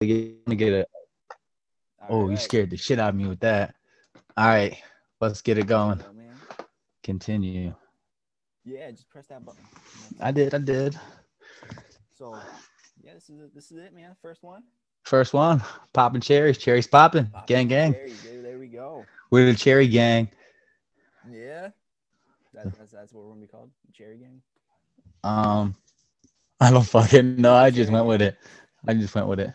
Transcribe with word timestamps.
get, 0.00 0.44
get 0.56 0.72
it. 0.72 0.88
Oh, 2.08 2.28
you 2.30 2.36
scared 2.36 2.70
the 2.70 2.76
shit 2.76 2.98
out 2.98 3.10
of 3.10 3.14
me 3.14 3.26
with 3.26 3.40
that. 3.40 3.74
All 4.36 4.46
right, 4.46 4.76
let's 5.20 5.42
get 5.42 5.58
it 5.58 5.66
going. 5.66 5.98
Go. 5.98 6.04
Continue. 7.02 7.74
Yeah, 8.64 8.90
just 8.90 9.08
press 9.08 9.26
that 9.28 9.44
button. 9.44 9.62
I 10.20 10.30
did. 10.32 10.54
I 10.54 10.58
did. 10.58 10.98
So, 12.16 12.38
yeah, 13.02 13.14
this 13.14 13.30
is 13.30 13.40
it. 13.40 13.54
This 13.54 13.70
is 13.70 13.78
it, 13.78 13.94
man. 13.94 14.16
First 14.20 14.42
one. 14.42 14.62
First 15.04 15.32
one, 15.32 15.62
popping 15.92 16.20
cherries. 16.20 16.58
Cherries 16.58 16.88
popping. 16.88 17.26
Pop 17.26 17.46
Gang, 17.46 17.68
gang. 17.68 17.92
dude. 17.92 18.44
There 18.44 18.58
we 18.58 18.66
go. 18.66 19.06
We're 19.30 19.46
the 19.46 19.56
cherry 19.56 19.86
gang. 19.86 20.28
Yeah. 21.30 21.70
That, 22.54 22.76
that's 22.76 22.92
that's 22.92 23.12
what 23.12 23.24
we're 23.24 23.30
gonna 23.30 23.40
be 23.42 23.46
called. 23.46 23.70
Cherry 23.92 24.16
Gang. 24.16 24.40
Um, 25.22 25.76
I 26.60 26.70
don't 26.70 26.82
fucking 26.86 27.36
know. 27.36 27.54
I 27.54 27.70
just 27.70 27.92
went 27.92 28.06
with 28.06 28.22
it. 28.22 28.36
I 28.88 28.94
just 28.94 29.14
went 29.14 29.28
with 29.28 29.40
it. 29.40 29.52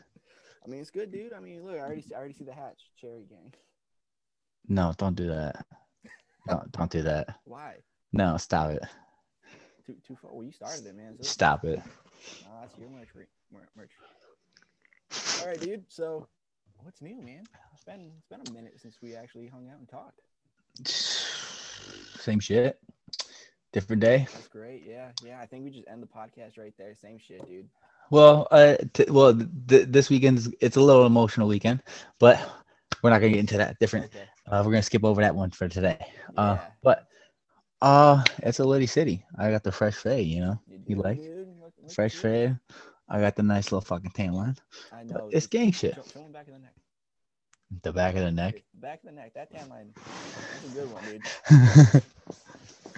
I 0.64 0.70
mean, 0.70 0.82
it's 0.82 0.92
good, 0.92 1.12
dude. 1.12 1.34
I 1.34 1.40
mean, 1.40 1.66
look, 1.66 1.76
I 1.76 1.80
already 1.80 2.02
see, 2.02 2.14
I 2.14 2.20
already 2.20 2.34
see 2.34 2.44
the 2.44 2.54
hatch. 2.54 2.80
Cherry 3.00 3.26
Gang. 3.30 3.54
No, 4.68 4.94
don't 4.98 5.16
do 5.16 5.28
that. 5.28 5.66
Don't, 6.48 6.72
don't 6.72 6.92
do 6.92 7.02
that. 7.04 7.40
Why? 7.46 7.76
No, 8.14 8.38
stop 8.38 8.72
it. 8.72 8.84
Too 9.86 9.96
too 10.08 10.16
far. 10.16 10.32
Well, 10.34 10.44
you 10.44 10.52
started 10.52 10.86
it, 10.86 10.96
man. 10.96 11.16
So 11.18 11.24
Stop 11.24 11.66
it. 11.66 11.82
Nah, 12.44 12.62
that's 12.62 12.78
your 12.78 12.90
merch. 12.90 13.10
merch. 13.76 13.90
All 15.42 15.48
right, 15.48 15.60
dude. 15.60 15.84
So, 15.90 16.28
what's 16.84 17.02
new, 17.02 17.22
man? 17.22 17.44
It's 17.74 17.84
been 17.84 18.12
it's 18.18 18.28
been 18.28 18.42
a 18.48 18.52
minute 18.52 18.80
since 18.80 18.98
we 19.02 19.16
actually 19.16 19.48
hung 19.48 19.68
out 19.70 19.80
and 19.80 19.90
talked. 19.90 20.22
Same 22.20 22.40
shit. 22.40 22.80
Different 23.72 24.02
day. 24.02 24.28
That's 24.34 24.48
great. 24.48 24.84
Yeah, 24.86 25.12
yeah. 25.24 25.40
I 25.42 25.46
think 25.46 25.64
we 25.64 25.72
just 25.72 25.88
end 25.88 26.04
the 26.04 26.08
podcast 26.08 26.58
right 26.58 26.74
there. 26.78 26.94
Same 26.94 27.18
shit, 27.18 27.48
dude. 27.48 27.70
Well, 28.12 28.48
uh, 28.52 28.76
t- 28.94 29.06
well, 29.10 29.34
th- 29.68 29.88
this 29.88 30.10
weekend's 30.10 30.50
it's 30.60 30.76
a 30.78 30.82
little 30.82 31.06
emotional 31.08 31.48
weekend, 31.48 31.82
but 32.20 32.38
we're 33.02 33.10
not 33.10 33.20
gonna 33.22 33.32
get 33.32 33.40
into 33.40 33.58
that. 33.58 33.80
Different. 33.80 34.06
Okay. 34.08 34.26
Uh, 34.46 34.62
we're 34.66 34.72
gonna 34.72 34.84
skip 34.84 35.04
over 35.04 35.22
that 35.22 35.34
one 35.34 35.50
for 35.52 35.68
today. 35.70 35.98
Uh, 36.38 36.58
but 36.84 37.08
uh, 37.82 38.24
it's 38.44 38.60
a 38.60 38.64
litty 38.66 38.86
city. 38.86 39.26
I 39.40 39.50
got 39.50 39.64
the 39.64 39.72
fresh 39.72 39.96
fade, 39.96 40.28
you 40.28 40.42
know, 40.42 40.60
You 40.68 40.78
do, 40.80 41.02
like? 41.02 41.18
dude. 41.18 41.48
Look- 41.62 41.74
look 41.82 41.92
fresh 41.92 42.14
good. 42.16 42.22
fade. 42.22 42.60
I 43.10 43.20
got 43.22 43.36
the 43.36 43.44
nice 43.44 43.72
little 43.72 43.82
fucking 43.82 44.12
tan 44.12 44.34
line. 44.34 44.56
I 44.94 45.04
But 45.04 45.08
know. 45.18 45.30
it's 45.32 45.48
gang 45.48 45.72
shit. 45.72 45.96
Show, 46.14 46.22
back 46.32 46.48
of 46.48 46.54
the 46.54 46.60
neck. 46.60 46.74
The 47.84 47.92
back 47.94 48.16
of 48.16 48.22
the 48.22 48.32
neck. 48.32 48.64
Back 48.74 49.00
of 49.04 49.10
the 49.10 49.16
neck. 49.16 49.34
That 49.36 49.52
tan 49.52 49.70
line. 49.70 49.94
That's 49.96 50.66
a 50.66 50.76
good 50.80 50.92
one, 50.94 51.04
dude. 51.06 51.24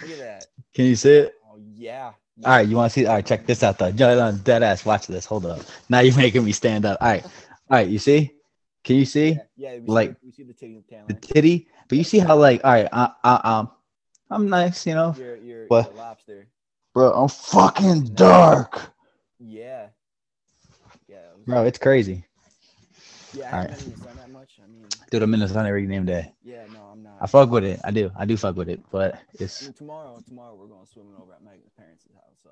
Look 0.01 0.11
at 0.11 0.17
that. 0.19 0.45
Can 0.73 0.85
you 0.85 0.95
see 0.95 1.11
it? 1.13 1.35
Oh 1.51 1.57
yeah. 1.75 2.13
All 2.43 2.51
right, 2.51 2.67
you 2.67 2.75
want 2.75 2.91
to 2.91 2.99
see? 2.99 3.05
All 3.05 3.15
right, 3.15 3.25
check 3.25 3.45
this 3.45 3.63
out 3.63 3.77
though. 3.77 3.91
No, 3.91 4.31
Dead 4.43 4.63
ass. 4.63 4.85
Watch 4.85 5.07
this. 5.07 5.25
Hold 5.25 5.45
up. 5.45 5.61
Now 5.89 5.99
you're 5.99 6.15
making 6.17 6.43
me 6.43 6.51
stand 6.51 6.85
up. 6.85 6.97
All 7.01 7.09
right, 7.09 7.23
all 7.23 7.31
right. 7.69 7.87
You 7.87 7.99
see? 7.99 8.33
Can 8.83 8.97
you 8.97 9.05
see 9.05 9.37
Yeah, 9.55 9.73
yeah. 9.73 9.79
Like, 9.85 10.09
see, 10.09 10.15
we 10.25 10.31
see 10.31 10.43
the 10.43 10.53
titty 10.53 10.83
the 11.07 11.13
titty? 11.13 11.67
But 11.87 11.97
you 11.97 12.03
see 12.03 12.19
how 12.19 12.35
like, 12.35 12.63
all 12.63 12.71
right, 12.71 12.87
I, 12.91 13.11
I, 13.23 13.59
um, 13.59 13.71
I'm 14.29 14.49
nice, 14.49 14.85
you 14.85 14.93
know, 14.93 15.15
You're, 15.17 15.37
you're, 15.37 15.67
What? 15.67 15.85
you're 15.85 15.93
a 15.93 15.97
lobster. 15.97 16.47
bro. 16.93 17.13
I'm 17.13 17.29
fucking 17.29 18.15
dark, 18.15 18.81
Yeah. 19.39 19.87
Yeah. 21.07 21.19
bro. 21.45 21.63
It's 21.65 21.77
crazy, 21.77 22.25
Yeah, 23.33 23.49
I 23.49 23.57
Alright. 23.59 23.79
Dude. 25.13 25.23
I'm 25.23 25.33
in 25.33 25.39
the 25.39 25.47
sun 25.47 25.65
every 25.65 25.85
damn 25.85 26.05
day. 26.05 26.33
yeah, 26.43 26.65
no, 26.73 26.79
I'm 26.91 27.03
not. 27.03 27.17
I 27.21 27.27
fuck 27.27 27.49
with 27.49 27.63
it. 27.63 27.79
I 27.83 27.91
do. 27.91 28.11
I 28.17 28.25
do 28.25 28.35
fuck 28.35 28.55
with 28.55 28.69
it, 28.69 28.81
but 28.91 29.19
it's 29.33 29.63
mean, 29.63 29.73
tomorrow, 29.73 30.21
tomorrow 30.27 30.55
we're 30.55 30.67
going 30.67 30.85
swimming 30.85 31.15
over 31.21 31.33
at 31.33 31.43
Megan's 31.43 31.71
parents' 31.77 32.05
house, 32.15 32.37
so 32.43 32.49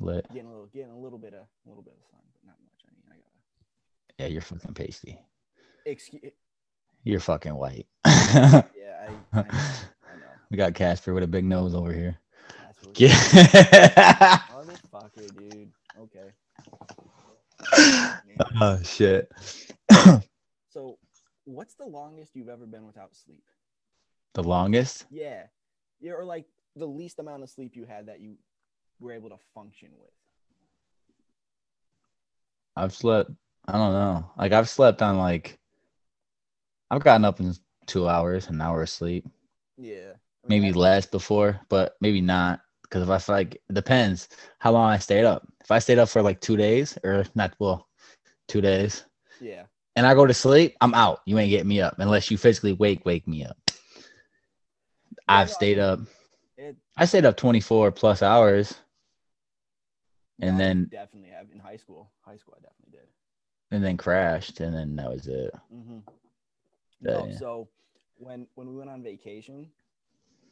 lit. 0.00 0.26
getting 0.32 0.46
a 0.46 0.50
little, 0.50 0.66
getting 0.66 0.90
a 0.90 0.98
little 0.98 1.18
bit 1.18 1.34
of, 1.34 1.40
a 1.40 1.68
little 1.68 1.82
bit 1.82 1.94
of 1.94 2.04
sun, 2.10 2.20
but 2.32 2.46
not 2.46 2.56
much. 2.64 2.80
I 2.86 2.90
mean, 2.94 3.04
I 3.10 3.16
gotta. 3.16 4.22
Yeah, 4.22 4.26
you're 4.32 4.42
fucking 4.42 4.74
pasty. 4.74 5.18
Excuse. 5.84 6.32
You're 7.04 7.20
fucking 7.20 7.54
white. 7.54 7.86
Yeah, 8.74 9.08
I, 9.32 9.38
I 9.38 9.42
know. 9.42 9.48
I 9.50 10.16
know. 10.16 10.26
we 10.50 10.56
got 10.56 10.74
Casper 10.74 11.14
with 11.14 11.22
a 11.22 11.26
big 11.26 11.44
nose 11.44 11.74
over 11.74 11.92
here. 11.92 12.18
Yeah. 12.96 13.08
Motherfucker, 14.52 15.36
dude. 15.36 15.72
Okay. 15.98 16.32
oh 18.60 18.78
shit. 18.82 19.30
What's 21.48 21.72
the 21.76 21.86
longest 21.86 22.36
you've 22.36 22.50
ever 22.50 22.66
been 22.66 22.84
without 22.84 23.16
sleep? 23.16 23.42
The 24.34 24.42
longest? 24.42 25.06
Yeah. 25.10 25.44
Yeah, 25.98 26.12
or 26.12 26.26
like 26.26 26.44
the 26.76 26.84
least 26.84 27.18
amount 27.20 27.42
of 27.42 27.48
sleep 27.48 27.74
you 27.74 27.86
had 27.86 28.04
that 28.06 28.20
you 28.20 28.36
were 29.00 29.12
able 29.12 29.30
to 29.30 29.38
function 29.54 29.88
with. 29.98 30.10
I've 32.76 32.94
slept. 32.94 33.30
I 33.66 33.72
don't 33.72 33.94
know. 33.94 34.30
Like 34.36 34.52
I've 34.52 34.68
slept 34.68 35.00
on 35.00 35.16
like. 35.16 35.58
I've 36.90 37.02
gotten 37.02 37.24
up 37.24 37.40
in 37.40 37.54
two 37.86 38.06
hours, 38.06 38.48
an 38.48 38.60
hour 38.60 38.82
of 38.82 38.90
sleep, 38.90 39.26
Yeah. 39.78 40.12
I 40.44 40.48
mean, 40.48 40.60
maybe 40.60 40.74
less 40.74 41.06
before, 41.06 41.58
but 41.70 41.96
maybe 42.02 42.20
not. 42.20 42.60
Because 42.82 43.02
if 43.04 43.08
I 43.08 43.16
feel 43.18 43.34
like 43.34 43.54
it 43.54 43.74
depends 43.74 44.28
how 44.58 44.72
long 44.72 44.90
I 44.90 44.98
stayed 44.98 45.24
up. 45.24 45.48
If 45.62 45.70
I 45.70 45.78
stayed 45.78 45.98
up 45.98 46.10
for 46.10 46.20
like 46.20 46.42
two 46.42 46.58
days 46.58 46.98
or 47.04 47.24
not, 47.34 47.54
well, 47.58 47.88
two 48.48 48.60
days, 48.60 49.06
Yeah. 49.40 49.64
And 49.98 50.06
I 50.06 50.14
go 50.14 50.26
to 50.26 50.32
sleep, 50.34 50.76
I'm 50.80 50.94
out. 50.94 51.22
You 51.26 51.38
ain't 51.40 51.50
getting 51.50 51.66
me 51.66 51.80
up 51.80 51.96
unless 51.98 52.30
you 52.30 52.38
physically 52.38 52.72
wake 52.72 53.04
wake 53.04 53.26
me 53.26 53.44
up. 53.44 53.56
I've 55.26 55.50
stayed 55.50 55.80
up. 55.80 55.98
It, 56.56 56.76
I 56.96 57.04
stayed 57.04 57.24
up 57.26 57.36
24 57.36 57.90
plus 57.90 58.22
hours, 58.22 58.74
And 60.40 60.54
I 60.54 60.58
then- 60.58 60.84
definitely 60.90 61.30
have 61.30 61.48
in 61.52 61.58
high 61.58 61.76
school. 61.76 62.12
High 62.24 62.36
school, 62.36 62.54
I 62.56 62.62
definitely 62.62 62.92
did. 62.92 63.08
and 63.72 63.84
then 63.84 63.96
crashed, 63.96 64.60
and 64.60 64.72
then 64.72 64.94
that 64.96 65.10
was 65.10 65.26
it. 65.26 65.52
Mm-hmm. 65.74 65.98
No, 67.00 67.26
yeah. 67.26 67.36
so 67.36 67.68
when 68.18 68.46
when 68.54 68.68
we 68.68 68.76
went 68.76 68.90
on 68.90 69.02
vacation, 69.02 69.68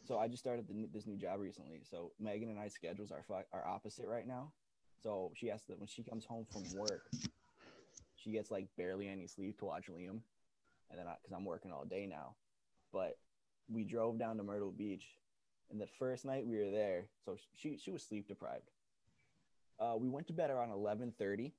so 0.09 0.19
I 0.19 0.27
just 0.27 0.43
started 0.43 0.67
the, 0.67 0.89
this 0.93 1.07
new 1.07 1.17
job 1.17 1.39
recently. 1.41 1.83
So 1.89 2.11
Megan 2.19 2.49
and 2.51 2.59
I 2.59 2.67
schedules 2.67 3.13
are 3.13 3.25
are 3.53 3.67
opposite 3.67 4.07
right 4.09 4.27
now. 4.27 4.51
So 5.03 5.31
she 5.37 5.47
has 5.49 5.63
to 5.65 5.75
when 5.75 5.87
she 5.87 6.03
comes 6.03 6.25
home 6.25 6.47
from 6.53 6.63
work, 6.77 7.03
she 8.27 8.33
gets 8.33 8.51
like 8.51 8.67
barely 8.77 9.09
any 9.09 9.29
sleep 9.29 9.57
to 9.61 9.65
watch 9.65 9.87
Liam, 9.87 10.19
and 10.91 10.99
then 10.99 11.07
because 11.23 11.33
I'm 11.33 11.45
working 11.45 11.71
all 11.71 11.85
day 11.85 12.07
now, 12.07 12.35
but 12.93 13.19
we 13.69 13.85
drove 13.85 14.19
down 14.19 14.37
to 14.39 14.43
Myrtle 14.43 14.73
Beach, 14.73 15.07
and 15.71 15.81
the 15.81 15.87
first 15.99 16.25
night 16.25 16.45
we 16.45 16.59
were 16.59 16.73
there, 16.73 17.05
so 17.25 17.37
she 17.55 17.79
she 17.79 17.93
was 17.93 18.03
sleep 18.03 18.27
deprived. 18.27 18.71
Uh, 19.79 19.95
we 19.97 20.09
went 20.09 20.27
to 20.27 20.33
bed 20.33 20.51
around 20.51 20.71
11:30. 20.71 21.53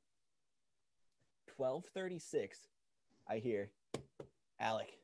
12:36, 1.57 2.67
I 3.27 3.37
hear 3.37 3.71
Alec, 4.59 4.99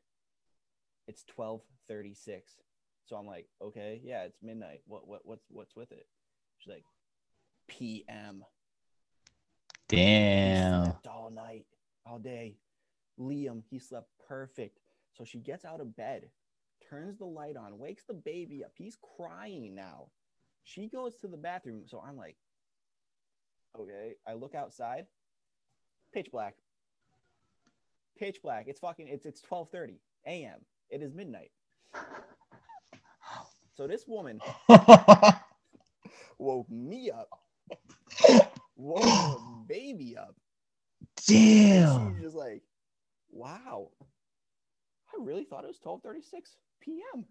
it's 1.07 1.23
twelve 1.23 1.61
thirty 1.87 2.13
six. 2.13 2.51
So 3.05 3.15
I'm 3.15 3.25
like, 3.25 3.47
okay, 3.61 4.01
yeah, 4.03 4.23
it's 4.23 4.43
midnight. 4.43 4.81
What 4.85 5.07
what 5.07 5.21
what's 5.23 5.45
what's 5.49 5.75
with 5.75 5.91
it? 5.93 6.07
She's 6.57 6.71
like, 6.71 6.83
PM. 7.67 8.43
Damn. 9.89 10.85
slept 10.85 11.07
all 11.07 11.31
night, 11.31 11.65
all 12.05 12.19
day. 12.19 12.57
Liam, 13.19 13.61
he 13.69 13.79
slept 13.79 14.09
perfect. 14.27 14.79
So 15.13 15.23
she 15.23 15.39
gets 15.39 15.65
out 15.65 15.81
of 15.81 15.95
bed, 15.95 16.29
turns 16.89 17.17
the 17.17 17.25
light 17.25 17.55
on, 17.55 17.77
wakes 17.77 18.03
the 18.05 18.13
baby 18.13 18.63
up. 18.63 18.71
He's 18.75 18.97
crying 19.17 19.75
now. 19.75 20.07
She 20.63 20.87
goes 20.87 21.15
to 21.17 21.27
the 21.27 21.37
bathroom. 21.37 21.83
So 21.85 22.03
I'm 22.05 22.17
like, 22.17 22.37
okay. 23.77 24.13
I 24.27 24.33
look 24.33 24.55
outside, 24.55 25.05
pitch 26.13 26.31
black. 26.31 26.55
Pitch 28.17 28.41
black. 28.41 28.65
It's 28.67 28.79
fucking 28.79 29.07
it's 29.07 29.25
it's 29.25 29.41
12:30 29.41 29.97
a.m. 30.25 30.59
It 30.89 31.01
is 31.01 31.13
midnight. 31.13 31.51
So 33.75 33.87
this 33.87 34.05
woman 34.07 34.39
woke 36.37 36.69
me 36.69 37.09
up, 37.11 37.29
woke 38.75 39.41
baby 39.67 40.17
up. 40.17 40.35
Damn. 41.27 42.15
She's 42.15 42.23
just 42.23 42.35
like, 42.35 42.61
wow. 43.31 43.89
I 45.13 45.23
really 45.23 45.43
thought 45.43 45.63
it 45.63 45.67
was 45.67 45.79
12:36 45.85 46.21
p.m. 46.81 47.25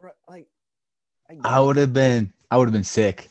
Bro, 0.00 0.12
like, 0.28 0.46
I, 1.30 1.56
I 1.56 1.60
would 1.60 1.76
have 1.76 1.92
been. 1.92 2.32
I 2.50 2.56
would 2.56 2.66
have 2.66 2.72
been 2.72 2.84
sick. 2.84 3.28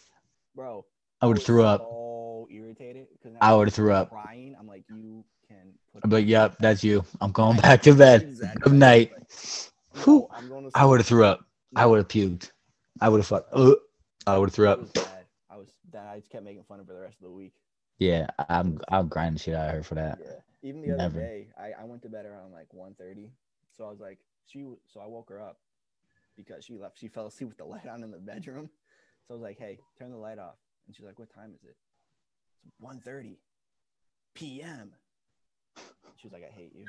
bro. 0.55 0.85
I 1.21 1.27
would 1.27 1.37
have 1.37 1.45
threw 1.45 1.63
up. 1.63 1.81
So 1.81 2.47
irritated 2.51 3.07
I 3.39 3.55
would've 3.55 3.73
threw 3.73 3.93
up. 3.93 4.09
Crying. 4.09 4.55
I'm 4.59 4.67
like, 4.67 4.83
you 4.89 5.23
can. 5.47 5.73
Put 5.93 6.09
be 6.09 6.15
like, 6.17 6.27
"Yep, 6.27 6.57
that's 6.59 6.83
you. 6.83 7.05
I'm 7.21 7.31
going 7.31 7.57
back 7.61 7.81
to 7.83 7.93
bed. 7.93 8.23
Exactly. 8.23 8.61
Good 8.61 8.73
night." 8.73 9.11
Like, 9.13 10.03
Whew. 10.03 10.19
no, 10.19 10.29
I'm 10.33 10.49
going 10.49 10.65
to 10.65 10.71
I 10.77 10.85
would 10.85 10.99
have 10.99 11.07
threw 11.07 11.23
up. 11.25 11.45
I 11.75 11.85
would 11.85 11.97
have 11.97 12.07
puked. 12.07 12.51
I 12.99 13.09
would 13.09 13.19
have 13.19 13.27
fucked. 13.27 13.53
I 14.27 14.37
would 14.37 14.49
have 14.49 14.53
threw 14.53 14.67
up. 14.67 14.81
was 14.81 14.91
bad. 14.91 15.25
I 15.49 15.57
was. 15.57 15.69
Then 15.93 16.05
I 16.05 16.17
just 16.17 16.29
kept 16.29 16.43
making 16.43 16.63
fun 16.63 16.79
of 16.79 16.87
her 16.87 16.93
the 16.93 16.99
rest 16.99 17.17
of 17.17 17.23
the 17.23 17.31
week. 17.31 17.53
Yeah, 17.99 18.27
I'm. 18.49 18.79
I'll 18.89 19.03
grind 19.03 19.39
shit 19.39 19.55
out 19.55 19.69
of 19.69 19.75
her 19.75 19.83
for 19.83 19.95
that. 19.95 20.19
Yeah. 20.19 20.35
Even 20.63 20.81
the 20.81 20.91
other 20.91 21.19
day, 21.19 21.47
I, 21.57 21.71
I 21.81 21.85
went 21.85 22.01
to 22.03 22.09
bed 22.09 22.25
around 22.25 22.51
like 22.51 22.67
1.30. 22.75 23.29
So 23.77 23.85
I 23.85 23.89
was 23.89 23.99
like, 23.99 24.19
she. 24.45 24.65
So 24.87 24.99
I 24.99 25.07
woke 25.07 25.29
her 25.29 25.39
up 25.39 25.59
because 26.35 26.65
she 26.65 26.75
left. 26.75 26.99
She 26.99 27.07
fell 27.07 27.27
asleep 27.27 27.49
with 27.49 27.57
the 27.57 27.65
light 27.65 27.87
on 27.87 28.03
in 28.03 28.11
the 28.11 28.17
bedroom. 28.17 28.69
So 29.27 29.33
I 29.33 29.37
was 29.37 29.43
like, 29.43 29.59
hey, 29.59 29.79
turn 29.97 30.11
the 30.11 30.17
light 30.17 30.39
off. 30.39 30.55
And 30.87 30.95
she's 30.95 31.05
like, 31.05 31.19
what 31.19 31.33
time 31.33 31.53
is 31.55 31.63
it? 31.63 31.77
It's 32.67 32.77
1.30 32.77 33.37
p.m. 34.33 34.93
She 36.17 36.27
was 36.27 36.33
like, 36.33 36.43
I 36.43 36.53
hate 36.53 36.73
you. 36.75 36.85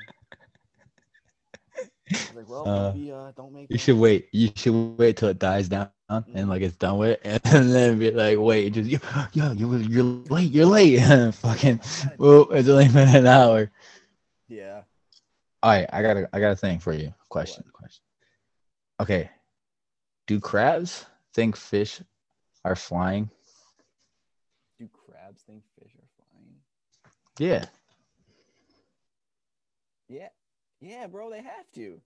Like, 2.11 2.47
well, 2.47 2.67
Uh, 2.67 2.91
don't, 2.91 3.09
uh, 3.11 3.31
don't 3.35 3.53
make 3.53 3.67
You 3.69 3.77
should 3.77 3.97
wait. 3.97 4.29
You 4.31 4.51
should 4.55 4.97
wait 4.97 5.17
till 5.17 5.29
it 5.29 5.39
dies 5.39 5.67
down 5.69 5.89
and 6.09 6.49
like 6.49 6.61
it's 6.61 6.75
done 6.75 6.99
with, 6.99 7.19
and 7.23 7.41
then 7.73 7.97
be 7.97 8.11
like, 8.11 8.37
wait, 8.37 8.73
just 8.73 8.89
yo, 8.89 8.99
yo, 9.33 9.51
you 9.53 9.75
you're 9.77 10.03
late, 10.03 10.51
you're 10.51 10.65
late, 10.65 10.99
and 11.01 11.33
fucking, 11.33 11.79
whoop, 12.17 12.49
it's 12.51 12.69
only 12.69 12.87
been 12.89 13.15
an 13.15 13.25
hour. 13.25 13.71
Yeah. 14.47 14.81
All 15.63 15.71
right, 15.71 15.87
I 15.91 16.01
got 16.03 16.17
a, 16.17 16.29
I 16.31 16.39
got 16.39 16.51
a 16.51 16.55
thing 16.55 16.79
for 16.79 16.93
you. 16.93 17.13
Question, 17.29 17.63
question. 17.73 18.03
Okay, 19.01 19.29
do 20.27 20.39
crabs 20.39 21.05
think 21.33 21.55
fish 21.55 22.01
are 22.63 22.75
flying? 22.75 23.29
Do 24.77 24.87
crabs 24.87 25.41
think 25.41 25.63
fish 25.79 25.91
are 25.95 26.09
flying? 26.29 26.55
Yeah. 27.39 27.65
Yeah, 30.85 31.07
bro, 31.07 31.31
they 31.31 31.41
have 31.41 31.71
to. 31.73 31.99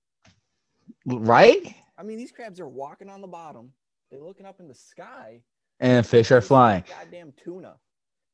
Right? 1.05 1.75
I 1.97 2.03
mean, 2.03 2.17
these 2.17 2.31
crabs 2.31 2.59
are 2.61 2.67
walking 2.67 3.09
on 3.09 3.19
the 3.21 3.27
bottom. 3.27 3.73
They're 4.09 4.21
looking 4.21 4.45
up 4.45 4.59
in 4.61 4.67
the 4.69 4.73
sky. 4.73 5.41
And 5.81 6.05
fish 6.07 6.31
are 6.31 6.41
flying. 6.41 6.83
Goddamn 6.87 7.33
tuna. 7.43 7.75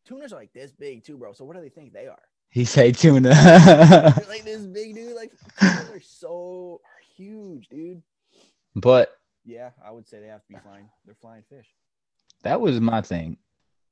Tunas 0.05 0.31
are 0.33 0.35
like 0.37 0.53
this 0.53 0.71
big 0.71 1.03
too, 1.03 1.17
bro. 1.17 1.33
So 1.33 1.45
what 1.45 1.55
do 1.55 1.61
they 1.63 1.69
think 1.69 1.93
they 1.93 2.05
are? 2.07 2.21
He 2.49 2.63
say 2.63 2.91
tuna. 2.91 3.29
They're 3.33 4.29
like 4.29 4.43
this 4.43 4.61
big, 4.67 4.93
dude. 4.95 5.15
Like 5.15 5.31
they're 5.59 5.99
so 5.99 6.79
huge, 7.17 7.67
dude. 7.69 8.03
but 8.75 9.17
Yeah, 9.45 9.71
I 9.83 9.91
would 9.91 10.07
say 10.07 10.19
they 10.19 10.27
have 10.27 10.45
to 10.45 10.53
be 10.53 10.59
flying. 10.59 10.87
They're 11.05 11.15
flying 11.15 11.43
fish. 11.49 11.67
that 12.43 12.61
was 12.61 12.79
my 12.79 13.01
thing. 13.01 13.37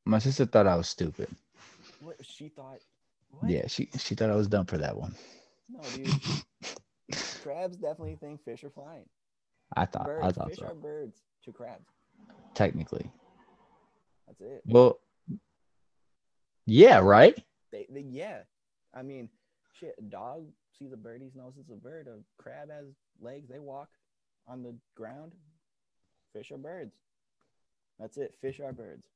My 0.06 0.20
sister 0.20 0.46
thought 0.46 0.68
I 0.68 0.76
was 0.76 0.88
stupid. 0.88 1.30
What 2.02 2.18
she 2.24 2.50
thought? 2.50 2.80
What? 3.40 3.50
Yeah, 3.50 3.66
she 3.68 3.90
she 3.98 4.14
thought 4.14 4.30
I 4.30 4.36
was 4.36 4.48
dumb 4.48 4.66
for 4.68 4.78
that 4.78 4.96
one. 4.96 5.16
No, 5.74 5.82
dude. 5.96 6.08
crabs 7.42 7.78
definitely 7.78 8.16
think 8.16 8.44
fish 8.44 8.64
are 8.64 8.70
flying. 8.70 9.06
I 9.76 9.86
thought 9.86 10.04
I 10.04 10.06
Birds, 10.06 10.38
thought 10.38 10.50
fish 10.50 10.60
so. 10.60 10.66
are 10.68 10.76
birds 10.76 11.22
to 11.46 11.52
crabs. 11.52 11.90
Technically. 12.54 13.12
That's 14.28 14.42
it. 14.42 14.62
Well, 14.66 15.00
yeah, 16.66 17.00
right? 17.00 17.38
They, 17.72 17.88
they 17.90 18.02
yeah. 18.02 18.42
I 18.94 19.02
mean, 19.02 19.30
shit. 19.80 19.96
A 19.98 20.02
dog 20.04 20.46
sees 20.78 20.94
a 20.94 20.98
bird, 20.98 21.22
he 21.22 21.32
knows 21.38 21.54
it's 21.60 21.72
a 21.72 21.76
bird. 21.76 22.08
A 22.08 22.20
crab 22.42 22.70
has 22.70 22.86
legs. 23.20 23.50
They 23.50 23.60
walk 23.60 23.90
on 24.48 24.62
the 24.62 24.76
ground. 24.96 25.34
Fish 26.34 26.52
are 26.52 26.58
birds. 26.58 26.94
That's 28.00 28.18
it. 28.18 28.36
Fish 28.42 28.60
are 28.60 28.72
birds. 28.74 29.08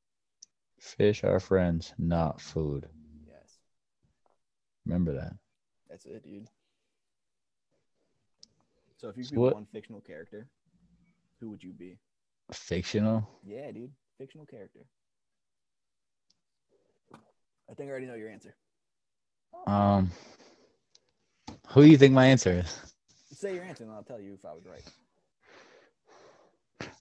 Fish 0.79 1.23
are 1.23 1.39
friends, 1.39 1.93
not 1.97 2.39
food. 2.39 2.87
Yes, 3.27 3.57
Remember 4.85 5.13
that. 5.13 5.33
That's 5.89 6.05
it, 6.05 6.23
dude. 6.23 6.47
So 8.97 9.09
if 9.09 9.17
you 9.17 9.23
could 9.23 9.31
be 9.31 9.37
what- 9.37 9.53
one 9.53 9.65
fictional 9.67 10.01
character, 10.01 10.47
who 11.39 11.49
would 11.51 11.63
you 11.63 11.71
be? 11.73 11.97
Fictional. 12.51 13.27
Yeah, 13.43 13.71
dude. 13.71 13.91
Fictional 14.17 14.45
character. 14.45 14.79
I 17.69 17.73
think 17.73 17.89
I 17.89 17.91
already 17.91 18.05
know 18.05 18.15
your 18.15 18.29
answer. 18.29 18.55
Um 19.65 20.11
who 21.69 21.83
do 21.83 21.89
you 21.89 21.97
think 21.97 22.13
my 22.13 22.25
answer 22.25 22.51
is? 22.51 22.93
Say 23.33 23.53
your 23.55 23.63
answer 23.65 23.83
and 23.83 23.91
I'll 23.91 24.03
tell 24.03 24.19
you 24.21 24.33
if 24.33 24.45
I 24.45 24.53
was 24.53 24.65
right. 24.65 24.83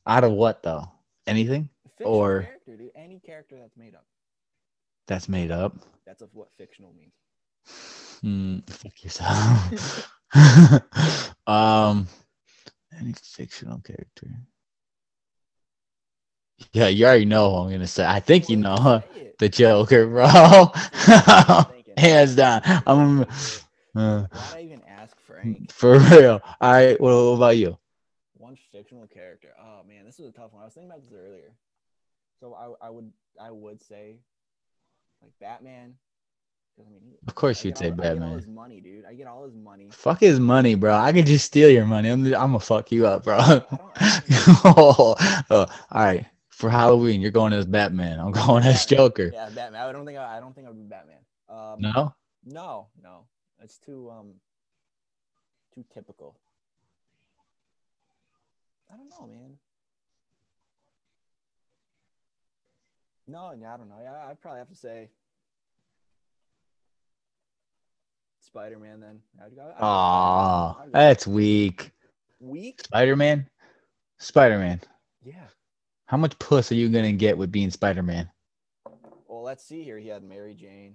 Out 0.07 0.25
of 0.25 0.33
what 0.33 0.63
though? 0.63 0.91
Anything 1.27 1.71
Fictional 1.97 2.15
Or- 2.15 2.43
character, 2.43 2.77
dude. 2.77 2.91
Any 2.95 3.21
character 3.21 3.57
that's 3.59 3.77
made 3.77 3.95
up. 3.95 4.07
that's 5.07 5.29
made 5.29 5.51
up? 5.51 5.75
That's 6.05 6.21
of 6.23 6.35
what 6.35 6.51
fictional 6.59 6.93
means. 6.93 7.15
Hmm, 8.21 8.59
fuck 8.67 9.05
yourself. 9.05 10.11
um 11.47 12.09
any 12.99 13.13
fictional 13.13 13.79
character. 13.81 14.29
Yeah, 16.73 16.89
you 16.89 17.05
already 17.05 17.27
know 17.27 17.51
who 17.51 17.57
I'm 17.65 17.71
gonna 17.71 17.87
say. 17.87 18.05
I 18.07 18.21
think 18.21 18.49
you 18.49 18.57
know 18.57 18.77
huh? 18.77 19.01
The 19.39 19.49
Joker, 19.49 20.07
bro. 20.07 20.27
Hands 21.97 22.35
down. 22.35 22.63
I'm 22.87 23.23
uh, 23.23 23.25
Why'd 23.95 24.55
I 24.55 24.63
even 24.63 24.83
ask 24.89 25.19
Frank? 25.21 25.71
for 25.73 25.99
real. 25.99 26.41
All 26.61 26.73
right, 26.73 27.01
what, 27.01 27.13
what 27.13 27.37
about 27.37 27.57
you? 27.57 27.79
One 28.39 28.57
fictional 28.73 29.07
character. 29.07 29.49
Oh 29.61 29.83
man, 29.87 30.05
this 30.05 30.19
was 30.19 30.29
a 30.29 30.33
tough 30.33 30.53
one. 30.53 30.63
I 30.63 30.65
was 30.67 30.75
thinking 30.75 30.91
about 30.91 31.03
this 31.03 31.13
earlier. 31.13 31.53
So 32.41 32.55
I, 32.55 32.87
I 32.87 32.91
would 32.91 33.11
I 33.41 33.51
would 33.51 33.83
say 33.83 34.19
like 35.23 35.33
Batman. 35.41 35.95
I 36.79 36.83
mean, 36.91 37.01
he- 37.03 37.19
Of 37.27 37.35
course 37.35 37.65
I 37.65 37.69
you'd 37.69 37.79
say 37.79 37.87
all, 37.87 37.93
I 37.93 37.97
get 37.97 38.05
all 38.07 38.13
Batman. 38.15 38.37
his 38.39 38.47
money, 38.47 38.81
dude. 38.81 39.05
I 39.05 39.15
get 39.15 39.27
all 39.27 39.45
his 39.45 39.55
money. 39.55 39.89
Fuck 39.91 40.21
his 40.21 40.39
money, 40.41 40.75
bro. 40.75 40.95
I 40.95 41.13
could 41.13 41.27
just 41.27 41.45
steal 41.47 41.71
your 41.71 41.87
money. 41.87 42.09
I'm, 42.11 42.25
I'm 42.27 42.33
gonna 42.33 42.61
fuck 42.61 42.93
you 42.93 43.07
up, 43.07 43.25
bro. 43.25 43.37
I 43.39 43.63
I 43.97 44.21
oh, 44.65 45.15
oh, 45.51 45.57
all 45.61 45.67
right. 45.93 46.27
For 46.49 46.71
Halloween, 46.71 47.21
you're 47.21 47.31
going 47.33 47.53
as 47.53 47.67
Batman. 47.67 48.19
I'm 48.19 48.33
going 48.33 48.65
as 48.65 48.87
Joker. 48.87 49.31
Yeah, 49.33 49.51
Batman. 49.55 49.81
I 49.83 49.93
don't 49.93 50.07
think 50.07 50.19
I, 50.19 50.39
I 50.39 50.41
don't 50.41 50.55
think 50.55 50.67
I 50.67 50.71
would 50.71 50.79
be 50.79 50.85
Batman. 50.85 51.19
Um, 51.49 51.81
No, 51.81 52.15
No, 52.45 52.89
no. 53.03 53.27
It's 53.63 53.79
too 53.79 54.11
um 54.11 54.35
too 55.75 55.85
typical. 55.93 56.37
I 58.93 58.97
don't 58.97 59.11
know, 59.11 59.27
man. 59.27 59.59
No, 63.27 63.53
yeah, 63.61 63.75
I 63.75 63.77
don't 63.77 63.89
know. 63.89 63.99
Yeah, 64.03 64.15
I'd 64.29 64.41
probably 64.41 64.59
have 64.61 64.69
to 64.69 64.75
say 64.77 65.11
Spider 68.57 68.79
Man 68.79 69.01
then. 69.01 69.21
I'd 69.45 69.55
go, 69.55 69.63
I'd 69.63 69.69
go 69.69 69.75
Aw, 69.85 70.73
Spider-Man. 70.73 70.89
I'd 70.89 70.93
go 70.93 70.99
that's 70.99 71.27
weak. 71.27 71.93
weak. 72.41 72.81
Spider 72.81 73.15
Man, 73.15 73.47
Spider 74.17 74.59
Man. 74.59 74.81
Yeah. 75.23 75.49
How 76.07 76.17
much 76.17 76.39
puss 76.39 76.73
are 76.73 76.75
you 76.75 76.89
gonna 76.89 77.13
get 77.13 77.37
with 77.37 77.53
being 77.53 77.71
Spider 77.71 78.03
Man? 78.03 78.31
Well, 79.29 79.43
let's 79.43 79.63
see 79.63 79.83
here. 79.83 79.99
He 79.99 80.09
had 80.09 80.23
Mary 80.23 80.55
Jane, 80.55 80.95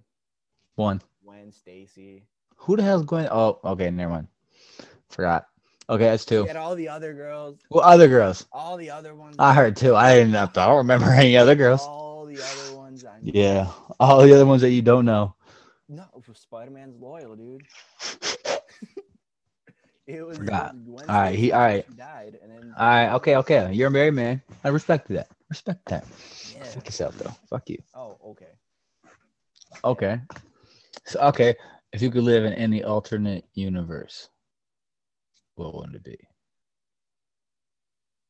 One. 0.74 1.04
Gwen 1.24 1.52
Stacy. 1.52 2.24
Who 2.56 2.78
the 2.78 2.81
hell's 2.81 3.06
going? 3.06 3.28
Oh, 3.30 3.60
okay, 3.63 3.92
never 3.92 4.12
mind. 4.12 4.28
Forgot. 5.10 5.46
Okay, 5.88 6.06
that's 6.06 6.24
He 6.24 6.30
two. 6.30 6.46
had 6.46 6.56
all 6.56 6.74
the 6.74 6.90
other 6.90 7.13
girls, 7.13 7.60
Well, 7.69 7.84
other 7.84 8.08
girls. 8.08 8.48
all 8.52 8.75
the 8.75 8.90
other 8.90 9.13
ones. 9.13 9.36
I 9.38 9.54
heard 9.54 9.75
two. 9.75 9.96
I 9.96 10.16
didn't. 10.16 10.36
I 10.36 10.48
don't 10.48 10.78
remember 10.78 11.12
any 11.12 11.38
other 11.38 11.54
girls. 11.54 11.81
All 11.81 12.25
the 12.25 12.42
other 12.42 12.75
ones. 12.75 13.06
I. 13.06 13.19
Yeah, 13.22 13.69
all 14.00 14.24
the 14.24 14.34
other 14.34 14.48
ones 14.48 14.63
that 14.63 14.72
you 14.72 14.81
don't 14.81 15.06
know. 15.06 15.36
No, 15.91 16.05
Spider 16.33 16.71
Man's 16.71 16.95
loyal, 16.95 17.36
dude. 17.36 17.63
it 20.07 20.25
was. 20.25 20.38
Forgot. 20.38 20.71
it 20.71 20.75
was 20.75 20.83
Gwen 20.83 21.10
All 21.10 21.21
right, 21.21 21.36
he- 21.38 21.51
all 21.51 21.60
right. 21.60 21.98
Died, 21.98 22.39
and 22.41 22.50
then. 22.50 22.74
All 22.77 22.88
right. 22.88 23.13
Okay. 23.15 23.36
Okay. 23.36 23.74
You're 23.74 23.89
a 23.89 23.91
married 23.91 24.13
man. 24.13 24.41
I 24.63 24.69
respect 24.69 25.10
that. 25.10 25.27
Respect 25.50 25.86
that. 25.89 26.05
Yeah. 26.55 26.63
Fuck 26.63 26.86
yourself 26.86 27.17
though. 27.17 27.36
Fuck 27.50 27.69
you. 27.69 27.77
Oh, 27.93 28.17
okay. 28.25 28.53
Okay. 29.83 30.21
So 31.05 31.19
okay, 31.24 31.55
if 31.91 32.01
you 32.01 32.10
could 32.10 32.24
live 32.24 32.45
in 32.45 32.53
any 32.53 32.86
alternate 32.86 33.43
universe, 33.53 34.29
what 35.55 35.75
would 35.75 35.93
it 35.93 36.05
be? 36.05 36.17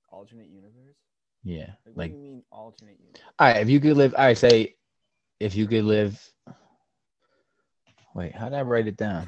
Alternate 0.10 0.50
universe. 0.50 0.98
Yeah. 1.44 1.68
Like, 1.68 1.78
what 1.86 1.98
Like 1.98 2.12
do 2.12 2.18
you 2.18 2.24
mean 2.24 2.44
alternate 2.52 2.98
universe? 3.00 3.22
all 3.38 3.48
right, 3.48 3.58
if 3.58 3.70
you 3.70 3.80
could 3.80 3.98
live 3.98 4.16
all 4.18 4.26
right, 4.26 4.38
say 4.38 4.78
if 5.40 5.56
you 5.56 5.68
could 5.68 5.84
live 5.84 6.20
Wait, 8.14 8.36
how 8.36 8.50
did 8.50 8.58
I 8.58 8.62
write 8.62 8.88
it 8.88 8.98
down? 8.98 9.28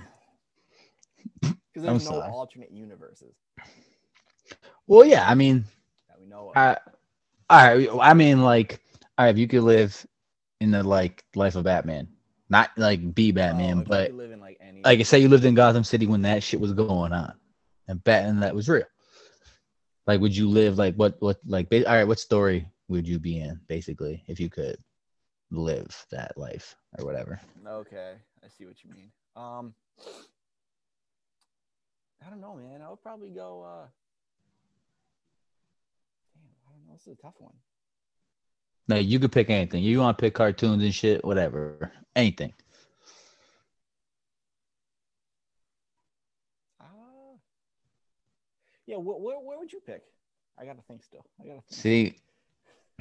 Because 1.42 1.88
I'm 1.88 2.00
there's 2.00 2.06
no 2.06 2.12
sorry. 2.12 2.32
alternate 2.32 2.72
universes 2.72 3.34
Well, 4.88 5.06
yeah, 5.06 5.28
I 5.28 5.36
mean, 5.36 5.64
that 6.10 6.20
we 6.20 6.28
know 6.28 6.50
of. 6.50 6.58
I, 6.58 6.78
all 7.50 7.76
right, 7.76 7.90
I 8.02 8.14
mean, 8.14 8.42
like, 8.42 8.82
all 9.18 9.26
right, 9.26 9.32
if 9.32 9.38
you 9.38 9.48
could 9.48 9.64
live 9.64 10.06
in 10.60 10.72
the 10.72 10.84
like 10.84 11.24
life 11.36 11.56
of 11.56 11.64
Batman, 11.64 12.08
not 12.50 12.70
like 12.78 13.14
be 13.16 13.32
Oh, 13.32 13.36
Batman, 13.36 13.80
you 13.80 13.86
but 13.86 14.12
live 14.12 14.32
in 14.32 14.40
like 14.40 14.58
any. 14.60 14.82
like, 14.84 15.06
say 15.06 15.20
you 15.20 15.30
lived 15.30 15.46
in 15.46 15.56
Gotham 15.56 15.84
City 15.84 16.06
when 16.06 16.24
that 16.24 16.44
shit 16.44 16.60
was 16.60 16.74
going 16.74 17.14
on, 17.14 17.34
and 17.88 18.04
Batman 18.04 18.42
that 18.42 18.56
was 18.56 18.68
real. 18.70 18.84
Like, 20.06 20.20
would 20.20 20.36
you 20.36 20.50
live 20.50 20.78
like 20.78 20.96
what 20.96 21.16
what 21.20 21.38
like? 21.46 21.70
Ba- 21.70 21.88
all 21.90 21.96
right, 21.96 22.08
what 22.08 22.20
story 22.20 22.68
would 22.90 23.08
you 23.08 23.20
be 23.20 23.40
in 23.40 23.60
basically 23.68 24.24
if 24.28 24.40
you 24.40 24.50
could 24.50 24.78
live 25.52 26.06
that 26.12 26.38
life 26.38 26.76
or 27.00 27.06
whatever? 27.06 27.40
Okay, 27.66 28.16
I 28.44 28.50
see 28.50 28.66
what 28.66 28.84
you 28.84 28.90
mean. 28.92 29.12
Um, 29.36 29.74
I 32.26 32.30
don't 32.30 32.42
know, 32.42 32.56
man. 32.56 32.82
I 32.82 32.90
would 32.90 33.02
probably 33.02 33.30
go. 33.30 33.64
uh 33.64 33.86
Damn, 36.36 36.52
I 36.68 36.72
don't 36.74 36.88
know. 36.88 36.94
This 36.94 37.08
is 37.08 37.14
a 37.18 37.22
tough 37.22 37.36
one. 37.40 37.54
No, 38.88 38.98
you 38.98 39.20
could 39.20 39.32
pick 39.32 39.50
anything. 39.50 39.82
You 39.82 40.00
want 40.00 40.18
to 40.18 40.22
pick 40.22 40.34
cartoons 40.34 40.84
and 40.84 40.94
shit, 40.94 41.24
whatever, 41.24 41.92
anything. 42.16 42.54
Uh, 46.82 46.86
yeah, 48.86 48.98
wh- 48.98 49.22
where 49.22 49.40
where 49.40 49.58
would 49.58 49.72
you 49.72 49.80
pick? 49.86 50.04
I 50.60 50.66
gotta 50.66 50.82
think 50.88 51.04
still. 51.04 51.26
I 51.42 51.48
gotta 51.48 51.62
think. 51.62 51.82
See, 51.82 52.16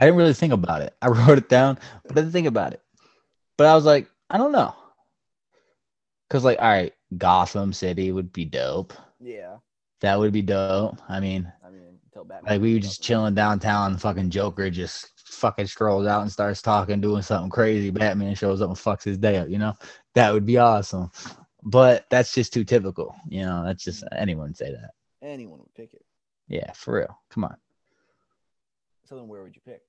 I 0.01 0.07
didn't 0.07 0.19
really 0.19 0.35
think 0.35 0.53
about 0.53 0.83
it. 0.83 0.95
I 1.03 1.09
wrote 1.09 1.39
it 1.39 1.49
down, 1.49 1.79
but 2.05 2.13
I 2.13 2.21
didn't 2.21 2.33
think 2.33 2.47
about 2.47 2.75
it. 2.75 2.83
But 3.57 3.67
I 3.67 3.75
was 3.75 3.85
like, 3.85 4.09
I 4.31 4.39
don't 4.39 4.53
know. 4.53 4.75
Cause 6.33 6.45
like, 6.45 6.59
all 6.61 6.71
right, 6.71 6.95
Gotham 7.19 7.75
City 7.75 8.11
would 8.11 8.33
be 8.33 8.47
dope. 8.47 8.95
Yeah. 9.21 9.59
That 10.01 10.19
would 10.19 10.33
be 10.33 10.41
dope. 10.41 10.99
I 11.07 11.21
mean, 11.21 11.53
I 11.63 11.69
mean, 11.69 11.99
until 12.07 12.25
Batman. 12.25 12.51
like 12.51 12.63
we 12.63 12.73
were 12.73 12.81
just 12.81 13.03
chilling 13.03 13.35
downtown, 13.35 13.99
fucking 13.99 14.31
Joker 14.31 14.71
just 14.71 15.11
fucking 15.27 15.67
strolls 15.67 16.07
out 16.07 16.23
and 16.23 16.33
starts 16.33 16.63
talking, 16.63 17.03
doing 17.03 17.21
something 17.21 17.51
crazy. 17.51 17.91
Batman 17.91 18.35
shows 18.35 18.63
up 18.63 18.71
and 18.71 18.79
fucks 18.79 19.05
his 19.05 19.19
day 19.19 19.37
up, 19.37 19.51
you 19.51 19.59
know? 19.59 19.75
That 20.15 20.33
would 20.33 20.47
be 20.47 20.57
awesome. 20.57 21.11
But 21.63 22.07
that's 22.09 22.33
just 22.33 22.55
too 22.55 22.65
typical, 22.65 23.15
you 23.29 23.43
know. 23.43 23.63
That's 23.67 23.85
just 23.85 24.03
mm-hmm. 24.03 24.17
anyone 24.19 24.47
would 24.47 24.57
say 24.57 24.73
that. 24.73 24.93
Anyone 25.21 25.59
would 25.59 25.75
pick 25.75 25.93
it. 25.93 26.03
Yeah, 26.49 26.73
for 26.73 26.95
real. 26.95 27.21
Come 27.29 27.45
on. 27.45 27.57
So 29.05 29.17
then, 29.17 29.29
where 29.29 29.43
would 29.43 29.55
you 29.55 29.61
pick? 29.67 29.83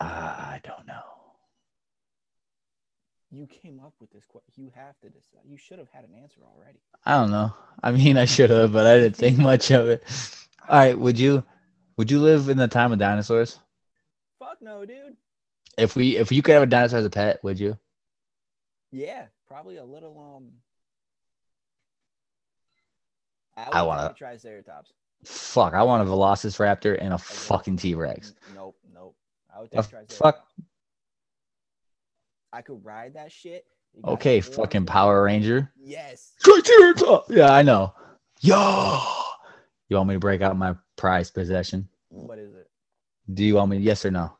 Uh, 0.00 0.04
I 0.04 0.60
don't 0.62 0.86
know. 0.86 1.02
You 3.34 3.46
came 3.46 3.80
up 3.80 3.94
with 3.98 4.12
this 4.12 4.26
question. 4.26 4.52
You 4.64 4.70
have 4.74 4.98
to 5.00 5.08
decide. 5.08 5.40
You 5.48 5.56
should 5.56 5.78
have 5.78 5.88
had 5.90 6.04
an 6.04 6.10
answer 6.22 6.40
already. 6.54 6.78
I 7.06 7.14
don't 7.18 7.30
know. 7.30 7.54
I 7.82 7.90
mean, 7.90 8.18
I 8.18 8.26
should 8.26 8.50
have, 8.50 8.72
but 8.74 8.86
I 8.86 8.98
didn't 8.98 9.16
think 9.16 9.38
much 9.50 9.70
of 9.70 9.88
it. 9.88 10.04
All 10.68 10.78
right, 10.78 10.98
would 10.98 11.18
you 11.18 11.42
would 11.96 12.10
you 12.10 12.20
live 12.20 12.48
in 12.50 12.58
the 12.58 12.68
time 12.68 12.92
of 12.92 12.98
dinosaurs? 12.98 13.58
Fuck 14.38 14.58
no, 14.60 14.84
dude. 14.84 15.16
If 15.78 15.96
we 15.96 16.16
if 16.18 16.30
you 16.30 16.42
could 16.42 16.52
have 16.52 16.62
a 16.62 16.66
dinosaur 16.66 16.98
as 16.98 17.06
a 17.06 17.10
pet, 17.10 17.42
would 17.42 17.58
you? 17.58 17.78
Yeah, 18.90 19.24
probably 19.48 19.78
a 19.78 19.84
little 19.84 20.36
um. 20.36 20.50
I, 23.56 23.78
I 23.78 23.82
would 23.82 23.88
wanna- 23.88 24.02
take 24.08 24.12
a 24.12 24.18
Triceratops. 24.18 24.92
Fuck, 25.24 25.72
I 25.74 25.84
want 25.84 26.02
a 26.06 26.10
Velociraptor 26.10 26.98
and 27.00 27.14
a 27.14 27.18
fucking 27.18 27.76
T 27.76 27.94
Rex. 27.94 28.34
Nope, 28.56 28.76
nope. 28.92 29.14
I 29.54 29.60
would 29.60 29.68
A 29.72 29.76
take 29.76 29.90
Triceratops. 29.90 30.16
fuck. 30.18 30.46
I 32.52 32.62
could 32.62 32.84
ride 32.84 33.14
that 33.14 33.32
shit. 33.32 33.64
Okay, 34.04 34.40
fucking 34.40 34.86
Power 34.86 35.24
Ranger. 35.24 35.72
Yes. 35.78 36.32
Triceratops. 36.42 37.30
Yeah, 37.30 37.52
I 37.52 37.62
know. 37.62 37.94
Yo, 38.40 39.08
you 39.88 39.96
want 39.96 40.08
me 40.08 40.14
to 40.14 40.20
break 40.20 40.40
out 40.42 40.56
my 40.56 40.74
prized 40.96 41.34
possession? 41.34 41.88
What 42.08 42.38
is 42.38 42.54
it? 42.54 42.68
Do 43.32 43.44
you 43.44 43.54
want 43.56 43.70
me? 43.70 43.78
Yes 43.78 44.04
or 44.04 44.10
no? 44.10 44.36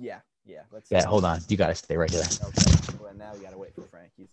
Yeah, 0.00 0.20
yeah. 0.44 0.62
Let's. 0.72 0.90
Yeah, 0.90 1.04
hold 1.04 1.24
on. 1.24 1.40
You 1.48 1.56
gotta 1.56 1.74
stay 1.74 1.96
right 1.96 2.10
there. 2.10 2.22
Okay. 2.22 2.96
Well, 3.00 3.14
now 3.14 3.32
we 3.34 3.40
gotta 3.40 3.58
wait 3.58 3.74
for 3.74 3.82
Frank. 3.82 4.10
He's. 4.16 4.28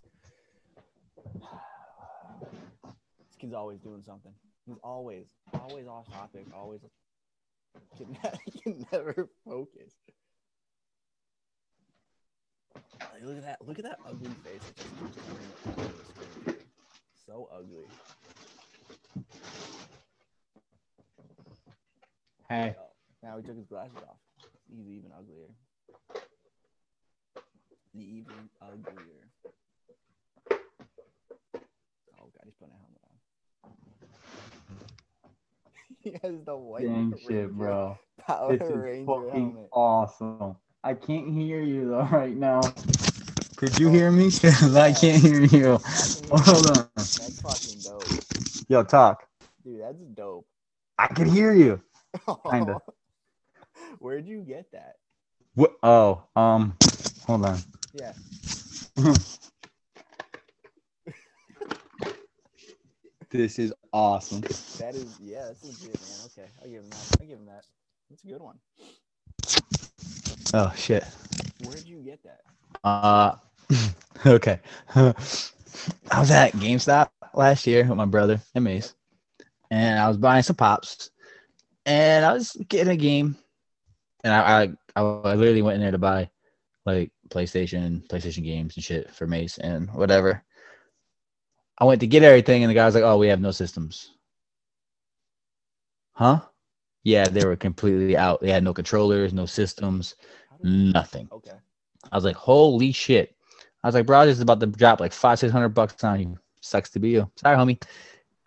This 2.84 3.38
kid's 3.40 3.54
always 3.54 3.80
doing 3.80 4.02
something. 4.02 4.32
He's 4.66 4.78
always, 4.84 5.28
always 5.54 5.88
off 5.88 6.12
topic. 6.12 6.46
Always. 6.56 6.82
Can, 7.98 8.18
ne- 8.24 8.62
can 8.64 8.86
never 8.92 9.30
focus. 9.46 9.94
Like, 13.00 13.24
look 13.24 13.38
at 13.38 13.44
that! 13.44 13.58
Look 13.68 13.80
at 13.80 13.86
that 13.86 14.00
ugly 14.08 14.30
face. 14.44 14.62
that 14.62 14.76
just 14.76 14.98
keeps 15.00 15.18
coming 15.26 15.48
up 15.68 15.78
on 15.78 15.86
the 15.86 16.06
screen. 16.44 16.58
So 17.26 17.50
ugly. 17.54 17.88
Hey. 22.50 22.76
Oh, 22.80 22.92
now 23.24 23.38
he 23.38 23.44
took 23.44 23.58
his 23.58 23.66
glasses 23.66 23.98
off. 24.08 24.18
He's 24.70 24.88
even 24.88 25.12
uglier. 25.18 25.50
Even 27.96 28.50
uglier. 28.62 29.30
Oh 32.20 32.30
god, 32.32 32.44
he's 32.46 32.54
putting 32.60 32.74
a 32.74 32.78
helmet 32.78 33.02
on. 33.64 33.72
he 36.00 36.12
has 36.22 36.44
the 36.46 36.56
white 36.56 36.84
Dang 36.84 37.12
Ranger 37.12 37.18
shit, 37.18 37.52
bro. 37.52 37.98
Power 38.20 38.58
This 38.58 38.68
is 38.70 38.76
Ranger 38.76 39.06
fucking 39.06 39.52
helmet. 39.54 39.70
awesome. 39.72 40.56
I 40.86 40.94
can't 40.94 41.34
hear 41.34 41.62
you 41.62 41.90
though 41.90 42.04
right 42.12 42.36
now. 42.38 42.62
Could 43.56 43.80
you 43.80 43.90
hear 43.90 44.12
me? 44.12 44.30
'Cause 44.42 44.76
I 44.76 44.94
can't 44.94 45.20
hear 45.20 45.40
you. 45.40 45.80
I 45.84 46.06
can 46.14 46.24
hear 46.24 46.38
Hold 46.38 46.68
on. 46.68 46.90
That's 46.96 47.42
fucking 47.42 47.82
dope. 47.84 48.08
Yo, 48.70 48.84
talk. 48.84 49.28
Dude, 49.64 49.82
that's 49.82 49.98
dope. 50.14 50.46
I 51.00 51.08
can 51.08 51.28
hear 51.28 51.54
you. 51.54 51.82
Kinda. 52.52 52.80
Where'd 53.98 54.28
you 54.28 54.42
get 54.42 54.72
that? 54.74 54.98
What? 55.56 55.76
Oh, 55.82 56.22
um, 56.36 56.78
hold 57.26 57.46
on. 57.46 57.58
Yeah. 57.92 58.14
This 63.32 63.58
is 63.58 63.74
awesome. 63.92 64.42
That 64.78 64.94
is 64.94 65.08
yeah, 65.20 65.48
that's 65.48 65.64
legit, 65.64 66.00
man. 66.00 66.20
Okay. 66.28 66.48
I'll 66.62 66.70
give 66.70 66.84
him 66.84 66.90
that. 66.92 67.18
I'll 67.20 67.28
give 67.28 67.40
him 67.40 67.46
that. 67.48 67.64
That's 68.12 68.24
a 68.24 68.28
good 68.28 68.42
one. 68.42 68.60
Oh 70.58 70.72
shit. 70.78 71.04
Where'd 71.66 71.86
you 71.86 71.98
get 71.98 72.22
that? 72.24 72.40
Uh, 72.82 73.36
okay. 74.26 74.62
I 74.96 75.14
was 76.18 76.32
at 76.32 76.54
GameStop 76.54 77.10
last 77.34 77.68
year 77.68 77.86
with 77.86 77.98
my 77.98 78.06
brother 78.06 78.40
and 78.56 78.64
Mace, 78.64 78.96
and 79.70 80.00
I 80.00 80.08
was 80.08 80.16
buying 80.16 80.44
some 80.44 80.56
pops, 80.56 81.10
and 81.86 82.24
I 82.24 82.32
was 82.32 82.56
getting 82.70 82.94
a 82.94 82.96
game, 82.96 83.36
and 84.24 84.32
I 84.32 84.62
I, 84.62 84.64
I 84.96 85.02
I 85.02 85.36
literally 85.36 85.62
went 85.62 85.76
in 85.76 85.82
there 85.82 85.92
to 85.92 85.98
buy 85.98 86.30
like 86.86 87.12
PlayStation, 87.28 88.08
PlayStation 88.08 88.46
games 88.46 88.78
and 88.78 88.84
shit 88.86 89.12
for 89.12 89.28
Mace 89.28 89.58
and 89.58 89.92
whatever. 89.92 90.42
I 91.78 91.84
went 91.84 92.00
to 92.00 92.08
get 92.08 92.24
everything, 92.24 92.64
and 92.64 92.70
the 92.70 92.76
guy 92.76 92.86
was 92.86 92.96
like, 92.96 93.04
"Oh, 93.04 93.18
we 93.18 93.28
have 93.28 93.42
no 93.42 93.52
systems." 93.52 94.10
Huh? 96.14 96.40
Yeah, 97.06 97.26
they 97.26 97.46
were 97.46 97.56
completely 97.56 98.18
out. 98.18 98.42
They 98.42 98.52
had 98.52 98.64
no 98.64 98.74
controllers, 98.74 99.32
no 99.32 99.46
systems, 99.46 100.16
nothing. 100.66 101.28
Okay. 101.32 101.52
I 102.12 102.16
was 102.16 102.26
like, 102.26 102.36
holy 102.36 102.92
shit. 102.92 103.36
I 103.84 103.88
was 103.88 103.96
like, 103.96 104.06
bro, 104.06 104.26
this 104.26 104.36
is 104.38 104.42
about 104.42 104.60
to 104.60 104.66
drop 104.68 105.00
like 105.00 105.14
five, 105.14 105.40
six 105.40 105.52
hundred 105.52 105.70
bucks 105.70 106.04
on 106.04 106.20
you. 106.20 106.38
Sucks 106.62 106.90
to 106.92 107.00
be 107.00 107.10
you. 107.10 107.30
Sorry, 107.36 107.56
homie. 107.56 107.82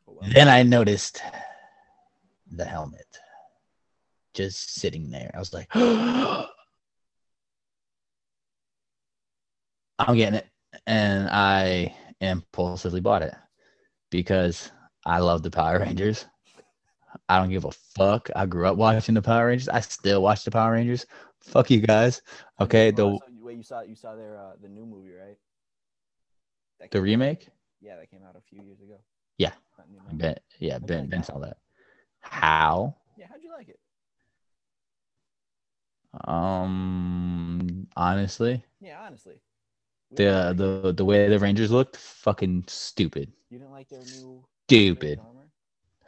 Oh, 0.08 0.18
well. 0.20 0.30
Then 0.32 0.48
I 0.48 0.62
noticed 0.62 1.22
the 2.50 2.64
helmet 2.64 3.06
just 4.34 4.74
sitting 4.74 5.10
there. 5.10 5.30
I 5.34 5.38
was 5.38 5.52
like, 5.52 5.68
I'm 5.74 6.56
getting 10.16 10.34
it. 10.34 10.46
And 10.86 11.28
I 11.28 11.94
impulsively 12.20 13.00
bought 13.00 13.22
it 13.22 13.34
because 14.10 14.70
I 15.04 15.18
love 15.20 15.42
the 15.42 15.50
Power 15.50 15.80
Rangers. 15.80 16.26
I 17.28 17.38
don't 17.38 17.50
give 17.50 17.64
a 17.64 17.70
fuck. 17.70 18.30
I 18.36 18.46
grew 18.46 18.66
up 18.66 18.76
watching 18.76 19.14
the 19.14 19.22
Power 19.22 19.46
Rangers. 19.48 19.68
I 19.68 19.80
still 19.80 20.22
watch 20.22 20.44
the 20.44 20.50
Power 20.50 20.72
Rangers. 20.72 21.06
Fuck 21.40 21.70
you 21.70 21.80
guys. 21.80 22.22
Okay. 22.60 22.90
The 22.90 23.02
so 23.02 23.12
you- 23.30 23.44
wait, 23.44 23.56
you 23.58 23.62
saw 23.62 23.80
you 23.82 23.94
saw 23.94 24.14
their 24.14 24.36
uh, 24.38 24.52
the 24.60 24.68
new 24.68 24.84
movie, 24.86 25.12
right? 25.12 25.36
The 26.80 26.88
came 26.88 27.00
out- 27.00 27.04
remake? 27.04 27.48
Yeah, 27.80 27.96
that 27.96 28.10
came 28.10 28.20
out 28.28 28.36
a 28.36 28.40
few 28.40 28.62
years 28.62 28.80
ago. 28.80 28.96
Yeah. 29.38 29.52
Ben, 30.12 30.36
yeah, 30.58 30.74
How'd 30.74 30.86
Ben, 30.86 31.00
like 31.02 31.10
Ben 31.10 31.20
that? 31.20 31.26
saw 31.26 31.38
that. 31.38 31.56
How? 32.20 32.96
Yeah, 33.16 33.26
how'd 33.30 33.42
you 33.42 33.50
like 33.52 33.68
it? 33.68 33.78
Um, 36.26 37.86
honestly, 37.96 38.62
Yeah, 38.80 39.00
honestly. 39.06 39.34
We 40.10 40.16
the 40.16 40.22
didn't 40.24 40.36
like 40.36 40.50
it. 40.52 40.56
the 40.84 40.92
the 40.94 41.04
way 41.04 41.28
the 41.28 41.38
Rangers 41.38 41.70
looked, 41.70 41.96
fucking 41.96 42.64
stupid, 42.66 43.30
you 43.50 43.58
didn't 43.58 43.70
like 43.72 43.88
their 43.88 44.00
new 44.00 44.44
stupid, 44.66 45.18
Ranger 45.18 45.37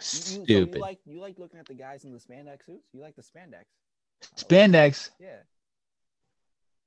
armor? 0.00 0.37
You, 0.37 0.38
so 0.38 0.45
stupid. 0.45 0.75
you 0.76 0.80
like 0.80 0.99
you 1.07 1.21
like 1.21 1.38
looking 1.38 1.61
at 1.61 1.66
the 1.66 1.75
guys 1.75 2.04
in 2.04 2.12
the 2.12 2.19
spandex 2.19 2.64
suits? 2.66 2.88
You 2.92 3.00
like 3.00 3.16
the 3.16 3.23
spandex? 3.23 3.64
Spandex, 4.37 5.11
Yeah. 5.19 5.28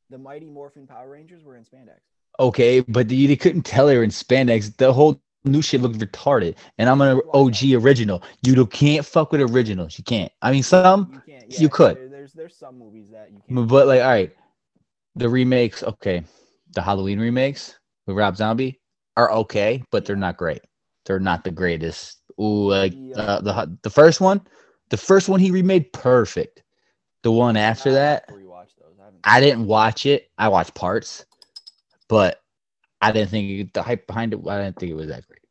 The 0.10 0.18
Mighty 0.18 0.46
Morphin 0.50 0.86
Power 0.86 1.10
Rangers 1.10 1.44
were 1.44 1.56
in 1.56 1.64
spandex. 1.64 2.00
okay, 2.40 2.82
but 2.82 3.10
you, 3.10 3.28
you 3.30 3.38
couldn't 3.38 3.64
tell 3.64 3.88
they 3.88 3.98
were 3.98 4.04
in 4.04 4.10
spandex. 4.12 4.76
The 4.78 4.94
whole 4.94 5.20
new 5.46 5.62
shit 5.62 5.82
looked 5.82 5.98
retarded, 5.98 6.56
and 6.78 6.90
I'm 6.90 7.02
an 7.02 7.22
OG 7.34 7.74
original. 7.74 8.22
You 8.44 8.66
can't 8.68 9.06
fuck 9.06 9.32
with 9.32 9.42
originals. 9.42 9.98
You 9.98 10.04
can't. 10.04 10.32
I 10.42 10.52
mean, 10.52 10.64
some, 10.64 11.22
You 11.28 11.34
can't. 11.34 11.60
you 11.60 11.70
could. 11.70 11.98
There, 11.98 12.10
there's 12.10 12.34
there's 12.34 12.56
some 12.58 12.78
movies 12.78 13.10
that 13.12 13.32
you 13.32 13.42
can't. 13.48 13.68
but 13.68 13.88
like, 13.88 14.02
all 14.02 14.10
right, 14.10 14.36
the 15.16 15.30
remakes, 15.30 15.82
okay, 15.84 16.24
the 16.74 16.82
Halloween 16.82 17.20
remakes 17.20 17.80
with 18.06 18.16
Rob 18.16 18.36
Zombie 18.38 18.80
are 19.18 19.32
okay, 19.32 19.84
but 19.92 20.06
they're 20.06 20.16
not 20.16 20.38
great. 20.38 20.62
They're 21.06 21.20
not 21.20 21.44
the 21.44 21.52
greatest. 21.52 22.20
Ooh, 22.40 22.70
like 22.70 22.96
Yeah. 22.98 23.16
uh, 23.16 23.42
the 23.42 23.78
the 23.84 23.90
first 23.90 24.20
one, 24.22 24.42
the 24.90 24.98
first 24.98 25.28
one 25.30 25.40
he 25.40 25.52
remade 25.52 25.92
perfect. 25.94 26.64
The 27.24 27.32
one 27.32 27.56
after 27.58 27.92
I 27.92 27.94
that, 27.94 28.24
have 28.24 28.26
to 28.28 28.34
rewatch 28.34 28.76
those. 28.76 29.00
I, 29.00 29.12
I 29.24 29.40
didn't 29.40 29.66
watch 29.68 30.06
it. 30.06 30.30
I 30.38 30.50
watched 30.50 30.74
parts, 30.76 31.26
but 32.10 32.42
I 33.02 33.12
didn't 33.12 33.30
think 33.32 33.74
the 33.74 33.84
hype 33.84 34.08
behind 34.08 34.34
it. 34.34 34.40
I 34.48 34.62
didn't 34.64 34.80
think 34.80 34.92
it 34.92 34.96
was 34.96 35.08
that 35.08 35.28
great. 35.28 35.42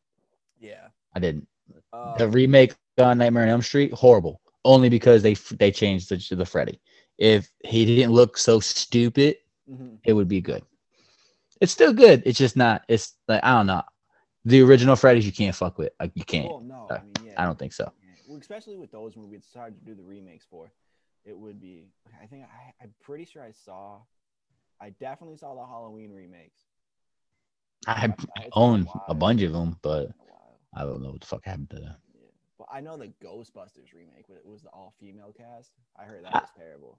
Yeah. 0.58 0.90
I 1.14 1.20
didn't. 1.20 1.48
Uh, 1.92 2.18
The 2.18 2.28
remake 2.28 2.74
on 2.74 3.18
Nightmare 3.18 3.24
on 3.44 3.48
Elm 3.50 3.62
Street 3.62 3.92
horrible, 3.92 4.40
only 4.64 4.88
because 4.90 5.22
they 5.22 5.34
they 5.58 5.70
changed 5.70 6.08
the 6.10 6.36
the 6.36 6.44
Freddy. 6.46 6.80
If 7.18 7.50
he 7.64 7.84
didn't 7.84 8.12
look 8.12 8.36
so 8.38 8.60
stupid, 8.60 9.36
mhm. 9.66 9.98
it 10.04 10.12
would 10.12 10.28
be 10.28 10.40
good. 10.40 10.62
It's 11.60 11.72
still 11.72 11.92
good. 11.92 12.22
It's 12.24 12.38
just 12.38 12.56
not. 12.56 12.82
It's 12.88 13.16
like 13.28 13.42
I 13.44 13.56
don't 13.56 13.66
know. 13.66 13.82
The 14.44 14.60
original 14.62 14.96
Freddy's 14.96 15.26
you 15.26 15.32
can't 15.32 15.54
fuck 15.54 15.78
with. 15.78 15.92
Like 16.00 16.12
you 16.14 16.24
can't. 16.24 16.48
Well, 16.48 16.60
no, 16.60 16.86
Uh, 16.90 16.94
I 16.94 17.02
mean, 17.04 17.12
yeah. 17.26 17.34
I 17.42 17.44
don't 17.44 17.58
think 17.58 17.72
so. 17.72 17.92
Well, 18.26 18.38
especially 18.40 18.76
with 18.76 18.90
those 18.90 19.16
movies, 19.16 19.40
it's 19.44 19.54
hard 19.54 19.74
to 19.78 19.84
do 19.84 19.94
the 19.94 20.02
remakes 20.02 20.46
for. 20.48 20.72
It 21.24 21.38
would 21.38 21.60
be. 21.60 21.86
I 22.20 22.26
think 22.26 22.44
I, 22.44 22.72
I'm 22.82 22.92
pretty 23.00 23.24
sure 23.24 23.42
I 23.42 23.52
saw. 23.52 23.98
I 24.80 24.90
definitely 24.90 25.36
saw 25.36 25.54
the 25.54 25.64
Halloween 25.66 26.12
remakes. 26.12 26.60
I 27.86 28.06
It's 28.36 28.48
own 28.52 28.88
a 29.08 29.14
bunch 29.14 29.42
of 29.42 29.52
them, 29.52 29.76
but 29.82 30.10
I 30.74 30.82
don't 30.82 31.02
know 31.02 31.10
what 31.12 31.20
the 31.20 31.26
fuck 31.26 31.44
happened 31.44 31.70
to 31.70 31.76
them. 31.76 31.96
Yeah. 32.14 32.26
But 32.58 32.68
I 32.72 32.80
know 32.80 32.96
the 32.96 33.12
Ghostbusters 33.24 33.92
remake 33.94 34.28
was, 34.28 34.38
was 34.44 34.62
the 34.62 34.68
all 34.70 34.94
female 34.98 35.32
cast. 35.36 35.72
I 35.96 36.04
heard 36.04 36.24
that 36.24 36.34
I- 36.34 36.40
was 36.40 36.48
terrible. 36.56 36.98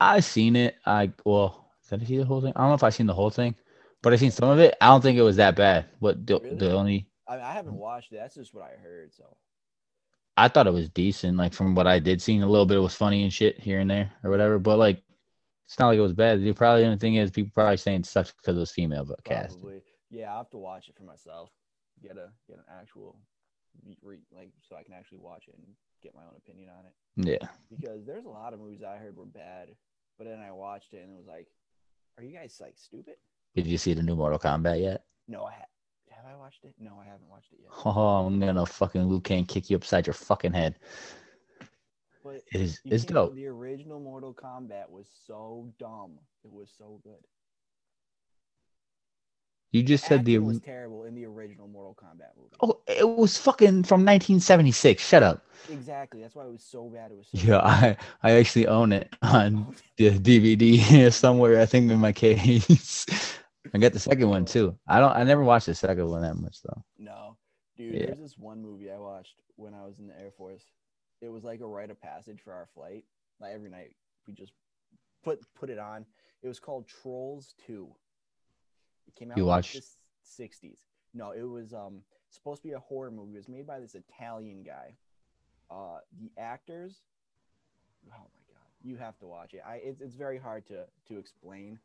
I 0.00 0.20
seen 0.20 0.56
it. 0.56 0.76
I 0.86 1.12
well, 1.24 1.70
did 1.90 2.02
I 2.02 2.04
see 2.06 2.16
the 2.16 2.24
whole 2.24 2.40
thing? 2.40 2.52
I 2.56 2.60
don't 2.62 2.70
know 2.70 2.74
if 2.74 2.82
I 2.82 2.88
seen 2.90 3.06
the 3.06 3.14
whole 3.14 3.28
thing, 3.30 3.54
but 4.02 4.12
I 4.12 4.16
seen 4.16 4.30
some 4.30 4.48
of 4.48 4.58
it. 4.58 4.76
I 4.80 4.88
don't 4.88 5.00
think 5.00 5.18
it 5.18 5.22
was 5.22 5.36
that 5.36 5.56
bad. 5.56 5.86
What 5.98 6.26
the, 6.26 6.40
Really? 6.40 6.56
the 6.56 6.72
only 6.72 7.08
I, 7.28 7.38
I 7.40 7.52
haven't 7.52 7.74
watched 7.74 8.12
it. 8.12 8.16
That's 8.16 8.34
just 8.34 8.54
what 8.54 8.64
I 8.64 8.80
heard. 8.80 9.14
So 9.14 9.36
I 10.36 10.48
thought 10.48 10.66
it 10.66 10.72
was 10.72 10.88
decent. 10.88 11.36
Like 11.36 11.52
from 11.52 11.74
what 11.74 11.86
I 11.86 11.98
did 11.98 12.22
see, 12.22 12.38
a 12.38 12.46
little 12.46 12.66
bit 12.66 12.78
It 12.78 12.80
was 12.80 12.94
funny 12.94 13.22
and 13.22 13.32
shit 13.32 13.58
here 13.60 13.80
and 13.80 13.90
there 13.90 14.10
or 14.24 14.30
whatever. 14.30 14.58
But 14.58 14.78
like, 14.78 15.02
it's 15.66 15.78
not 15.78 15.88
like 15.88 15.98
it 15.98 16.02
was 16.02 16.12
bad. 16.12 16.42
The 16.42 16.52
probably 16.52 16.82
the 16.82 16.86
only 16.86 16.98
thing 16.98 17.16
is 17.16 17.30
people 17.30 17.52
probably 17.54 17.76
saying 17.76 18.00
it 18.00 18.06
sucks 18.06 18.32
because 18.32 18.56
it 18.56 18.60
was 18.60 18.72
female 18.72 19.04
but 19.04 19.22
cast. 19.22 19.58
yeah, 20.10 20.34
I 20.34 20.38
have 20.38 20.50
to 20.50 20.58
watch 20.58 20.88
it 20.88 20.96
for 20.96 21.04
myself. 21.04 21.50
Get 22.02 22.16
a 22.16 22.30
get 22.48 22.56
an 22.56 22.64
actual, 22.80 23.16
re- 24.02 24.24
like, 24.34 24.50
so 24.68 24.74
I 24.74 24.82
can 24.82 24.94
actually 24.94 25.18
watch 25.18 25.44
it 25.46 25.54
and 25.56 25.66
get 26.02 26.14
my 26.14 26.22
own 26.22 26.34
opinion 26.36 26.70
on 26.70 26.86
it. 26.86 27.38
Yeah, 27.40 27.48
Because 27.70 28.06
there's 28.06 28.24
a 28.24 28.30
lot 28.30 28.54
of 28.54 28.60
movies 28.60 28.82
I 28.82 28.96
heard 28.96 29.16
were 29.16 29.26
bad, 29.26 29.68
but 30.18 30.26
then 30.26 30.40
I 30.40 30.50
watched 30.52 30.94
it 30.94 31.02
and 31.02 31.12
it 31.12 31.16
was 31.16 31.26
like, 31.26 31.46
are 32.16 32.24
you 32.24 32.34
guys 32.36 32.56
like 32.60 32.74
stupid? 32.76 33.14
Did 33.54 33.66
you 33.66 33.78
see 33.78 33.94
the 33.94 34.02
new 34.02 34.16
Mortal 34.16 34.38
Kombat 34.38 34.80
yet? 34.80 35.04
No, 35.28 35.44
I 35.44 35.52
ha- 35.52 35.64
have 36.10 36.24
I 36.26 36.36
watched 36.36 36.64
it? 36.64 36.74
No, 36.78 36.98
I 37.00 37.04
haven't 37.04 37.28
watched 37.28 37.52
it 37.52 37.60
yet. 37.62 37.70
Oh, 37.84 38.26
I'm 38.26 38.40
gonna 38.40 38.66
fucking 38.66 39.08
Liu 39.08 39.20
Kang 39.20 39.44
kick 39.44 39.70
you 39.70 39.76
upside 39.76 40.06
your 40.06 40.14
fucking 40.14 40.52
head. 40.52 40.76
But 42.22 42.42
It 42.52 42.60
is 42.60 42.80
it's 42.84 43.04
dope. 43.04 43.34
The 43.34 43.46
original 43.46 44.00
Mortal 44.00 44.34
Kombat 44.34 44.90
was 44.90 45.08
so 45.26 45.72
dumb. 45.78 46.18
It 46.44 46.52
was 46.52 46.70
so 46.76 47.00
good. 47.02 47.24
You 49.72 49.82
just 49.84 50.04
said 50.04 50.24
the 50.24 50.38
was 50.38 50.60
terrible 50.60 51.04
in 51.04 51.14
the 51.14 51.24
original 51.26 51.68
Mortal 51.68 51.96
Kombat 52.00 52.36
movie. 52.36 52.50
oh, 52.60 52.80
it 52.88 53.08
was 53.08 53.36
fucking 53.38 53.84
from 53.84 54.00
1976. 54.00 55.02
Shut 55.06 55.22
up. 55.22 55.46
Exactly. 55.70 56.20
That's 56.20 56.34
why 56.34 56.44
it 56.44 56.50
was 56.50 56.64
so 56.64 56.88
bad. 56.88 57.12
It 57.12 57.18
was 57.18 57.28
so 57.28 57.38
Yeah, 57.38 57.58
I 57.58 57.96
I 58.22 58.32
actually 58.32 58.66
own 58.66 58.92
it 58.92 59.14
on 59.22 59.74
the 59.96 60.10
DVD 60.10 61.12
somewhere. 61.12 61.60
I 61.60 61.66
think 61.66 61.90
in 61.90 61.98
my 62.00 62.12
case. 62.12 63.06
I 63.72 63.78
got 63.78 63.92
the 63.92 64.00
second 64.00 64.28
one 64.28 64.44
too. 64.44 64.76
I 64.88 64.98
don't. 64.98 65.12
I 65.12 65.22
never 65.22 65.44
watched 65.44 65.66
the 65.66 65.74
second 65.74 66.08
one 66.08 66.22
that 66.22 66.34
much 66.34 66.62
though. 66.62 66.82
No, 66.98 67.36
dude. 67.76 67.94
Yeah. 67.94 68.06
There's 68.06 68.18
this 68.18 68.38
one 68.38 68.60
movie 68.60 68.90
I 68.90 68.98
watched 68.98 69.42
when 69.56 69.74
I 69.74 69.84
was 69.84 70.00
in 70.00 70.08
the 70.08 70.18
Air 70.18 70.32
Force. 70.36 70.64
It 71.20 71.28
was 71.28 71.44
like 71.44 71.60
a 71.60 71.66
rite 71.66 71.90
of 71.90 72.00
passage 72.00 72.40
for 72.42 72.52
our 72.52 72.66
flight. 72.74 73.04
Like 73.38 73.52
every 73.54 73.70
night, 73.70 73.94
we 74.26 74.34
just 74.34 74.52
put 75.22 75.38
put 75.54 75.70
it 75.70 75.78
on. 75.78 76.06
It 76.42 76.48
was 76.48 76.58
called 76.58 76.88
Trolls 76.88 77.54
Two. 77.64 77.94
It 79.14 79.18
came 79.18 79.30
out 79.30 79.36
You 79.38 79.42
in, 79.44 79.48
like, 79.48 79.56
watched- 79.56 79.74
the 79.74 79.82
'60s. 80.44 80.78
No, 81.14 81.32
it 81.32 81.42
was 81.42 81.72
um 81.72 82.02
supposed 82.30 82.62
to 82.62 82.68
be 82.68 82.74
a 82.74 82.78
horror 82.78 83.10
movie. 83.10 83.34
It 83.34 83.38
was 83.38 83.48
made 83.48 83.66
by 83.66 83.80
this 83.80 83.94
Italian 83.94 84.62
guy. 84.62 84.94
Uh, 85.70 85.98
the 86.20 86.30
actors. 86.40 87.02
Oh 88.08 88.12
my 88.12 88.42
god, 88.48 88.62
you 88.82 88.96
have 88.96 89.18
to 89.18 89.26
watch 89.26 89.54
it. 89.54 89.62
I 89.66 89.76
it's 89.76 90.00
it's 90.00 90.14
very 90.14 90.38
hard 90.38 90.66
to 90.66 90.84
to 91.08 91.18
explain, 91.18 91.78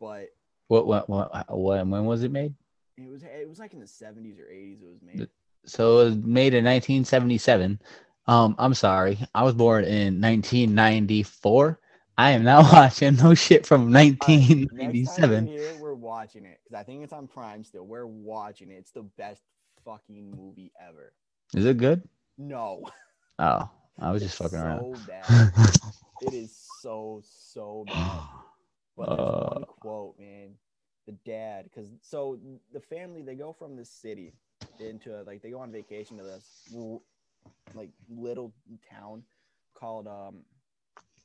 but 0.00 0.28
What 0.68 0.86
what 0.86 1.08
what, 1.08 1.30
when 1.48 2.04
was 2.06 2.22
it 2.22 2.30
made? 2.30 2.54
it 2.96 3.08
was 3.08 3.22
it 3.22 3.48
was 3.48 3.58
like 3.58 3.72
in 3.74 3.80
the 3.80 3.86
'70s 3.86 4.38
or 4.38 4.44
'80s. 4.50 4.82
It 4.82 4.88
was 4.88 5.02
made. 5.02 5.28
So 5.66 6.00
it 6.00 6.04
was 6.04 6.16
made 6.16 6.54
in 6.54 6.64
1977. 6.64 7.80
Um, 8.26 8.54
I'm 8.58 8.74
sorry, 8.74 9.18
I 9.34 9.42
was 9.42 9.54
born 9.54 9.84
in 9.84 10.20
1994. 10.20 11.78
I 12.16 12.30
am 12.32 12.42
not 12.42 12.64
watching 12.72 13.16
no 13.16 13.34
shit 13.34 13.64
from 13.66 13.82
All 13.82 13.88
right, 13.92 14.04
next 14.18 14.18
time 14.26 14.40
1997. 14.40 15.46
you're 15.46 15.54
here, 15.54 15.74
we're 15.74 15.77
watching 16.08 16.46
it 16.46 16.60
because 16.64 16.78
I 16.80 16.84
think 16.84 17.04
it's 17.04 17.12
on 17.12 17.28
Prime 17.28 17.64
still. 17.64 17.86
We're 17.86 18.06
watching 18.06 18.70
it. 18.70 18.76
It's 18.76 18.92
the 18.92 19.02
best 19.18 19.42
fucking 19.84 20.34
movie 20.36 20.72
ever. 20.80 21.12
Is 21.54 21.64
it 21.66 21.78
good? 21.78 22.08
No, 22.38 22.92
Oh, 23.38 23.70
I 24.00 24.10
was 24.12 24.22
it's 24.22 24.36
just 24.36 24.38
fucking 24.38 24.58
so 24.58 24.64
around. 24.64 25.06
bad. 25.06 25.34
it 26.20 26.34
is 26.34 26.54
so 26.56 27.22
so 27.24 27.88
bad. 27.92 28.28
But 28.96 29.12
there's 29.14 29.30
Uh. 29.30 29.48
one 29.50 29.64
quote, 29.66 30.18
man. 30.18 30.58
The 31.06 31.12
dad, 31.24 31.64
because 31.64 31.88
so 32.02 32.38
the 32.72 32.80
family 32.80 33.22
they 33.22 33.34
go 33.36 33.52
from 33.52 33.76
the 33.76 33.84
city 33.84 34.34
into 34.78 35.22
like 35.22 35.42
they 35.42 35.50
go 35.50 35.60
on 35.60 35.72
vacation 35.72 36.18
to 36.18 36.24
this 36.24 36.68
like 37.74 37.90
little 38.08 38.52
town 38.90 39.22
called 39.74 40.06
um 40.06 40.44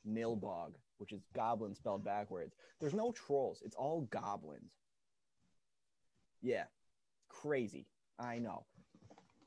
Nilbog, 0.06 0.74
which 0.98 1.12
is 1.12 1.22
goblin 1.34 1.74
spelled 1.74 2.04
backwards. 2.04 2.54
There's 2.80 2.94
no 2.94 3.12
trolls. 3.12 3.62
It's 3.64 3.76
all 3.76 4.02
goblins. 4.10 4.72
Yeah, 6.44 6.64
crazy. 7.30 7.86
I 8.20 8.38
know. 8.38 8.66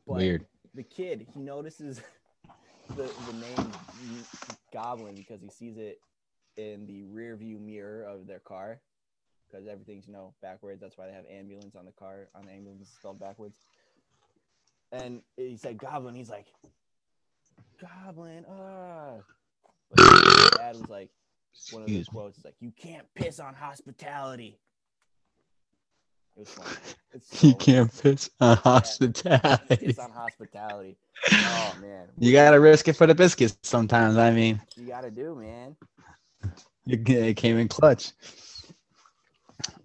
But 0.07 0.17
Weird. 0.17 0.45
the 0.73 0.83
kid 0.83 1.27
he 1.33 1.39
notices 1.39 2.01
the 2.95 3.03
the 3.27 3.33
name 3.33 3.71
goblin 4.73 5.13
because 5.13 5.41
he 5.41 5.49
sees 5.49 5.77
it 5.77 5.99
in 6.57 6.87
the 6.87 7.03
rear 7.03 7.35
view 7.35 7.59
mirror 7.59 8.03
of 8.03 8.25
their 8.25 8.39
car 8.39 8.79
because 9.47 9.67
everything's 9.67 10.07
you 10.07 10.13
know 10.13 10.33
backwards 10.41 10.81
that's 10.81 10.97
why 10.97 11.05
they 11.05 11.13
have 11.13 11.25
ambulance 11.31 11.75
on 11.75 11.85
the 11.85 11.91
car 11.91 12.29
on 12.33 12.45
the 12.45 12.51
ambulance 12.51 12.89
spelled 12.89 13.19
backwards 13.19 13.57
and 14.91 15.21
he 15.35 15.55
said 15.55 15.77
goblin 15.77 16.15
he's 16.15 16.29
like 16.29 16.47
goblin 17.79 18.43
uh 18.45 19.17
but 19.91 20.57
dad 20.57 20.75
was 20.75 20.89
like 20.89 21.09
one 21.71 21.83
of 21.83 21.89
me. 21.89 22.03
quotes 22.05 22.39
is 22.39 22.45
like 22.45 22.55
you 22.59 22.71
can't 22.77 23.05
piss 23.13 23.39
on 23.39 23.53
hospitality 23.53 24.59
it 26.37 26.39
was 26.41 26.49
funny 26.49 26.69
it's 27.13 27.37
so 27.39 27.47
You 27.47 27.55
can't 27.55 28.01
piss 28.01 28.29
on 28.39 28.57
hospitality. 28.57 29.77
piss 29.77 29.99
on 29.99 30.11
hospitality 30.11 30.97
oh 31.31 31.75
man 31.81 32.07
You 32.19 32.31
gotta 32.31 32.59
risk 32.59 32.87
it 32.87 32.93
for 32.93 33.07
the 33.07 33.15
biscuits 33.15 33.57
sometimes. 33.63 34.17
I 34.17 34.31
mean, 34.31 34.61
you 34.75 34.87
gotta 34.87 35.09
do 35.11 35.35
man 35.35 35.75
it, 36.85 37.35
came 37.37 37.57
in 37.57 37.67
clutch. 37.67 38.11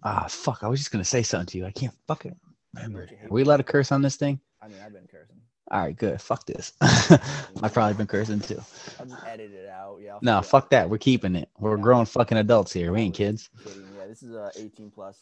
Ah, 0.02 0.26
fuck! 0.28 0.58
I 0.62 0.68
was 0.68 0.78
just 0.78 0.90
gonna 0.92 1.04
say 1.04 1.22
something 1.22 1.46
to 1.48 1.58
you. 1.58 1.66
I 1.66 1.70
can't 1.72 1.94
fucking 2.06 2.36
remember. 2.74 3.00
Don't 3.00 3.10
you 3.10 3.16
hate 3.16 3.30
Are 3.30 3.34
we 3.34 3.42
allowed 3.42 3.56
to 3.58 3.62
curse 3.64 3.90
on 3.92 4.02
this 4.02 4.16
thing? 4.16 4.38
i 4.60 4.68
mean 4.68 4.76
i've 4.84 4.92
been 4.92 5.08
cursing 5.10 5.40
All 5.70 5.80
right, 5.80 5.96
good. 5.96 6.20
Fuck 6.20 6.46
this. 6.46 6.72
I've 6.80 7.72
probably 7.72 7.94
been 7.94 8.06
cursing 8.06 8.40
too. 8.40 8.60
i'll 9.00 9.06
just 9.06 9.24
edit 9.26 9.50
it 9.52 9.68
out 9.68 9.98
yeah 10.02 10.12
I'll 10.14 10.20
No, 10.22 10.42
fuck 10.42 10.70
that. 10.70 10.88
We're 10.90 10.98
keeping 10.98 11.34
it. 11.34 11.48
We're 11.58 11.76
grown 11.78 12.04
fucking 12.04 12.38
adults 12.38 12.72
here. 12.72 12.92
We 12.92 13.00
ain't 13.00 13.14
kids. 13.14 13.48
Kidding. 13.64 13.82
This 14.12 14.22
is 14.22 14.34
a 14.34 14.50
18 14.58 14.90
plus 14.90 15.18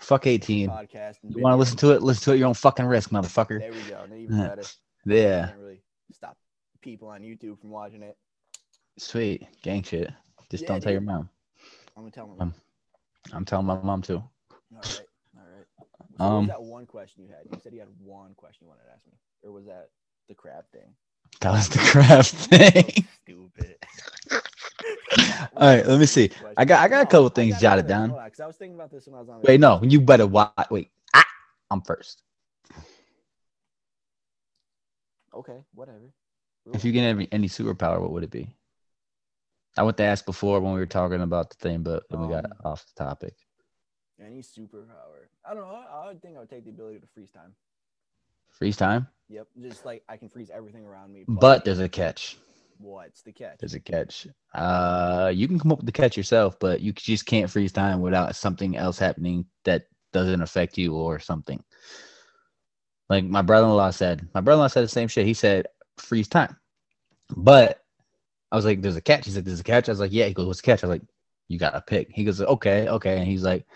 Fuck 0.00 0.26
18. 0.26 0.68
podcast. 0.68 1.18
You 1.22 1.40
want 1.44 1.52
to 1.54 1.56
listen 1.58 1.76
to 1.76 1.92
it? 1.92 2.02
Listen 2.02 2.24
to 2.24 2.30
it 2.30 2.34
at 2.34 2.38
your 2.40 2.48
own 2.48 2.54
fucking 2.54 2.86
risk, 2.86 3.10
motherfucker. 3.10 3.60
There 3.60 3.70
we 3.70 3.80
go. 3.82 4.04
Even 4.16 4.36
Yeah. 4.36 4.48
better. 4.48 4.62
Yeah. 5.04 5.46
Can't 5.46 5.58
really 5.60 5.80
stop 6.12 6.36
people 6.80 7.06
on 7.06 7.22
YouTube 7.22 7.60
from 7.60 7.70
watching 7.70 8.02
it. 8.02 8.18
Sweet. 8.98 9.46
Gang 9.62 9.84
shit. 9.84 10.10
Just 10.50 10.64
Yeah, 10.64 10.70
don't 10.70 10.80
tell 10.80 10.90
your 10.90 11.02
mom. 11.02 11.30
I'm 11.96 12.02
gonna 12.02 12.10
tell 12.10 12.26
them. 12.26 12.40
Um, 12.40 12.54
I'm 13.32 13.44
telling 13.44 13.64
my 13.66 13.80
mom 13.80 14.02
too. 14.02 14.16
all 14.16 14.28
right. 14.72 15.00
All 15.36 15.44
right. 15.44 15.66
So 16.18 16.24
Um, 16.24 16.38
was 16.38 16.48
that 16.48 16.62
one 16.64 16.86
question 16.86 17.22
you 17.22 17.28
had? 17.28 17.44
You 17.48 17.60
said 17.62 17.72
you 17.72 17.78
had 17.78 17.96
one 18.00 18.34
question 18.34 18.64
you 18.64 18.70
wanted 18.70 18.86
to 18.86 18.90
ask 18.92 19.06
me, 19.06 19.12
or 19.44 19.52
was 19.52 19.66
that 19.66 19.90
the 20.26 20.34
crab 20.34 20.64
thing? 20.72 20.96
That 21.42 21.52
was 21.52 21.68
the 21.68 21.78
crap 21.78 22.24
thing. 22.26 23.06
Stupid. 23.22 23.76
All 25.56 25.68
right, 25.68 25.86
let 25.86 25.98
me 25.98 26.06
see. 26.06 26.30
I 26.56 26.64
got- 26.64 26.80
I 26.82 26.88
got 26.88 27.02
a 27.02 27.06
couple 27.06 27.28
things 27.28 27.60
jotted 27.60 27.86
down. 27.86 28.10
Because 28.10 28.40
I 28.40 28.46
was 28.46 28.56
thinking 28.56 28.74
about 28.76 28.90
this 28.90 29.06
when 29.06 29.16
I 29.16 29.20
was 29.20 29.28
on. 29.28 29.42
Wait, 29.42 29.60
no. 29.60 29.80
You 29.82 30.00
better 30.00 30.26
watch. 30.26 30.52
Wait. 30.70 30.90
Ah, 31.14 31.26
I'm 31.70 31.82
first. 31.82 32.22
Okay, 35.34 35.64
whatever. 35.74 36.12
If 36.72 36.84
you 36.84 36.92
get 36.92 37.02
any, 37.04 37.28
any 37.32 37.48
superpower, 37.48 38.00
what 38.00 38.12
would 38.12 38.22
it 38.24 38.30
be? 38.30 38.54
I 39.76 39.82
went 39.82 39.96
to 39.96 40.04
ask 40.04 40.24
before 40.26 40.60
when 40.60 40.74
we 40.74 40.78
were 40.80 40.86
talking 40.86 41.22
about 41.22 41.48
the 41.50 41.56
thing, 41.56 41.82
but 41.82 42.04
then 42.10 42.20
we 42.20 42.28
got 42.28 42.44
Um, 42.44 42.52
off 42.64 42.84
the 42.86 43.04
topic. 43.04 43.34
any 44.20 44.40
superpower, 44.42 45.26
I 45.44 45.54
don't 45.54 45.62
know. 45.66 45.74
I 45.74 46.04
I 46.04 46.06
would 46.08 46.20
think 46.22 46.36
I 46.36 46.40
would 46.40 46.50
take 46.50 46.64
the 46.64 46.70
ability 46.70 47.00
to 47.00 47.06
freeze 47.08 47.30
time. 47.30 47.56
Freeze 48.50 48.76
time. 48.76 49.08
Yep, 49.28 49.48
just 49.60 49.84
like 49.86 50.04
I 50.08 50.16
can 50.18 50.28
freeze 50.28 50.50
everything 50.50 50.84
around 50.84 51.12
me. 51.12 51.24
But 51.26 51.64
there's 51.64 51.80
a 51.80 51.88
catch. 51.88 52.36
What's 52.78 53.22
the 53.22 53.32
catch? 53.32 53.58
There's 53.58 53.74
a 53.74 53.80
catch. 53.80 54.26
Uh, 54.54 55.30
you 55.34 55.48
can 55.48 55.58
come 55.58 55.72
up 55.72 55.78
with 55.78 55.86
the 55.86 55.92
catch 55.92 56.16
yourself, 56.16 56.58
but 56.58 56.80
you 56.80 56.92
just 56.92 57.26
can't 57.26 57.50
freeze 57.50 57.72
time 57.72 58.00
without 58.00 58.36
something 58.36 58.76
else 58.76 58.98
happening 58.98 59.46
that 59.64 59.86
doesn't 60.12 60.42
affect 60.42 60.78
you 60.78 60.94
or 60.94 61.18
something. 61.18 61.62
Like 63.08 63.24
my 63.24 63.42
brother-in-law 63.42 63.90
said. 63.90 64.28
My 64.34 64.40
brother-in-law 64.40 64.68
said 64.68 64.84
the 64.84 64.88
same 64.88 65.08
shit. 65.08 65.26
He 65.26 65.34
said 65.34 65.66
freeze 65.98 66.28
time, 66.28 66.56
but 67.36 67.80
I 68.50 68.56
was 68.56 68.64
like, 68.64 68.80
"There's 68.80 68.96
a 68.96 69.00
catch." 69.00 69.24
He's 69.24 69.36
like, 69.36 69.44
"There's 69.44 69.60
a 69.60 69.64
catch." 69.64 69.88
I 69.88 69.92
was 69.92 70.00
like, 70.00 70.12
"Yeah." 70.12 70.26
He 70.26 70.34
goes, 70.34 70.46
"What's 70.46 70.60
the 70.60 70.66
catch?" 70.66 70.82
I 70.82 70.86
was 70.86 70.98
like, 70.98 71.08
"You 71.48 71.58
got 71.58 71.70
to 71.70 71.82
pick." 71.82 72.10
He 72.10 72.24
goes, 72.24 72.40
"Okay, 72.40 72.88
okay," 72.88 73.18
and 73.18 73.26
he's 73.26 73.42
like, 73.42 73.66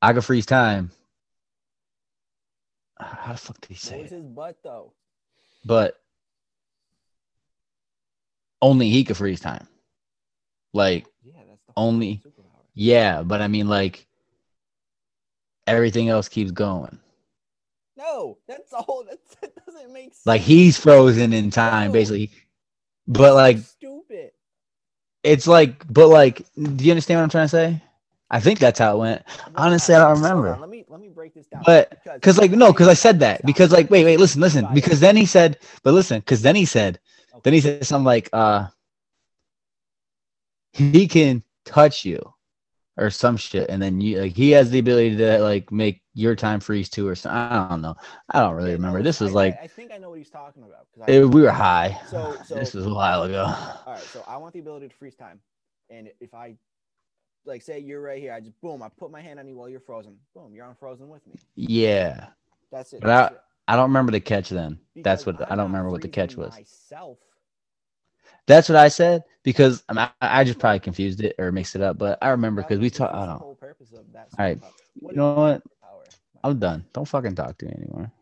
"I 0.00 0.12
can 0.12 0.22
freeze 0.22 0.46
time." 0.46 0.90
How 2.98 3.32
the 3.32 3.38
fuck 3.38 3.60
did 3.60 3.70
he 3.70 3.74
say 3.74 4.02
was 4.02 4.12
it? 4.12 4.16
his 4.16 4.24
butt 4.24 4.56
though? 4.62 4.92
But 5.64 5.96
only 8.64 8.88
he 8.88 9.04
could 9.04 9.16
freeze 9.16 9.40
time. 9.40 9.68
Like 10.72 11.06
Yeah, 11.22 11.34
that's 11.48 11.60
the 11.66 11.72
Only-. 11.76 12.22
Yeah, 12.74 13.22
but 13.22 13.40
I 13.40 13.48
mean 13.48 13.68
like 13.68 14.06
everything 15.66 16.08
else 16.08 16.28
keeps 16.28 16.50
going. 16.50 16.98
No, 17.96 18.38
that's 18.48 18.72
all. 18.72 19.04
That's, 19.08 19.36
that 19.40 19.52
doesn't 19.66 19.92
make 19.92 20.14
sense. 20.14 20.26
Like 20.26 20.40
he's 20.40 20.76
frozen 20.78 21.32
in 21.32 21.50
time, 21.50 21.88
No. 21.88 21.92
basically. 21.92 22.30
But 23.06 23.34
like 23.34 23.58
stupid. 23.58 24.30
it's 25.22 25.46
like, 25.46 25.84
but 25.92 26.08
like, 26.08 26.38
do 26.56 26.84
you 26.84 26.90
understand 26.90 27.18
what 27.18 27.24
I'm 27.24 27.28
trying 27.30 27.44
to 27.44 27.48
say? 27.48 27.82
I 28.30 28.40
think 28.40 28.58
that's 28.58 28.78
how 28.78 28.96
it 28.96 28.98
went. 28.98 29.22
Honestly, 29.54 29.94
I 29.94 29.98
don't 30.00 30.16
remember. 30.16 30.56
Let 30.58 30.70
me 30.70 30.84
let 30.88 31.00
me 31.00 31.08
break 31.08 31.34
this 31.34 31.46
down. 31.46 31.62
But 31.64 32.02
because 32.14 32.38
like 32.38 32.50
no, 32.50 32.72
because 32.72 32.88
I 32.88 32.94
said 32.94 33.20
that 33.20 33.44
because 33.44 33.70
like 33.70 33.90
wait 33.90 34.04
wait 34.04 34.18
listen 34.18 34.40
listen 34.40 34.66
because 34.74 34.98
then 34.98 35.16
he 35.16 35.26
said 35.26 35.58
but 35.82 35.92
listen 35.92 36.18
because 36.20 36.42
then 36.42 36.56
he 36.56 36.64
said 36.64 36.98
then 37.44 37.52
he 37.52 37.60
said 37.60 37.86
something 37.86 38.04
like 38.04 38.28
uh 38.32 38.66
he 40.72 41.06
can 41.06 41.42
touch 41.64 42.04
you 42.04 42.18
or 42.96 43.10
some 43.10 43.36
shit 43.36 43.68
and 43.70 43.80
then 43.82 44.00
you 44.00 44.20
like 44.22 44.32
he 44.34 44.50
has 44.52 44.70
the 44.70 44.78
ability 44.78 45.16
to 45.16 45.38
like 45.38 45.70
make 45.72 46.02
your 46.14 46.34
time 46.36 46.60
freeze 46.60 46.88
too 46.88 47.06
or 47.08 47.14
something. 47.14 47.36
I 47.36 47.68
don't 47.68 47.82
know. 47.82 47.96
I 48.30 48.40
don't 48.40 48.54
really 48.54 48.72
remember. 48.72 49.02
This 49.02 49.20
I- 49.20 49.24
was 49.24 49.32
I- 49.32 49.36
like 49.36 49.60
I, 49.60 49.66
think 49.66 49.92
I 49.92 49.98
know 49.98 50.10
what 50.10 50.18
he's 50.18 50.30
talking 50.30 50.62
about. 50.62 50.86
I- 51.06 51.10
it, 51.12 51.24
we 51.28 51.42
were 51.42 51.50
high. 51.50 51.98
So- 52.08 52.36
so- 52.46 52.54
this 52.54 52.72
was 52.74 52.86
a 52.86 52.94
while 52.94 53.24
ago. 53.24 53.44
all 53.44 53.82
right, 53.86 54.00
so 54.00 54.22
I 54.28 54.36
want 54.36 54.52
the 54.54 54.60
ability 54.60 54.88
to 54.88 54.94
freeze 54.94 55.16
time, 55.16 55.40
and 55.90 56.08
if 56.20 56.32
I, 56.34 56.54
like, 57.44 57.62
say 57.62 57.80
you're 57.80 58.00
right 58.00 58.20
here, 58.20 58.32
I 58.32 58.38
just 58.40 58.60
boom, 58.60 58.80
I 58.82 58.88
put 58.88 59.10
my 59.10 59.20
hand 59.20 59.40
on 59.40 59.48
you 59.48 59.56
while 59.56 59.68
you're 59.68 59.80
frozen. 59.80 60.16
Boom, 60.34 60.54
you're 60.54 60.66
unfrozen 60.66 61.08
with 61.08 61.26
me. 61.26 61.34
Yeah, 61.56 62.28
That's 62.70 62.92
it. 62.92 63.00
But 63.00 63.08
that's 63.08 63.32
I- 63.32 63.34
it. 63.34 63.40
I 63.66 63.76
don't 63.76 63.88
remember 63.88 64.12
the 64.12 64.20
catch 64.20 64.50
then. 64.50 64.78
That's 64.96 65.24
what 65.26 65.40
I 65.40 65.46
I'm 65.50 65.56
don't 65.56 65.66
remember 65.68 65.90
what 65.90 66.02
the 66.02 66.08
catch 66.08 66.36
was. 66.36 66.52
Myself. 66.52 67.18
That's 68.46 68.68
what 68.68 68.76
I 68.76 68.88
said 68.88 69.24
because 69.42 69.82
I, 69.88 69.92
mean, 69.92 70.08
I, 70.20 70.40
I 70.40 70.44
just 70.44 70.58
probably 70.58 70.80
confused 70.80 71.22
it 71.22 71.34
or 71.38 71.50
mixed 71.50 71.76
it 71.76 71.82
up. 71.82 71.98
But 71.98 72.18
I 72.20 72.28
remember 72.30 72.62
because 72.62 72.78
we 72.78 72.90
talked. 72.90 73.14
I 73.14 73.26
don't. 73.26 73.38
whole 73.38 73.54
purpose 73.54 73.92
of 73.92 74.04
that. 74.12 74.28
All 74.38 74.44
right. 74.44 74.60
You 75.00 75.16
know 75.16 75.34
what? 75.34 75.62
I'm 76.44 76.58
done. 76.58 76.84
Don't 76.92 77.08
fucking 77.08 77.34
talk 77.34 77.56
to 77.56 77.64
me 77.64 77.72
anymore. 77.72 78.12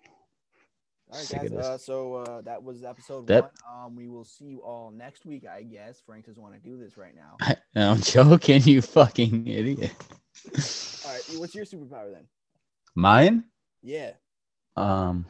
All 1.11 1.19
right, 1.19 1.27
Sick 1.27 1.43
guys. 1.43 1.53
Uh, 1.53 1.77
so 1.77 2.15
uh, 2.15 2.41
that 2.43 2.63
was 2.63 2.85
episode 2.85 3.27
That- 3.27 3.43
one. 3.67 3.85
Um, 3.87 3.97
we 3.97 4.07
will 4.09 4.25
see 4.25 4.45
you 4.45 4.61
all 4.61 4.93
next 4.93 5.27
week, 5.27 5.45
I 5.45 5.63
guess. 5.63 6.01
Frank 6.07 6.27
doesn't 6.27 6.41
want 6.41 6.55
to 6.55 6.61
do 6.61 6.79
this 6.79 6.97
right 6.97 7.15
now. 7.17 7.37
I'm 7.77 8.01
joking, 8.01 8.63
you 8.63 8.81
fucking 8.81 9.49
idiot. 9.49 9.91
All 11.05 11.13
right, 11.13 11.23
what's 11.37 11.55
your 11.55 11.65
superpower 11.65 12.13
then? 12.13 12.29
Mine? 12.95 13.45
Yeah. 13.83 14.13
Um, 14.77 15.27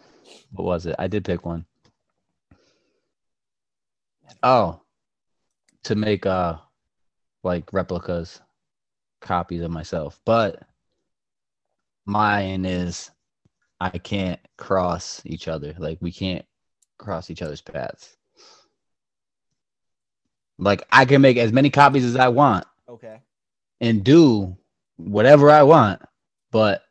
what 0.53 0.65
was 0.65 0.85
it? 0.85 0.95
I 0.99 1.07
did 1.07 1.25
pick 1.25 1.47
one. 1.47 1.65
Oh, 4.43 4.82
to 5.85 5.95
make 5.95 6.27
uh, 6.27 6.57
like 7.43 7.73
replicas, 7.73 8.41
copies 9.21 9.63
of 9.63 9.71
myself. 9.71 10.21
But 10.25 10.63
mine 12.07 12.65
is, 12.65 13.11
I 13.81 13.91
can't 13.99 14.41
cross 14.57 15.23
each 15.25 15.49
other. 15.49 15.75
Like 15.79 15.99
we 16.01 16.13
can't 16.13 16.45
cross 16.99 17.31
each 17.31 17.43
other's 17.43 17.61
paths. 17.61 18.17
Like 20.59 20.83
I 20.93 21.05
can 21.05 21.21
make 21.21 21.37
as 21.37 21.53
many 21.53 21.71
copies 21.71 22.05
as 22.05 22.17
I 22.17 22.29
want. 22.29 22.67
Okay. 22.89 23.21
and 23.83 24.05
do 24.05 24.57
whatever 24.97 25.51
I 25.51 25.65
want, 25.65 26.01
but 26.53 26.85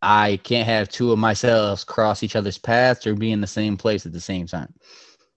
I 0.00 0.40
can't 0.42 0.66
have 0.66 0.88
two 0.88 1.12
of 1.12 1.18
myself 1.18 1.86
cross 1.86 2.22
each 2.22 2.34
other's 2.34 2.58
paths 2.58 3.06
or 3.06 3.14
be 3.14 3.30
in 3.30 3.40
the 3.40 3.46
same 3.46 3.76
place 3.76 4.06
at 4.06 4.12
the 4.12 4.20
same 4.20 4.46
time. 4.46 4.72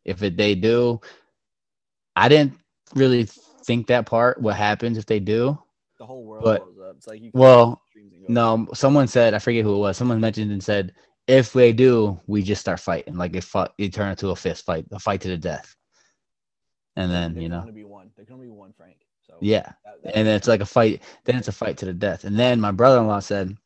If 0.05 0.23
it, 0.23 0.37
they 0.37 0.55
do, 0.55 1.01
I 2.15 2.29
didn't 2.29 2.53
really 2.95 3.27
think 3.65 3.87
that 3.87 4.05
part. 4.05 4.41
What 4.41 4.55
happens 4.55 4.97
if 4.97 5.05
they 5.05 5.19
do? 5.19 5.57
The 5.99 6.05
whole 6.05 6.23
world 6.23 6.43
But- 6.43 6.63
blows 6.63 6.89
up. 6.89 6.95
It's 6.97 7.07
like 7.07 7.21
you. 7.21 7.31
Well, 7.33 7.81
streams 7.89 8.13
and 8.13 8.27
go- 8.27 8.33
No, 8.33 8.67
someone 8.73 9.07
said 9.07 9.33
I 9.33 9.39
forget 9.39 9.63
who 9.63 9.75
it 9.75 9.79
was. 9.79 9.97
Someone 9.97 10.19
mentioned 10.21 10.51
and 10.51 10.63
said 10.63 10.93
if 11.27 11.53
they 11.53 11.73
do, 11.73 12.19
we 12.27 12.43
just 12.43 12.61
start 12.61 12.79
fighting. 12.79 13.15
Like 13.15 13.35
it 13.35 13.43
fought, 13.43 13.73
it 13.77 13.93
turn 13.93 14.11
into 14.11 14.29
a 14.29 14.35
fist 14.35 14.65
fight, 14.65 14.85
a 14.91 14.99
fight 14.99 15.21
to 15.21 15.27
the 15.29 15.37
death. 15.37 15.75
And 16.95 17.11
then 17.11 17.33
there 17.33 17.43
you 17.43 17.49
know, 17.49 17.65
be 17.73 17.83
one. 17.83 18.11
There 18.15 18.25
can 18.25 18.35
only 18.35 18.45
be 18.47 18.51
one 18.51 18.71
Frank. 18.77 18.97
So 19.27 19.35
yeah. 19.41 19.73
that- 19.83 20.03
that- 20.03 20.15
and 20.15 20.27
then 20.27 20.35
it's 20.35 20.47
like 20.47 20.61
a 20.61 20.65
fight. 20.65 21.01
Then 21.25 21.35
it's 21.37 21.47
a 21.47 21.51
fight 21.51 21.77
to 21.77 21.85
the 21.85 21.93
death. 21.93 22.23
And 22.23 22.37
then 22.37 22.61
my 22.61 22.71
brother-in-law 22.71 23.19
said, 23.19 23.57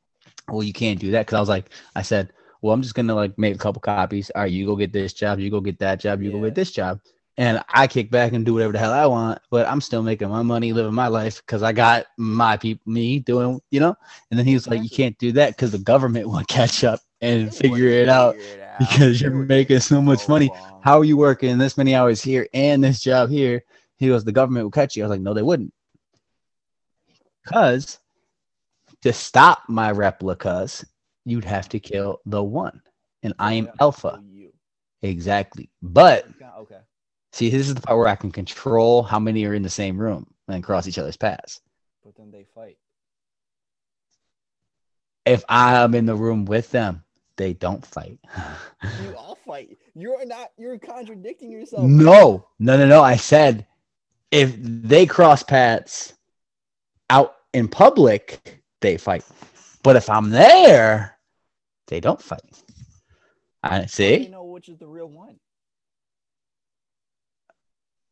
"Well, 0.48 0.64
you 0.64 0.74
can't 0.74 1.00
do 1.00 1.12
that." 1.12 1.26
Because 1.26 1.36
I 1.38 1.40
was 1.42 1.50
like, 1.50 1.70
I 1.96 2.02
said, 2.02 2.32
"Well, 2.62 2.74
I'm 2.74 2.82
just 2.82 2.96
gonna 2.96 3.14
like 3.14 3.38
make 3.38 3.56
a 3.56 3.60
couple 3.60 3.82
copies. 3.82 4.32
All 4.32 4.44
right, 4.44 4.52
you 4.52 4.66
go 4.66 4.76
get 4.76 4.94
this 4.94 5.14
job, 5.14 5.40
you 5.40 5.52
go 5.52 5.62
get 5.62 5.78
that 5.80 6.00
job, 6.00 6.22
you 6.22 6.32
go 6.32 6.42
get 6.42 6.56
this 6.56 6.72
job." 6.72 7.02
And 7.40 7.64
I 7.70 7.88
kick 7.88 8.12
back 8.12 8.34
and 8.34 8.46
do 8.46 8.54
whatever 8.54 8.74
the 8.74 8.80
hell 8.80 8.92
I 8.92 9.06
want, 9.06 9.40
but 9.50 9.66
I'm 9.66 9.80
still 9.80 10.04
making 10.04 10.28
my 10.28 10.42
money, 10.42 10.74
living 10.74 10.94
my 10.94 11.08
life 11.08 11.38
because 11.38 11.64
I 11.64 11.72
got 11.72 12.08
my 12.18 12.58
people, 12.58 12.92
me 12.92 13.20
doing, 13.20 13.62
you 13.72 13.80
know. 13.80 13.96
And 14.30 14.38
then 14.38 14.46
he 14.46 14.56
was 14.56 14.68
like, 14.68 14.84
"You 14.84 14.90
can't 14.90 15.18
do 15.20 15.32
that 15.32 15.56
because 15.56 15.72
the 15.72 15.78
government 15.78 16.28
will 16.28 16.44
catch 16.50 16.84
up 16.84 17.00
and 17.22 17.56
figure 17.56 17.88
it 17.88 18.10
out 18.10 18.36
it 18.36 18.60
out. 18.60 18.80
because 18.80 19.22
you're 19.22 19.32
making 19.32 19.80
so 19.80 20.02
much 20.02 20.28
money. 20.28 20.50
long. 20.50 20.82
How 20.84 21.00
are 21.00 21.06
you 21.06 21.16
working 21.16 21.58
this 21.58 21.78
many 21.78 21.96
hours 21.96 22.22
here 22.22 22.46
and 22.54 22.84
this 22.84 23.00
job 23.00 23.30
here?" 23.30 23.64
He 23.96 24.10
goes, 24.10 24.26
"The 24.26 24.34
government 24.34 24.66
will 24.66 24.72
catch 24.72 24.98
you." 24.98 25.04
I 25.04 25.08
was 25.08 25.12
like, 25.12 25.22
"No, 25.22 25.34
they 25.34 25.42
wouldn't." 25.42 25.74
Because 27.46 28.00
to 29.02 29.14
stop 29.14 29.64
my 29.70 29.92
replicas, 29.92 30.84
you'd 31.24 31.46
have 31.46 31.70
to 31.70 31.80
kill 31.80 32.20
the 32.26 32.44
one. 32.44 32.82
And 33.24 33.34
I 33.40 33.54
am 33.54 33.68
Yeah, 33.68 33.72
alpha. 33.80 34.22
You. 34.30 34.52
Exactly. 35.02 35.70
But 35.82 36.28
Okay. 36.58 36.80
See, 37.32 37.50
this 37.50 37.68
is 37.68 37.76
the 37.76 37.82
part 37.82 37.98
where 37.98 38.08
I 38.08 38.16
can 38.16 38.32
control 38.32 39.04
how 39.04 39.20
many 39.20 39.46
are 39.46 39.54
in 39.54 39.64
the 39.64 39.70
same 39.70 39.98
room 39.98 40.28
and 40.48 40.64
cross 40.64 40.88
each 40.88 40.98
other's 40.98 41.18
paths. 41.18 41.62
But 42.04 42.16
then 42.16 42.32
they 42.32 42.46
fight. 42.56 42.78
If 45.26 45.44
I'm 45.48 45.94
in 45.94 46.06
the 46.06 46.16
room 46.16 46.46
with 46.46 46.72
them, 46.72 47.04
they 47.38 47.54
don't 47.54 47.86
fight. 47.86 48.20
You 49.04 49.16
all 49.16 49.38
fight. 49.46 49.78
You're 49.94 50.26
not. 50.26 50.52
You're 50.58 50.78
contradicting 50.78 51.52
yourself. 51.52 51.90
no, 51.90 52.48
no, 52.60 52.78
no, 52.78 52.88
no. 52.88 53.02
I 53.02 53.16
said 53.18 53.66
if 54.32 54.56
they 54.60 55.06
cross 55.06 55.44
paths 55.44 56.14
out 57.10 57.36
in 57.54 57.68
public, 57.68 58.62
they 58.82 58.98
fight. 58.98 59.24
But 59.84 59.96
if 59.96 60.10
I'm 60.10 60.30
there, 60.30 61.18
they 61.88 62.00
don't 62.00 62.22
fight. 62.22 62.64
I 63.64 63.86
see. 63.86 64.18
you 64.18 64.30
know 64.30 64.46
which 64.46 64.70
is 64.70 64.78
the 64.78 64.88
real 64.88 65.08
one? 65.10 65.40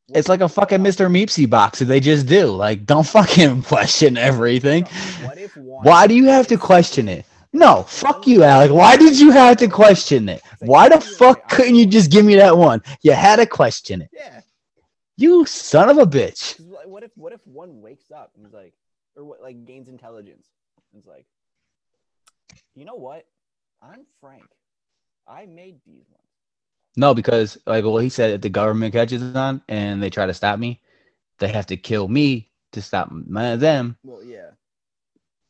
It's 0.10 0.30
like 0.30 0.42
a 0.42 0.48
fucking 0.48 0.80
Mr. 0.80 1.12
Meeseeks 1.12 1.50
box 1.50 1.80
that 1.80 1.86
they 1.86 2.00
just 2.00 2.28
do. 2.28 2.48
Like, 2.48 2.86
don't 2.86 3.06
fucking 3.18 3.64
question 3.64 4.18
everything. 4.18 4.86
What 5.24 5.38
if 5.38 5.56
one? 5.58 5.84
Why 5.84 6.08
do 6.08 6.14
you 6.14 6.28
have 6.28 6.48
to 6.48 6.58
question 6.58 7.10
it? 7.10 7.26
No, 7.54 7.84
fuck 7.84 8.28
you, 8.28 8.44
Alec. 8.44 8.72
Why 8.72 8.98
did 8.98 9.20
you 9.20 9.32
have 9.32 9.58
to 9.58 9.68
question 9.68 10.30
it? 10.30 10.42
Why 10.60 10.90
the 10.90 11.00
fuck 11.02 11.50
couldn't 11.50 11.76
you 11.76 11.86
just 11.86 12.12
give 12.12 12.26
me 12.26 12.36
that 12.36 12.58
one? 12.58 12.84
You 13.02 13.14
had 13.14 13.38
to 13.38 13.46
question 13.46 14.02
it. 14.02 14.10
Yeah. 14.14 14.42
You 15.18 15.46
son 15.46 15.90
of 15.90 15.98
a 15.98 16.06
bitch. 16.06 16.60
What 16.86 17.04
if 17.04 17.12
what 17.16 17.34
if 17.34 17.46
one 17.48 17.82
wakes 17.82 18.12
up 18.12 18.32
and 18.36 18.46
he's 18.46 18.54
like, 18.54 18.74
or 19.16 19.24
what 19.24 19.42
like 19.42 19.66
gains 19.66 19.88
intelligence? 19.88 20.48
And 20.94 21.00
it's 21.00 21.08
like, 21.08 21.26
you 22.76 22.86
know 22.86 22.96
what? 22.96 23.26
I'm 23.82 24.06
Frank. 24.22 24.46
I 25.28 25.46
made 25.46 25.78
these 25.86 26.06
ones. 26.10 26.27
No, 26.98 27.14
because 27.14 27.58
like 27.68 27.84
well, 27.86 27.98
he 28.00 28.10
said 28.10 28.32
if 28.32 28.42
the 28.42 28.50
government 28.50 28.94
catches 28.94 29.22
on 29.36 29.62
and 29.70 30.02
they 30.02 30.10
try 30.10 30.26
to 30.26 30.34
stop 30.34 30.58
me, 30.60 30.82
they 31.38 31.48
have 31.48 31.68
to 31.68 31.78
kill 31.78 32.08
me 32.08 32.50
to 32.72 32.82
stop 32.82 33.12
my, 33.12 33.56
them. 33.56 33.98
Well, 34.04 34.24
yeah. 34.24 34.50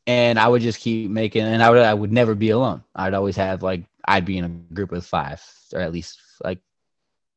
And 0.06 0.38
I 0.38 0.46
would 0.48 0.62
just 0.62 0.80
keep 0.80 1.10
making, 1.10 1.42
and 1.42 1.62
I 1.62 1.70
would 1.70 1.80
I 1.80 1.94
would 1.94 2.12
never 2.12 2.34
be 2.34 2.50
alone. 2.50 2.84
I'd 2.94 3.14
always 3.14 3.36
have 3.36 3.62
like 3.62 3.84
I'd 4.06 4.24
be 4.26 4.38
in 4.38 4.44
a 4.44 4.74
group 4.74 4.92
of 4.92 5.04
five 5.04 5.42
or 5.72 5.80
at 5.80 5.92
least 5.92 6.20
like 6.44 6.60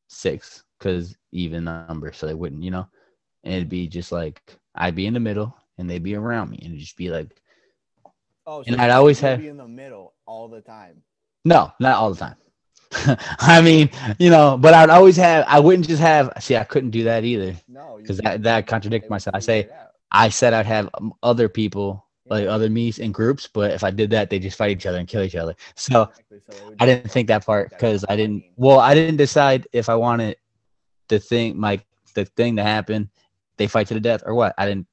six, 0.08 0.62
because 0.78 1.16
even 1.32 1.64
number, 1.64 2.12
so 2.12 2.26
they 2.26 2.34
wouldn't, 2.34 2.62
you 2.62 2.70
know. 2.70 2.86
And 3.44 3.54
it'd 3.54 3.68
be 3.68 3.88
just 3.88 4.12
like 4.12 4.40
I'd 4.74 4.94
be 4.94 5.06
in 5.06 5.14
the 5.14 5.20
middle, 5.20 5.56
and 5.78 5.88
they'd 5.88 6.02
be 6.02 6.14
around 6.16 6.50
me, 6.50 6.58
and 6.58 6.68
it'd 6.68 6.80
just 6.80 6.96
be 6.96 7.10
like 7.10 7.28
Oh, 8.46 8.62
And 8.66 8.76
I'd 8.76 8.86
you'd 8.86 8.92
always 8.92 9.20
be 9.20 9.26
have- 9.26 9.44
in 9.44 9.56
the 9.56 9.68
middle 9.68 10.14
all 10.26 10.48
the 10.48 10.60
time. 10.60 11.02
No, 11.44 11.72
not 11.78 11.96
all 11.96 12.12
the 12.12 12.18
time. 12.18 12.36
I 13.38 13.60
mean, 13.62 13.90
you 14.18 14.30
know, 14.30 14.56
but 14.58 14.74
I'd 14.74 14.90
always 14.90 15.16
have. 15.16 15.44
I 15.48 15.60
wouldn't 15.60 15.88
just 15.88 16.02
have. 16.02 16.32
See, 16.40 16.56
I 16.56 16.64
couldn't 16.64 16.90
do 16.90 17.04
that 17.04 17.24
either 17.24 17.54
No, 17.68 17.98
because 18.00 18.18
that 18.18 18.42
that 18.42 18.66
contradict 18.66 19.08
myself. 19.10 19.34
I 19.34 19.40
say. 19.40 19.68
I 20.12 20.28
said 20.28 20.52
I'd 20.52 20.66
have 20.66 20.90
um, 20.94 21.14
other 21.22 21.48
people 21.48 22.06
like 22.26 22.46
other 22.46 22.70
me's 22.70 22.98
in 22.98 23.12
groups, 23.12 23.48
but 23.52 23.72
if 23.72 23.82
I 23.82 23.90
did 23.90 24.10
that, 24.10 24.30
they 24.30 24.38
just 24.38 24.56
fight 24.56 24.70
each 24.70 24.86
other 24.86 24.98
and 24.98 25.08
kill 25.08 25.22
each 25.22 25.34
other. 25.34 25.54
So 25.74 26.02
Exactly, 26.02 26.40
so 26.50 26.74
I 26.80 26.86
didn't 26.86 27.10
think 27.10 27.28
that 27.28 27.44
part 27.44 27.70
because 27.70 28.04
I 28.08 28.16
didn't. 28.16 28.44
Well, 28.56 28.78
I 28.78 28.94
didn't 28.94 29.16
decide 29.16 29.66
if 29.72 29.88
I 29.88 29.94
wanted 29.94 30.36
the 31.08 31.18
thing, 31.18 31.60
like 31.60 31.84
the 32.14 32.24
thing 32.24 32.56
to 32.56 32.62
happen. 32.62 33.10
They 33.56 33.66
fight 33.66 33.86
to 33.88 33.94
the 33.94 34.00
death 34.00 34.22
or 34.24 34.34
what? 34.34 34.54
I 34.58 34.66
didn't. 34.66 34.86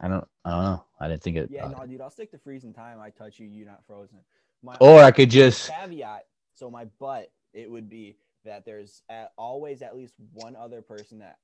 I 0.00 0.08
don't. 0.08 0.26
I 0.44 0.50
don't 0.50 0.62
know. 0.62 0.84
I 1.00 1.08
didn't 1.08 1.22
think 1.22 1.36
it. 1.36 1.50
Yeah, 1.50 1.66
uh, 1.66 1.68
no, 1.68 1.86
dude, 1.86 2.00
I'll 2.00 2.10
stick 2.10 2.30
to 2.30 2.38
freezing 2.38 2.72
time. 2.72 3.00
I 3.00 3.10
touch 3.10 3.38
you, 3.38 3.46
you're 3.46 3.66
not 3.66 3.84
frozen. 3.86 4.18
My 4.62 4.76
or 4.80 5.02
I 5.02 5.10
could 5.10 5.30
just. 5.30 5.70
caveat. 5.70 6.26
So 6.56 6.70
my 6.70 6.86
butt, 6.98 7.30
it 7.52 7.70
would 7.70 7.88
be 7.88 8.16
that 8.44 8.64
there's 8.64 9.02
at, 9.08 9.32
always 9.36 9.82
at 9.82 9.94
least 9.94 10.14
one 10.32 10.56
other 10.56 10.80
person 10.80 11.18
that 11.18 11.38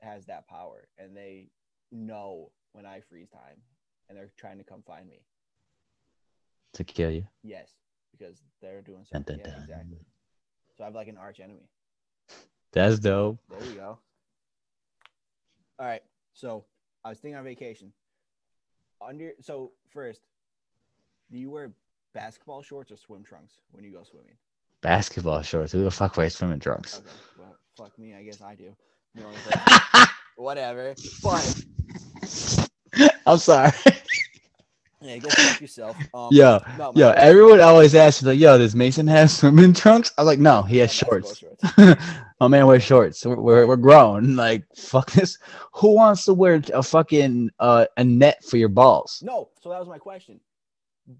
has 0.00 0.26
that 0.26 0.46
power, 0.48 0.88
and 0.98 1.16
they 1.16 1.48
know 1.90 2.52
when 2.72 2.86
I 2.86 3.00
freeze 3.00 3.30
time, 3.30 3.56
and 4.08 4.16
they're 4.16 4.30
trying 4.36 4.58
to 4.58 4.64
come 4.64 4.82
find 4.82 5.08
me. 5.08 5.22
To 6.74 6.84
kill 6.84 7.10
you. 7.10 7.26
Yes, 7.42 7.72
because 8.12 8.42
they're 8.60 8.82
doing 8.82 9.06
Dun, 9.10 9.24
something. 9.24 9.38
dun, 9.38 9.46
Yeah, 9.46 9.60
exactly. 9.62 9.98
So 10.76 10.84
I 10.84 10.86
have 10.86 10.94
like 10.94 11.08
an 11.08 11.18
arch 11.18 11.40
enemy. 11.40 11.68
That's 12.72 12.98
dope. 12.98 13.38
There 13.50 13.68
you 13.68 13.76
go. 13.76 13.98
All 15.78 15.86
right. 15.86 16.02
So 16.34 16.66
I 17.04 17.08
was 17.08 17.18
thinking 17.18 17.36
on 17.36 17.44
vacation. 17.44 17.92
Under 19.00 19.32
so 19.40 19.72
first, 19.88 20.20
do 21.30 21.38
you 21.38 21.50
wear 21.50 21.72
basketball 22.12 22.62
shorts 22.62 22.92
or 22.92 22.96
swim 22.96 23.24
trunks 23.24 23.54
when 23.72 23.82
you 23.84 23.90
go 23.90 24.02
swimming? 24.04 24.36
Basketball 24.82 25.42
shorts. 25.42 25.72
Who 25.72 25.84
the 25.84 25.90
fuck 25.90 26.16
wears 26.16 26.34
swimming 26.36 26.60
trunks? 26.60 26.98
Okay. 26.98 27.06
Well, 27.38 27.56
fuck 27.76 27.98
me. 27.98 28.14
I 28.14 28.22
guess 28.22 28.40
I 28.40 28.54
do. 28.54 28.74
Only 29.22 29.36
person- 29.36 30.06
Whatever. 30.36 30.94
But 31.22 31.64
I'm 33.26 33.38
sorry. 33.38 33.72
yeah, 35.02 35.18
go 35.18 35.28
fuck 35.28 35.60
yourself. 35.60 35.96
Um, 36.14 36.28
Yo, 36.32 36.60
no, 36.78 36.92
yo, 36.94 37.10
everyone 37.10 37.60
always 37.60 37.94
asks 37.94 38.22
like, 38.22 38.38
"Yo, 38.38 38.56
does 38.56 38.74
Mason 38.74 39.06
have 39.06 39.30
swimming 39.30 39.74
trunks?" 39.74 40.12
I'm 40.16 40.24
like, 40.24 40.38
"No, 40.38 40.62
he 40.62 40.78
has 40.78 40.90
basketball 40.98 41.34
shorts." 41.34 42.02
My 42.40 42.48
man 42.48 42.66
wears 42.66 42.82
shorts. 42.82 43.24
We're, 43.26 43.36
we're 43.36 43.66
we're 43.66 43.76
grown. 43.76 44.34
Like, 44.34 44.64
fuck 44.74 45.10
this. 45.12 45.36
Who 45.74 45.94
wants 45.94 46.24
to 46.24 46.32
wear 46.32 46.62
a 46.72 46.82
fucking 46.82 47.50
uh, 47.60 47.84
a 47.98 48.04
net 48.04 48.42
for 48.44 48.56
your 48.56 48.70
balls? 48.70 49.22
No. 49.22 49.50
So 49.60 49.68
that 49.68 49.78
was 49.78 49.88
my 49.88 49.98
question. 49.98 50.40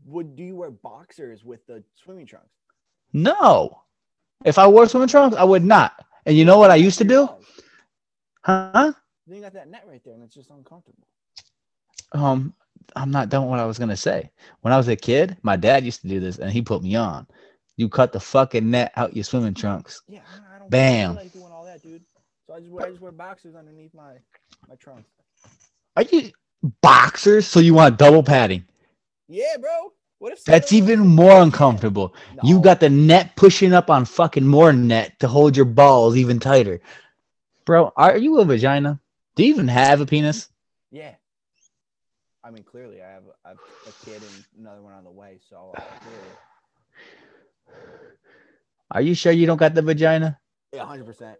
Would 0.07 0.35
do 0.37 0.45
you 0.45 0.57
wear 0.57 0.71
boxers 0.71 1.45
with 1.45 1.67
the 1.67 1.85
swimming 2.03 2.25
trunks? 2.27 2.49
No. 3.13 3.83
If 4.45 4.59
I 4.59 4.67
wore 4.67 4.89
swimming 4.89 5.09
trunks, 5.09 5.37
I 5.37 5.45
would 5.45 5.65
not. 5.65 6.05
And 6.27 6.37
you 6.37 6.45
know 6.45 6.59
what 6.59 6.71
I 6.71 6.77
used 6.77 6.99
to 6.99 7.05
do? 7.05 7.29
Huh? 8.43 8.93
Then 9.27 9.37
you 9.37 9.43
got 9.43 9.53
that 9.55 9.69
net 9.69 9.85
right 9.87 10.03
there, 10.05 10.15
and 10.15 10.23
it's 10.23 10.35
just 10.35 10.51
uncomfortable. 10.51 11.07
Um, 12.13 12.55
I'm 12.97 13.11
not 13.11 13.29
done 13.29 13.43
with 13.43 13.51
what 13.51 13.61
I 13.61 13.67
was 13.67 13.79
gonna 13.79 13.97
say. 13.97 14.31
When 14.63 14.73
I 14.73 14.77
was 14.77 14.89
a 14.89 14.97
kid, 14.97 15.37
my 15.43 15.57
dad 15.57 15.85
used 15.85 16.01
to 16.03 16.09
do 16.09 16.21
this, 16.21 16.39
and 16.39 16.51
he 16.51 16.63
put 16.63 16.83
me 16.83 16.97
on. 16.97 17.27
You 17.77 17.89
cut 17.89 18.13
the 18.13 18.21
fucking 18.21 18.71
net 18.71 18.93
out 18.97 19.15
your 19.15 19.25
swimming 19.25 19.55
trunks. 19.55 20.03
Yeah, 20.09 20.21
I 20.55 20.59
don't 20.59 20.71
Bam. 20.71 21.13
I 21.13 21.15
like 21.15 21.33
doing 21.33 21.53
all 21.53 21.65
that, 21.65 21.83
dude. 21.83 22.03
So 22.47 22.55
I 22.55 22.61
just 22.61 22.71
wear, 22.71 22.87
I 22.87 22.91
just 22.91 23.01
wear 23.01 23.13
boxers 23.13 23.55
underneath 23.55 23.95
my 23.95 24.15
my 24.69 24.75
trunks. 24.77 25.09
Are 25.97 26.03
you 26.03 26.31
boxers? 26.83 27.47
So 27.47 27.61
you 27.61 27.75
want 27.75 27.99
double 27.99 28.23
padding? 28.23 28.65
Yeah, 29.29 29.57
bro. 29.61 29.93
What 30.21 30.35
if 30.35 30.45
That's 30.45 30.71
even 30.75 31.01
more 31.01 31.41
uncomfortable. 31.41 32.15
You 32.45 32.57
No. 32.57 32.61
got 32.61 32.81
the 32.81 32.91
net 32.91 33.37
pushing 33.37 33.73
up 33.73 33.89
on 33.89 34.05
fucking 34.05 34.47
more 34.47 34.71
net 34.71 35.19
to 35.21 35.29
hold 35.29 35.57
your 35.57 35.65
balls 35.65 36.15
even 36.15 36.39
tighter. 36.39 36.83
Bro, 37.65 37.95
are 37.97 38.19
you 38.19 38.39
a 38.39 38.45
vagina? 38.45 39.01
Do 39.35 39.43
you 39.43 39.49
even 39.49 39.67
have 39.69 40.03
a 40.03 40.07
penis? 40.07 40.51
Yeah. 40.91 41.15
I 42.45 42.51
mean, 42.51 42.65
clearly, 42.65 43.01
I 43.03 43.09
have 43.09 43.23
have 43.47 43.57
a 43.87 43.93
kid 44.05 44.23
and 44.23 44.45
another 44.59 44.83
one 44.83 44.93
on 44.93 45.05
the 45.05 45.11
way. 45.11 45.41
So 45.49 45.73
uh, 45.75 45.81
clearly, 46.03 46.37
Are 48.91 49.01
you 49.01 49.15
sure 49.15 49.33
you 49.33 49.47
don't 49.47 49.57
got 49.57 49.75
the 49.75 49.81
vagina? 49.81 50.39
yeah, 50.75 50.85
hundred 50.85 51.07
percent. 51.07 51.39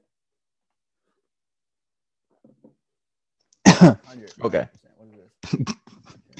Okay. 4.43 4.69
What 4.97 5.09
is 5.09 5.17
this? 5.53 5.67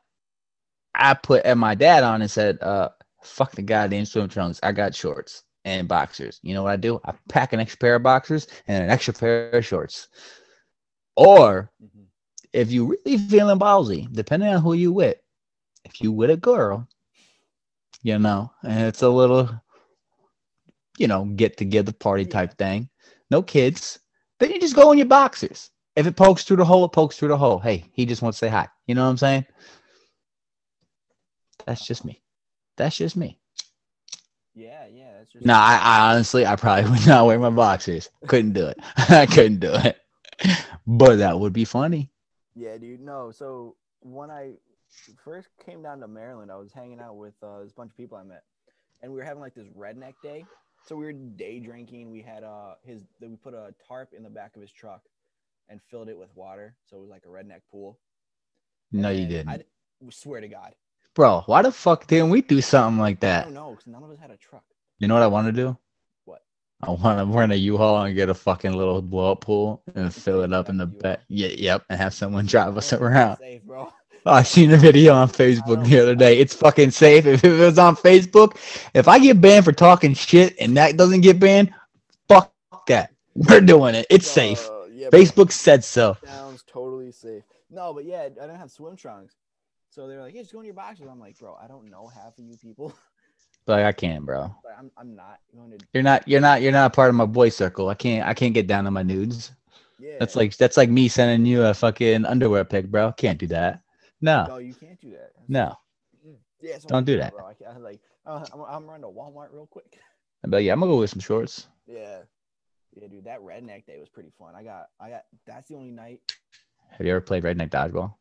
I 0.96 1.14
put 1.14 1.46
and 1.46 1.60
my 1.60 1.76
dad 1.76 2.04
on 2.04 2.22
and 2.22 2.32
said, 2.32 2.58
uh, 2.64 2.90
fuck 3.24 3.52
the 3.52 3.62
goddamn 3.62 4.06
swim 4.06 4.28
trunks. 4.30 4.60
I 4.64 4.72
got 4.72 4.96
shorts 4.96 5.44
and 5.66 5.88
boxers. 5.88 6.40
You 6.42 6.56
know 6.56 6.64
what 6.64 6.72
I 6.72 6.78
do? 6.78 7.00
I 7.06 7.14
pack 7.30 7.54
an 7.54 7.60
extra 7.60 7.78
pair 7.78 7.96
of 7.96 8.04
boxers 8.04 8.48
and 8.68 8.84
an 8.84 8.90
extra 8.90 9.14
pair 9.14 9.52
of 9.52 9.66
shorts. 9.66 10.08
Or 11.16 11.72
Mhm. 11.84 12.06
if 12.54 12.72
you 12.72 12.88
really 13.06 13.18
feeling 13.20 13.60
ballsy, 13.60 14.12
depending 14.12 14.50
on 14.50 14.62
who 14.62 14.74
you 14.74 14.92
with, 14.92 15.18
if 15.84 16.02
you 16.02 16.12
with 16.12 16.32
a 16.32 16.38
girl, 16.38 16.88
you 18.02 18.18
know, 18.18 18.52
and 18.64 18.88
it's 18.88 19.04
a 19.04 19.10
little, 19.10 19.50
you 20.98 21.08
know, 21.08 21.26
get 21.26 21.58
together 21.58 21.92
party 21.92 22.26
type 22.26 22.58
thing, 22.58 22.90
no 23.30 23.42
kids, 23.42 24.00
then 24.40 24.52
you 24.52 24.60
just 24.60 24.76
go 24.76 24.92
in 24.92 24.98
your 24.98 25.08
boxers. 25.08 25.72
If 25.96 26.06
it 26.06 26.16
pokes 26.16 26.44
through 26.44 26.58
the 26.58 26.66
hole, 26.66 26.86
it 26.86 26.92
pokes 26.92 27.18
through 27.18 27.30
the 27.30 27.38
hole. 27.38 27.60
Hey, 27.60 27.86
he 27.92 28.06
just 28.06 28.22
wants 28.22 28.40
to 28.40 28.46
say 28.46 28.50
hi. 28.50 28.68
You 28.86 28.96
know 28.96 29.04
what 29.04 29.10
I'm 29.10 29.18
saying? 29.18 29.46
That's 31.66 31.86
just 31.86 32.06
me. 32.06 32.22
That's 32.78 32.96
just 32.96 33.18
me. 33.18 33.40
Yeah, 34.54 34.86
yeah. 34.92 35.12
That's 35.18 35.32
just 35.32 35.46
No, 35.46 35.54
I, 35.54 35.80
I 35.82 36.12
honestly, 36.12 36.46
I 36.46 36.56
probably 36.56 36.90
would 36.92 37.08
not 37.08 37.26
wear 37.26 37.40
my 37.40 37.50
boxers. 37.50 38.10
Couldn't 38.28 38.54
do 38.54 38.68
it. 38.68 38.78
I 39.10 39.26
couldn't 39.26 39.60
do 39.60 39.74
it. 39.74 39.98
But 40.86 41.18
that 41.18 41.40
would 41.40 41.54
be 41.54 41.66
funny. 41.66 42.12
Yeah, 42.56 42.78
dude. 42.78 43.02
No, 43.02 43.32
so 43.32 43.76
when 44.02 44.32
I 44.32 44.54
first 45.24 45.50
came 45.66 45.84
down 45.84 46.00
to 46.00 46.08
Maryland, 46.08 46.52
I 46.52 46.58
was 46.58 46.72
hanging 46.72 47.00
out 47.00 47.18
with 47.18 47.34
uh, 47.44 47.62
this 47.64 47.72
bunch 47.72 47.92
of 47.92 47.98
people 47.98 48.18
I 48.18 48.24
met, 48.24 48.44
and 49.02 49.12
we 49.12 49.18
were 49.18 49.26
having 49.26 49.42
like 49.42 49.54
this 49.56 49.68
redneck 49.78 50.14
day. 50.24 50.46
So 50.88 50.96
we 50.96 51.06
were 51.06 51.14
day 51.14 51.60
drinking. 51.60 52.12
We 52.12 52.22
had 52.22 52.44
uh 52.44 52.76
his 52.84 53.04
we 53.22 53.36
put 53.36 53.54
a 53.54 53.74
tarp 53.88 54.14
in 54.16 54.24
the 54.24 54.30
back 54.30 54.56
of 54.56 54.62
his 54.62 54.72
truck, 54.72 55.02
and 55.70 55.82
filled 55.90 56.10
it 56.10 56.18
with 56.18 56.30
water, 56.36 56.76
so 56.86 56.98
it 56.98 57.02
was 57.02 57.10
like 57.10 57.24
a 57.26 57.30
redneck 57.30 57.62
pool. 57.70 58.00
No, 58.92 59.10
you 59.10 59.26
didn't. 59.26 59.50
I 59.50 59.60
swear 60.10 60.40
to 60.40 60.48
God, 60.48 60.74
Bro, 61.14 61.44
why 61.48 61.62
the 61.62 61.72
fuck 61.72 62.08
didn't 62.08 62.30
we 62.30 62.42
do 62.42 62.62
something 62.62 63.00
like 63.00 63.18
I 63.18 63.28
that? 63.28 63.44
don't 63.46 63.54
know 63.56 63.72
because 63.72 63.88
none 63.88 64.04
of 64.04 64.12
us 64.12 64.20
had 64.20 64.32
a 64.32 64.38
truck. 64.38 64.64
You 65.00 65.08
know 65.08 65.16
what 65.16 65.24
I 65.24 65.28
want 65.28 65.48
to 65.48 65.52
do? 65.52 65.78
What? 66.26 66.44
I 66.82 66.92
want 66.92 67.20
to 67.20 67.38
rent 67.38 67.52
a 67.52 67.58
U-Haul 67.58 68.04
and 68.04 68.16
get 68.16 68.30
a 68.30 68.34
fucking 68.34 68.74
little 68.74 69.02
blow 69.02 69.32
up 69.32 69.42
pool 69.42 69.82
and 69.96 70.14
fill 70.14 70.44
it 70.44 70.54
up 70.54 70.70
in 70.70 70.78
the 70.78 70.86
back. 70.86 71.22
Yeah, 71.28 71.48
yep, 71.48 71.86
and 71.90 72.00
have 72.00 72.14
someone 72.14 72.46
drive 72.48 72.78
us 72.78 72.94
around. 72.94 73.38
Safe, 73.38 73.64
bro. 73.64 73.92
I 74.26 74.44
seen 74.44 74.72
a 74.72 74.78
video 74.78 75.14
on 75.14 75.30
Facebook 75.30 75.86
the 75.88 76.00
other 76.00 76.16
day. 76.16 76.38
It's 76.40 76.54
fucking 76.54 76.92
safe. 76.92 77.26
If 77.26 77.44
it 77.44 77.58
was 77.58 77.78
on 77.78 77.96
Facebook, 77.96 78.58
if 78.94 79.08
I 79.08 79.20
get 79.20 79.40
banned 79.40 79.66
for 79.66 79.72
talking 79.72 80.14
shit 80.14 80.56
and 80.60 80.76
that 80.78 80.98
doesn't 80.98 81.22
get 81.22 81.40
banned, 81.40 81.74
fuck 82.28 82.52
that. 82.88 83.14
We're 83.36 83.62
doing 83.62 83.96
it. 83.96 84.08
It's 84.10 84.28
safe. 84.28 84.68
Uh, 84.68 84.86
yeah. 84.92 85.10
Facebook 85.10 85.52
said 85.52 85.84
so. 85.84 86.18
sounds 86.26 86.64
totally 86.68 87.12
safe. 87.12 87.44
No, 87.70 87.94
but 87.94 88.06
yeah, 88.06 88.24
I 88.24 88.30
didn't 88.30 88.56
have 88.56 88.72
swim 88.72 88.96
trunks. 88.96 89.36
So 89.90 90.08
they 90.08 90.16
were 90.16 90.22
like, 90.22 90.36
"Yeah, 90.36 90.42
just 90.42 90.54
go 90.54 90.60
in 90.60 90.66
your 90.66 90.74
boxers." 90.74 91.08
I'm 91.10 91.20
like, 91.20 91.38
"Bro, 91.38 91.58
I 91.62 91.68
don't 91.68 91.90
know 91.90 92.08
half 92.08 92.38
of 92.38 92.46
you 92.46 92.58
people. 92.58 92.94
Like 93.66 93.84
I 93.84 93.92
can't, 93.92 94.26
bro. 94.26 94.56
But 94.64 94.78
I'm, 94.80 94.90
I'm 94.98 95.14
not 95.14 95.40
going 95.54 95.72
to." 95.72 95.86
You're 95.92 96.02
not. 96.02 96.26
You're 96.26 96.40
not. 96.40 96.62
You're 96.62 96.72
not 96.72 96.86
a 96.86 96.90
part 96.90 97.10
of 97.10 97.16
my 97.16 97.26
boy 97.26 97.50
circle. 97.50 97.90
I 97.90 97.96
can't. 97.96 98.26
I 98.26 98.34
can't 98.34 98.54
get 98.54 98.66
down 98.66 98.88
on 98.88 98.94
my 98.94 99.04
nudes. 99.04 99.52
Yeah, 100.00 100.14
That's 100.22 100.38
like. 100.38 100.56
That's 100.56 100.78
like 100.78 100.90
me 100.90 101.10
sending 101.10 101.46
you 101.46 101.66
a 101.66 101.74
fucking 101.74 102.24
underwear 102.24 102.64
pic, 102.64 102.90
bro. 102.90 103.12
Can't 103.12 103.38
do 103.38 103.48
that. 103.48 103.82
No. 104.22 104.46
No, 104.48 104.58
you 104.58 104.74
can't 104.74 105.00
do 105.00 105.12
that. 105.12 105.32
No. 105.48 105.78
Yeah, 106.62 106.80
so 106.80 106.88
Don't 106.88 107.00
I'm 107.00 107.06
do 107.06 107.18
that. 107.18 107.34
bro. 107.34 107.46
I, 107.46 107.54
I 107.72 107.78
like, 107.78 108.00
uh, 108.26 108.46
I'm, 108.52 108.62
I'm 108.62 108.86
running 108.88 109.04
to 109.04 109.08
Walmart 109.10 109.50
real 109.52 109.68
quick. 109.68 110.00
But 110.44 110.64
yeah, 110.64 110.74
I'm 110.74 110.80
gonna 110.80 110.92
go 110.92 111.00
with 111.00 111.10
some 111.10 111.20
shorts. 111.20 111.68
Yeah, 111.88 112.20
yeah, 112.96 113.08
dude. 113.08 113.26
That 113.26 113.42
redneck 113.42 113.86
day 113.86 114.00
was 114.00 114.10
pretty 114.10 114.32
fun. 114.40 114.56
I 114.56 114.64
got, 114.64 114.88
I 115.00 115.10
got. 115.10 115.24
That's 115.46 115.68
the 115.70 115.76
only 115.76 115.92
night. 115.92 116.22
Have 116.92 117.06
you 117.06 117.12
ever 117.12 117.22
played 117.22 117.44
redneck 117.44 117.70
dodgeball? 117.70 118.14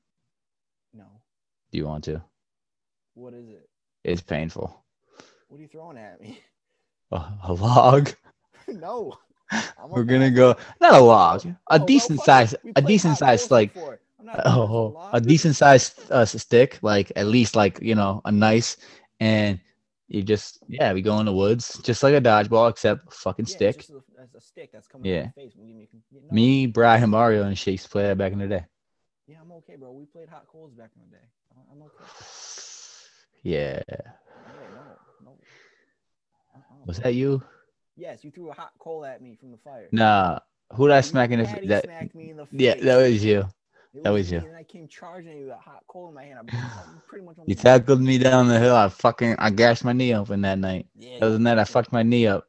No, 0.93 1.05
Do 1.71 1.79
you 1.79 1.87
want 1.87 2.05
to? 2.05 2.23
what 3.15 3.33
is 3.33 3.49
it? 3.49 3.69
It's 4.05 4.21
painful. 4.21 4.85
What 5.49 5.59
are 5.59 5.63
you 5.63 5.69
throwing 5.69 5.99
at 5.99 6.21
me? 6.21 6.41
A, 7.13 7.25
a 7.45 7.53
log. 7.53 8.13
no, 8.69 9.17
I'm 9.51 9.91
We're 9.91 10.05
gonna 10.05 10.31
go. 10.31 10.57
Not 10.81 10.95
a 10.95 11.01
log. 11.01 11.47
A 11.71 11.79
bro, 11.79 11.87
decent 11.87 12.19
fuck 12.19 12.27
size. 12.27 12.55
A 12.75 12.83
decent 12.83 13.19
size 13.19 13.51
like. 13.51 13.73
before. 13.73 14.01
Not 14.27 14.43
Oh, 14.45 14.95
lot, 14.95 15.15
a 15.15 15.21
decent 15.21 15.55
sized 15.55 16.11
uh, 16.11 16.25
stick, 16.25 16.79
like 16.83 17.13
at 17.15 17.27
least 17.27 17.55
like 17.55 17.79
you 17.81 17.95
know 17.95 18.21
a 18.25 18.33
nice, 18.33 18.77
and 19.21 19.61
you 20.09 20.23
just 20.23 20.59
yeah, 20.69 20.93
we 20.93 21.01
go 21.01 21.19
in 21.21 21.27
the 21.27 21.33
woods 21.33 21.79
just 21.85 22.03
like 22.03 22.15
a 22.15 22.21
dodgeball 22.21 22.71
except 22.71 23.13
fucking 23.13 23.47
Yeah, 23.47 23.57
stick. 23.57 23.87
A, 24.19 24.37
a 24.37 24.41
stick 24.41 24.71
that's 24.73 24.89
coming 24.89 25.07
Yeah. 25.07 25.15
yeah. 25.15 25.31
face. 25.31 25.53
We, 25.57 25.73
we 25.73 25.87
can, 25.87 26.03
yeah, 26.11 26.21
no, 26.27 26.35
Me, 26.35 26.67
Brian, 26.67 27.03
and 27.05 27.13
Mario, 27.13 27.45
and 27.45 27.57
Shakes 27.57 27.87
play 27.87 28.03
that 28.03 28.19
back 28.19 28.33
in 28.33 28.39
the 28.41 28.49
day. 28.49 28.65
Yeah, 29.29 29.37
I'm 29.43 29.53
okay, 29.53 29.77
bro. 29.77 29.93
We 29.93 30.07
played 30.07 30.29
hot 30.29 30.47
coals 30.51 30.73
back 30.75 30.91
in 30.97 31.03
the 31.09 31.17
day. 31.17 31.23
I'm 31.73 31.83
okay. 31.83 32.05
Yeah, 33.43 33.81
Yeah, 33.89 34.69
no, 35.25 35.31
no. 35.31 35.39
Uh-uh, 36.55 36.87
was 36.87 36.99
that 36.99 37.15
you? 37.15 37.43
Yes, 37.97 38.25
you 38.25 38.31
threw 38.31 38.51
a 38.51 38.53
hot 38.53 38.73
coal 38.79 39.05
at 39.05 39.23
me 39.23 39.37
from 39.39 39.53
the 39.53 39.59
fire. 39.59 39.89
Nah, 39.93 40.41
who 40.73 40.89
did 40.89 40.95
I 40.95 41.01
smack 41.01 41.31
in 41.31 41.41
the 41.41 41.47
that? 41.69 41.85
smacked 41.85 42.15
me 42.15 42.31
in 42.31 42.37
the 42.37 42.47
face. 42.47 42.61
Yeah, 42.61 42.75
that 42.83 42.97
was 42.97 43.25
you. 43.25 43.45
That 44.05 44.11
was 44.11 44.31
you. 44.31 44.39
And 44.39 44.57
I 44.57 44.63
came 44.63 44.89
charging 44.89 45.31
at 45.33 45.37
you 45.39 45.45
with 45.47 45.55
a 45.55 45.59
hot 45.59 45.83
coal 45.89 46.09
in 46.09 46.15
my 46.15 46.25
hand. 46.25 46.39
I'm, 46.41 46.49
I'm 46.51 47.03
pretty 47.07 47.25
much. 47.25 47.37
You 47.47 47.55
tackled 47.55 48.01
me 48.01 48.19
down 48.19 48.49
the 48.49 48.59
hill. 48.59 48.75
I 48.75 48.89
fucking 48.89 49.37
I 49.39 49.51
gashed 49.51 49.85
my 49.85 49.93
knee 49.93 50.15
open 50.15 50.41
that 50.43 50.59
night. 50.59 50.87
Yeah. 50.97 51.19
Other 51.23 51.33
than 51.33 51.45
that, 51.45 51.59
I 51.59 51.65
fucked 51.65 51.93
my 51.93 52.03
knee 52.03 52.27
up, 52.27 52.47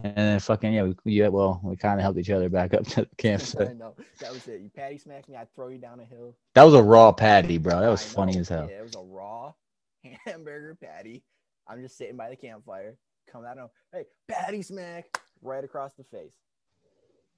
And 0.00 0.16
then 0.16 0.40
fucking 0.40 0.72
yeah, 0.72 0.82
we 1.04 1.12
yeah, 1.12 1.28
well, 1.28 1.60
we 1.62 1.76
kind 1.76 1.98
of 1.98 2.02
helped 2.02 2.18
each 2.18 2.30
other 2.30 2.48
back 2.48 2.74
up 2.74 2.84
to 2.88 3.02
the 3.02 3.08
I 3.68 3.72
campsite. 3.72 3.76
know 3.76 3.94
that 4.20 4.32
was 4.32 4.46
it. 4.48 4.60
You 4.60 4.70
patty 4.74 4.98
smack 4.98 5.28
me, 5.28 5.36
I 5.36 5.46
throw 5.54 5.68
you 5.68 5.78
down 5.78 6.00
a 6.00 6.04
hill. 6.04 6.36
That 6.54 6.64
was 6.64 6.74
a 6.74 6.82
raw 6.82 7.12
patty, 7.12 7.58
bro. 7.58 7.80
That 7.80 7.88
was 7.88 8.02
I 8.02 8.08
funny 8.08 8.38
as 8.38 8.48
hell. 8.48 8.68
Yeah, 8.70 8.78
it 8.78 8.82
was 8.82 8.94
a 8.96 9.00
raw 9.00 9.52
hamburger 10.24 10.76
patty. 10.82 11.22
I'm 11.68 11.82
just 11.82 11.96
sitting 11.98 12.16
by 12.16 12.30
the 12.30 12.36
campfire, 12.36 12.96
coming 13.30 13.48
out 13.48 13.58
of 13.58 13.70
hey, 13.92 14.04
patty 14.28 14.62
smack 14.62 15.06
right 15.42 15.64
across 15.64 15.94
the 15.94 16.04
face. 16.04 16.34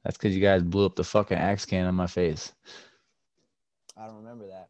That's 0.04 0.16
because 0.16 0.34
you 0.34 0.40
guys 0.42 0.62
blew 0.62 0.86
up 0.86 0.96
the 0.96 1.04
fucking 1.04 1.36
axe 1.38 1.64
can 1.66 1.86
on 1.86 1.94
my 1.94 2.06
face. 2.06 2.52
I 3.98 4.06
don't 4.06 4.16
remember 4.16 4.46
that. 4.46 4.68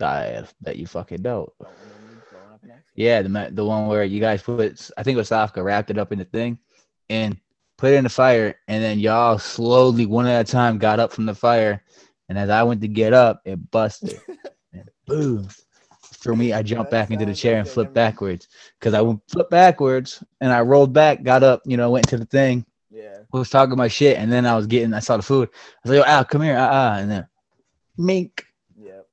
I 0.00 0.44
bet 0.60 0.76
you 0.76 0.86
fucking 0.86 1.22
don't. 1.22 1.50
Don't 1.60 1.74
remember 1.82 2.06
me 2.14 2.22
blowing 2.30 2.52
up 2.52 2.62
an 2.62 2.70
axe. 2.70 2.84
Yeah, 2.94 3.22
the 3.22 3.48
the 3.52 3.64
one 3.64 3.86
where 3.88 4.04
you 4.04 4.20
guys 4.20 4.42
put, 4.42 4.90
I 4.96 5.02
think 5.02 5.14
it 5.14 5.18
was 5.18 5.30
Safka, 5.30 5.62
wrapped 5.62 5.90
it 5.90 5.98
up 5.98 6.12
in 6.12 6.18
the 6.18 6.24
thing, 6.24 6.58
and 7.10 7.36
put 7.76 7.92
it 7.92 7.96
in 7.96 8.04
the 8.04 8.10
fire, 8.10 8.54
and 8.68 8.82
then 8.82 8.98
y'all 8.98 9.38
slowly, 9.38 10.06
one 10.06 10.26
at 10.26 10.48
a 10.48 10.50
time, 10.50 10.78
got 10.78 11.00
up 11.00 11.12
from 11.12 11.26
the 11.26 11.34
fire, 11.34 11.82
and 12.28 12.38
as 12.38 12.48
I 12.48 12.62
went 12.62 12.80
to 12.82 12.88
get 12.88 13.12
up, 13.12 13.42
it 13.44 13.70
busted. 13.70 14.20
and 14.72 14.88
boom! 15.06 15.48
For 16.00 16.34
me, 16.34 16.52
I 16.52 16.62
jumped 16.62 16.90
back 16.90 17.10
into 17.10 17.26
the 17.26 17.34
chair 17.34 17.58
and 17.58 17.68
flipped 17.68 17.94
backwards 17.94 18.48
because 18.78 18.94
I 18.94 19.00
went 19.00 19.20
flip 19.28 19.50
backwards, 19.50 20.22
and 20.40 20.52
I 20.52 20.60
rolled 20.60 20.92
back, 20.92 21.22
got 21.22 21.42
up, 21.42 21.62
you 21.66 21.76
know, 21.76 21.90
went 21.90 22.08
to 22.08 22.16
the 22.18 22.24
thing, 22.24 22.64
Yeah. 22.90 23.18
was 23.32 23.50
talking 23.50 23.76
my 23.76 23.88
shit, 23.88 24.16
and 24.16 24.30
then 24.32 24.46
I 24.46 24.56
was 24.56 24.66
getting, 24.66 24.94
I 24.94 25.00
saw 25.00 25.16
the 25.16 25.22
food, 25.22 25.50
I 25.52 25.88
was 25.88 25.98
like, 25.98 26.06
"Yo, 26.06 26.12
Al, 26.12 26.24
come 26.24 26.42
here, 26.42 26.56
ah, 26.58 26.68
ah," 26.70 26.98
and 26.98 27.10
then, 27.10 27.26
mink, 27.98 28.44
Yep. 28.80 29.06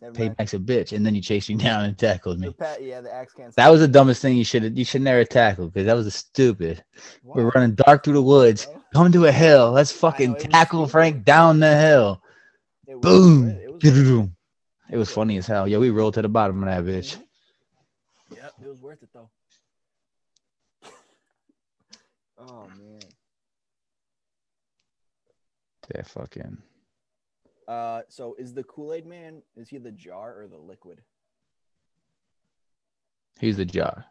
Never 0.00 0.18
mind. 0.18 0.36
payback's 0.36 0.54
a 0.54 0.58
bitch, 0.58 0.96
and 0.96 1.04
then 1.04 1.14
you 1.14 1.20
chased 1.20 1.48
me 1.48 1.54
down 1.56 1.84
and 1.84 1.98
tackled 1.98 2.40
me. 2.40 2.52
pat, 2.52 2.82
yeah, 2.82 3.00
the 3.00 3.12
axe 3.12 3.34
can't. 3.34 3.54
That 3.56 3.68
was 3.70 3.80
the 3.80 3.88
dumbest 3.88 4.22
thing 4.22 4.36
you 4.36 4.44
should 4.44 4.76
you 4.76 4.84
should 4.84 5.02
never 5.02 5.24
tackle 5.24 5.66
because 5.66 5.86
that 5.86 5.96
was 5.96 6.06
a 6.06 6.10
stupid. 6.10 6.82
We're 7.22 7.50
running 7.50 7.74
dark 7.74 8.04
through 8.04 8.14
the 8.14 8.22
woods, 8.22 8.66
bro? 8.66 8.82
coming 8.94 9.12
to 9.12 9.26
a 9.26 9.32
hill. 9.32 9.72
Let's 9.72 9.92
fucking 9.92 10.30
it 10.30 10.34
was 10.34 10.42
tackle 10.44 10.80
stupid. 10.86 10.92
Frank 10.92 11.24
down 11.24 11.60
the 11.60 11.76
hill. 11.76 12.22
It 12.86 13.00
Boom. 13.00 13.42
worth 13.42 13.56
it. 13.56 13.64
It 13.64 13.72
was 13.72 14.30
it. 14.90 14.96
Was 14.96 15.10
funny 15.10 15.36
as 15.36 15.46
hell. 15.46 15.68
Yeah, 15.68 15.78
we 15.78 15.90
rolled 15.90 16.14
to 16.14 16.22
the 16.22 16.28
bottom 16.28 16.62
of 16.62 16.68
that 16.68 16.84
bitch. 16.84 17.16
Yep, 18.34 18.52
it 18.62 18.68
was 18.68 18.80
worth 18.80 19.02
it 19.02 19.10
though. 19.12 19.28
oh 22.38 22.66
man. 22.78 23.00
Yeah, 25.94 26.02
fucking. 26.02 26.58
Uh, 27.70 28.02
so 28.08 28.34
is 28.36 28.52
the 28.52 28.64
Kool 28.64 28.92
Aid 28.92 29.06
Man? 29.06 29.42
Is 29.56 29.68
he 29.68 29.78
the 29.78 29.92
jar 29.92 30.40
or 30.42 30.48
the 30.48 30.58
liquid? 30.58 30.98
He's 33.38 33.56
the 33.56 33.64
jar. 33.64 34.06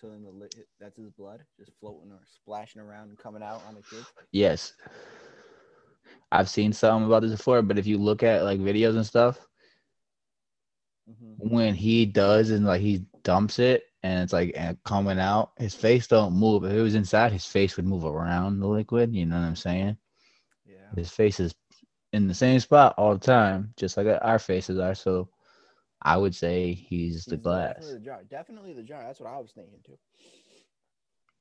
So 0.00 0.08
then 0.08 0.22
the 0.24 0.30
li- 0.30 0.64
that's 0.80 0.96
his 0.96 1.10
blood 1.10 1.40
just 1.58 1.72
floating 1.78 2.10
or 2.10 2.20
splashing 2.42 2.80
around 2.80 3.10
and 3.10 3.18
coming 3.18 3.42
out 3.42 3.62
on 3.68 3.74
the 3.74 3.82
kid. 3.82 4.04
Yes. 4.32 4.72
I've 6.32 6.48
seen 6.48 6.72
something 6.72 7.06
about 7.06 7.22
this 7.22 7.32
before, 7.32 7.60
but 7.60 7.78
if 7.78 7.86
you 7.86 7.98
look 7.98 8.22
at 8.22 8.44
like 8.44 8.60
videos 8.60 8.94
and 8.96 9.06
stuff, 9.06 9.38
Mm-hmm. 11.10 11.48
when 11.54 11.74
he 11.74 12.04
does 12.04 12.50
and 12.50 12.66
like 12.66 12.82
he 12.82 13.06
dumps 13.24 13.58
it 13.58 13.84
and 14.02 14.22
it's 14.22 14.32
like 14.34 14.52
and 14.54 14.76
coming 14.84 15.18
out, 15.18 15.52
his 15.58 15.74
face 15.74 16.06
don't 16.06 16.34
move. 16.34 16.64
If 16.64 16.72
it 16.72 16.82
was 16.82 16.94
inside, 16.94 17.32
his 17.32 17.46
face 17.46 17.76
would 17.76 17.86
move 17.86 18.04
around 18.04 18.60
the 18.60 18.66
liquid. 18.66 19.14
You 19.14 19.24
know 19.24 19.36
what 19.40 19.46
I'm 19.46 19.56
saying? 19.56 19.96
Yeah. 20.94 21.00
His 21.00 21.10
face 21.10 21.40
is 21.40 21.54
in 22.12 22.26
the 22.26 22.34
same 22.34 22.60
spot 22.60 22.94
all 22.96 23.14
the 23.14 23.24
time, 23.24 23.72
just 23.76 23.96
like 23.96 24.06
our 24.22 24.38
faces 24.38 24.78
are. 24.78 24.94
So 24.94 25.28
I 26.02 26.16
would 26.16 26.34
say 26.34 26.72
he's 26.74 27.24
the 27.24 27.36
He's 27.36 27.42
glass. 27.42 27.74
Definitely 27.74 27.94
the 27.94 28.04
jar. 28.04 28.22
Definitely 28.30 28.72
the 28.74 28.82
jar. 28.82 29.02
That's 29.02 29.20
what 29.20 29.30
I 29.30 29.38
was 29.38 29.52
thinking 29.52 29.80
too. 29.84 29.98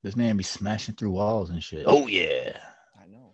This 0.03 0.15
man 0.15 0.37
be 0.37 0.43
smashing 0.43 0.95
through 0.95 1.11
walls 1.11 1.49
and 1.49 1.61
shit. 1.63 1.83
Oh 1.87 2.07
yeah, 2.07 2.57
I 3.01 3.07
know. 3.07 3.33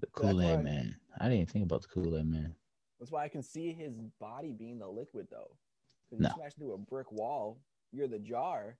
the 0.00 0.06
Kool 0.08 0.40
Aid 0.42 0.62
man. 0.62 0.96
I 1.18 1.24
didn't 1.24 1.34
even 1.40 1.46
think 1.46 1.64
about 1.64 1.82
the 1.82 1.88
Kool 1.88 2.16
Aid 2.16 2.26
man. 2.26 2.54
That's 2.98 3.10
why 3.10 3.24
I 3.24 3.28
can 3.28 3.42
see 3.42 3.72
his 3.72 3.94
body 4.20 4.52
being 4.52 4.78
the 4.78 4.88
liquid 4.88 5.28
though. 5.30 5.56
Because 6.10 6.22
No. 6.22 6.28
you 6.28 6.34
smash 6.34 6.54
through 6.54 6.74
a 6.74 6.78
brick 6.78 7.10
wall, 7.10 7.58
you're 7.92 8.08
the 8.08 8.18
jar. 8.18 8.76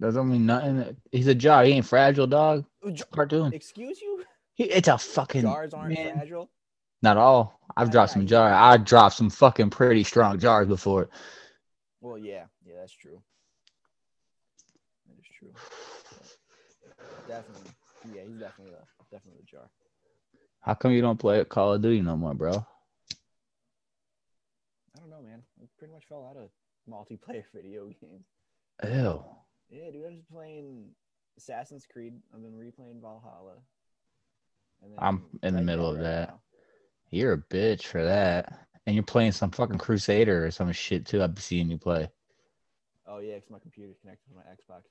Doesn't 0.00 0.28
mean 0.30 0.46
nothing. 0.46 0.96
He's 1.10 1.26
a 1.26 1.34
jar. 1.34 1.64
He 1.64 1.72
ain't 1.72 1.86
fragile, 1.86 2.26
dog. 2.26 2.64
Cartoon. 3.12 3.52
Excuse 3.52 4.00
you? 4.00 4.24
He, 4.54 4.64
it's 4.64 4.88
a 4.88 4.98
fucking 4.98 5.42
Jars 5.42 5.74
aren't 5.74 5.94
man. 5.94 6.14
fragile. 6.16 6.50
Not 7.02 7.16
all. 7.16 7.60
I've 7.76 7.88
I- 7.88 7.90
dropped 7.92 8.10
I- 8.10 8.14
some 8.14 8.26
jar. 8.26 8.52
I 8.52 8.76
dropped 8.76 9.16
some 9.16 9.30
fucking 9.30 9.70
pretty 9.70 10.04
strong 10.04 10.38
jars 10.38 10.68
before. 10.68 11.08
Well, 12.00 12.18
yeah, 12.18 12.44
yeah, 12.64 12.74
that's 12.80 12.92
true. 12.92 13.22
That 15.08 15.18
is 15.18 15.26
true. 15.38 15.52
Definitely, 17.26 17.70
yeah, 18.14 18.22
he's 18.26 18.38
definitely 18.38 18.74
a 18.74 18.84
definitely 19.10 19.40
the 19.40 19.46
jar. 19.46 19.70
How 20.60 20.74
come 20.74 20.92
you 20.92 21.00
don't 21.00 21.18
play 21.18 21.42
Call 21.44 21.72
of 21.74 21.82
Duty 21.82 22.00
no 22.02 22.16
more, 22.16 22.34
bro? 22.34 22.52
I 24.94 24.98
don't 25.00 25.10
know, 25.10 25.22
man. 25.22 25.42
I 25.60 25.64
pretty 25.78 25.92
much 25.92 26.04
fell 26.08 26.26
out 26.30 26.36
of 26.36 26.50
multiplayer 26.88 27.42
video 27.54 27.86
games. 28.00 28.26
Ew. 28.84 29.24
Yeah, 29.70 29.90
dude, 29.90 30.04
I'm 30.06 30.16
just 30.16 30.30
playing 30.30 30.90
Assassin's 31.38 31.86
Creed. 31.90 32.14
I've 32.34 32.42
been 32.42 32.52
replaying 32.52 33.00
Valhalla. 33.00 33.56
I'm 34.98 35.24
in 35.42 35.54
the 35.54 35.62
middle 35.62 35.88
of 35.88 35.96
right 35.96 36.02
that. 36.04 36.28
now. 36.28 36.40
You're 37.10 37.32
a 37.34 37.38
bitch 37.38 37.84
for 37.84 38.04
that. 38.04 38.66
And 38.86 38.94
you're 38.94 39.02
playing 39.02 39.32
some 39.32 39.50
fucking 39.50 39.78
Crusader 39.78 40.44
or 40.46 40.50
some 40.50 40.70
shit 40.72 41.06
too. 41.06 41.22
I've 41.22 41.38
seen 41.38 41.70
you 41.70 41.78
play. 41.78 42.10
Oh 43.06 43.18
yeah, 43.18 43.34
because 43.36 43.50
my 43.50 43.58
computer's 43.58 43.96
connected 44.00 44.28
to 44.28 44.34
my 44.36 44.42
Xbox. 44.42 44.82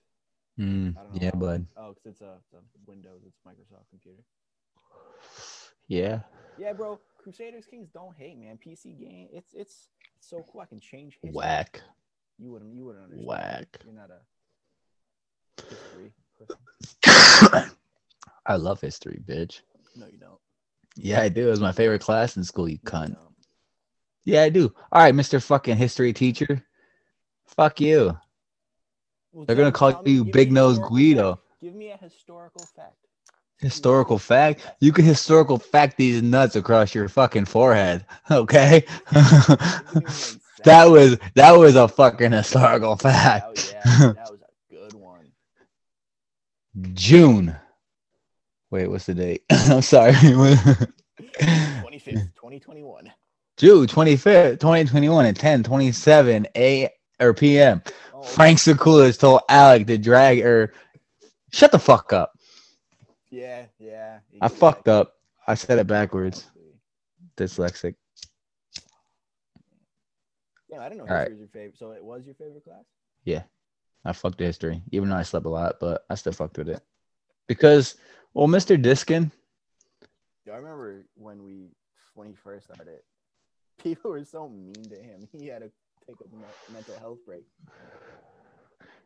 Mm, 0.60 0.96
I 0.98 1.02
don't 1.04 1.14
know. 1.14 1.20
yeah, 1.22 1.32
how- 1.34 1.40
bud. 1.40 1.66
Oh, 1.78 1.90
because 1.90 2.06
it's 2.06 2.22
a, 2.22 2.34
it's 2.42 2.54
a 2.54 2.58
Windows. 2.88 3.22
It's 3.26 3.38
Microsoft 3.48 3.90
computer. 3.90 4.24
Yeah. 5.88 6.22
Yeah, 6.58 6.74
bro. 6.74 7.00
Crusaders 7.18 7.66
Kings 7.66 7.90
don't 7.94 8.16
hate, 8.18 8.38
man. 8.38 8.58
PC 8.66 9.00
game. 9.00 9.28
It's 9.32 9.54
it's 9.54 9.90
it's 10.18 10.28
so 10.30 10.46
cool. 10.52 10.62
I 10.62 10.66
can 10.66 10.80
change 10.80 11.18
history. 11.22 11.32
Whack. 11.36 11.82
You 12.40 12.52
wouldn't 12.52 12.74
you 12.76 12.86
wouldn't 12.86 13.04
understand. 13.06 13.28
Whack. 13.28 13.68
You're 13.86 13.94
not 13.96 14.10
a 14.10 15.62
history 15.62 16.12
person. 16.38 17.72
I 18.46 18.56
love 18.56 18.82
history, 18.82 19.22
bitch. 19.26 19.62
No, 19.96 20.08
you 20.08 20.18
don't. 20.18 20.40
Yeah, 20.96 21.22
I 21.22 21.30
do. 21.30 21.48
It 21.48 21.52
was 21.52 21.60
my 21.60 21.72
favorite 21.72 22.02
class 22.02 22.38
in 22.38 22.44
school, 22.44 22.70
you 22.70 22.80
cunt. 22.80 23.16
don't. 23.16 23.36
Yeah, 24.26 24.44
I 24.44 24.50
do. 24.50 24.74
All 24.92 25.02
right, 25.02 25.14
Mr. 25.14 25.42
fucking 25.42 25.78
history 25.78 26.14
teacher. 26.14 26.64
Fuck 27.46 27.82
you. 27.82 28.18
Well, 29.32 29.46
They're 29.46 29.56
gonna 29.56 29.72
call 29.72 30.02
me- 30.04 30.12
you 30.12 30.18
give 30.20 30.26
me 30.26 30.32
a 30.32 30.34
Big 30.34 30.52
Nose 30.52 30.80
Guido. 30.80 31.36
fact. 31.36 31.62
Give 31.62 31.74
me 31.76 31.92
a 31.92 31.98
historical 31.98 32.66
fact. 32.76 32.96
Historical 33.60 34.20
fact. 34.20 34.62
You 34.80 34.92
can 34.92 35.06
historical 35.06 35.58
fact 35.58 35.98
these 35.98 36.22
nuts 36.22 36.56
across 36.56 36.94
your 36.94 37.08
fucking 37.10 37.46
forehead. 37.46 38.06
Okay. 38.32 38.86
It 38.86 38.88
doesn't 39.14 39.82
even 39.92 40.04
make 40.04 40.10
sense. 40.10 40.40
that 40.66 40.86
was 40.86 41.18
that 41.36 41.52
was 41.52 41.76
a 41.76 41.88
fucking 41.88 42.32
historical 42.32 42.92
oh, 42.92 42.96
fact. 42.96 43.74
Oh 43.76 43.90
yeah, 43.90 44.14
that 44.14 44.32
was 44.32 44.42
a 44.42 44.74
good 44.74 44.94
one. 44.94 45.32
June. 46.94 47.56
Wait, 48.74 48.88
what's 48.88 49.06
the 49.06 49.14
date? 49.14 49.44
I'm 49.52 49.84
sorry. 49.84 50.14
Twenty 51.82 52.00
fifth, 52.00 52.34
twenty 52.34 52.60
twenty 52.60 52.82
one. 52.82 53.14
June 53.56 53.86
25th, 53.86 54.60
2021 54.60 55.28
at 55.28 55.36
10 55.36 55.62
27 55.62 56.48
a 56.56 56.90
or 57.20 57.36
p.m. 57.36 57.84
Oh, 58.16 58.24
Frank 58.24 58.58
Sakulis 58.58 59.20
told 59.20 59.42
Alec 59.48 59.86
to 59.86 60.00
drag 60.00 60.40
or 60.40 60.74
Shut 61.52 61.72
the 61.72 61.78
fuck 61.78 62.14
up. 62.14 62.32
Yeah, 63.30 63.66
yeah. 63.78 64.22
I 64.42 64.48
fucked 64.48 64.88
up. 64.88 65.18
I 65.48 65.54
said 65.54 65.78
it 65.78 65.86
backwards. 65.86 66.50
Dyslexic. 67.38 67.94
Yeah, 70.68 70.80
I 70.80 70.90
didn't 70.90 71.06
know 71.06 71.14
All 71.14 71.20
right. 71.20 71.30
your 71.30 71.48
favorite. 71.48 71.78
So 71.78 71.92
it 71.92 72.04
was 72.04 72.26
your 72.26 72.34
favorite 72.34 72.64
class? 72.64 72.86
Yeah. 73.24 73.44
I 74.04 74.14
fucked 74.14 74.40
the 74.40 74.46
history, 74.46 74.82
even 74.92 75.10
though 75.10 75.18
I 75.18 75.22
slept 75.22 75.46
a 75.46 75.50
lot, 75.50 75.76
but 75.80 76.06
I 76.10 76.16
still 76.16 76.34
fucked 76.34 76.58
with 76.58 76.70
it. 76.70 76.82
Because, 77.48 77.96
well, 78.34 78.48
Mr. 78.48 78.78
Diskin, 78.78 79.32
Yeah, 80.46 80.54
I 80.54 80.58
remember 80.58 81.06
when 81.16 81.44
we 81.44 81.70
when 82.16 82.28
he 82.28 82.34
first 82.34 82.66
started, 82.66 83.00
people 83.84 84.12
were 84.12 84.24
so 84.24 84.48
mean 84.50 84.90
to 84.90 84.96
him. 84.96 85.28
He 85.32 85.48
had 85.48 85.62
to 85.62 85.72
take 86.06 86.18
a 86.22 86.72
mental 86.72 86.98
health 87.00 87.20
break. 87.26 87.44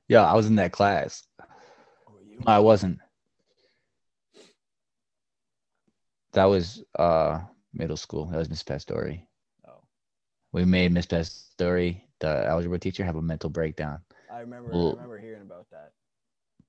yeah, 0.07 0.23
I 0.23 0.33
was 0.33 0.47
in 0.47 0.55
that 0.55 0.71
class. 0.71 1.23
You? 2.27 2.41
I 2.45 2.59
wasn't. 2.59 2.99
That 6.33 6.45
was 6.45 6.83
uh 6.97 7.39
middle 7.73 7.97
school. 7.97 8.25
That 8.25 8.37
was 8.37 8.49
Miss 8.49 8.63
Pastori. 8.63 9.25
Oh, 9.67 9.81
We 10.51 10.65
made 10.65 10.91
Miss 10.91 11.05
Pastori, 11.05 12.01
the 12.19 12.45
algebra 12.47 12.79
teacher, 12.79 13.03
have 13.03 13.15
a 13.15 13.21
mental 13.21 13.49
breakdown. 13.49 13.99
I 14.31 14.39
remember. 14.39 14.71
I 14.73 14.91
remember 14.91 15.17
hearing 15.17 15.41
about 15.41 15.67
that. 15.71 15.91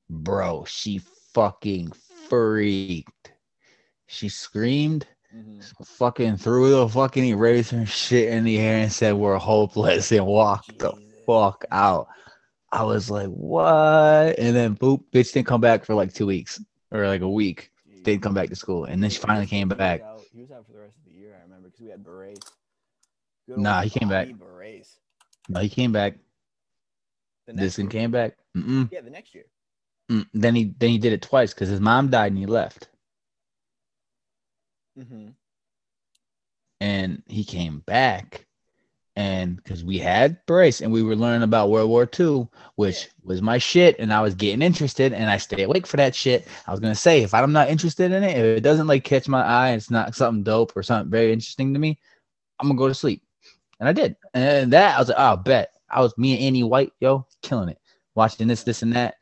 Bro, 0.08 0.64
she 0.66 1.00
fucking 1.34 1.92
freaked. 2.28 3.32
She 4.06 4.28
screamed, 4.28 5.06
Mhm. 5.34 5.62
fucking 5.84 6.36
threw 6.38 6.70
the 6.70 6.88
fucking 6.88 7.24
eraser 7.24 7.76
and 7.76 7.88
shit 7.88 8.30
in 8.32 8.44
the 8.44 8.58
air 8.58 8.78
and 8.78 8.92
said 8.92 9.14
we're 9.14 9.36
hopeless 9.38 10.10
and 10.12 10.26
walked 10.26 10.78
the 10.78 10.92
fuck 11.26 11.64
out. 11.70 12.08
I 12.70 12.84
was 12.84 13.10
like, 13.10 13.28
what? 13.28 14.38
And 14.38 14.54
then 14.54 14.76
boop, 14.76 15.04
bitch 15.12 15.32
didn't 15.32 15.46
come 15.46 15.60
back 15.60 15.84
for 15.84 15.94
like 15.94 16.12
two 16.12 16.26
weeks 16.26 16.60
or 16.90 17.06
like 17.06 17.22
a 17.22 17.28
week. 17.28 17.70
Jeez. 17.88 18.04
Didn't 18.04 18.22
come 18.22 18.34
back 18.34 18.48
to 18.50 18.56
school, 18.56 18.84
and 18.84 19.02
then 19.02 19.10
she 19.10 19.18
finally 19.18 19.46
came 19.46 19.68
back. 19.68 20.02
He 20.32 20.40
was 20.40 20.50
out 20.50 20.66
for 20.66 20.72
the 20.72 20.80
rest 20.80 20.96
of 20.98 21.04
the 21.06 21.18
year. 21.18 21.34
I 21.38 21.42
remember 21.42 21.68
because 21.68 21.80
we 21.80 21.88
had 21.88 22.04
berets. 22.04 22.50
Good 23.46 23.58
Nah, 23.58 23.80
he 23.82 23.90
came 23.90 24.08
back. 24.08 24.28
Berets. 24.38 24.98
No, 25.48 25.60
he 25.60 25.68
came 25.68 25.92
back. 25.92 26.14
The 27.46 27.54
This 27.54 27.78
next 27.78 27.78
one 27.78 27.84
year. 27.86 27.90
came 28.02 28.10
back. 28.10 28.36
Mm-mm. 28.56 28.92
Yeah, 28.92 29.00
the 29.00 29.10
next 29.10 29.34
year. 29.34 29.44
Mm. 30.10 30.26
Then 30.34 30.54
he 30.54 30.74
then 30.78 30.90
he 30.90 30.98
did 30.98 31.12
it 31.12 31.22
twice 31.22 31.52
because 31.52 31.68
his 31.68 31.80
mom 31.80 32.10
died 32.10 32.32
and 32.32 32.38
he 32.38 32.46
left, 32.46 32.88
Mm-hmm. 34.98 35.28
and 36.80 37.22
he 37.26 37.44
came 37.44 37.80
back, 37.80 38.46
and 39.16 39.56
because 39.56 39.84
we 39.84 39.98
had 39.98 40.44
brace 40.46 40.80
and 40.80 40.92
we 40.92 41.02
were 41.02 41.16
learning 41.16 41.42
about 41.42 41.70
World 41.70 41.90
War 41.90 42.08
II, 42.18 42.48
which 42.76 43.04
Yeah. 43.04 43.10
was 43.24 43.42
my 43.42 43.58
shit, 43.58 43.96
and 43.98 44.12
I 44.12 44.22
was 44.22 44.34
getting 44.34 44.62
interested, 44.62 45.12
and 45.12 45.28
I 45.30 45.36
stay 45.38 45.62
awake 45.64 45.86
for 45.86 45.98
that 45.98 46.14
shit. 46.14 46.48
I 46.66 46.70
was 46.70 46.80
gonna 46.80 46.94
say 46.94 47.22
if 47.22 47.34
I'm 47.34 47.52
not 47.52 47.68
interested 47.68 48.12
in 48.12 48.22
it, 48.24 48.36
if 48.36 48.58
it 48.58 48.60
doesn't 48.62 48.86
like 48.86 49.04
catch 49.04 49.28
my 49.28 49.42
eye, 49.42 49.72
it's 49.72 49.90
not 49.90 50.14
something 50.14 50.42
dope 50.42 50.76
or 50.76 50.82
something 50.82 51.10
very 51.10 51.32
interesting 51.32 51.74
to 51.74 51.80
me, 51.80 51.98
I'm 52.58 52.68
gonna 52.68 52.78
go 52.78 52.88
to 52.88 52.94
sleep, 52.94 53.22
and 53.80 53.88
I 53.88 53.92
did, 53.92 54.16
and 54.34 54.72
that 54.72 54.96
I 54.96 54.98
was 55.00 55.08
like, 55.10 55.18
oh, 55.18 55.36
bet 55.36 55.74
I 55.90 56.00
was 56.00 56.16
me 56.16 56.32
and 56.34 56.42
Annie 56.42 56.64
White, 56.64 56.92
yo, 57.00 57.26
killing 57.42 57.68
it, 57.68 57.78
watching 58.14 58.48
this, 58.48 58.62
this, 58.62 58.82
and 58.82 58.94
that. 58.94 59.16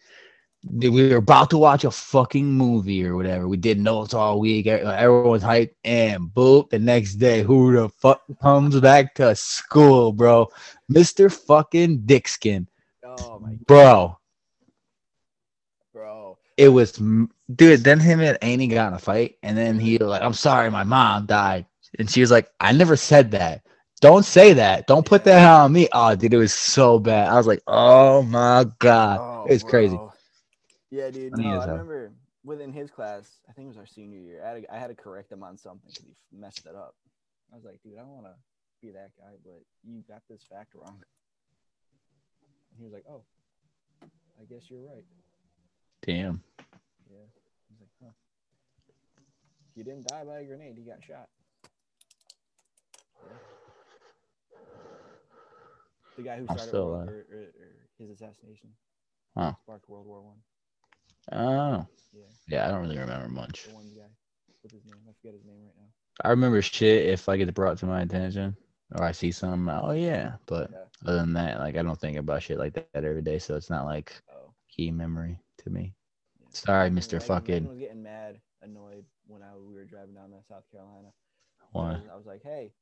We 0.71 0.91
were 0.91 1.17
about 1.17 1.51
to 1.51 1.59
watch 1.59 1.85
a 1.85 1.91
fucking 1.91 2.47
movie 2.47 3.05
or 3.07 3.17
whatever. 3.17 3.49
We 3.49 3.57
did 3.57 3.79
notes 3.79 4.15
all 4.15 4.41
week. 4.41 4.67
Everyone's 4.67 5.43
hyped, 5.43 5.75
and 5.85 6.29
boop, 6.29 6.71
the 6.71 6.79
next 6.79 7.15
day, 7.15 7.43
who 7.43 7.73
the 7.73 7.89
fuck 7.89 8.23
comes 8.41 8.79
back 8.81 9.15
to 9.17 9.35
school, 9.35 10.13
bro? 10.13 10.49
Mister 10.89 11.29
fucking 11.31 12.01
Dickskin, 12.07 12.67
Oh 13.05 13.39
my 13.41 13.57
bro. 13.67 14.19
bro. 15.93 16.39
It 16.57 16.69
was, 16.69 16.93
dude. 16.93 17.85
Then 17.85 18.01
him 18.01 18.21
and 18.21 18.39
Annie 18.43 18.69
got 18.69 18.89
in 18.89 18.95
a 18.95 18.99
fight, 18.99 19.37
and 19.43 19.57
then 19.57 19.79
he 19.79 19.99
like, 19.99 20.23
"I'm 20.23 20.33
sorry, 20.35 20.71
my 20.71 20.85
mom 20.85 21.27
died," 21.27 21.67
and 21.99 22.11
she 22.11 22.21
was 22.21 22.31
like, 22.31 22.49
"I 22.61 22.73
never 22.73 22.97
said 22.97 23.31
that." 23.33 23.63
Don't 24.01 24.25
say 24.25 24.53
that. 24.55 24.87
Don't 24.87 25.07
put 25.07 25.25
that 25.25 25.49
on 25.49 25.73
me. 25.73 25.89
Oh, 25.93 26.15
dude, 26.15 26.35
it 26.35 26.39
was 26.39 26.53
so 26.53 26.99
bad. 26.99 27.29
I 27.29 27.37
was 27.37 27.47
like, 27.47 27.63
"Oh 27.67 28.23
my 28.23 28.67
god, 28.79 29.23
Oh, 29.23 29.45
it's 29.47 29.63
crazy." 29.63 30.01
Yeah, 30.91 31.11
dude. 31.11 31.33
Funny 31.33 31.49
No, 31.49 31.61
I 31.61 31.67
remember 31.67 32.13
within 32.45 32.73
his 32.73 32.91
class. 32.91 33.41
I 33.49 33.53
think 33.53 33.67
it 33.67 33.69
was 33.69 33.77
our 33.77 33.87
senior 33.87 34.21
year. 34.21 34.43
I 34.45 34.49
had 34.49 34.63
to, 34.63 34.75
I 34.75 34.79
had 34.79 34.89
to 34.89 34.95
correct 34.95 35.33
him 35.33 35.43
on 35.43 35.59
something 35.59 35.89
because 35.89 36.05
he 36.05 36.15
messed 36.39 36.67
it 36.67 36.75
up. 36.77 36.95
I 37.53 37.57
was 37.57 37.65
like, 37.65 37.83
dude, 37.83 37.95
I 37.95 38.01
don't 38.01 38.11
want 38.11 38.27
to 38.27 38.35
be 38.81 38.93
that 38.93 39.11
guy, 39.19 39.33
but 39.45 39.63
you 39.85 40.03
got 40.09 40.23
this 40.29 40.43
fact 40.49 40.75
wrong. 40.75 41.01
And 42.71 42.79
he 42.79 42.85
was 42.85 42.93
like, 42.93 43.05
oh, 43.11 43.23
I 44.41 44.45
guess 44.49 44.71
you're 44.71 44.81
right. 44.81 45.05
Damn. 46.03 46.43
Yeah. 47.11 47.27
He's 47.69 47.81
like, 47.81 47.91
huh. 48.03 48.11
He 49.75 49.83
didn't 49.83 50.07
die 50.07 50.25
by 50.25 50.41
a 50.41 50.45
grenade. 50.45 50.77
He 50.77 50.85
got 50.85 51.05
shot. 51.05 51.29
Yeah. 53.27 53.37
The 56.17 56.23
guy 56.23 56.37
who 56.39 56.45
started 56.45 56.67
still 56.67 56.87
world, 56.87 56.95
uh, 56.95 56.97
alive. 56.97 57.09
or, 57.09 57.13
or, 57.13 57.39
er, 57.39 57.43
or 57.43 57.65
er, 57.65 57.89
his 57.99 58.11
assassination 58.11 58.71
Huh. 59.37 59.53
sparked 59.63 59.89
World 59.89 60.07
War 60.07 60.23
One. 60.23 60.37
Oh, 61.33 61.87
Yeah, 62.13 62.23
yeah. 62.49 62.67
I 62.67 62.71
don't 62.71 62.83
really 62.83 62.99
remember 62.99 63.29
much. 63.29 63.65
the 63.65 63.75
one 63.75 63.85
guy. 63.95 64.03
What's 64.63 64.75
his 64.75 64.85
name? 64.85 64.95
I 65.09 65.13
forget 65.21 65.35
his 65.35 65.45
name 65.45 65.63
right 65.65 65.75
now. 65.77 65.89
I 66.25 66.31
remember 66.31 66.63
shit 66.63 67.07
if 67.07 67.29
like 67.29 67.41
it's 67.41 67.51
brought 67.53 67.79
to 67.79 67.87
my 67.87 68.03
attention 68.03 68.57
or 68.95 69.05
I 69.05 69.13
see 69.13 69.31
something. 69.33 69.69
Oh 69.69 69.91
yeah, 69.93 70.37
but 70.47 70.71
Yeah. 70.71 70.85
other 71.07 71.19
than 71.19 71.33
that, 71.35 71.59
like 71.59 71.77
I 71.77 71.83
don't 71.83 72.01
think 72.01 72.17
about 72.17 72.43
shit 72.43 72.59
like 72.59 72.73
that 72.75 73.05
every 73.05 73.23
day, 73.23 73.39
so 73.39 73.55
it's 73.57 73.71
not 73.71 73.85
like 73.85 74.23
Oh. 74.33 74.55
key 74.69 74.91
memory 74.91 75.39
to 75.59 75.71
me. 75.71 75.95
Yeah. 76.41 76.47
Sorry, 76.51 76.91
Mr. 76.91 77.15
Megan- 77.15 77.21
Fucking- 77.21 77.55
Megan 77.55 77.69
was 77.69 77.79
getting 77.79 78.03
mad, 78.03 78.41
annoyed 78.63 79.05
when 79.27 79.43
I 79.43 79.55
we 79.57 79.75
were 79.75 79.85
driving 79.85 80.15
down 80.15 80.31
to 80.31 80.43
South 80.49 80.65
Carolina. 80.71 81.13
Why? 81.73 82.01
I 82.11 82.17
was 82.17 82.27
like, 82.27 82.43
"Hey, 82.43 82.73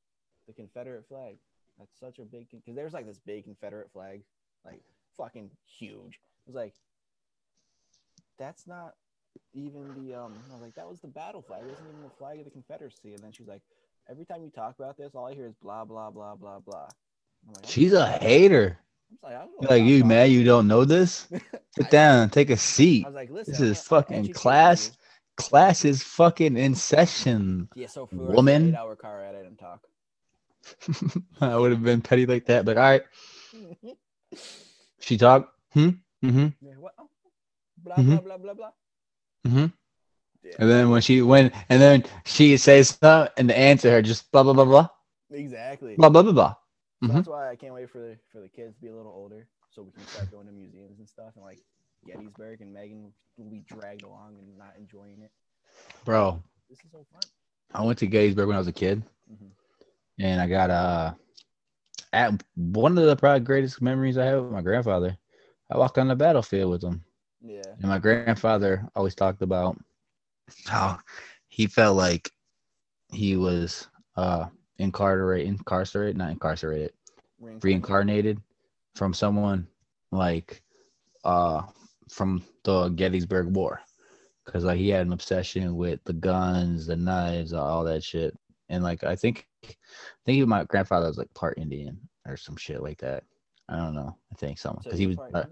the 0.47 0.53
Confederate 0.53 1.07
flag. 1.09 1.39
That's 1.79 1.99
such 1.99 2.19
a 2.21 2.25
big 2.25 2.49
because 2.51 2.77
there's 2.77 2.93
like 2.93 3.07
this 3.07 3.19
big 3.19 3.45
Confederate 3.45 3.91
flag, 3.91 4.23
like 4.65 4.81
fucking 5.17 5.51
huge. 5.65 6.15
It 6.15 6.47
was 6.47 6.55
like, 6.55 6.75
that's 8.39 8.67
not 8.67 8.95
even 9.55 9.89
the 10.07 10.15
um. 10.15 10.35
I 10.51 10.55
was 10.55 10.63
like, 10.63 10.75
that 10.75 10.89
was 10.89 11.01
the 11.01 11.09
battle 11.09 11.43
flag. 11.43 11.63
It 11.63 11.71
wasn't 11.71 11.89
even 11.91 12.03
the 12.03 12.15
flag 12.19 12.39
of 12.39 12.45
the 12.45 12.51
Confederacy. 12.51 13.15
And 13.15 13.19
then 13.19 13.33
she's 13.33 13.47
like, 13.49 13.63
every 14.11 14.25
time 14.25 14.43
you 14.43 14.51
talk 14.51 14.77
about 14.79 14.97
this, 14.97 15.15
all 15.15 15.27
I 15.27 15.35
hear 15.35 15.47
is 15.47 15.55
blah 15.63 15.85
blah 15.85 16.11
blah 16.11 16.35
blah 16.35 16.59
blah. 16.61 16.89
Like, 17.47 17.67
She's 17.67 17.93
a 17.93 18.07
hater. 18.07 18.79
I'm 19.23 19.49
like, 19.61 19.71
Like 19.71 19.83
you, 19.85 19.99
talking. 20.01 20.09
man. 20.09 20.31
You 20.31 20.45
don't 20.45 20.67
know 20.67 20.85
this? 20.85 21.29
Sit 21.77 21.91
down. 21.91 22.31
Take 22.31 22.51
a 22.51 22.57
seat. 22.57 23.05
I 23.05 23.09
was 23.09 23.15
like, 23.15 23.31
listen, 23.31 23.53
This 23.53 23.61
is 23.61 23.81
fucking 23.83 24.33
class. 24.33 24.93
Class 25.37 25.85
is 25.85 26.03
fucking 26.03 26.57
in 26.57 26.75
session. 26.77 27.69
Yeah, 27.75 27.89
so 27.89 28.07
for 28.07 28.17
Woman. 28.17 28.69
eight 28.69 28.75
hour 28.77 28.95
car 28.97 29.19
ride, 29.19 29.35
I 29.35 29.43
didn't 29.43 29.57
talk. 29.59 29.81
I 31.41 31.57
would 31.57 31.73
have 31.73 31.83
been 31.83 32.01
petty 32.03 32.25
like 32.25 32.47
that, 32.47 32.65
but 32.65 32.77
all 32.77 32.83
right. 32.85 33.03
She 35.01 35.19
talked. 35.19 35.51
Hmm. 35.73 35.91
Mm-hmm. 36.25 36.49
Yeah, 36.63 36.73
what? 36.79 36.95
Blah 37.85 38.03
Mhm. 38.03 38.09
blah 38.09 38.23
blah 38.23 38.39
blah 38.39 38.55
blah. 38.55 38.73
Mm-hmm. 39.47 39.67
Yeah, 40.43 40.59
And 40.59 40.71
then 40.71 40.91
when 40.91 41.03
she 41.03 41.23
went, 41.23 41.53
and 41.69 41.81
then 41.83 42.05
she 42.25 42.57
says 42.59 42.91
something, 42.91 43.25
and 43.37 43.51
the 43.51 43.59
answer 43.59 43.91
her 43.91 44.03
just 44.03 44.31
blah 44.33 44.43
blah 44.43 44.53
blah 44.55 44.65
blah 44.65 44.89
exactly. 45.31 45.97
blah 45.97 46.09
blah 46.11 46.23
blah 46.23 46.33
blah. 46.33 46.55
So 47.05 47.13
Mhm. 47.13 47.15
That's 47.15 47.29
why 47.29 47.51
I 47.51 47.57
can't 47.57 47.75
wait 47.75 47.91
for 47.91 47.99
the 48.01 48.19
for 48.31 48.41
the 48.41 48.49
kids 48.49 48.75
to 48.77 48.81
be 48.81 48.89
a 48.89 48.95
little 48.95 49.13
older, 49.13 49.49
so 49.71 49.83
we 49.83 49.93
can 49.93 50.07
start 50.07 50.31
going 50.31 50.47
to 50.47 50.53
museums 50.53 50.99
and 50.99 51.09
stuff, 51.09 51.33
and 51.37 51.45
like 51.45 51.61
Gettysburg 52.07 52.61
and 52.61 52.73
Megan 52.73 53.13
will 53.37 53.51
be 53.51 53.61
dragged 53.61 54.03
along 54.03 54.39
and 54.39 54.57
not 54.57 54.77
enjoying 54.79 55.23
it. 55.23 55.33
Bro, 56.05 56.43
This 56.69 56.85
is 56.85 56.91
so 56.91 57.05
fun. 57.13 57.23
I 57.75 57.85
went 57.85 57.99
to 57.99 58.07
Gettysburg 58.07 58.47
when 58.49 58.57
I 58.57 58.61
was 58.61 58.69
a 58.69 58.73
kid, 58.73 59.03
Mhm. 59.31 59.53
and 60.19 60.41
I 60.41 60.47
got 60.47 60.71
uh, 60.71 61.13
at 62.13 62.43
one 62.55 62.99
of 62.99 63.05
the 63.07 63.17
probably 63.17 63.41
greatest 63.41 63.83
memories 63.83 64.19
I 64.19 64.27
have 64.27 64.41
with 64.41 64.49
my 64.49 64.57
grandfather. 64.63 65.17
I 65.71 65.79
walked 65.79 65.99
on 65.99 66.09
the 66.09 66.17
battlefield 66.17 66.71
with 66.71 66.83
him, 66.85 67.05
Yeah. 67.45 67.75
and 67.81 67.91
my 67.91 67.99
grandfather 67.99 68.89
always 68.97 69.15
talked 69.15 69.43
about 69.43 69.79
how 70.67 70.99
he 71.49 71.67
felt 71.67 71.97
like 71.97 72.31
he 73.13 73.37
was 73.37 73.89
uh 74.17 74.47
incarcerated, 74.79 75.49
incarcerated, 75.49 76.17
not 76.17 76.31
incarcerated, 76.31 76.93
reincarnated 77.63 78.41
from 78.95 79.13
someone 79.15 79.67
like 80.13 80.63
uh 81.25 81.63
from 82.09 82.43
the 82.65 82.89
Gettysburg 82.91 83.55
War 83.55 83.81
because 84.45 84.65
like 84.65 84.79
he 84.79 84.89
had 84.91 85.07
an 85.07 85.13
obsession 85.13 85.77
with 85.77 86.01
the 86.05 86.15
guns, 86.15 86.87
the 86.87 86.97
knives, 86.97 87.53
all 87.53 87.85
that 87.85 88.03
shit, 88.05 88.37
and 88.69 88.83
like 88.85 89.05
I 89.05 89.17
think 89.17 89.47
I 89.65 89.75
think 90.27 90.47
my 90.47 90.65
grandfather 90.65 91.07
was 91.09 91.19
like 91.19 91.33
part 91.35 91.59
Indian 91.59 91.99
or 92.27 92.37
some 92.37 92.57
shit 92.57 92.83
like 92.83 92.99
that. 92.99 93.25
I 93.69 93.77
don't 93.77 93.95
know. 93.95 94.17
I 94.33 94.35
think 94.37 94.59
something 94.59 94.83
So 94.83 94.91
because 94.91 94.99
he 94.99 95.07
was. 95.07 95.17
part 95.17 95.33
uh? 95.35 95.45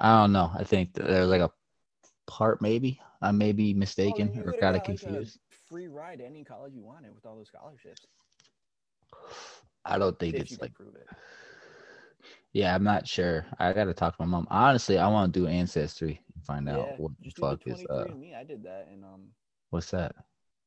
I 0.00 0.20
don't 0.20 0.32
know. 0.32 0.50
I 0.54 0.64
think 0.64 0.94
there's 0.94 1.28
like 1.28 1.42
a 1.42 1.50
part 2.26 2.62
maybe. 2.62 3.00
I 3.22 3.32
may 3.32 3.52
be 3.52 3.74
mistaken 3.74 4.42
or 4.46 4.52
got 4.52 4.54
it 4.54 4.60
got, 4.60 4.72
like, 4.74 4.84
confused. 4.84 5.38
free 5.68 5.88
ride 5.88 6.18
to 6.18 6.26
any 6.26 6.42
college 6.42 6.72
you 6.74 6.82
wanted 6.82 7.14
with 7.14 7.26
all 7.26 7.36
those 7.36 7.48
scholarships. 7.48 8.06
I 9.84 9.98
don't 9.98 10.18
think 10.18 10.36
If 10.36 10.42
it's 10.52 10.60
like 10.60 10.72
it. 10.80 11.06
Yeah, 12.52 12.74
I'm 12.74 12.82
not 12.82 13.06
sure. 13.06 13.46
I 13.58 13.72
gotta 13.72 13.94
talk 13.94 14.16
to 14.16 14.22
my 14.22 14.26
mom. 14.26 14.46
Honestly, 14.50 14.98
I 14.98 15.06
want 15.08 15.32
to 15.32 15.40
do 15.40 15.46
ancestry 15.46 16.20
and 16.34 16.44
find 16.44 16.68
out 16.68 16.88
Yeah, 16.88 16.96
what 16.98 17.12
the 17.18 17.24
just 17.24 17.36
do 17.36 17.42
the 17.42 17.48
fuck 17.48 17.60
is 17.66 17.84
23 17.84 18.10
uh 18.10 18.14
me. 18.14 18.34
I 18.34 18.44
did 18.44 18.62
that, 18.64 18.88
and 18.90 19.04
um, 19.04 19.28
what's 19.70 19.90
that? 19.90 20.14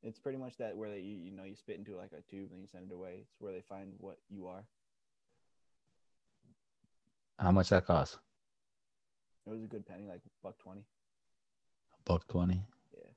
it's 0.03 0.19
pretty 0.19 0.38
much 0.38 0.57
that 0.57 0.75
where 0.75 0.89
they 0.89 0.99
you, 0.99 1.15
you 1.15 1.31
know 1.31 1.43
you 1.43 1.55
spit 1.55 1.77
into 1.77 1.95
like 1.95 2.11
a 2.11 2.21
tube 2.29 2.51
and 2.51 2.61
you 2.61 2.67
send 2.67 2.91
it 2.91 2.93
away. 2.93 3.19
It's 3.21 3.36
where 3.39 3.53
they 3.53 3.61
find 3.61 3.93
what 3.99 4.17
you 4.29 4.47
are. 4.47 4.63
How 7.39 7.51
much 7.51 7.69
that 7.69 7.86
cost? 7.86 8.19
It 9.45 9.49
was 9.49 9.63
a 9.63 9.67
good 9.67 9.85
penny, 9.85 10.07
like 10.07 10.21
buck 10.41 10.57
twenty. 10.59 10.85
Buck 12.05 12.27
twenty. 12.27 12.65
Yeah. 12.93 13.11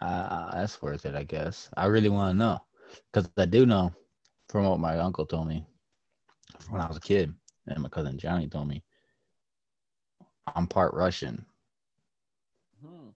Uh, 0.00 0.52
that's 0.54 0.80
worth 0.82 1.04
it, 1.06 1.14
I 1.14 1.24
guess. 1.24 1.70
I 1.76 1.86
really 1.86 2.08
want 2.10 2.34
to 2.34 2.38
know 2.38 2.60
because 3.12 3.28
I 3.28 3.34
do 3.34 3.54
know 3.54 3.80
from 4.36 4.52
what 4.52 4.66
my 4.80 4.86
uncle 4.98 5.14
told 5.26 5.36
me 5.36 5.56
when 6.68 6.80
I 6.80 6.86
was 6.86 6.96
a 6.96 7.00
kid, 7.00 7.34
and 7.66 7.82
my 7.82 7.88
cousin 7.88 8.18
Johnny 8.18 8.48
told 8.48 8.68
me. 8.68 8.82
I'm 10.46 10.66
part 10.66 10.92
Russian. 10.94 11.46
Hmm. 12.80 13.10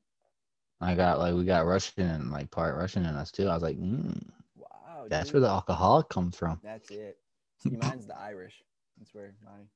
I 0.81 0.95
got 0.97 1.19
like 1.19 1.35
we 1.35 1.45
got 1.45 1.67
Russian 1.67 2.03
and 2.07 2.31
like 2.31 2.51
part 2.51 2.77
Russian 2.77 3.05
in 3.07 3.15
us 3.15 3.33
too. 3.33 3.49
I 3.49 3.55
was 3.55 3.63
like, 3.63 3.79
mm, 3.79 4.21
Wow. 4.55 5.09
that's 5.09 5.33
dude. 5.33 5.39
where 5.39 5.41
the 5.41 5.49
alcohol 5.49 6.03
comes 6.03 6.37
from. 6.37 6.61
That's 6.63 6.91
it. 6.91 7.19
See, 7.59 7.77
mine's 7.77 8.07
the 8.07 8.17
Irish. 8.19 8.63
That's 8.99 9.15
where 9.15 9.35
my 9.45 9.67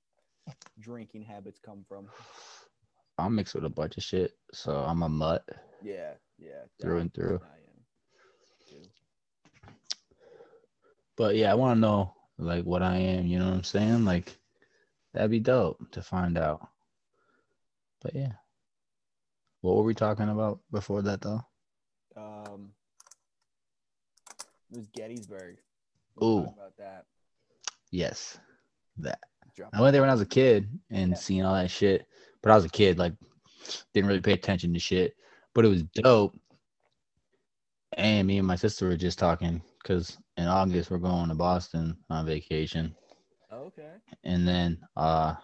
drinking 0.78 1.22
habits 1.22 1.58
come 1.58 1.84
from. 1.88 2.06
I'm 3.20 3.34
mixed 3.34 3.54
with 3.54 3.64
a 3.64 3.68
bunch 3.70 3.96
of 3.96 4.02
shit, 4.02 4.32
so 4.52 4.76
I'm 4.76 5.02
a 5.02 5.08
mutt 5.08 5.44
Yeah, 5.82 6.12
yeah. 6.38 6.64
through 6.80 6.98
and 6.98 7.12
through. 7.14 7.40
I 7.42 7.56
am. 8.76 8.84
But 11.16 11.36
yeah, 11.36 11.50
I 11.50 11.54
want 11.54 11.76
to 11.76 11.80
know 11.80 12.14
like 12.38 12.64
what 12.64 12.82
I 12.82 12.96
am. 12.96 13.26
You 13.26 13.38
know 13.38 13.46
what 13.48 13.54
I'm 13.54 13.64
saying? 13.64 14.04
Like 14.04 14.36
that'd 15.12 15.30
be 15.30 15.40
dope 15.40 15.90
to 15.92 16.02
find 16.02 16.38
out. 16.38 16.66
But 18.00 18.14
yeah. 18.14 18.32
What 19.60 19.76
were 19.76 19.82
we 19.82 19.94
talking 19.94 20.30
about 20.30 20.60
before 20.72 21.02
that 21.02 21.20
though? 21.20 21.44
Um, 22.16 22.72
it 24.70 24.76
was 24.78 24.86
Gettysburg. 24.88 25.58
We 26.16 26.26
Ooh. 26.26 26.38
about 26.40 26.76
that. 26.78 27.04
Yes. 27.90 28.38
That. 28.98 29.18
Drop 29.56 29.70
I 29.74 29.80
went 29.80 29.92
there 29.92 30.00
when 30.00 30.10
I 30.10 30.14
was 30.14 30.22
a 30.22 30.26
kid 30.26 30.68
and 30.90 31.10
Yeah. 31.10 31.16
seen 31.16 31.44
all 31.44 31.54
that 31.54 31.70
shit. 31.70 32.06
But 32.42 32.52
I 32.52 32.56
was 32.56 32.64
a 32.64 32.70
kid, 32.70 32.98
like 32.98 33.14
didn't 33.94 34.08
really 34.08 34.20
pay 34.20 34.32
attention 34.32 34.72
to 34.74 34.80
shit. 34.80 35.14
But 35.54 35.64
it 35.64 35.68
was 35.68 35.82
dope. 35.82 36.34
And 37.96 38.26
me 38.26 38.38
and 38.38 38.46
my 38.46 38.56
sister 38.56 38.86
were 38.88 38.96
just 38.96 39.18
talking 39.18 39.60
because 39.82 40.16
in 40.36 40.46
August 40.46 40.90
we're 40.90 40.98
going 40.98 41.28
to 41.28 41.34
Boston 41.34 41.96
on 42.08 42.26
vacation. 42.26 42.94
Okay. 43.52 43.92
and 44.24 44.46
then 44.46 44.78
uh 44.96 45.34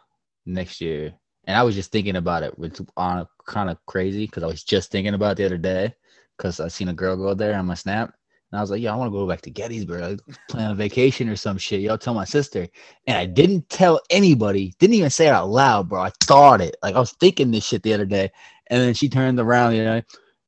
next 0.47 0.80
year 0.80 1.12
and 1.47 1.57
i 1.57 1.62
was 1.62 1.74
just 1.74 1.92
thinking 1.92 2.16
about 2.16 2.42
it 2.42 2.57
which 2.59 2.80
on 2.97 3.26
kind 3.47 3.68
of 3.68 3.78
crazy 3.86 4.26
because 4.26 4.42
i 4.42 4.47
was 4.47 4.62
just 4.64 4.90
thinking 4.90 5.14
about 5.14 5.32
it 5.32 5.36
the 5.36 5.44
other 5.44 5.59
day 5.59 5.92
because 6.36 6.61
i 6.61 6.68
seen 6.68 6.88
a 6.88 6.94
girl 6.94 7.16
go 7.16 7.34
there 7.34 7.59
on 7.59 7.66
my 7.66 7.74
snap 7.74 8.14
and 8.51 8.59
i 8.59 8.61
was 8.61 8.70
like 8.70 8.80
yo, 8.80 8.92
i 8.92 8.97
want 8.97 9.09
to 9.09 9.16
go 9.16 9.26
back 9.26 9.40
to 9.40 9.51
gettysburg 9.51 10.20
plan 10.49 10.70
a 10.70 10.74
vacation 10.74 11.28
or 11.28 11.36
some 11.36 11.59
shit 11.59 11.80
y'all 11.80 11.99
tell 11.99 12.14
my 12.14 12.24
sister 12.24 12.66
and 13.07 13.16
i 13.16 13.26
didn't 13.26 13.68
tell 13.68 14.01
anybody 14.11 14.74
didn't 14.78 14.94
even 14.94 15.11
say 15.11 15.26
it 15.26 15.32
out 15.32 15.49
loud 15.49 15.88
bro 15.88 16.01
i 16.01 16.12
thought 16.24 16.61
it 16.61 16.76
like 16.82 16.94
i 16.94 16.99
was 16.99 17.12
thinking 17.12 17.51
this 17.51 17.64
shit 17.64 17.82
the 17.82 17.94
other 17.94 18.07
day 18.07 18.30
and 18.68 18.80
then 18.80 18.94
she 18.94 19.09
turned 19.09 19.38
around 19.38 19.74
you 19.74 19.84
know 19.84 20.03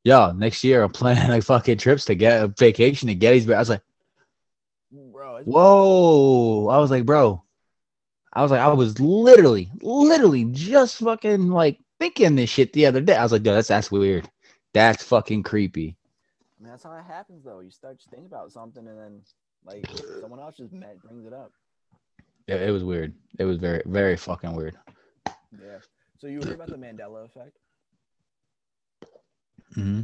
yo 0.05 0.33
next 0.33 0.63
year 0.65 0.83
i'm 0.83 0.93
planning 0.93 1.29
like 1.29 1.43
fucking 1.43 1.79
trips 1.79 2.05
to 2.05 2.15
get 2.15 2.43
a 2.43 2.49
vacation 2.49 3.09
to 3.09 3.15
gettysburg 3.15 3.57
i 3.57 3.61
was 3.61 3.71
like 3.71 3.83
Bro, 4.91 5.43
Whoa. 5.45 6.69
I 6.69 6.79
was 6.79 6.91
like, 6.91 7.05
bro. 7.05 7.45
I 8.33 8.43
was 8.43 8.51
like, 8.51 8.61
I 8.61 8.69
was 8.69 8.99
literally, 8.99 9.71
literally 9.83 10.45
just 10.45 10.99
fucking 10.99 11.49
like 11.49 11.79
thinking 12.01 12.37
this 12.37 12.49
shit 12.51 12.73
the 12.73 12.87
other 12.87 13.01
day. 13.01 13.17
I 13.17 13.23
was 13.23 13.33
like, 13.33 13.45
yo, 13.45 13.53
that's 13.55 13.69
that's 13.69 13.91
weird. 13.91 14.31
That's 14.73 15.03
fucking 15.03 15.43
creepy. 15.43 15.98
I 16.59 16.63
mean, 16.63 16.71
that's 16.73 16.83
how 16.83 16.93
it 16.93 17.05
happens, 17.05 17.45
though. 17.45 17.61
You 17.61 17.71
start 17.71 18.01
to 18.01 18.11
think 18.11 18.27
about 18.27 18.51
something, 18.53 18.87
and 18.87 18.99
then 18.99 19.21
like 19.65 19.85
someone 20.21 20.41
else 20.41 20.57
just 20.57 20.73
met, 20.73 21.01
brings 21.03 21.25
it 21.27 21.33
up. 21.33 21.53
It, 22.47 22.63
it 22.63 22.71
was 22.73 22.83
weird. 22.83 23.15
It 23.39 23.45
was 23.45 23.59
very, 23.59 23.83
very 23.87 24.17
fucking 24.17 24.55
weird. 24.55 24.77
Yeah. 25.53 25.79
So 26.19 26.27
you 26.27 26.41
heard 26.41 26.55
about 26.55 26.69
the 26.69 26.77
Mandela 26.77 27.25
effect? 27.25 27.59
hmm 29.75 30.01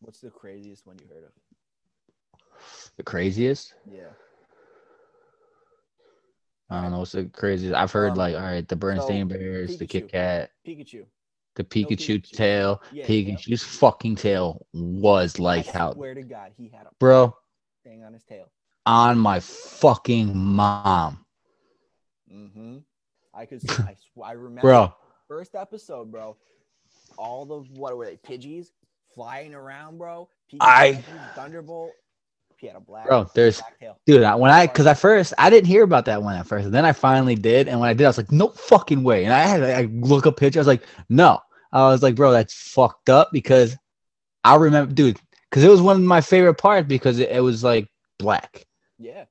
What's 0.00 0.20
the 0.20 0.30
craziest 0.30 0.84
one 0.84 0.96
you 0.98 1.06
heard 1.14 1.24
of? 1.24 1.30
The 2.96 3.04
craziest? 3.04 3.74
Yeah. 3.88 4.08
I 6.70 6.82
don't 6.82 6.90
know 6.90 7.00
what's 7.00 7.12
the 7.12 7.26
craziest. 7.26 7.74
I've 7.74 7.92
heard 7.92 8.12
Um, 8.12 8.18
like, 8.18 8.34
all 8.34 8.40
right, 8.40 8.66
the 8.66 8.74
Bernstein 8.74 9.28
so, 9.28 9.36
Bears, 9.36 9.76
the 9.76 9.84
Pikachu. 9.84 9.88
Kit 9.88 10.08
Kat, 10.10 10.50
Pikachu. 10.66 11.04
The 11.54 11.64
Pikachu, 11.64 12.18
Pikachu. 12.20 12.36
tail. 12.36 12.82
Yeah. 12.92 13.06
Pikachu's 13.06 13.62
fucking 13.62 14.16
tail 14.16 14.66
was 14.72 15.38
like 15.38 15.68
I 15.68 15.72
how, 15.78 15.92
swear 15.94 16.14
to 16.14 16.22
God, 16.22 16.52
he 16.56 16.68
had 16.68 16.86
a 16.86 16.90
bro, 16.98 17.36
thing 17.84 18.02
on 18.04 18.12
his 18.12 18.22
tail. 18.24 18.50
on 18.86 19.18
my 19.18 19.40
fucking 19.40 20.36
mom, 20.36 21.24
Mm-hmm. 22.32 22.78
I 23.34 23.46
could. 23.46 23.62
I, 23.80 23.96
I 24.22 24.32
remember. 24.32 24.60
bro. 24.62 24.94
First 25.28 25.54
episode, 25.54 26.10
bro. 26.10 26.36
All 27.18 27.44
the 27.44 27.58
what 27.78 27.96
were 27.96 28.06
they? 28.06 28.16
Pidgeys 28.16 28.68
flying 29.14 29.54
around, 29.54 29.98
bro. 29.98 30.28
Pikachu, 30.50 30.60
I- 30.62 31.04
Thunderbolt. 31.34 31.92
He 32.62 32.68
had 32.68 32.76
a 32.76 32.80
black. 32.80 33.08
Bro, 33.08 33.28
there's 33.34 33.58
black 33.58 33.80
tail. 33.80 33.98
Dude, 34.06 34.22
I- 34.22 34.36
when 34.36 34.52
I, 34.52 34.68
because 34.68 34.86
at 34.86 34.96
first 34.96 35.34
I 35.36 35.50
didn't 35.50 35.66
hear 35.66 35.82
about 35.82 36.04
that 36.04 36.22
one 36.22 36.36
at 36.36 36.46
first, 36.46 36.64
and 36.66 36.72
then 36.72 36.84
I 36.84 36.92
finally 36.92 37.34
did, 37.34 37.66
and 37.66 37.80
when 37.80 37.88
I 37.88 37.92
did, 37.92 38.04
I 38.04 38.08
was 38.08 38.18
like, 38.18 38.30
no 38.30 38.50
fucking 38.50 39.02
way. 39.02 39.24
And 39.24 39.34
I 39.34 39.40
had 39.40 39.58
to 39.58 39.76
I 39.76 39.82
look 39.90 40.26
up 40.28 40.36
picture. 40.36 40.60
I 40.60 40.62
was 40.62 40.68
like, 40.68 40.84
no. 41.08 41.40
I 41.72 41.88
was 41.88 42.04
like, 42.04 42.14
bro, 42.14 42.30
that's 42.30 42.54
fucked 42.54 43.08
up 43.08 43.30
because 43.32 43.76
I 44.44 44.54
remember, 44.54 44.94
dude, 44.94 45.18
because 45.50 45.64
it 45.64 45.70
was 45.70 45.82
one 45.82 45.96
of 45.96 46.02
my 46.02 46.20
favorite 46.20 46.54
parts 46.54 46.86
because 46.86 47.18
it, 47.18 47.30
it 47.30 47.40
was 47.40 47.64
like 47.64 47.88
black. 48.20 48.64
Yeah. 48.96 49.24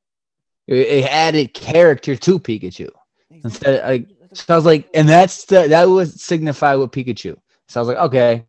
It, 0.67 0.75
it 0.75 1.05
added 1.05 1.53
character 1.53 2.17
to 2.17 2.38
Pikachu. 2.39 2.89
Instead, 3.29 3.88
like, 3.88 4.07
So 4.34 4.53
I 4.53 4.57
was 4.57 4.65
like, 4.65 4.89
and 4.93 5.07
that's 5.07 5.45
the 5.45 5.69
that 5.69 5.86
was 5.86 6.21
signified 6.21 6.79
with 6.79 6.91
Pikachu. 6.91 7.38
So 7.69 7.79
I 7.79 7.82
was 7.82 7.88
like, 7.88 7.97
okay. 7.97 8.45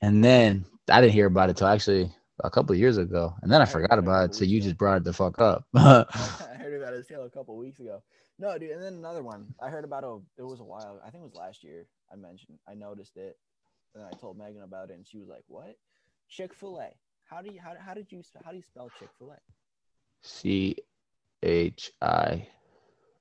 And 0.00 0.24
then 0.24 0.64
I 0.88 1.02
didn't 1.02 1.12
hear 1.12 1.26
about 1.26 1.50
it 1.50 1.58
till 1.58 1.66
actually 1.66 2.10
a 2.42 2.50
couple 2.50 2.72
of 2.74 2.78
years 2.80 2.98
ago, 2.98 3.34
and 3.42 3.50
then 3.52 3.62
I 3.62 3.66
I 3.66 3.66
forgot 3.66 3.98
about 3.98 3.98
it 4.02 4.06
a 4.06 4.08
about 4.08 4.26
it. 4.26 4.34
couple 4.34 4.34
So 4.34 4.44
you 4.44 4.60
ago. 4.60 4.62
just 4.62 4.78
brought 4.78 4.98
it 4.98 5.04
the 5.04 5.12
fuck 5.12 5.40
up. 5.40 5.66
I 5.76 6.04
heard 6.58 6.74
about 6.80 6.94
his 6.94 7.06
tail 7.06 7.24
a 7.24 7.30
couple 7.30 7.56
weeks 7.56 7.80
ago. 7.80 8.02
No, 8.38 8.58
dude, 8.58 8.70
and 8.72 8.82
then 8.82 8.94
another 8.94 9.22
one. 9.22 9.54
I 9.60 9.68
heard 9.70 9.84
about 9.84 10.04
oh, 10.04 10.24
it 10.38 10.42
was 10.42 10.60
a 10.60 10.64
while. 10.64 11.00
I 11.06 11.10
think 11.10 11.22
it 11.22 11.26
was 11.26 11.34
last 11.34 11.62
year. 11.64 11.86
I 12.12 12.16
mentioned. 12.16 12.58
I 12.68 12.74
noticed 12.74 13.16
it, 13.16 13.38
and 13.94 14.04
I 14.04 14.12
told 14.12 14.38
Megan 14.38 14.62
about 14.62 14.90
it, 14.90 14.94
and 14.94 15.06
she 15.06 15.18
was 15.18 15.28
like, 15.28 15.44
"What? 15.48 15.76
Chick 16.28 16.54
Fil 16.54 16.80
A? 16.80 16.88
How 17.24 17.42
do 17.42 17.52
you 17.52 17.60
how, 17.60 17.74
how 17.78 17.94
did 17.94 18.10
you 18.12 18.22
how 18.44 18.50
do 18.50 18.56
you 18.56 18.62
spell 18.62 18.90
Chick 18.98 19.10
Fil 19.18 19.32
A? 19.32 19.38
C 20.22 20.76
H 21.42 21.92
I 22.00 22.48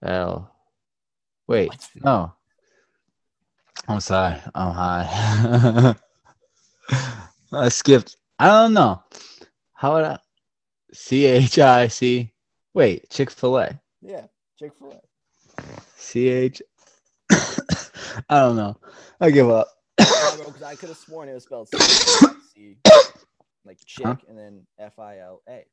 L. 0.03 0.51
Wait, 1.47 1.69
What? 1.69 1.89
no. 2.03 2.34
I'm 3.88 3.99
sorry. 3.99 4.38
I'm 4.55 4.74
high. 4.74 5.95
I 7.53 7.69
skipped. 7.69 8.15
I 8.41 8.47
don't 8.47 8.73
know. 8.73 9.03
How 9.73 9.93
would 9.93 10.03
I? 10.03 10.17
C 10.91 11.25
H 11.25 11.59
I 11.59 11.87
C. 11.89 12.33
Wait, 12.73 13.07
Chick 13.11 13.29
Fil 13.29 13.59
A. 13.59 13.79
Yeah, 14.01 14.25
Chick 14.57 14.71
Fil 14.79 14.93
A. 14.93 15.61
C 15.95 16.27
H. 16.27 16.63
I 17.31 18.39
don't 18.39 18.55
know. 18.55 18.77
I 19.19 19.29
give 19.29 19.47
up. 19.47 19.67
Because 19.95 20.63
I 20.63 20.73
could 20.73 20.89
have 20.89 20.97
sworn 20.97 21.29
it 21.29 21.35
was 21.35 21.43
spelled 21.43 21.69
C, 22.55 22.77
like 23.63 23.77
chick, 23.85 24.07
Huh? 24.07 24.15
and 24.27 24.35
then 24.35 24.65
F 24.79 24.97
I 24.97 25.19
L 25.19 25.43
A. 25.47 25.63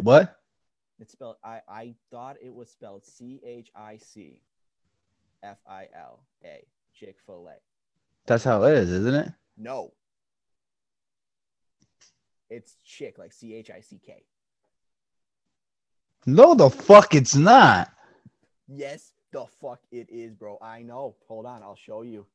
what? 0.00 0.36
It's 1.00 1.14
spelled. 1.14 1.34
I 1.42 1.62
I 1.68 1.94
thought 2.12 2.36
it 2.40 2.54
was 2.54 2.70
spelled 2.70 3.04
C 3.06 3.40
H 3.44 3.72
I 3.74 3.96
C 3.96 4.40
F 5.42 5.58
I 5.68 5.88
L 6.00 6.20
A. 6.44 6.64
Chick 6.94 7.16
Fil 7.26 7.48
A. 7.48 7.56
That's 8.28 8.44
how 8.44 8.62
it 8.62 8.74
is, 8.74 8.92
isn't 8.92 9.14
it? 9.16 9.32
No. 9.56 9.90
It's 12.50 12.76
chick, 12.84 13.18
like 13.18 13.32
C 13.32 13.54
H 13.54 13.70
I 13.70 13.80
C 13.80 14.00
K. 14.04 14.24
No, 16.26 16.54
the 16.54 16.70
fuck 16.70 17.14
it's 17.14 17.34
not. 17.34 17.90
Yes, 18.66 19.12
the 19.32 19.46
fuck 19.60 19.80
it 19.90 20.08
is, 20.10 20.34
bro. 20.34 20.58
I 20.60 20.82
know. 20.82 21.16
Hold 21.26 21.46
on, 21.46 21.62
I'll 21.62 21.76
show 21.76 22.02
you. 22.02 22.26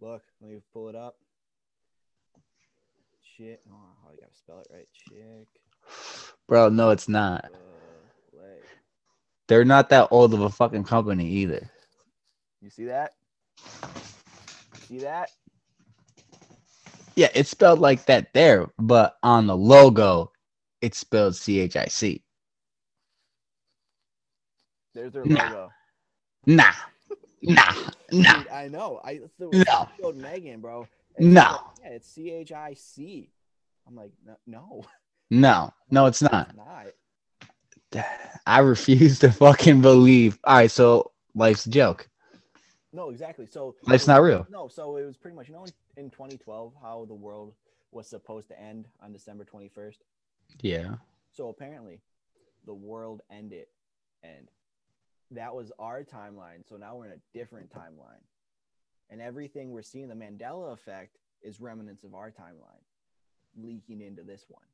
Look, 0.00 0.22
let 0.40 0.50
me 0.50 0.60
pull 0.72 0.88
it 0.88 0.96
up. 0.96 1.16
Shit. 3.36 3.62
Oh, 3.70 4.08
I 4.08 4.14
gotta 4.20 4.34
spell 4.34 4.60
it 4.60 4.68
right. 4.72 4.88
Chick. 4.92 5.48
Bro, 6.46 6.70
no, 6.70 6.90
it's 6.90 7.08
not. 7.08 7.44
Uh, 7.44 8.38
a. 8.38 8.58
They're 9.48 9.64
not 9.64 9.88
that 9.90 10.08
old 10.10 10.34
of 10.34 10.40
a 10.40 10.50
fucking 10.50 10.84
company 10.84 11.28
either. 11.28 11.70
You 12.60 12.70
see 12.70 12.84
that? 12.84 13.14
See 14.88 14.98
that? 14.98 15.30
Yeah, 17.16 17.28
it's 17.34 17.50
spelled 17.50 17.78
like 17.78 18.06
that 18.06 18.32
there, 18.34 18.68
but 18.78 19.16
on 19.22 19.46
the 19.46 19.56
logo, 19.56 20.32
it's 20.80 20.98
spelled 20.98 21.36
C 21.36 21.60
H 21.60 21.76
I 21.76 21.86
C. 21.86 22.22
There's 24.94 25.12
their 25.12 25.24
Nah. 25.24 25.42
logo. 25.44 25.70
Nah, 26.46 26.72
nah, 27.42 27.72
nah, 28.12 28.34
Dude, 28.34 28.48
I 28.48 28.68
know. 28.68 29.00
I, 29.04 29.20
so 29.38 29.50
No. 29.52 29.88
Showed 30.00 30.16
Megan, 30.16 30.60
bro. 30.60 30.88
No. 31.18 31.40
like, 31.42 31.60
yeah, 31.82 31.88
it's 31.90 32.08
C 32.08 32.30
H 32.30 32.52
I 32.52 32.74
C. 32.74 33.30
I'm 33.86 33.94
like, 33.96 34.12
no, 34.24 34.36
no, 34.46 34.84
no, 35.30 35.72
no, 35.90 36.06
it's 36.06 36.22
it's 36.22 36.32
not. 36.32 36.54
not. 36.54 36.86
I 38.46 38.58
refuse 38.60 39.20
to 39.20 39.30
fucking 39.32 39.80
believe. 39.80 40.38
All 40.44 40.56
right, 40.56 40.70
so 40.70 41.12
life's 41.34 41.66
a 41.66 41.70
joke. 41.70 42.08
No, 42.94 43.10
exactly. 43.10 43.46
So 43.46 43.74
Life's 43.82 44.06
not 44.06 44.22
real. 44.22 44.46
No, 44.48 44.68
so 44.68 44.96
it 44.96 45.04
was 45.04 45.16
pretty 45.16 45.36
much 45.36 45.48
you 45.48 45.54
know 45.54 45.64
in, 45.64 46.04
in 46.04 46.10
2012 46.10 46.72
how 46.80 47.04
the 47.06 47.14
world 47.14 47.52
was 47.90 48.08
supposed 48.08 48.48
to 48.48 48.60
end 48.60 48.86
on 49.02 49.12
December 49.12 49.44
21st. 49.44 49.96
Yeah. 50.60 50.94
So 51.32 51.48
apparently, 51.48 52.00
the 52.66 52.74
world 52.74 53.22
ended, 53.30 53.66
and 54.22 54.48
that 55.32 55.52
was 55.52 55.72
our 55.78 56.04
timeline. 56.04 56.66
So 56.68 56.76
now 56.76 56.94
we're 56.96 57.06
in 57.06 57.12
a 57.12 57.38
different 57.38 57.70
timeline, 57.70 58.22
and 59.10 59.20
everything 59.20 59.72
we're 59.72 59.82
seeing, 59.82 60.08
the 60.08 60.14
Mandela 60.14 60.72
effect, 60.72 61.18
is 61.42 61.60
remnants 61.60 62.04
of 62.04 62.14
our 62.14 62.30
timeline 62.30 62.82
leaking 63.56 64.02
into 64.02 64.22
this 64.22 64.44
one. 64.48 64.64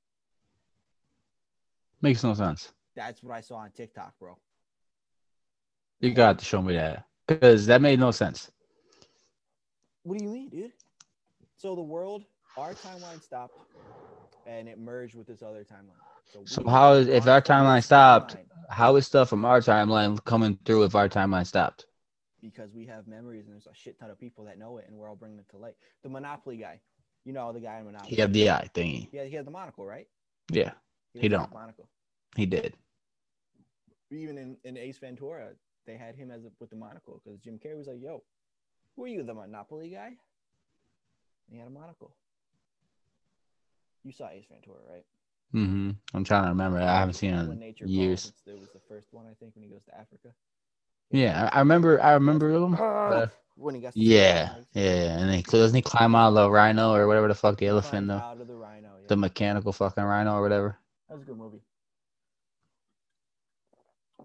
Makes 2.03 2.23
no 2.23 2.35
sense. 2.35 2.73
That's 2.95 3.23
what 3.23 3.35
I 3.35 3.41
saw 3.41 3.57
on 3.57 3.71
TikTok, 3.71 4.18
bro. 4.18 4.37
You 6.01 6.12
got 6.12 6.39
to 6.39 6.45
show 6.45 6.61
me 6.61 6.75
that 6.75 7.07
because 7.31 7.66
that 7.66 7.81
made 7.81 8.01
no 8.01 8.11
sense. 8.11 8.51
What 10.03 10.18
do 10.18 10.24
you 10.24 10.31
mean, 10.31 10.49
dude? 10.49 10.72
So 11.57 11.74
the 11.74 11.83
world, 11.83 12.24
our 12.57 12.72
timeline 12.72 13.22
stopped, 13.22 13.55
and 14.47 14.68
it 14.68 14.78
merged 14.78 15.14
with 15.14 15.26
this 15.26 15.43
other 15.43 15.64
timeline. 15.64 16.01
So 16.33 16.41
we 16.64 16.70
how 16.70 16.95
is 16.95 17.09
if 17.09 17.26
our 17.28 17.41
timeline 17.43 17.83
stopped? 17.85 18.35
timeline. 18.37 18.47
How 18.70 18.97
is 18.97 19.07
stuff 19.07 19.28
from 19.28 19.45
our 19.45 19.61
timeline 19.61 20.22
coming 20.24 20.59
through 20.64 20.85
if 20.85 20.95
our 20.95 21.09
timeline 21.09 21.47
stopped? 21.47 21.87
because 22.43 22.72
we 22.72 22.87
have 22.87 23.07
memories 23.07 23.45
and 23.45 23.53
there's 23.53 23.66
a 23.66 23.74
shit 23.74 23.99
ton 24.01 24.09
of 24.09 24.18
people 24.18 24.45
that 24.47 24.59
know 24.59 24.78
it 24.78 24.87
and 24.89 24.97
we're 24.97 25.07
all 25.11 25.14
bringing 25.14 25.39
it 25.39 25.47
to 25.51 25.59
light. 25.59 25.74
The 26.03 26.09
Monopoly 26.09 26.57
guy, 26.57 26.81
you 27.26 27.35
know 27.35 27.53
the 27.53 27.61
guy 27.61 27.78
in 27.81 27.85
Monopoly. 27.85 28.14
He 28.14 28.18
had 28.18 28.33
the 28.33 28.49
eye 28.49 28.66
thingy. 28.74 29.09
yeah, 29.12 29.24
he 29.24 29.37
had 29.37 29.47
the 29.47 29.51
monocle, 29.51 29.85
right? 29.85 30.07
Yeah, 30.51 30.70
He 31.12 31.20
the 31.20 31.28
don't. 31.28 31.53
monocle. 31.53 31.87
he 32.37 32.47
did. 32.47 32.72
Even 34.11 34.39
in, 34.39 34.57
in 34.64 34.78
Ace 34.78 34.97
Ventura, 34.97 35.51
they 35.87 35.97
had 35.97 36.14
him 36.14 36.31
as 36.31 36.45
a, 36.45 36.49
with 36.59 36.70
the 36.70 36.76
monocle 36.76 37.20
because 37.22 37.39
Jim 37.41 37.59
Carrey 37.59 37.76
was 37.76 37.87
like, 37.87 38.01
"Yo, 38.01 38.22
who 38.97 39.05
are 39.05 39.09
you, 39.09 39.22
the 39.22 39.35
Monopoly 39.35 39.91
guy?" 39.91 40.07
And 40.09 41.53
he 41.53 41.59
had 41.59 41.68
a 41.68 41.70
monocle. 41.70 42.14
You 44.05 44.12
saw 44.12 44.28
Ace 44.28 44.47
Ventura, 44.51 44.78
right? 44.89 45.05
Mm-hmm. 45.55 45.91
I'm 46.14 46.24
trying 46.24 46.45
to 46.45 46.51
remember. 46.51 46.78
I 46.78 46.99
haven't 46.99 47.14
seen 47.14 47.35
it 47.35 47.41
in 47.81 47.89
years. 47.89 48.33
It 48.47 48.59
was 48.59 48.68
the 48.72 48.81
first 48.89 49.09
one, 49.11 49.26
I 49.26 49.35
think, 49.35 49.55
when 49.55 49.64
he 49.64 49.70
goes 49.70 49.85
to 49.85 49.99
Africa. 49.99 50.28
Yeah, 51.11 51.51
I, 51.53 51.59
remember. 51.59 52.01
I 52.01 52.12
remember 52.12 52.51
him. 52.51 52.76
Uh, 52.78 53.26
when 53.57 53.74
he 53.74 53.81
got 53.81 53.97
Yeah, 53.97 54.55
yeah, 54.74 55.18
and 55.18 55.35
he 55.35 55.43
doesn't 55.43 55.74
he 55.74 55.83
climb 55.83 56.14
out 56.14 56.28
of 56.28 56.35
the 56.35 56.51
rhino 56.51 56.95
or 56.95 57.07
whatever 57.07 57.28
the 57.28 57.35
fuck 57.35 57.59
the 57.59 57.66
elephant, 57.66 58.07
the, 58.07 58.14
out 58.14 58.41
of 58.41 58.47
the 58.47 58.55
rhino. 58.55 58.89
Yeah. 59.01 59.09
the 59.09 59.16
mechanical 59.16 59.72
fucking 59.72 60.05
rhino 60.05 60.35
or 60.35 60.43
whatever. 60.43 60.78
that 61.09 61.14
was 61.14 61.22
a 61.22 61.26
good 61.26 61.37
movie. 61.37 61.61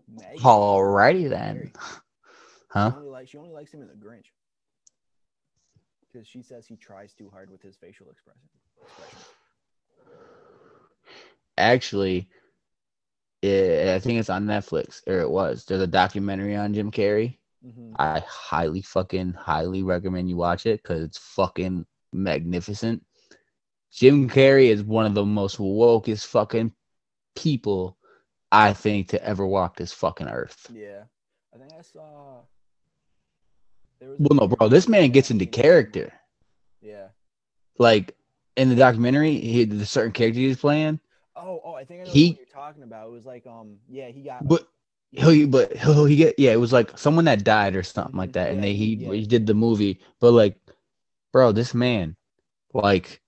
Maggie, 0.08 0.44
Alrighty 0.44 1.30
then, 1.30 1.72
huh? 2.70 2.92
She 2.92 2.98
only, 2.98 3.10
likes, 3.10 3.30
she 3.30 3.38
only 3.38 3.52
likes 3.52 3.74
him 3.74 3.82
in 3.82 3.88
The 3.88 3.94
Grinch 3.94 4.26
because 6.12 6.28
she 6.28 6.42
says 6.42 6.66
he 6.66 6.76
tries 6.76 7.14
too 7.14 7.30
hard 7.32 7.50
with 7.52 7.62
his 7.62 7.76
facial 7.76 8.08
expression. 8.10 8.48
Actually, 11.58 12.30
yeah, 13.42 13.94
I 13.96 14.00
think 14.00 14.20
it's 14.20 14.30
on 14.30 14.46
Netflix 14.46 15.02
or 15.08 15.20
it 15.20 15.30
was. 15.30 15.66
There's 15.66 15.82
a 15.82 15.88
documentary 15.88 16.56
on 16.56 16.74
Jim 16.74 16.92
Carrey. 16.92 17.38
Mhm. 17.66 17.94
I 17.98 18.20
highly 18.28 18.82
fucking 18.82 19.34
highly 19.34 19.84
recommend 19.84 20.30
you 20.30 20.38
watch 20.38 20.66
it 20.66 20.82
because 20.82 21.02
it's 21.02 21.18
fucking 21.18 21.86
magnificent. 22.14 23.04
Jim 23.92 24.30
Carrey 24.30 24.68
is 24.68 24.84
one 24.84 25.06
of 25.06 25.14
the 25.14 25.26
most 25.26 25.58
wokest 25.58 26.26
fucking 26.26 26.74
people 27.36 27.98
I 28.52 28.74
think 28.74 29.10
to 29.10 29.24
ever 29.24 29.46
walk 29.46 29.76
this 29.76 29.92
fucking 29.94 30.28
earth. 30.28 30.72
Yeah, 30.74 31.04
I 31.54 31.58
think 31.58 31.72
I 31.78 31.82
saw. 31.82 32.42
There 34.00 34.10
was 34.10 34.20
Well, 34.20 34.40
no, 34.40 34.48
bro, 34.48 34.68
this 34.70 34.88
man 34.88 35.12
gets 35.12 35.32
into 35.32 35.46
character. 35.46 36.14
Yeah. 36.82 37.08
Like 37.78 38.16
in 38.56 38.70
the 38.70 38.76
documentary, 38.76 39.40
he 39.40 39.66
the 39.66 39.86
certain 39.86 40.12
character 40.12 40.40
he's 40.40 40.58
playing, 40.58 41.00
Oh, 41.36 41.62
oh, 41.66 41.74
I 41.74 41.84
think 41.84 42.02
I 42.02 42.06
know 42.06 42.12
He- 42.12 42.30
what 42.30 42.38
you're 42.38 42.46
talking 42.46 42.84
about. 42.84 43.08
It 43.08 43.12
was 43.12 43.26
like, 43.26 43.46
um, 43.46 43.78
yeah, 43.90 44.08
he 44.08 44.22
got. 44.22 44.48
but 44.48 44.68
he 45.12 45.46
but 45.46 45.76
he'll 45.76 46.06
he 46.06 46.16
get 46.16 46.36
yeah, 46.38 46.52
it 46.52 46.60
was 46.60 46.72
like 46.72 46.98
someone 46.98 47.26
that 47.26 47.44
died 47.44 47.76
or 47.76 47.84
something 47.84 48.18
like 48.18 48.30
Mhm, 48.30 48.34
that, 48.34 48.50
and 48.52 48.58
yeah, 48.58 48.62
they 48.62 48.74
he 48.74 48.96
yeah. 48.96 49.12
he 49.12 49.26
did 49.26 49.46
the 49.46 49.54
movie, 49.54 50.00
but 50.22 50.32
like, 50.32 50.58
bro, 51.34 51.52
this 51.52 51.74
man, 51.74 52.16
like, 52.74 53.22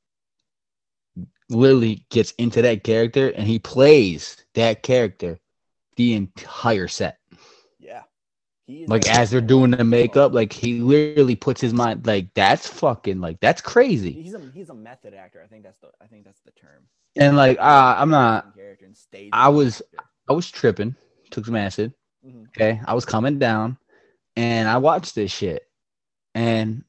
literally 1.50 2.06
gets 2.10 2.32
into 2.34 2.62
that 2.62 2.84
character 2.84 3.30
and 3.30 3.48
he 3.48 3.60
plays 3.60 4.38
that 4.54 4.84
character 4.84 5.40
the 5.96 6.14
entire 6.14 6.88
set. 6.88 7.20
yeah. 8.68 8.86
Like 8.88 9.08
as 9.08 9.32
they're 9.32 9.42
doing 9.42 9.72
the 9.72 9.84
makeup, 9.84 10.34
like 10.34 10.52
he 10.52 10.80
literally 10.80 11.36
puts 11.36 11.62
his 11.62 11.74
mind 11.74 12.06
like 12.06 12.34
that's 12.34 12.68
fucking 12.68 13.22
like 13.22 13.40
that's 13.40 13.62
crazy. 13.62 14.12
He's 14.12 14.34
a 14.34 14.42
he's 14.54 14.70
a 14.70 14.74
method 14.74 15.14
actor. 15.14 15.42
I 15.44 15.48
think 15.48 15.64
that's 15.64 15.80
the 15.80 15.90
I 16.02 16.08
think 16.08 16.26
that's 16.26 16.42
the 16.42 16.52
term. 16.52 16.84
And 17.16 17.38
like 17.38 17.58
uh, 17.60 17.96
I'm 17.98 18.10
not 18.10 18.54
Character 18.56 18.86
and 18.86 18.96
stays 18.96 19.30
I 19.32 19.50
was-. 19.50 19.82
I 20.28 20.34
was 20.34 20.52
tripping, 20.52 20.96
took 21.32 21.46
some 21.46 21.56
acid. 21.56 21.94
Mhm. 22.26 22.48
Okay. 22.50 22.82
I 22.86 22.94
was 22.94 23.06
coming 23.06 23.40
down 23.40 23.78
and 24.36 24.68
I 24.68 24.78
watched 24.78 25.16
this 25.16 25.32
shit. 25.32 25.64
And 26.36 26.84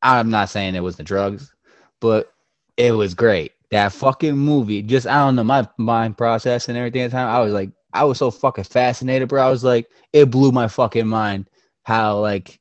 I'm 0.00 0.30
not 0.30 0.48
saying 0.50 0.74
it 0.76 0.80
was 0.80 0.96
the 0.96 1.02
drugs, 1.02 1.52
but 2.00 2.32
it 2.76 2.92
was 2.92 3.14
great. 3.14 3.52
That 3.70 3.92
fucking 3.92 4.36
movie, 4.36 4.82
just 4.82 5.06
I 5.06 5.24
don't 5.24 5.36
know, 5.36 5.44
my 5.44 5.68
mind 5.78 6.16
process 6.16 6.68
and 6.68 6.76
everything 6.78 7.02
at 7.02 7.10
the 7.10 7.16
time. 7.16 7.28
I 7.28 7.40
was 7.40 7.52
like, 7.52 7.70
I 7.92 8.04
was 8.04 8.18
so 8.18 8.30
fucking 8.30 8.64
fascinated, 8.64 9.28
bro. 9.28 9.46
I 9.46 9.50
was 9.50 9.64
like, 9.64 9.88
it 10.12 10.30
blew 10.30 10.52
my 10.52 10.68
fucking 10.68 11.06
mind 11.06 11.48
how 11.82 12.20
like 12.20 12.60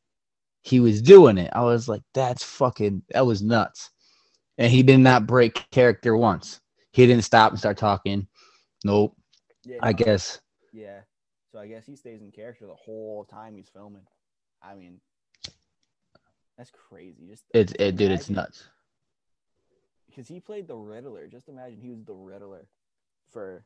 he 0.61 0.79
was 0.79 1.01
doing 1.01 1.37
it. 1.37 1.51
I 1.53 1.63
was 1.63 1.87
like, 1.87 2.01
that's 2.13 2.43
fucking 2.43 3.03
that 3.11 3.25
was 3.25 3.41
nuts. 3.41 3.91
And 4.57 4.71
he 4.71 4.83
did 4.83 4.99
not 4.99 5.27
break 5.27 5.65
character 5.71 6.15
once. 6.15 6.61
He 6.91 7.05
didn't 7.05 7.23
stop 7.23 7.51
and 7.51 7.59
start 7.59 7.77
talking. 7.77 8.27
Nope. 8.83 9.15
Yeah, 9.65 9.79
I 9.81 9.91
no, 9.91 9.93
guess 9.93 10.39
Yeah. 10.73 11.01
So 11.51 11.59
I 11.59 11.67
guess 11.67 11.85
he 11.85 11.95
stays 11.95 12.21
in 12.21 12.31
character 12.31 12.65
the 12.65 12.75
whole 12.75 13.25
time 13.25 13.55
he's 13.55 13.69
filming. 13.69 14.05
I 14.61 14.75
mean, 14.75 14.99
that's 16.57 16.71
crazy. 16.71 17.27
Just 17.29 17.43
it's 17.53 17.73
it 17.79 17.95
dude, 17.95 18.11
it's 18.11 18.29
nuts. 18.29 18.65
Because 20.15 20.27
he 20.27 20.39
played 20.39 20.67
the 20.67 20.75
Riddler. 20.75 21.27
Just 21.27 21.49
imagine 21.49 21.79
he 21.81 21.89
was 21.89 22.05
the 22.05 22.13
Riddler 22.13 22.67
for 23.31 23.65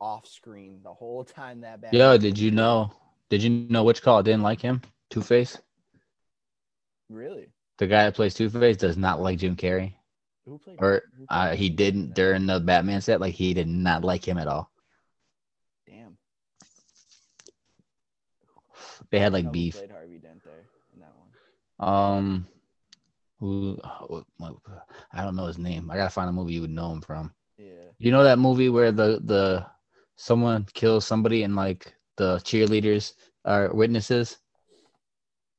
off 0.00 0.26
screen 0.26 0.80
the 0.82 0.92
whole 0.92 1.24
time 1.24 1.62
that 1.62 1.80
bad. 1.80 1.94
Yo, 1.94 2.18
did 2.18 2.38
you 2.38 2.50
know? 2.50 2.92
Did 3.30 3.42
you 3.42 3.50
know 3.50 3.84
which 3.84 4.02
call 4.02 4.22
didn't 4.22 4.42
like 4.42 4.60
him? 4.60 4.82
Two 5.08 5.22
Face. 5.22 5.58
Really? 7.08 7.48
The 7.78 7.86
guy 7.86 8.04
that 8.04 8.14
plays 8.14 8.34
Two 8.34 8.50
Face 8.50 8.76
does 8.76 8.96
not 8.96 9.20
like 9.20 9.38
Jim 9.38 9.56
Carrey, 9.56 9.94
Who 10.44 10.58
played? 10.58 10.76
or 10.80 11.02
who 11.16 11.26
played 11.26 11.38
uh, 11.38 11.54
he 11.54 11.68
Harvey 11.68 11.68
Dent 11.68 11.76
in 11.76 11.76
didn't 11.76 12.14
during 12.14 12.46
the 12.46 12.60
Batman 12.60 13.00
set. 13.00 13.20
Like 13.20 13.34
he 13.34 13.54
did 13.54 13.68
not 13.68 14.04
like 14.04 14.26
him 14.26 14.38
at 14.38 14.48
all. 14.48 14.70
Damn. 15.86 16.18
They 19.10 19.18
had 19.18 19.32
like 19.32 19.50
beef. 19.50 19.76
Played 19.78 19.90
Harvey 19.92 20.18
Dent 20.18 20.44
there 20.44 20.66
in 20.94 21.00
that 21.00 21.12
one. 21.78 21.88
Um, 21.88 22.46
who? 23.40 23.78
I 25.12 25.24
don't 25.24 25.36
know 25.36 25.46
his 25.46 25.58
name. 25.58 25.90
I 25.90 25.96
gotta 25.96 26.10
find 26.10 26.28
a 26.28 26.32
movie 26.32 26.52
you 26.52 26.60
would 26.60 26.70
know 26.70 26.92
him 26.92 27.00
from. 27.00 27.32
Yeah. 27.58 27.88
You 27.98 28.12
know 28.12 28.22
that 28.24 28.38
movie 28.38 28.68
where 28.68 28.92
the 28.92 29.20
the 29.24 29.66
someone 30.16 30.66
kills 30.74 31.06
somebody 31.06 31.42
and 31.42 31.56
like 31.56 31.94
the 32.16 32.36
cheerleaders 32.44 33.14
are 33.44 33.72
witnesses 33.74 34.36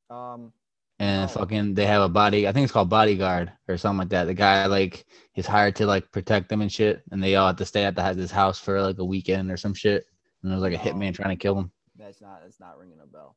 Um. 0.09 0.53
and 0.99 1.29
fucking 1.31 1.73
they 1.73 1.85
have 1.87 2.03
a 2.03 2.09
body. 2.09 2.47
I 2.47 2.51
think 2.51 2.65
it's 2.65 2.73
called 2.73 2.89
bodyguard 2.89 3.51
or 3.67 3.77
something 3.77 3.99
like 3.99 4.09
that. 4.09 4.25
The 4.25 4.33
guy 4.35 4.65
like 4.67 5.05
is 5.35 5.47
hired 5.47 5.75
to 5.77 5.85
like 5.87 6.11
protect 6.11 6.49
them 6.49 6.61
and 6.61 6.71
shit, 6.71 7.01
and 7.11 7.23
they 7.23 7.35
all 7.35 7.47
have 7.47 7.55
to 7.57 7.65
stay 7.65 7.83
at 7.85 7.95
the 7.95 8.03
his 8.13 8.31
house 8.31 8.59
for 8.59 8.81
like 8.81 8.99
a 8.99 9.05
weekend 9.05 9.49
or 9.51 9.57
some 9.57 9.73
shit. 9.73 10.05
And 10.43 10.51
there's 10.51 10.61
like 10.61 10.73
a 10.73 10.77
No. 10.77 10.83
hitman 10.83 11.13
trying 11.15 11.35
to 11.35 11.41
kill 11.41 11.55
them. 11.55 11.71
That's 11.95 12.21
not. 12.21 12.41
That's 12.43 12.59
not 12.59 12.77
ringing 12.77 12.99
a 13.01 13.07
bell. 13.07 13.35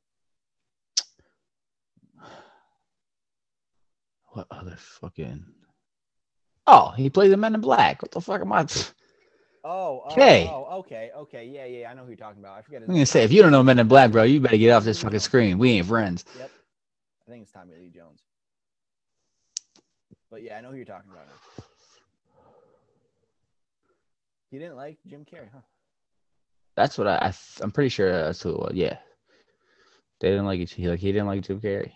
What 4.34 4.48
other 4.50 4.74
fucking? 4.76 5.44
Oh, 6.66 6.90
he 6.96 7.08
plays 7.08 7.30
a 7.32 7.36
Men 7.36 7.54
in 7.54 7.60
Black. 7.60 8.02
What 8.02 8.10
the 8.10 8.20
fuck 8.20 8.40
am 8.40 8.52
I? 8.52 8.66
Oh. 9.64 10.02
oh, 10.04 10.08
Okay. 10.10 10.48
Oh. 10.50 10.78
Okay. 10.80 11.10
Okay. 11.16 11.46
Yeah. 11.46 11.66
Yeah. 11.66 11.90
I 11.90 11.94
know 11.94 12.02
who 12.02 12.08
you're 12.08 12.16
talking 12.16 12.40
about. 12.42 12.58
I 12.58 12.62
forget. 12.62 12.80
His 12.82 12.88
I'm 12.88 12.94
gonna 12.94 12.98
name. 12.98 13.06
say 13.06 13.22
if 13.22 13.32
you 13.32 13.42
don't 13.42 13.52
know 13.52 13.62
Men 13.62 13.78
in 13.78 13.86
Black, 13.86 14.10
bro, 14.10 14.24
you 14.24 14.40
better 14.40 14.56
get 14.56 14.72
off 14.72 14.82
this 14.82 15.00
fucking 15.00 15.20
screen. 15.20 15.56
We 15.58 15.70
ain't 15.70 15.86
friends. 15.86 16.24
Yep. 16.36 16.50
I 17.26 17.30
think 17.30 17.42
it's 17.44 17.52
Tommy 17.52 17.74
Lee 17.76 17.90
Jones. 17.94 18.20
But 20.32 20.42
yeah, 20.42 20.58
I 20.58 20.60
know 20.62 20.70
who 20.70 20.76
you're 20.76 20.84
talking 20.84 21.10
about 21.12 21.26
now. 21.26 21.64
You 24.50 24.58
didn't 24.58 24.76
like 24.76 24.98
Jim 25.06 25.24
Carrey, 25.24 25.48
huh? 25.52 25.60
That's 26.76 26.98
what 26.98 27.06
I, 27.06 27.16
I 27.16 27.34
I'm 27.60 27.70
pretty 27.70 27.88
sure 27.88 28.10
that's 28.10 28.42
who 28.42 28.50
it 28.50 28.58
was. 28.58 28.72
Yeah, 28.74 28.98
they 30.20 30.30
didn't 30.30 30.46
like 30.46 30.58
it. 30.60 30.70
He 30.70 30.88
like 30.88 30.98
he 30.98 31.12
didn't 31.12 31.28
like 31.28 31.42
Jim 31.42 31.60
Carrey. 31.60 31.92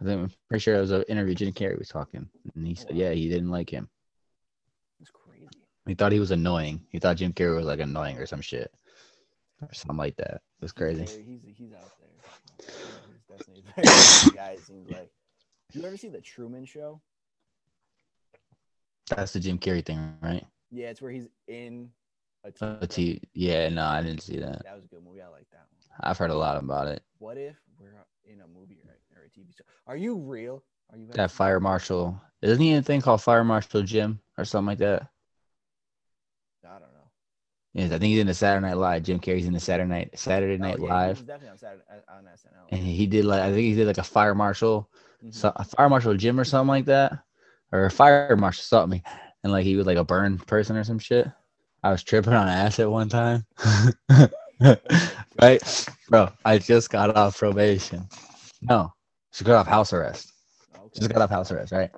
I 0.00 0.04
think 0.04 0.20
I'm 0.22 0.30
pretty 0.48 0.62
sure 0.62 0.76
it 0.76 0.80
was 0.80 0.92
an 0.92 1.02
interview. 1.08 1.34
Jim 1.34 1.52
Carrey 1.52 1.78
was 1.78 1.88
talking, 1.88 2.28
and 2.54 2.66
he 2.66 2.74
said, 2.74 2.96
yeah, 2.96 3.10
he 3.10 3.28
didn't 3.28 3.50
like 3.50 3.68
him. 3.68 3.88
That's 4.98 5.10
crazy. 5.10 5.48
He 5.86 5.94
thought 5.94 6.12
he 6.12 6.20
was 6.20 6.30
annoying. 6.30 6.80
He 6.90 6.98
thought 6.98 7.16
Jim 7.16 7.32
Carrey 7.32 7.56
was 7.56 7.66
like 7.66 7.80
annoying 7.80 8.16
or 8.16 8.24
some 8.24 8.40
shit, 8.40 8.72
or 9.60 9.72
something 9.74 9.98
like 9.98 10.16
that. 10.16 10.34
It 10.36 10.62
was 10.62 10.72
crazy. 10.72 11.02
He's, 11.02 11.42
he's, 11.44 11.56
he's 11.56 11.72
out 11.72 11.90
there. 12.00 12.66
He's 13.08 13.38
definitely 13.38 13.64
a 13.76 14.30
guy. 14.34 14.50
It 14.52 14.60
seems 14.60 14.90
like. 14.90 15.10
Did 15.70 15.82
you 15.82 15.86
ever 15.86 15.96
see 15.96 16.08
the 16.08 16.20
Truman 16.20 16.64
Show? 16.64 17.00
That's 19.14 19.32
the 19.32 19.40
Jim 19.40 19.58
Carrey 19.58 19.84
thing, 19.84 20.16
right? 20.22 20.44
Yeah, 20.70 20.88
it's 20.88 21.02
where 21.02 21.10
he's 21.10 21.28
in 21.46 21.90
a. 22.44 22.48
Uh, 22.48 22.80
show. 22.80 22.86
T- 22.86 23.20
yeah, 23.34 23.68
no, 23.68 23.84
I 23.84 24.02
didn't 24.02 24.22
see 24.22 24.38
that. 24.38 24.64
That 24.64 24.76
was 24.76 24.84
a 24.84 24.88
good 24.88 25.04
movie. 25.04 25.20
I 25.20 25.28
like 25.28 25.46
that 25.50 25.66
one. 25.70 25.79
I've 26.02 26.18
heard 26.18 26.30
a 26.30 26.34
lot 26.36 26.56
about 26.56 26.88
it. 26.88 27.02
What 27.18 27.36
if 27.36 27.56
we're 27.78 27.92
in 28.24 28.40
a 28.40 28.46
movie 28.46 28.80
right 28.86 28.98
or 29.16 29.22
a 29.24 29.28
TV 29.30 29.54
show? 29.56 29.64
Are 29.86 29.96
you 29.96 30.16
real? 30.16 30.62
Are 30.92 30.98
you 30.98 31.06
That 31.12 31.30
fire 31.30 31.60
marshal, 31.60 32.20
isn't 32.42 32.60
he 32.60 32.70
in 32.70 32.78
a 32.78 32.82
thing 32.82 33.00
called 33.00 33.22
Fire 33.22 33.44
Marshal 33.44 33.82
Jim 33.82 34.20
or 34.38 34.44
something 34.44 34.66
like 34.66 34.78
that? 34.78 35.06
I 36.66 36.72
don't 36.72 36.80
know. 36.80 37.10
Yes, 37.74 37.92
I 37.92 37.98
think 37.98 38.10
he's 38.10 38.20
in 38.20 38.26
the 38.26 38.34
Saturday 38.34 38.66
Night 38.66 38.76
Live. 38.76 39.02
Jim 39.04 39.20
Carrey's 39.20 39.46
in 39.46 39.52
the 39.52 39.60
Saturday 39.60 39.88
Night 39.88 40.18
Saturday 40.18 40.54
Oh, 40.54 40.58
Night 40.58 40.78
yeah, 40.80 40.86
he 40.86 40.90
Live, 40.92 41.26
definitely 41.26 41.48
on 41.50 41.58
Saturday 41.58 41.82
uh, 41.90 42.12
on 42.16 42.24
SNL. 42.24 42.66
and 42.70 42.80
he 42.80 43.06
did 43.06 43.24
like 43.24 43.40
I 43.40 43.48
think 43.50 43.60
he 43.60 43.74
did 43.74 43.86
like 43.86 43.98
a 43.98 44.02
fire 44.02 44.34
marshal, 44.34 44.90
Mhm. 45.24 45.34
so, 45.34 45.52
a 45.54 45.64
fire 45.64 45.88
marshal 45.88 46.16
Jim 46.16 46.40
or 46.40 46.44
something 46.44 46.68
like 46.68 46.86
that, 46.86 47.12
or 47.72 47.84
a 47.84 47.90
fire 47.90 48.36
marshal 48.36 48.62
something, 48.64 49.02
and 49.44 49.52
like 49.52 49.64
he 49.64 49.76
was 49.76 49.86
like 49.86 49.98
a 49.98 50.04
burned 50.04 50.44
person 50.46 50.76
or 50.76 50.82
some 50.84 50.98
shit. 50.98 51.28
I 51.84 51.92
was 51.92 52.02
tripping 52.02 52.32
on 52.32 52.48
acid 52.48 52.88
one 52.88 53.08
time. 53.08 53.46
right, 55.40 55.88
bro. 56.08 56.28
I 56.44 56.58
just 56.58 56.90
got 56.90 57.16
off 57.16 57.38
probation. 57.38 58.06
No, 58.62 58.92
she 59.32 59.44
got 59.44 59.56
off 59.56 59.66
house 59.66 59.92
arrest. 59.92 60.32
Okay. 60.76 60.88
Just 60.94 61.10
got 61.10 61.22
off 61.22 61.30
house 61.30 61.50
arrest, 61.50 61.72
right? 61.72 61.90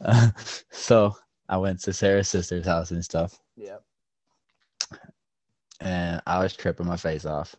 so 0.70 1.14
I 1.48 1.56
went 1.58 1.80
to 1.80 1.92
Sarah's 1.92 2.28
sister's 2.28 2.66
house 2.66 2.90
and 2.90 3.04
stuff, 3.04 3.38
Yep. 3.56 3.82
and 5.80 6.20
I 6.26 6.38
was 6.42 6.54
tripping 6.56 6.86
my 6.86 6.96
face 6.96 7.24
off, 7.26 7.54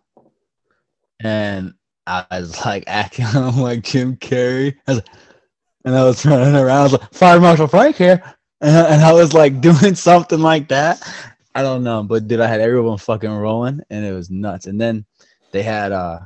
and 1.19 1.73
I 2.07 2.25
was 2.31 2.65
like 2.65 2.85
acting 2.87 3.25
like 3.57 3.83
Jim 3.83 4.15
Carrey, 4.17 4.75
I 4.87 5.01
and 5.85 5.95
I 5.95 6.03
was 6.03 6.25
running 6.25 6.55
around 6.55 6.69
I 6.79 6.83
was 6.83 6.93
like 6.93 7.13
Fire 7.13 7.39
Marshal 7.39 7.67
Frank 7.67 7.95
here, 7.97 8.21
and, 8.61 8.75
and 8.75 9.01
I 9.03 9.13
was 9.13 9.33
like 9.33 9.61
doing 9.61 9.95
something 9.95 10.39
like 10.39 10.67
that. 10.69 11.01
I 11.55 11.63
don't 11.63 11.83
know, 11.83 12.03
but 12.03 12.27
dude, 12.27 12.39
I 12.39 12.47
had 12.47 12.61
everyone 12.61 12.97
fucking 12.97 13.29
rolling, 13.31 13.81
and 13.89 14.05
it 14.05 14.13
was 14.13 14.29
nuts. 14.29 14.67
And 14.67 14.79
then 14.79 15.05
they 15.51 15.63
had 15.63 15.91
uh, 15.91 16.19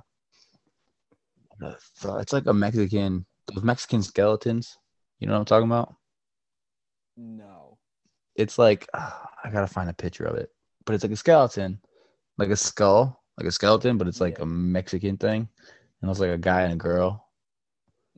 uh, 1.61 1.75
it's 2.17 2.33
like 2.33 2.45
a 2.45 2.53
Mexican, 2.53 3.25
those 3.53 3.63
Mexican 3.63 4.03
skeletons. 4.03 4.77
You 5.19 5.27
know 5.27 5.33
what 5.33 5.39
I'm 5.39 5.45
talking 5.45 5.67
about? 5.69 5.95
No. 7.17 7.77
It's 8.35 8.57
like 8.57 8.87
I 8.93 9.49
gotta 9.51 9.67
find 9.67 9.89
a 9.89 9.93
picture 9.93 10.25
of 10.25 10.35
it, 10.35 10.49
but 10.85 10.95
it's 10.95 11.03
like 11.03 11.13
a 11.13 11.17
skeleton, 11.17 11.79
like 12.37 12.49
a 12.49 12.55
skull, 12.55 13.23
like 13.37 13.47
a 13.47 13.51
skeleton, 13.51 13.97
but 13.97 14.07
it's 14.07 14.21
like 14.21 14.37
Yeah. 14.37 14.43
a 14.43 14.45
Mexican 14.45 15.17
thing, 15.17 15.47
and 16.01 16.11
it's 16.11 16.19
like 16.19 16.31
a 16.31 16.37
guy 16.37 16.63
and 16.63 16.73
a 16.73 16.77
girl. 16.77 17.29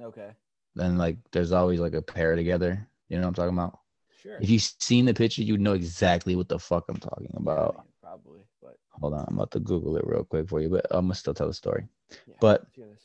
Okay. 0.01 0.31
Then 0.75 0.97
like 0.97 1.17
there's 1.31 1.51
always 1.51 1.79
like 1.79 1.93
a 1.93 2.01
pair 2.01 2.35
together. 2.35 2.87
You 3.09 3.17
know 3.17 3.23
what 3.23 3.29
I'm 3.29 3.33
talking 3.35 3.57
about? 3.57 3.79
Sure. 4.25 4.37
If 4.41 4.49
you've 4.49 4.63
seen 4.79 5.05
the 5.05 5.13
picture, 5.13 5.43
you 5.43 5.55
know 5.57 5.73
exactly 5.73 6.35
what 6.35 6.49
the 6.49 6.57
fuck 6.57 6.85
I'm 6.89 6.97
talking 6.97 7.29
Yeah, 7.31 7.39
about. 7.39 7.75
mean, 7.75 7.83
probably, 8.01 8.39
but 8.59 8.75
Hold 8.99 9.13
on, 9.13 9.25
I'm 9.27 9.35
about 9.35 9.51
to 9.51 9.59
Google 9.59 9.97
it 9.97 10.07
real 10.07 10.23
quick 10.23 10.49
for 10.49 10.61
you, 10.61 10.69
but 10.69 10.87
I'm 10.89 11.05
gonna 11.05 11.13
still 11.13 11.33
tell 11.35 11.47
the 11.47 11.53
story. 11.53 11.87
yeah. 12.27 12.33
But- 12.39 12.61
let's 12.61 12.75
hear 12.75 12.87
this. 12.87 13.03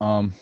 um 0.00 0.32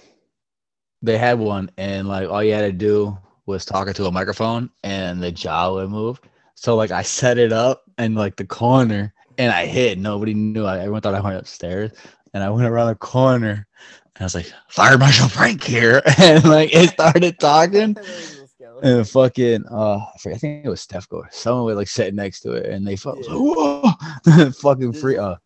they 1.02 1.16
had 1.16 1.38
one 1.38 1.70
and 1.78 2.08
like 2.08 2.28
all 2.28 2.42
you 2.42 2.52
had 2.52 2.62
to 2.62 2.72
do 2.72 3.16
was 3.46 3.64
talk 3.64 3.86
into 3.88 4.04
a 4.06 4.12
microphone 4.12 4.68
and 4.82 5.22
the 5.22 5.30
jaw 5.30 5.72
would 5.74 5.90
move 5.90 6.20
so 6.56 6.74
like 6.74 6.90
i 6.90 7.02
set 7.02 7.38
it 7.38 7.52
up 7.52 7.84
in 7.98 8.14
like 8.14 8.36
the 8.36 8.44
corner 8.46 9.14
and 9.38 9.52
i 9.52 9.64
hid 9.66 9.98
nobody 10.00 10.34
knew 10.34 10.64
I, 10.64 10.78
everyone 10.80 11.02
thought 11.02 11.14
i 11.14 11.20
went 11.20 11.36
upstairs 11.36 11.92
and 12.32 12.42
i 12.42 12.50
went 12.50 12.66
around 12.66 12.88
the 12.88 12.94
corner 12.96 13.50
and 13.52 14.03
i 14.20 14.22
was 14.24 14.34
like 14.34 14.52
fire 14.68 14.96
marshal 14.98 15.28
frank 15.28 15.62
here 15.62 16.00
and 16.18 16.44
like 16.44 16.74
it 16.74 16.90
started 16.90 17.38
talking 17.40 17.94
There's 17.94 18.38
a 18.38 18.46
skeleton. 18.48 18.98
and 18.98 19.08
fucking 19.08 19.64
uh 19.70 19.96
I, 19.96 20.18
forget, 20.20 20.36
I 20.36 20.38
think 20.38 20.64
it 20.66 20.68
was 20.68 20.80
Steph 20.80 21.08
Gore. 21.08 21.28
Someone 21.32 21.64
was 21.64 21.76
like 21.76 21.88
sitting 21.88 22.14
next 22.16 22.40
to 22.40 22.52
it 22.52 22.66
and 22.66 22.86
they 22.86 22.92
Yeah. 22.94 23.10
like, 23.10 23.24
whoa 23.28 24.50
fucking 24.60 24.92
free 24.92 25.16
uh 25.18 25.36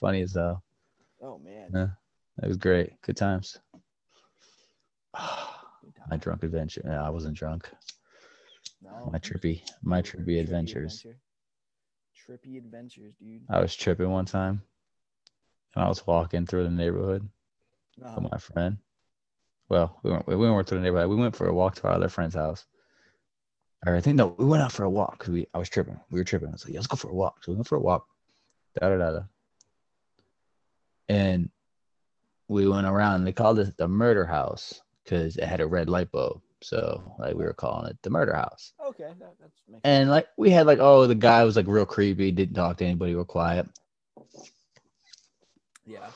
funny 0.00 0.22
as 0.22 0.34
hell. 0.34 0.62
Oh 1.22 1.38
man. 1.38 1.70
Yeah. 1.74 1.86
That 2.38 2.48
was 2.48 2.56
great. 2.56 3.00
Good 3.02 3.16
times. 3.16 3.58
My 6.10 6.16
drunk 6.18 6.42
adventure. 6.42 6.82
No, 6.84 6.92
I 7.02 7.08
wasn't 7.10 7.36
drunk. 7.36 7.68
No. 8.82 9.08
My 9.10 9.18
trippy, 9.18 9.62
my 9.82 10.02
Trippy 10.02 10.26
trippy 10.26 10.40
adventures. 10.40 10.96
adventure. 10.98 11.18
Trippy 12.28 12.58
adventures, 12.58 13.14
dude. 13.20 13.42
I 13.48 13.60
was 13.60 13.74
tripping 13.74 14.10
one 14.10 14.26
time, 14.26 14.62
and 15.74 15.84
I 15.84 15.88
was 15.88 16.06
walking 16.06 16.44
through 16.46 16.64
the 16.64 16.70
neighborhood 16.70 17.26
Uh-huh. 18.02 18.20
with 18.20 18.32
my 18.32 18.38
friend. 18.38 18.78
Well, 19.68 19.98
we 20.02 20.10
went 20.10 20.26
we 20.26 20.36
went 20.36 20.68
through 20.68 20.78
the 20.78 20.84
neighborhood. 20.84 21.08
We 21.08 21.16
went 21.16 21.36
for 21.36 21.46
a 21.46 21.54
walk 21.54 21.76
to 21.76 21.84
our 21.84 21.94
other 21.94 22.08
friend's 22.08 22.34
house. 22.34 22.66
Or 23.86 23.94
I 23.94 24.00
think 24.00 24.16
no, 24.16 24.34
we 24.38 24.44
went 24.44 24.62
out 24.62 24.72
for 24.72 24.84
a 24.84 24.90
walk 24.90 25.18
because 25.18 25.32
we 25.32 25.46
I 25.54 25.58
was 25.58 25.68
tripping. 25.68 25.98
We 26.10 26.20
were 26.20 26.24
tripping. 26.24 26.48
I 26.48 26.52
was 26.52 26.64
like, 26.64 26.74
yeah, 26.74 26.80
let's 26.80 26.86
go 26.86 26.96
for 26.96 27.10
a 27.10 27.14
walk. 27.14 27.42
So 27.42 27.52
we 27.52 27.56
went 27.56 27.68
for 27.68 27.76
a 27.76 27.80
walk. 27.80 28.06
Da 28.80 28.88
da 28.88 28.96
da 28.96 29.10
da. 29.12 29.20
And 31.08 31.50
we 32.48 32.68
went 32.68 32.86
around. 32.86 33.24
They 33.24 33.32
called 33.32 33.58
it 33.58 33.76
the 33.76 33.88
murder 33.88 34.24
house 34.26 34.80
because 35.04 35.36
it 35.36 35.44
had 35.44 35.60
a 35.60 35.66
red 35.66 35.88
light 35.88 36.10
bulb. 36.10 36.40
So 36.62 37.14
like 37.18 37.34
we 37.34 37.44
were 37.44 37.52
calling 37.52 37.90
it 37.90 37.98
the 38.02 38.10
murder 38.10 38.34
house. 38.34 38.72
Okay, 38.86 39.12
that, 39.18 39.34
that's 39.40 39.62
makes 39.68 39.80
And 39.84 40.10
like 40.10 40.28
we 40.38 40.50
had 40.50 40.66
like 40.66 40.78
oh 40.80 41.06
the 41.06 41.14
guy 41.14 41.44
was 41.44 41.56
like 41.56 41.66
real 41.66 41.86
creepy, 41.86 42.32
didn't 42.32 42.54
talk 42.54 42.78
to 42.78 42.84
anybody, 42.84 43.14
real 43.14 43.24
quiet. 43.24 43.66
yeah. 45.86 46.08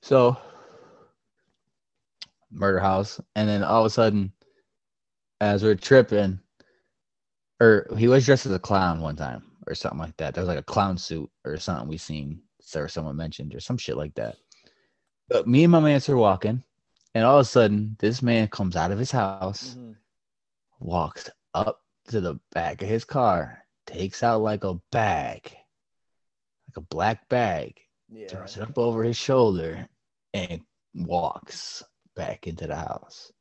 So 0.00 0.38
murder 2.54 2.78
house, 2.80 3.20
and 3.34 3.48
then 3.48 3.62
all 3.62 3.80
of 3.80 3.86
a 3.86 3.90
sudden, 3.90 4.32
as 5.40 5.62
we're 5.62 5.74
tripping, 5.74 6.40
or 7.60 7.86
he 7.96 8.08
was 8.08 8.24
dressed 8.24 8.46
as 8.46 8.52
a 8.52 8.58
clown 8.58 9.00
one 9.00 9.16
time 9.16 9.42
or 9.66 9.74
something 9.74 9.98
like 9.98 10.16
that. 10.16 10.34
There 10.34 10.42
was 10.42 10.48
like 10.48 10.58
a 10.58 10.62
clown 10.62 10.96
suit 10.98 11.30
or 11.44 11.56
something 11.58 11.88
we 11.88 11.98
seen, 11.98 12.42
or 12.74 12.88
someone 12.88 13.16
mentioned 13.16 13.54
or 13.54 13.60
some 13.60 13.76
shit 13.78 13.96
like 13.96 14.14
that. 14.14 14.36
But 15.28 15.46
me 15.46 15.64
and 15.64 15.72
my 15.72 15.80
man 15.80 16.00
are 16.08 16.16
walking, 16.16 16.62
and 17.14 17.24
all 17.24 17.38
of 17.38 17.42
a 17.42 17.44
sudden, 17.44 17.96
this 17.98 18.22
man 18.22 18.48
comes 18.48 18.76
out 18.76 18.92
of 18.92 18.98
his 18.98 19.10
house, 19.10 19.74
Mhm. 19.74 19.96
walks 20.80 21.30
up 21.54 21.82
to 22.08 22.20
the 22.20 22.38
back 22.52 22.82
of 22.82 22.88
his 22.88 23.04
car, 23.04 23.64
takes 23.86 24.22
out 24.22 24.42
like 24.42 24.64
a 24.64 24.74
bag, 24.90 25.44
like 26.68 26.76
a 26.76 26.80
black 26.80 27.28
bag, 27.28 27.80
Yeah. 28.08 28.28
throws 28.28 28.56
it 28.56 28.62
up 28.62 28.78
over 28.78 29.02
his 29.02 29.16
shoulder 29.16 29.88
and 30.34 30.60
walks 30.94 31.82
back 32.14 32.46
into 32.46 32.66
the 32.66 32.76
house. 32.76 33.32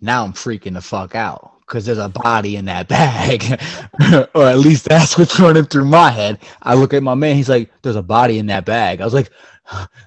Now 0.00 0.24
I'm 0.24 0.32
freaking 0.32 0.74
the 0.74 0.80
fuck 0.80 1.14
out 1.14 1.54
because 1.60 1.84
there's 1.84 1.98
a 1.98 2.08
body 2.08 2.56
in 2.56 2.66
that 2.66 2.88
bag, 2.88 3.60
or 4.34 4.46
at 4.46 4.58
least 4.58 4.88
that's 4.88 5.18
what's 5.18 5.38
running 5.40 5.64
through 5.64 5.86
my 5.86 6.10
head. 6.10 6.38
I 6.62 6.74
look 6.74 6.94
at 6.94 7.02
my 7.02 7.14
man, 7.14 7.34
he's 7.36 7.48
like, 7.48 7.70
"There's 7.82 7.96
a 7.96 8.02
body 8.02 8.38
in 8.38 8.46
that 8.46 8.64
bag." 8.64 9.00
I 9.00 9.04
was 9.04 9.14
like, 9.14 9.30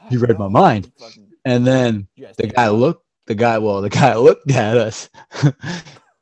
You 0.10 0.20
read 0.20 0.40
my 0.40 0.48
mind. 0.48 0.92
and 1.46 1.66
then 1.68 2.08
the 2.38 2.48
guy 2.48 2.70
looked 2.70 3.06
the 3.28 3.36
guy 3.36 3.58
well 3.58 3.82
the 3.82 3.90
guy 3.90 4.16
looked 4.28 4.50
at 4.52 4.78
us 4.78 5.10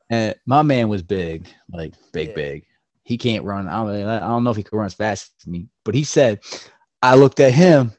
and 0.10 0.36
my 0.46 0.62
man 0.62 0.90
was 0.90 1.02
big 1.02 1.48
like 1.72 1.94
big 2.12 2.30
Yeah. 2.30 2.36
big 2.36 2.66
he 3.04 3.18
can't 3.18 3.44
run 3.46 3.68
I 3.68 3.84
don't, 3.84 4.08
I 4.08 4.20
don't 4.20 4.44
know 4.44 4.52
if 4.52 4.58
he 4.58 4.64
could 4.64 4.76
run 4.76 4.86
as 4.86 4.94
fast 4.94 5.32
as 5.42 5.48
me 5.48 5.68
but 5.86 5.96
he 5.96 6.04
said 6.04 6.40
i 7.04 7.16
looked 7.16 7.40
at 7.40 7.54
him 7.54 7.92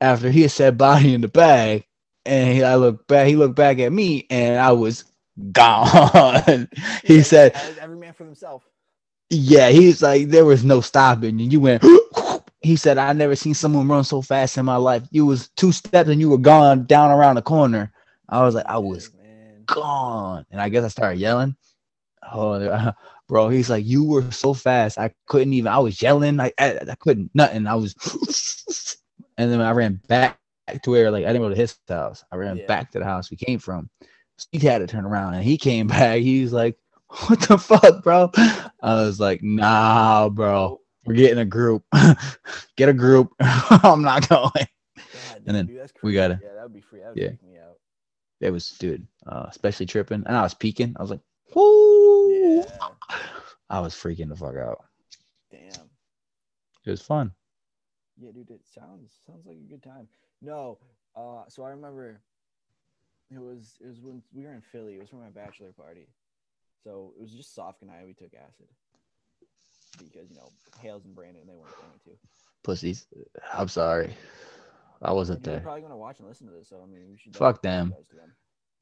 after 0.00 0.30
he 0.30 0.42
had 0.42 0.50
said 0.52 0.78
body 0.78 1.14
in 1.14 1.20
the 1.22 1.28
bag 1.28 1.86
and 2.26 2.52
he, 2.54 2.64
i 2.64 2.76
looked 2.76 3.06
back 3.08 3.26
he 3.26 3.36
looked 3.36 3.56
back 3.56 3.78
at 3.80 3.92
me 3.92 4.26
and 4.30 4.60
i 4.60 4.72
was 4.72 5.04
gone 5.52 6.68
he 7.04 7.22
Yeah, 7.22 7.22
said 7.22 7.54
"Every- 7.54 7.74
man 7.96 8.12
for 8.14 8.24
himself. 8.24 8.64
yeah 9.30 9.70
he's 9.70 10.02
like 10.02 10.28
there 10.28 10.44
was 10.44 10.64
no 10.64 10.80
stopping 10.80 11.40
and 11.40 11.52
you 11.52 11.60
went 11.60 11.84
he 12.62 12.76
said 12.76 12.98
i 12.98 13.12
never 13.12 13.36
seen 13.36 13.54
someone 13.54 13.88
run 13.88 14.04
so 14.04 14.22
fast 14.22 14.58
in 14.58 14.64
my 14.66 14.76
life 14.76 15.04
you 15.10 15.26
was 15.26 15.48
two 15.56 15.72
steps 15.72 16.08
and 16.10 16.20
you 16.20 16.28
were 16.30 16.38
gone 16.38 16.84
down 16.86 17.10
around 17.10 17.36
the 17.36 17.42
corner 17.42 17.92
i 18.28 18.42
was 18.42 18.54
like 18.54 18.66
i 18.66 18.78
was 18.78 19.10
man. 19.16 19.64
gone. 19.66 20.46
And 20.50 20.60
I 20.60 20.68
guess 20.68 20.84
I 20.84 20.88
started 20.88 21.20
yelling. 21.20 21.56
Oh, 22.32 22.92
bro, 23.32 23.48
he's 23.48 23.70
like, 23.70 23.86
you 23.86 24.04
were 24.04 24.30
so 24.30 24.52
fast. 24.52 24.98
I 24.98 25.10
couldn't 25.26 25.54
even, 25.54 25.72
I 25.72 25.78
was 25.78 26.02
yelling. 26.02 26.38
I, 26.38 26.52
I, 26.58 26.78
I 26.90 26.94
couldn't, 26.96 27.30
nothing. 27.32 27.66
I 27.66 27.74
was, 27.74 27.94
and 29.38 29.50
then 29.50 29.62
I 29.62 29.70
ran 29.70 30.02
back 30.06 30.38
to 30.82 30.90
where, 30.90 31.10
like, 31.10 31.24
I 31.24 31.28
didn't 31.28 31.40
go 31.40 31.48
to 31.48 31.54
his 31.54 31.74
house. 31.88 32.22
I 32.30 32.36
ran 32.36 32.58
Yeah. 32.58 32.66
back 32.66 32.90
to 32.90 32.98
the 32.98 33.06
house 33.06 33.30
we 33.30 33.38
came 33.38 33.58
from. 33.58 33.88
He 34.50 34.58
had 34.58 34.80
to 34.80 34.86
turn 34.86 35.06
around 35.06 35.32
and 35.32 35.42
he 35.42 35.56
came 35.56 35.86
back. 35.96 36.20
He 36.20 36.42
was 36.42 36.52
like, 36.52 36.76
what 37.08 37.40
the 37.40 37.56
fuck, 37.56 38.02
bro? 38.02 38.30
I 38.36 38.70
was 38.82 39.18
like, 39.18 39.42
nah, 39.42 40.28
bro, 40.28 40.78
we're 41.06 41.14
getting 41.14 41.38
a 41.38 41.46
group. 41.46 41.84
Get 42.76 42.90
a 42.90 42.92
group. 42.92 43.32
I'm 43.40 44.02
not 44.02 44.28
going. 44.28 44.50
God, 44.52 45.42
and 45.46 45.56
then 45.56 45.66
dude, 45.68 45.90
we 46.02 46.12
gotta- 46.12 46.38
Yeah, 46.42 46.52
that 46.52 46.64
would 46.64 46.74
be 46.74 46.82
free. 46.82 47.00
That 47.00 47.14
would 47.14 47.18
Yeah. 47.18 47.28
freak 47.28 47.42
me 47.44 47.58
out. 47.58 47.78
It 48.42 48.50
was, 48.50 48.68
dude, 48.78 49.06
uh, 49.26 49.46
especially 49.48 49.86
tripping. 49.86 50.22
And 50.26 50.36
I 50.36 50.42
was 50.42 50.52
peeking. 50.52 50.94
I 50.98 51.00
was 51.00 51.10
like, 51.10 51.20
whoo. 51.54 51.91
I 53.70 53.80
was 53.80 53.94
freaking 53.94 54.28
the 54.28 54.36
fuck 54.36 54.56
out. 54.56 54.84
Damn. 55.50 55.88
It 56.84 56.90
was 56.90 57.02
fun. 57.02 57.32
Yeah, 58.18 58.30
dude, 58.32 58.50
it 58.50 58.60
sounds 58.74 59.12
sounds 59.26 59.46
like 59.46 59.56
a 59.56 59.70
good 59.70 59.82
time. 59.82 60.08
No, 60.40 60.78
uh, 61.16 61.44
so 61.48 61.62
I 61.64 61.70
remember 61.70 62.20
it 63.30 63.38
was 63.40 63.74
it 63.80 63.86
was 63.86 64.00
when 64.00 64.22
we 64.34 64.44
were 64.44 64.52
in 64.52 64.60
Philly. 64.60 64.94
It 64.94 65.00
was 65.00 65.10
for 65.10 65.16
my 65.16 65.30
bachelor 65.30 65.72
party, 65.72 66.08
so 66.84 67.12
it 67.18 67.22
was 67.22 67.32
just 67.32 67.54
Soft 67.54 67.82
and 67.82 67.90
I. 67.90 68.04
We 68.04 68.12
took 68.12 68.32
acid 68.34 68.66
because 69.98 70.30
you 70.30 70.36
know 70.36 70.48
Hales 70.80 71.04
and 71.04 71.14
Brandon 71.14 71.42
they 71.46 71.54
weren't 71.54 71.76
going 71.76 72.00
to. 72.04 72.10
Pussies. 72.62 73.06
I'm 73.52 73.68
sorry. 73.68 74.14
I 75.00 75.12
wasn't 75.12 75.38
And 75.38 75.44
they're 75.46 75.54
there. 75.54 75.62
probably 75.62 75.82
gonna 75.82 75.96
watch 75.96 76.18
and 76.20 76.28
listen 76.28 76.46
to 76.48 76.52
this, 76.52 76.68
so 76.68 76.80
I 76.82 76.86
mean, 76.86 77.06
we 77.10 77.16
should 77.18 77.34
Fuck 77.36 77.62
them. 77.62 77.94
them. 78.14 78.32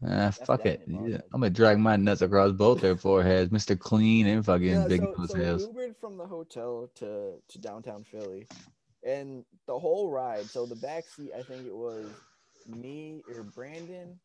Ah, 0.06 0.30
fuck 0.30 0.64
it. 0.64 0.82
Yeah. 0.86 1.18
I'm 1.32 1.40
gonna 1.40 1.50
drag 1.50 1.78
my 1.78 1.96
nuts 1.96 2.22
across 2.22 2.52
both 2.52 2.80
their 2.80 2.96
foreheads, 2.96 3.50
Mr. 3.50 3.78
Clean 3.78 4.26
and 4.26 4.44
fucking 4.44 4.66
Yeah, 4.66 4.88
Big 4.88 5.00
so, 5.02 5.14
Nose 5.18 5.30
so 5.30 5.38
we. 5.38 5.66
Ubered 5.66 5.96
from 5.96 6.16
the 6.16 6.26
hotel 6.26 6.90
to 6.96 7.34
to 7.46 7.58
downtown 7.58 8.04
Philly, 8.04 8.46
and 9.04 9.44
the 9.66 9.78
whole 9.78 10.10
ride. 10.10 10.46
So 10.46 10.64
the 10.64 10.76
back 10.76 11.04
seat, 11.04 11.32
I 11.36 11.42
think 11.42 11.66
it 11.66 11.74
was 11.74 12.06
me 12.66 13.22
or 13.28 13.42
Brandon. 13.42 14.18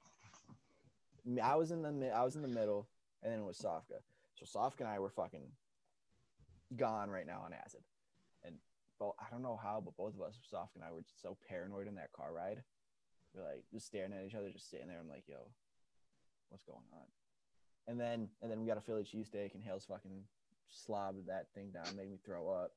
I 1.42 1.56
was 1.56 1.72
in 1.72 1.82
the 1.82 2.10
I 2.10 2.24
was 2.24 2.36
in 2.38 2.42
the 2.42 2.48
middle, 2.48 2.88
and 3.22 3.34
then 3.34 3.40
it 3.40 3.46
was 3.46 3.58
Safka. 3.58 4.00
So 4.36 4.46
Sofk 4.46 4.80
and 4.80 4.88
I 4.88 5.00
were 5.00 5.10
fucking 5.10 5.48
gone 6.78 7.10
right 7.10 7.28
now 7.28 7.42
on 7.46 7.54
acid. 7.54 7.82
And 8.46 8.56
well, 9.00 9.16
I 9.20 9.26
don't 9.30 9.44
know 9.44 9.60
how, 9.62 9.82
but 9.84 9.98
both 9.98 10.16
of 10.16 10.22
us, 10.22 10.40
Sofk 10.54 10.70
and 10.76 10.84
I, 10.84 10.92
were 10.92 11.02
just 11.02 11.22
so 11.22 11.38
paranoid 11.50 11.88
in 11.88 11.96
that 11.96 12.14
car 12.14 12.34
ride. 12.34 12.64
We're 13.34 13.44
like 13.44 13.64
just 13.74 13.88
staring 13.88 14.14
at 14.14 14.26
each 14.26 14.36
other, 14.36 14.52
just 14.52 14.70
sitting 14.70 14.88
there. 14.88 15.00
I'm 15.00 15.10
like, 15.10 15.26
yo, 15.28 15.50
what's 16.50 16.64
going 16.64 16.80
on? 16.94 17.06
And 17.88 18.00
then 18.00 18.30
and 18.42 18.52
then 18.52 18.60
we 18.60 18.68
got 18.68 18.78
a 18.78 18.82
Philly 18.82 19.04
cheesesteak 19.04 19.54
and 19.54 19.64
Hale's 19.64 19.86
fucking 19.86 20.24
slobbed 20.70 21.28
that 21.28 21.48
thing 21.54 21.72
down, 21.72 21.96
made 21.96 22.10
me 22.10 22.18
throw 22.26 22.50
up. 22.50 22.72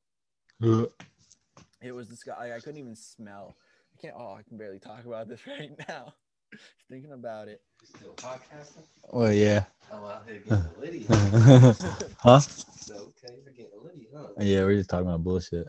It 1.80 1.92
was 1.92 2.08
this 2.08 2.22
guy. 2.22 2.52
I 2.54 2.60
couldn't 2.60 2.78
even 2.78 2.96
smell. 2.96 3.56
I 3.96 4.00
can't. 4.00 4.14
Oh, 4.18 4.34
I 4.34 4.42
can 4.42 4.58
barely 4.58 4.78
talk 4.78 5.04
about 5.04 5.28
this 5.28 5.40
right 5.46 5.70
now. 5.88 6.14
Just 6.52 6.64
thinking 6.90 7.12
about 7.12 7.48
it. 7.48 7.60
Still 7.84 8.14
podcasting? 8.14 8.84
Well, 9.10 9.32
yeah. 9.32 9.64
Oh, 9.92 10.06
out 10.06 10.24
here 10.26 10.38
getting 10.38 10.52
a 10.76 10.80
litty. 10.80 11.06
huh? 11.08 11.74
huh? 12.18 12.40
So, 12.40 12.94
okay, 12.94 13.34
you're 13.44 13.52
getting 13.52 13.78
a 13.78 13.84
litty, 13.84 14.08
huh? 14.14 14.28
Yeah, 14.38 14.62
we're 14.62 14.76
just 14.76 14.90
talking 14.90 15.06
about 15.06 15.22
bullshit. 15.24 15.66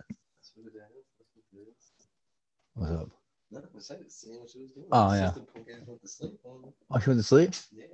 What's 2.76 2.92
what 2.92 3.10
it 3.52 3.58
is. 3.58 3.64
That's 3.74 3.90
what 3.90 4.00
it 4.00 4.02
is. 4.02 4.08
What's 4.08 4.08
up? 4.08 4.08
Nothing 4.10 4.10
besides 4.10 4.16
seeing 4.16 4.40
what 4.40 4.54
you 4.56 4.62
was 4.62 4.72
doing. 4.72 4.88
Oh, 4.92 5.14
yeah. 5.14 5.28
Sister 5.28 5.42
punk 5.54 5.68
ass 5.70 5.88
went 5.88 6.02
to 6.02 6.08
sleep 6.08 6.40
on. 6.46 6.74
Oh, 6.92 7.00
she 7.00 7.10
went 7.10 7.20
to 7.20 7.24
sleep? 7.24 7.52
Yeah. 7.72 7.86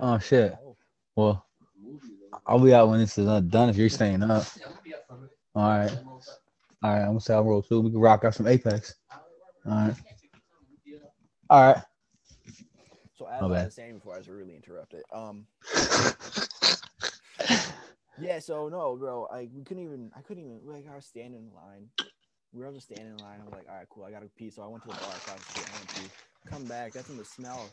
Oh, 0.00 0.18
shit. 0.18 0.56
Oh, 0.64 0.76
Well, 1.16 1.46
I'll 2.46 2.60
be 2.60 2.74
out 2.74 2.88
when 2.88 3.00
this 3.00 3.18
is 3.18 3.26
done 3.48 3.68
if 3.68 3.76
you're 3.76 3.88
staying 3.88 4.22
up. 4.22 4.44
Yeah, 4.58 4.66
I'm 4.68 4.72
be 4.84 4.94
up 4.94 5.06
for 5.06 5.14
a 5.14 5.16
minute. 5.16 5.30
All 5.54 5.68
right. 5.68 5.94
One 5.94 6.04
more 6.04 6.20
time. 6.20 6.34
All 6.82 6.90
right. 6.90 7.00
I'm 7.00 7.06
going 7.06 7.18
to 7.18 7.24
say 7.24 7.34
I'll 7.34 7.44
roll 7.44 7.62
too. 7.62 7.80
We 7.80 7.90
can 7.90 8.00
rock 8.00 8.24
out 8.24 8.34
some 8.34 8.46
Apex. 8.46 8.94
All 9.66 9.68
All 9.70 9.76
right. 9.76 9.86
right. 9.86 9.96
Yeah. 10.84 10.98
All 11.50 11.72
right. 11.72 11.82
So 13.14 13.26
as 13.26 13.48
My 13.48 13.48
I 13.48 13.64
was 13.64 13.74
saying 13.74 13.94
before, 13.96 14.14
I 14.14 14.18
was 14.18 14.28
really 14.28 14.54
interrupted. 14.56 15.02
Um, 15.12 15.46
yeah. 18.16 18.38
So 18.38 18.68
no, 18.68 18.96
bro, 18.96 19.26
I 19.32 19.48
we 19.52 19.62
couldn't 19.64 19.84
even. 19.84 20.10
I 20.16 20.20
couldn't 20.22 20.44
even. 20.44 20.60
Like 20.64 20.86
I 20.90 20.94
was 20.94 21.06
standing 21.06 21.48
in 21.48 21.54
line. 21.54 21.88
We 22.52 22.60
were 22.60 22.66
all 22.66 22.72
just 22.72 22.86
standing 22.86 23.08
in 23.08 23.18
line. 23.18 23.40
I 23.40 23.44
was 23.44 23.54
like, 23.54 23.66
all 23.68 23.76
right, 23.76 23.88
cool. 23.90 24.04
I 24.04 24.10
gotta 24.10 24.28
pee. 24.36 24.50
So 24.50 24.62
I 24.62 24.66
went 24.66 24.82
to 24.84 24.88
the 24.88 24.94
bar 24.94 25.10
across 25.10 25.38
the 25.38 25.52
street. 25.52 25.66
I 25.68 26.02
to. 26.02 26.10
Come 26.50 26.64
back. 26.64 26.92
That's 26.92 27.08
when 27.08 27.18
the 27.18 27.24
smell. 27.24 27.70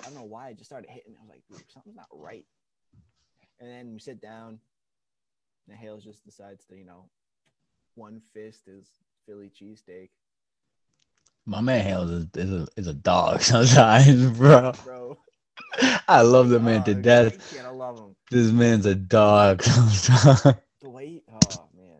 I 0.00 0.08
don't 0.08 0.14
know 0.14 0.24
why. 0.24 0.50
It 0.50 0.58
just 0.58 0.70
started 0.70 0.88
hitting. 0.88 1.12
me. 1.12 1.18
I 1.20 1.24
was 1.24 1.30
like, 1.30 1.42
dude, 1.50 1.70
something's 1.72 1.96
not 1.96 2.06
right. 2.10 2.44
And 3.60 3.70
then 3.70 3.92
we 3.92 3.98
sit 3.98 4.20
down. 4.20 4.58
And 5.68 5.76
Hales 5.76 6.04
just 6.04 6.24
decides 6.24 6.64
to, 6.66 6.76
you 6.76 6.84
know, 6.84 7.08
one 7.94 8.20
fist 8.32 8.66
is 8.66 8.86
Philly 9.26 9.50
cheesesteak, 9.50 10.10
My 11.46 11.60
man 11.60 11.84
Hales 11.84 12.10
is, 12.10 12.26
is, 12.36 12.52
a, 12.52 12.68
is 12.76 12.86
a 12.86 12.94
dog 12.94 13.40
sometimes, 13.42 14.26
bro. 14.38 14.72
bro. 14.84 15.18
I 16.08 16.22
love 16.22 16.48
the 16.48 16.60
man 16.60 16.84
to 16.84 16.94
death. 16.94 17.54
Can't. 17.54 17.66
I 17.66 17.70
love 17.70 17.98
him. 17.98 18.16
This 18.30 18.50
man's 18.50 18.86
a 18.86 18.94
dog 18.94 19.62
sometimes. 19.92 20.56
The 20.82 20.90
way, 20.90 21.22
oh 21.32 21.68
man, 21.76 21.98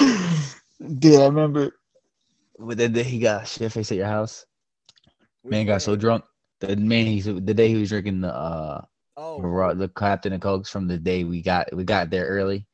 yeah. 0.00 0.46
Dude, 0.80 1.20
I 1.20 1.26
remember 1.26 1.72
with 2.58 2.78
the 2.78 2.88
day 2.88 3.02
he 3.02 3.18
got 3.18 3.46
shit 3.46 3.70
faced 3.72 3.92
at 3.92 3.98
your 3.98 4.06
house. 4.06 4.46
Man 5.44 5.60
Which 5.60 5.66
got 5.68 5.82
so 5.82 5.96
drunk. 5.96 6.24
The 6.60 6.76
man 6.76 7.06
he's 7.06 7.24
the 7.24 7.40
day 7.40 7.68
he 7.68 7.76
was 7.76 7.88
drinking 7.88 8.20
the 8.20 8.34
uh 8.34 8.82
Oh, 9.16 9.40
the, 9.40 9.46
raw- 9.46 9.74
the 9.74 9.88
Captain 9.88 10.32
and 10.32 10.40
Cokes 10.40 10.70
from 10.70 10.88
the 10.88 10.96
day 10.96 11.24
we 11.24 11.42
got 11.42 11.74
we 11.74 11.84
got 11.84 12.08
there 12.10 12.26
early. 12.26 12.66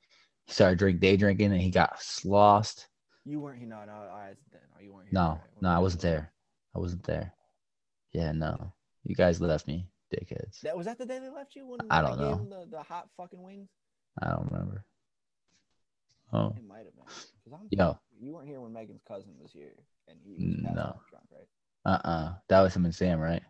He 0.47 0.53
started 0.53 0.79
drink 0.79 1.01
day 1.01 1.17
drinking 1.17 1.53
and 1.53 1.61
he 1.61 1.71
got 1.71 1.99
lost. 2.25 2.87
you 3.25 3.41
weren't 3.41 3.59
here. 3.59 3.69
No, 3.69 3.85
no, 3.85 3.93
I 3.93 4.29
wasn't 4.29 4.53
there. 4.53 4.69
No, 4.75 4.81
you 4.85 4.93
weren't 4.93 5.09
here. 5.09 5.21
No, 5.21 5.29
right? 5.31 5.41
no, 5.63 5.69
I 5.71 5.79
wasn't 5.79 6.03
there. 6.03 6.33
I 6.75 6.79
wasn't 6.79 7.03
there. 7.05 7.33
Yeah, 8.13 8.33
no. 8.33 8.73
You 9.03 9.17
guys 9.17 9.41
left 9.41 9.67
me, 9.67 9.89
dickheads. 10.15 10.61
That 10.61 10.77
was 10.77 10.87
that 10.87 10.99
the 10.99 11.07
day 11.07 11.19
they 11.19 11.29
left 11.31 11.57
you 11.57 11.67
when 11.67 11.81
I 11.91 12.01
don't 12.03 12.19
gave 12.19 12.21
know. 12.21 12.35
him 12.35 12.51
the, 12.51 12.67
the 12.71 12.83
hot 12.83 13.09
fucking 13.17 13.43
wings. 13.43 13.69
I 14.23 14.31
don't 14.31 14.49
remember. 14.51 14.85
Oh, 16.37 16.55
It 16.57 16.65
might 16.67 16.85
have 16.85 16.95
been. 16.95 17.05
'Cause 17.45 17.53
I'm, 17.55 17.69
yo, 17.71 17.99
you 18.21 18.33
weren't 18.35 18.49
here 18.49 18.61
when 18.61 18.73
Megan's 18.73 19.03
cousin 19.07 19.35
was 19.41 19.53
here, 19.53 19.73
and 20.09 20.19
he 20.23 20.35
was 20.35 20.45
No. 20.63 21.01
drunk, 21.09 21.27
right? 21.33 21.49
uh-uh. 21.85 22.35
That 22.49 22.61
was 22.63 22.75
him 22.77 22.85
and 22.85 22.95
Sam, 22.95 23.21
right? 23.21 23.43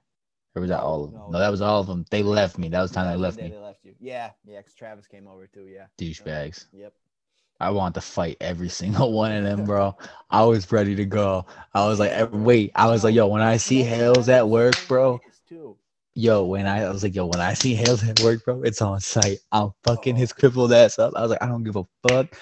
Or 0.54 0.60
was 0.60 0.70
that 0.70 0.80
all 0.80 1.04
of 1.04 1.10
them? 1.12 1.20
no, 1.20 1.30
No, 1.30 1.38
that 1.38 1.48
was 1.50 1.60
all 1.60 1.80
of 1.80 1.86
them. 1.86 2.04
They 2.10 2.22
left 2.22 2.58
me. 2.58 2.68
That 2.68 2.80
was 2.82 2.90
the 2.90 2.94
time 2.96 3.10
they 3.10 3.16
left 3.16 3.36
me. 3.38 3.48
They 3.48 3.58
left 3.58 3.84
you. 3.84 3.94
Yeah, 3.98 4.30
yeah. 4.44 4.58
Because 4.58 4.74
Travis 4.74 5.06
came 5.06 5.26
over 5.26 5.46
too. 5.46 5.66
Yeah. 5.66 5.86
Douchebags. 5.98 6.62
Uh-huh. 6.64 6.78
Yep. 6.82 6.92
I 7.58 7.70
want 7.70 7.94
to 7.94 8.00
fight 8.02 8.36
every 8.40 8.68
single 8.68 9.12
one 9.12 9.32
of 9.32 9.44
them, 9.44 9.64
bro. 9.64 9.96
I 10.30 10.44
was 10.44 10.70
ready 10.70 10.94
to 10.96 11.04
go. 11.06 11.46
I 11.74 11.86
was 11.86 11.98
like, 11.98 12.28
wait. 12.32 12.72
I 12.74 12.86
was 12.88 13.02
like, 13.04 13.14
yo, 13.14 13.26
when 13.28 13.42
I 13.42 13.56
see 13.56 13.82
Hales 13.82 14.28
at 14.28 14.48
work, 14.48 14.74
bro. 14.88 15.20
Yo, 16.14 16.44
when 16.44 16.66
I, 16.66 16.84
I 16.84 16.90
was 16.90 17.02
like, 17.02 17.14
yo, 17.14 17.26
when 17.26 17.40
I 17.40 17.52
see 17.54 17.74
Hales 17.74 18.06
at 18.08 18.22
work, 18.22 18.44
bro, 18.44 18.62
it's 18.62 18.80
on 18.80 19.00
site. 19.00 19.38
I'm 19.52 19.72
fucking 19.84 20.14
Oh. 20.14 20.18
his 20.18 20.32
crippled 20.32 20.72
ass 20.72 20.98
up. 20.98 21.12
I 21.16 21.20
was 21.22 21.30
like, 21.30 21.42
I 21.42 21.46
don't 21.46 21.64
give 21.64 21.76
a 21.76 21.84
fuck. 22.08 22.34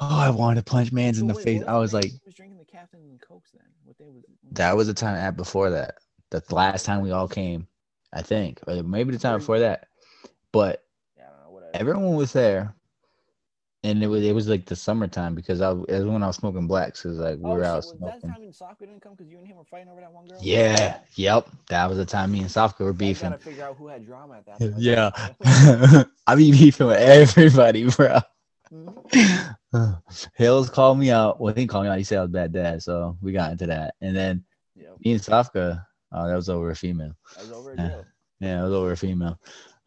Oh, 0.00 0.18
I 0.18 0.30
wanted 0.30 0.64
to 0.64 0.70
punch 0.70 0.92
man's 0.92 1.18
in 1.18 1.26
the 1.26 1.34
wait, 1.34 1.44
face. 1.44 1.62
I 1.66 1.76
was 1.76 1.92
like, 1.92 2.12
was 2.24 2.34
drinking 2.34 2.58
the 2.58 2.64
Captain 2.64 3.00
and 3.00 3.20
Cokes 3.20 3.50
then. 3.52 3.62
What 3.84 3.98
day 3.98 4.08
was 4.08 4.24
it? 4.24 4.30
that 4.52 4.76
was 4.76 4.86
the 4.86 4.94
time 4.94 5.14
at 5.14 5.36
before 5.36 5.70
that. 5.70 5.96
The 6.30 6.42
last 6.50 6.86
time 6.86 7.02
we 7.02 7.10
all 7.10 7.28
came, 7.28 7.66
I 8.12 8.22
think, 8.22 8.60
or 8.66 8.82
maybe 8.82 9.12
the 9.12 9.18
time 9.18 9.38
before 9.38 9.58
that. 9.58 9.88
But 10.52 10.84
Yeah, 11.16 11.24
I 11.24 11.30
don't 11.32 11.44
know. 11.44 11.50
Whatever. 11.50 11.70
everyone 11.74 12.14
was 12.14 12.32
there, 12.32 12.74
and 13.84 14.02
it 14.02 14.06
was 14.06 14.24
it 14.24 14.34
was 14.34 14.48
like 14.48 14.64
the 14.66 14.76
summertime 14.76 15.34
because 15.34 15.60
I 15.60 15.70
was 15.70 15.86
when 15.88 16.22
I 16.22 16.28
was 16.28 16.36
smoking 16.36 16.66
blacks. 16.66 17.02
Cause 17.02 17.18
like 17.18 17.38
we 17.38 17.50
oh, 17.50 17.56
were 17.56 17.64
so 17.64 17.70
out 17.70 17.76
was 17.76 17.92
that 17.92 17.98
smoking. 17.98 18.30
time 18.30 18.42
in 18.42 18.52
soccer 18.52 18.86
didn't 18.86 19.02
come 19.02 19.12
because 19.12 19.30
you 19.30 19.38
and 19.38 19.46
him 19.46 19.56
were 19.56 19.64
fighting 19.64 19.88
over 19.88 20.00
that 20.00 20.12
one 20.12 20.26
girl? 20.26 20.38
Yeah, 20.40 20.98
yep, 21.14 21.48
that 21.68 21.88
was 21.88 21.98
the 21.98 22.06
time 22.06 22.32
me 22.32 22.40
and 22.40 22.48
Sofka 22.48 22.80
were 22.80 22.92
beefing. 22.92 23.30
gotta 23.30 23.42
figure 23.42 23.64
out 23.64 23.76
who 23.76 23.88
had 23.88 24.06
drama 24.06 24.38
at 24.38 24.46
that 24.46 24.58
point. 24.60 24.74
Yeah, 24.78 26.04
I 26.26 26.34
be 26.36 26.52
beefing 26.52 26.86
with 26.86 26.98
everybody, 26.98 27.90
bro. 27.90 28.20
Mhm. 28.72 29.56
Hills 30.36 30.70
called 30.70 30.98
me 30.98 31.10
out. 31.10 31.40
Well, 31.40 31.54
he 31.54 31.66
didn't 31.66 31.82
me 31.82 31.88
out. 31.88 31.98
He 31.98 32.04
said 32.04 32.18
I 32.18 32.22
was 32.22 32.30
a 32.30 32.32
bad 32.32 32.52
dad, 32.52 32.82
so 32.82 33.16
we 33.22 33.32
got 33.32 33.52
into 33.52 33.66
that. 33.66 33.94
And 34.00 34.16
then 34.16 34.44
Yep. 34.74 34.96
me 35.04 35.12
and 35.12 35.20
Sofka, 35.20 35.84
oh, 36.12 36.28
that 36.28 36.34
was 36.34 36.48
over 36.48 36.70
a 36.70 36.76
female. 36.76 37.14
I 37.38 37.42
was 37.42 37.52
over 37.52 37.72
a 37.72 37.76
Yeah. 37.76 38.02
Yeah, 38.40 38.60
it 38.60 38.64
was 38.64 38.72
over 38.72 38.92
a 38.92 38.96
female. 38.96 39.38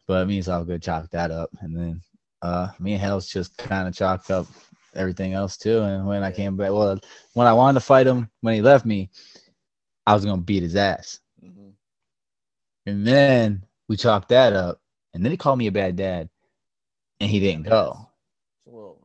But 0.06 0.26
me 0.28 0.36
and 0.38 0.46
Sofka 0.46 0.80
chalked 0.82 1.12
that 1.12 1.30
up, 1.30 1.50
and 1.60 1.76
then 1.76 2.00
uh, 2.42 2.68
me 2.78 2.92
and 2.92 3.02
Hills 3.02 3.26
just 3.28 3.56
kind 3.58 3.88
of 3.88 3.94
chalked 3.94 4.30
up 4.30 4.46
everything 4.94 5.32
else 5.32 5.56
too. 5.56 5.80
And 5.80 6.06
when 6.06 6.22
I 6.22 6.30
came 6.30 6.56
back, 6.56 6.70
well, 6.70 6.98
when 7.34 7.46
I 7.46 7.52
wanted 7.52 7.80
to 7.80 7.86
fight 7.86 8.06
him 8.06 8.30
when 8.40 8.54
he 8.54 8.62
left 8.62 8.84
me, 8.86 9.10
I 10.06 10.14
was 10.14 10.24
gonna 10.24 10.40
beat 10.42 10.62
his 10.62 10.76
ass. 10.76 11.20
hmm 11.40 11.70
And 12.86 13.06
then 13.06 13.64
we 13.88 13.96
chalked 13.96 14.28
that 14.28 14.52
up, 14.52 14.80
and 15.14 15.24
then 15.24 15.30
he 15.32 15.36
called 15.36 15.58
me 15.58 15.66
a 15.66 15.72
bad 15.72 15.96
dad, 15.96 16.28
and 17.20 17.30
he 17.30 17.40
didn't 17.40 17.64
go. 17.64 18.08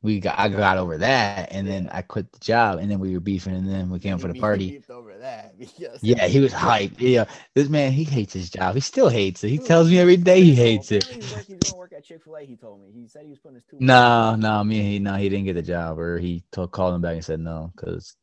we 0.03 0.21
got 0.21 0.39
I 0.39 0.49
got 0.49 0.79
over 0.79 0.99
that, 0.99 1.53
and 1.53 1.67
then 1.67 1.89
I 1.93 2.03
quit 2.03 2.33
the 2.33 2.41
job, 2.41 2.79
and 2.81 2.91
then 2.91 2.99
we 2.99 3.15
were 3.15 3.21
beefing, 3.21 3.55
and 3.55 3.69
then 3.69 3.91
we 3.91 4.01
came 4.01 4.19
for 4.19 4.29
the 4.29 4.35
He 4.35 4.41
party. 4.41 4.71
beefed 4.71 4.91
over 4.91 5.19
that 5.19 5.55
Yeah, 6.03 6.27
he 6.27 6.41
was 6.41 6.53
hyped. 6.53 7.01
Yeah, 7.01 7.27
this 7.55 7.69
man 7.69 7.93
he 7.93 8.05
hates 8.05 8.33
his 8.33 8.51
job. 8.51 8.75
He 8.75 8.81
still 8.81 9.09
hates 9.09 9.45
it. 9.45 9.51
He 9.51 9.59
Dude, 9.59 9.67
tells 9.67 9.89
me 9.89 9.99
every 9.99 10.17
day 10.17 10.43
he 10.43 10.55
hates 10.55 10.91
it. 10.91 11.05
He's, 11.05 11.31
work, 11.33 11.47
gonna 11.61 11.77
work 11.77 11.93
at 11.93 12.05
Chick 12.05 12.25
Fil 12.25 12.37
A. 12.37 12.45
He 12.45 12.57
told 12.57 12.81
me. 12.83 12.91
He 12.93 13.07
said 13.07 13.23
he 13.23 13.31
was 13.31 13.39
putting 13.39 13.55
his 13.55 13.65
two. 13.65 13.77
No, 13.81 14.35
no, 14.35 14.65
me 14.65 14.83
he 14.83 14.99
no, 14.99 15.15
he 15.15 15.29
didn't 15.29 15.45
get 15.45 15.55
the 15.55 15.63
job, 15.63 15.99
or 16.01 16.19
he 16.19 16.45
told, 16.51 16.73
called 16.73 16.95
him 16.97 17.03
back 17.03 17.15
and 17.15 17.25
said 17.25 17.41
no, 17.41 17.73
because 17.77 18.17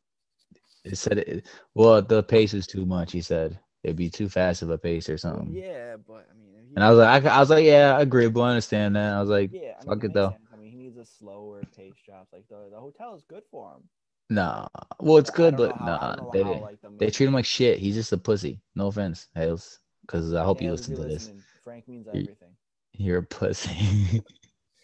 it 0.83 0.97
said 0.97 1.19
it. 1.19 1.47
Well, 1.75 2.01
the 2.01 2.23
pace 2.23 2.53
is 2.53 2.67
too 2.67 2.85
much. 2.85 3.11
He 3.13 3.21
said 3.21 3.59
it'd 3.83 3.95
be 3.95 4.09
too 4.09 4.27
fast 4.27 4.61
of 4.61 4.69
a 4.69 4.77
pace 4.77 5.09
or 5.09 5.17
something. 5.17 5.53
yeah, 5.53 5.95
but 6.05 6.27
I 6.29 6.33
mean, 6.33 6.47
he- 6.48 6.48
And 6.75 6.83
I 6.83 6.89
was 6.89 6.99
like, 6.99 7.25
I, 7.25 7.35
I 7.35 7.39
was 7.39 7.49
like, 7.49 7.65
yeah, 7.65 7.95
I 7.97 8.01
agree, 8.01 8.27
but 8.29 8.41
I 8.41 8.49
understand 8.49 8.95
that. 8.95 9.13
I 9.13 9.19
was 9.19 9.29
like, 9.29 9.51
yeah, 9.53 9.59
I 9.59 9.85
mean, 9.85 9.87
fuck 9.87 10.03
it 10.03 10.13
though. 10.13 10.29
sense. 10.29 10.41
I 10.53 10.57
mean, 10.57 10.71
he 10.71 10.77
needs 10.77 10.97
a 10.97 11.05
slower 11.05 11.61
pace 11.75 11.93
job. 12.05 12.27
Like 12.31 12.47
the, 12.49 12.69
the 12.71 12.79
hotel 12.79 13.15
is 13.15 13.23
good 13.27 13.43
for 13.51 13.71
him. 13.73 13.83
nah. 14.29 14.67
Well, 14.99 15.17
it's 15.17 15.29
good, 15.31 15.57
but 15.57 15.75
how- 15.77 15.85
nah, 15.85 16.31
they 16.31 16.43
how, 16.43 16.59
like, 16.61 16.81
the 16.81 16.89
they 16.97 17.09
treat 17.09 17.27
him 17.27 17.33
like 17.33 17.45
shit. 17.45 17.79
He's 17.79 17.95
just 17.95 18.11
a 18.13 18.17
pussy. 18.17 18.59
No 18.75 18.87
offense, 18.87 19.27
Hales, 19.35 19.79
because 20.01 20.33
I 20.33 20.43
hope 20.43 20.61
you 20.61 20.67
Hales, 20.67 20.87
listen 20.89 21.03
to 21.03 21.09
this. 21.09 21.31
Frank 21.63 21.87
means 21.87 22.07
everything. 22.07 22.55
You're 22.93 23.19
a 23.19 23.23
pussy. 23.23 24.23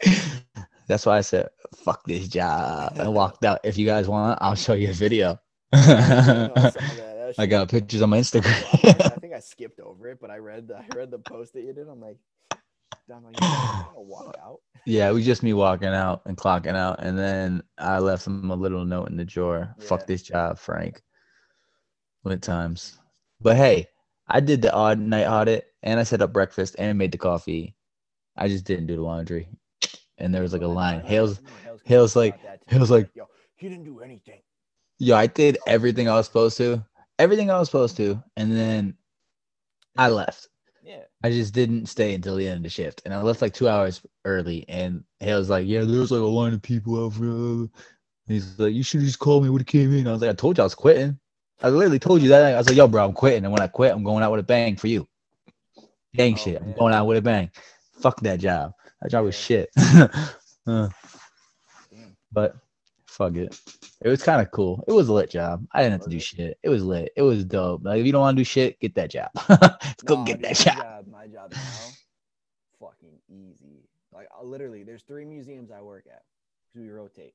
That's 0.88 1.06
why 1.06 1.18
I 1.18 1.22
said, 1.22 1.50
fuck 1.76 2.06
this 2.06 2.28
job. 2.28 2.94
and 2.98 3.14
walked 3.14 3.44
out. 3.44 3.60
If 3.64 3.78
you 3.78 3.86
guys 3.86 4.08
want, 4.08 4.38
I'll 4.42 4.56
show 4.56 4.74
you 4.74 4.90
a 4.90 4.94
video. 4.94 5.40
I 5.74 5.82
saw 5.82 6.54
that. 6.54 6.76
That 7.26 7.34
I 7.40 7.44
shit 7.46 7.50
got 7.50 7.70
pictures 7.70 8.02
on 8.04 8.12
my 8.12 8.20
Instagram. 8.20 9.25
I 9.36 9.40
skipped 9.40 9.80
over 9.80 10.08
it, 10.08 10.20
but 10.22 10.32
I 10.32 10.38
read 10.38 10.68
the 10.68 10.78
I 10.78 10.88
read 10.96 11.12
the 11.12 11.20
post 11.20 11.54
that 11.54 11.62
you 11.62 11.74
did. 11.74 11.88
I'm 11.90 12.00
like, 12.00 12.18
I'm 13.14 13.24
like, 13.24 13.36
gonna 13.40 14.02
walk 14.02 14.36
out. 14.42 14.60
yeah, 14.86 15.10
it 15.10 15.14
was 15.14 15.26
just 15.26 15.44
me 15.44 15.54
walking 15.54 15.90
out 15.90 16.22
and 16.26 16.38
clocking 16.38 16.76
out. 16.76 17.04
And 17.04 17.18
then 17.18 17.62
I 17.78 18.00
left 18.00 18.26
him 18.26 18.50
a 18.50 18.56
little 18.56 18.86
note 18.86 19.10
in 19.10 19.18
the 19.18 19.26
drawer. 19.26 19.76
Yeah. 19.78 19.86
Fuck 19.86 20.08
this 20.08 20.22
job, 20.22 20.58
Frank. 20.58 21.02
What 22.22 22.42
times? 22.42 22.98
But 23.42 23.58
hey, 23.58 23.88
I 24.28 24.40
did 24.40 24.62
the 24.62 24.74
odd 24.74 25.00
night 25.00 25.28
audit 25.28 25.68
and 25.84 26.00
I 26.00 26.04
set 26.04 26.22
up 26.22 26.34
breakfast 26.34 26.76
and 26.80 26.98
made 26.98 27.12
the 27.12 27.18
coffee. 27.18 27.76
I 28.38 28.48
just 28.48 28.66
didn't 28.66 28.88
do 28.88 28.96
the 28.96 29.02
laundry. 29.04 29.48
And 30.18 30.34
there 30.34 30.42
was 30.42 30.54
like 30.54 30.62
a 30.62 30.68
line. 30.68 31.02
Hales, 31.02 31.42
Hales 31.84 32.16
like-. 32.16 32.40
Hales 32.68 32.90
like- 32.90 33.10
yo, 33.14 33.28
he 33.56 33.70
didn't 33.70 33.84
do 33.84 34.00
anything. 34.00 34.42
Yo, 34.98 35.16
I 35.16 35.28
did 35.28 35.58
everything 35.68 36.08
I 36.08 36.16
was 36.16 36.26
supposed 36.26 36.58
to. 36.58 36.84
Everything 37.20 37.52
I 37.52 37.60
was 37.60 37.68
supposed 37.68 37.98
to. 37.98 38.24
And 38.38 38.56
then 38.56 38.96
I 39.96 40.10
left. 40.10 40.50
Yeah. 40.84 41.04
I 41.24 41.32
just 41.32 41.54
didn't 41.54 41.88
stay 41.88 42.14
until 42.14 42.36
the 42.36 42.48
end 42.48 42.58
of 42.58 42.64
the 42.64 42.70
shift, 42.70 43.02
and 43.06 43.14
I 43.14 43.22
left 43.22 43.42
like 43.42 43.54
two 43.54 43.68
hours 43.68 44.02
early. 44.24 44.66
And 44.70 45.04
he 45.20 45.34
was 45.34 45.50
like, 45.50 45.66
"Yeah, 45.68 45.84
there 45.84 46.00
was 46.00 46.12
like 46.12 46.22
a 46.22 46.24
line 46.24 46.54
of 46.54 46.62
people 46.62 47.04
out 47.06 47.14
for." 47.14 47.70
He's 48.28 48.60
like, 48.60 48.74
"You 48.74 48.84
should 48.84 49.02
have 49.02 49.08
just 49.08 49.20
called 49.20 49.44
me 49.44 49.50
when 49.50 49.62
it 49.62 49.68
came 49.68 49.94
in." 49.94 50.08
I 50.08 50.12
was 50.12 50.22
like, 50.22 50.30
"I 50.30 50.34
told 50.34 50.58
you 50.58 50.62
I 50.62 50.66
was 50.66 50.76
quitting. 50.76 51.20
I 51.64 51.70
literally 51.70 52.00
told 52.00 52.22
you 52.22 52.30
that." 52.30 52.54
I 52.54 52.58
was 52.58 52.68
like, 52.68 52.78
"Yo, 52.78 52.88
bro, 52.88 53.06
I'm 53.06 53.14
quitting, 53.14 53.46
and 53.46 53.52
when 53.52 53.62
I 53.62 53.68
quit, 53.68 53.92
I'm 53.92 54.04
going 54.04 54.24
out 54.24 54.32
with 54.32 54.42
a 54.42 54.44
bang 54.44 54.76
for 54.76 54.88
you. 54.88 55.08
Gang 56.14 56.34
Oh, 56.34 56.38
shit. 56.38 56.62
I'm 56.62 56.74
going 56.74 56.94
out 56.94 57.08
with 57.08 57.18
a 57.18 57.22
bang. 57.22 57.50
Fuck 58.00 58.22
that 58.22 58.40
job. 58.40 58.74
That 59.02 59.12
job 59.12 59.26
was 59.26 59.36
shit." 59.36 59.70
Uh, 60.68 60.90
but 62.32 62.56
fuck 63.16 63.36
it. 63.36 63.60
It 64.02 64.10
was 64.10 64.22
kind 64.24 64.42
of 64.42 64.52
cool. 64.52 64.84
It 64.88 64.92
was 64.92 65.08
a 65.10 65.14
lit 65.14 65.30
job. 65.30 65.66
I 65.72 65.82
didn't 65.82 65.94
have 65.94 66.04
to 66.04 66.10
do 66.10 66.20
shit. 66.20 66.58
It 66.64 66.70
was 66.70 66.84
lit. 66.84 67.12
It 67.16 67.22
was 67.22 67.44
dope. 67.46 67.84
Like 67.84 68.00
if 68.00 68.06
you 68.06 68.12
don't 68.12 68.22
want 68.22 68.38
to 68.38 68.42
do 68.42 68.46
shit, 68.46 68.80
get 68.80 68.96
that 68.96 69.10
job. 69.12 69.30
Go 70.06 70.16
Nah, 70.18 70.24
get 70.26 70.42
that 70.42 70.66
my 70.66 70.74
job. 70.74 71.08
My 71.12 71.28
job 71.28 71.52
now, 71.52 71.90
fucking 72.80 73.20
easy. 73.30 73.88
Like 74.14 74.28
I 74.38 74.44
literally, 74.44 74.84
there's 74.84 75.04
three 75.04 75.26
museums 75.26 75.72
I 75.72 75.82
work 75.82 76.06
at 76.08 76.24
because 76.74 76.86
we 76.86 76.90
rotate, 76.92 77.34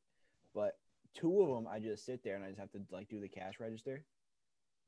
but 0.55 0.79
two 1.15 1.43
of 1.43 1.49
them 1.49 1.67
I 1.71 1.79
just 1.81 2.05
sit 2.07 2.23
there 2.23 2.37
and 2.37 2.45
I 2.45 2.49
just 2.49 2.61
have 2.61 2.71
to 2.73 2.81
like 2.91 3.09
do 3.09 3.21
the 3.21 3.29
cash 3.29 3.55
register. 3.61 4.05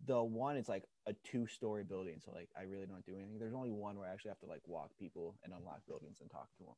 The 0.06 0.22
one 0.22 0.56
it's 0.56 0.68
like 0.68 0.84
a 1.06 1.12
two-story 1.24 1.84
building, 1.84 2.20
so 2.24 2.32
like 2.34 2.48
I 2.58 2.62
really 2.62 2.86
don't 2.86 3.04
do 3.06 3.14
anything. 3.14 3.38
There's 3.38 3.54
only 3.54 3.70
one 3.70 3.98
where 3.98 4.08
I 4.08 4.12
actually 4.12 4.30
have 4.30 4.40
to 4.40 4.46
like 4.46 4.62
walk 4.66 4.90
people 4.98 5.36
and 5.44 5.52
unlock 5.52 5.80
buildings 5.86 6.18
and 6.20 6.30
talk 6.30 6.48
to 6.58 6.64
them. 6.64 6.74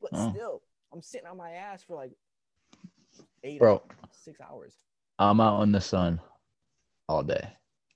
But 0.00 0.10
Oh. 0.12 0.30
still, 0.30 0.62
I'm 0.92 1.00
sitting 1.02 1.26
on 1.26 1.36
my 1.36 1.52
ass 1.52 1.82
for 1.82 1.96
like 1.96 2.12
eight, 3.44 3.58
Bro. 3.58 3.74
hours, 3.74 3.82
six 4.12 4.40
hours. 4.40 4.74
I'm 5.18 5.40
out 5.40 5.62
in 5.62 5.72
the 5.72 5.80
sun 5.80 6.20
all 7.08 7.22
day. 7.22 7.48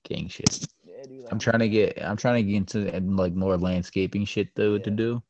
Gang 0.03 0.27
shit. 0.27 0.67
Yeah, 0.85 1.03
dude. 1.07 1.23
like, 1.23 1.31
I'm 1.33 1.39
trying 1.39 1.59
to 1.59 1.69
get 1.69 2.01
I'm 2.01 2.17
trying 2.17 2.45
to 2.45 2.51
get 2.51 2.57
into 2.57 2.99
like 3.15 3.33
more 3.33 3.57
landscaping 3.57 4.25
shit 4.25 4.49
though 4.55 4.77
to 4.77 4.89
do. 4.91 5.21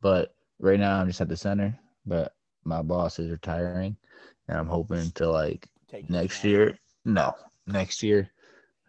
But 0.00 0.34
right 0.58 0.78
now 0.78 1.00
I'm 1.00 1.06
just 1.08 1.20
at 1.20 1.28
the 1.28 1.36
center. 1.36 1.76
But 2.06 2.34
my 2.64 2.82
boss 2.82 3.18
is 3.18 3.30
retiring 3.30 3.96
and 4.48 4.58
I'm 4.58 4.66
hoping 4.68 5.10
to 5.12 5.30
like 5.30 5.68
take 5.88 6.08
next 6.10 6.44
year. 6.44 6.78
No, 7.04 7.34
next 7.66 8.02
year 8.02 8.30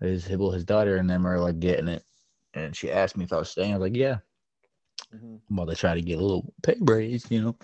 his 0.01 0.27
well, 0.29 0.51
his 0.51 0.65
daughter 0.65 0.97
and 0.97 1.09
them 1.09 1.25
are 1.25 1.39
like 1.39 1.59
getting 1.59 1.88
it. 1.88 2.03
And 2.53 2.75
she 2.75 2.91
asked 2.91 3.17
me 3.17 3.25
if 3.25 3.33
I 3.33 3.38
was 3.38 3.49
staying. 3.49 3.73
I 3.73 3.77
was 3.77 3.89
like, 3.89 3.97
Yeah. 3.97 4.17
Mhm. 5.13 5.39
I'm 5.49 5.59
about 5.59 5.69
to 5.71 5.75
try 5.75 5.93
to 5.95 6.01
get 6.01 6.19
a 6.19 6.21
little 6.21 6.53
pay 6.63 6.75
raise, 6.81 7.29
you 7.29 7.41
know. 7.41 7.55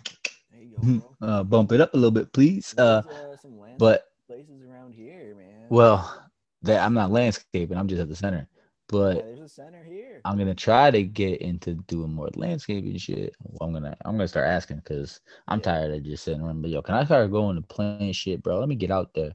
Go. 0.69 1.15
Uh 1.21 1.43
bump 1.43 1.71
it 1.71 1.81
up 1.81 1.93
a 1.93 1.97
little 1.97 2.11
bit, 2.11 2.31
please. 2.33 2.73
Uh 2.77 3.01
uh, 3.07 3.35
but 3.77 4.05
places 4.27 4.61
around 4.63 4.93
here, 4.93 5.35
man. 5.35 5.67
well 5.69 6.29
that 6.63 6.83
I'm 6.85 6.93
not 6.93 7.11
landscaping, 7.11 7.65
I'm 7.77 7.87
just 7.87 8.01
at 8.01 8.09
the 8.09 8.15
center. 8.15 8.47
Yeah, 8.55 8.61
But 8.89 9.15
there's 9.15 9.39
a 9.39 9.49
center 9.49 9.83
here. 9.83 10.21
I'm 10.23 10.37
gonna 10.37 10.53
try 10.53 10.91
to 10.91 11.03
get 11.03 11.41
into 11.41 11.73
doing 11.87 12.13
more 12.13 12.29
landscaping 12.35 12.97
shit. 12.97 13.35
Well, 13.43 13.67
I'm 13.67 13.73
gonna 13.73 13.95
I'm 14.05 14.15
gonna 14.15 14.27
start 14.27 14.47
asking 14.47 14.77
because 14.77 15.19
I'm 15.47 15.59
Yeah. 15.59 15.63
tired 15.65 15.91
of 15.93 16.03
just 16.03 16.23
sitting 16.23 16.41
around. 16.41 16.61
But 16.61 16.71
yo, 16.71 16.81
can 16.81 16.95
I 16.95 17.05
start 17.05 17.31
going 17.31 17.55
to 17.55 17.61
playing 17.61 18.13
shit, 18.13 18.43
bro? 18.43 18.59
Let 18.59 18.69
me 18.69 18.75
get 18.75 18.91
out 18.91 19.13
there. 19.13 19.33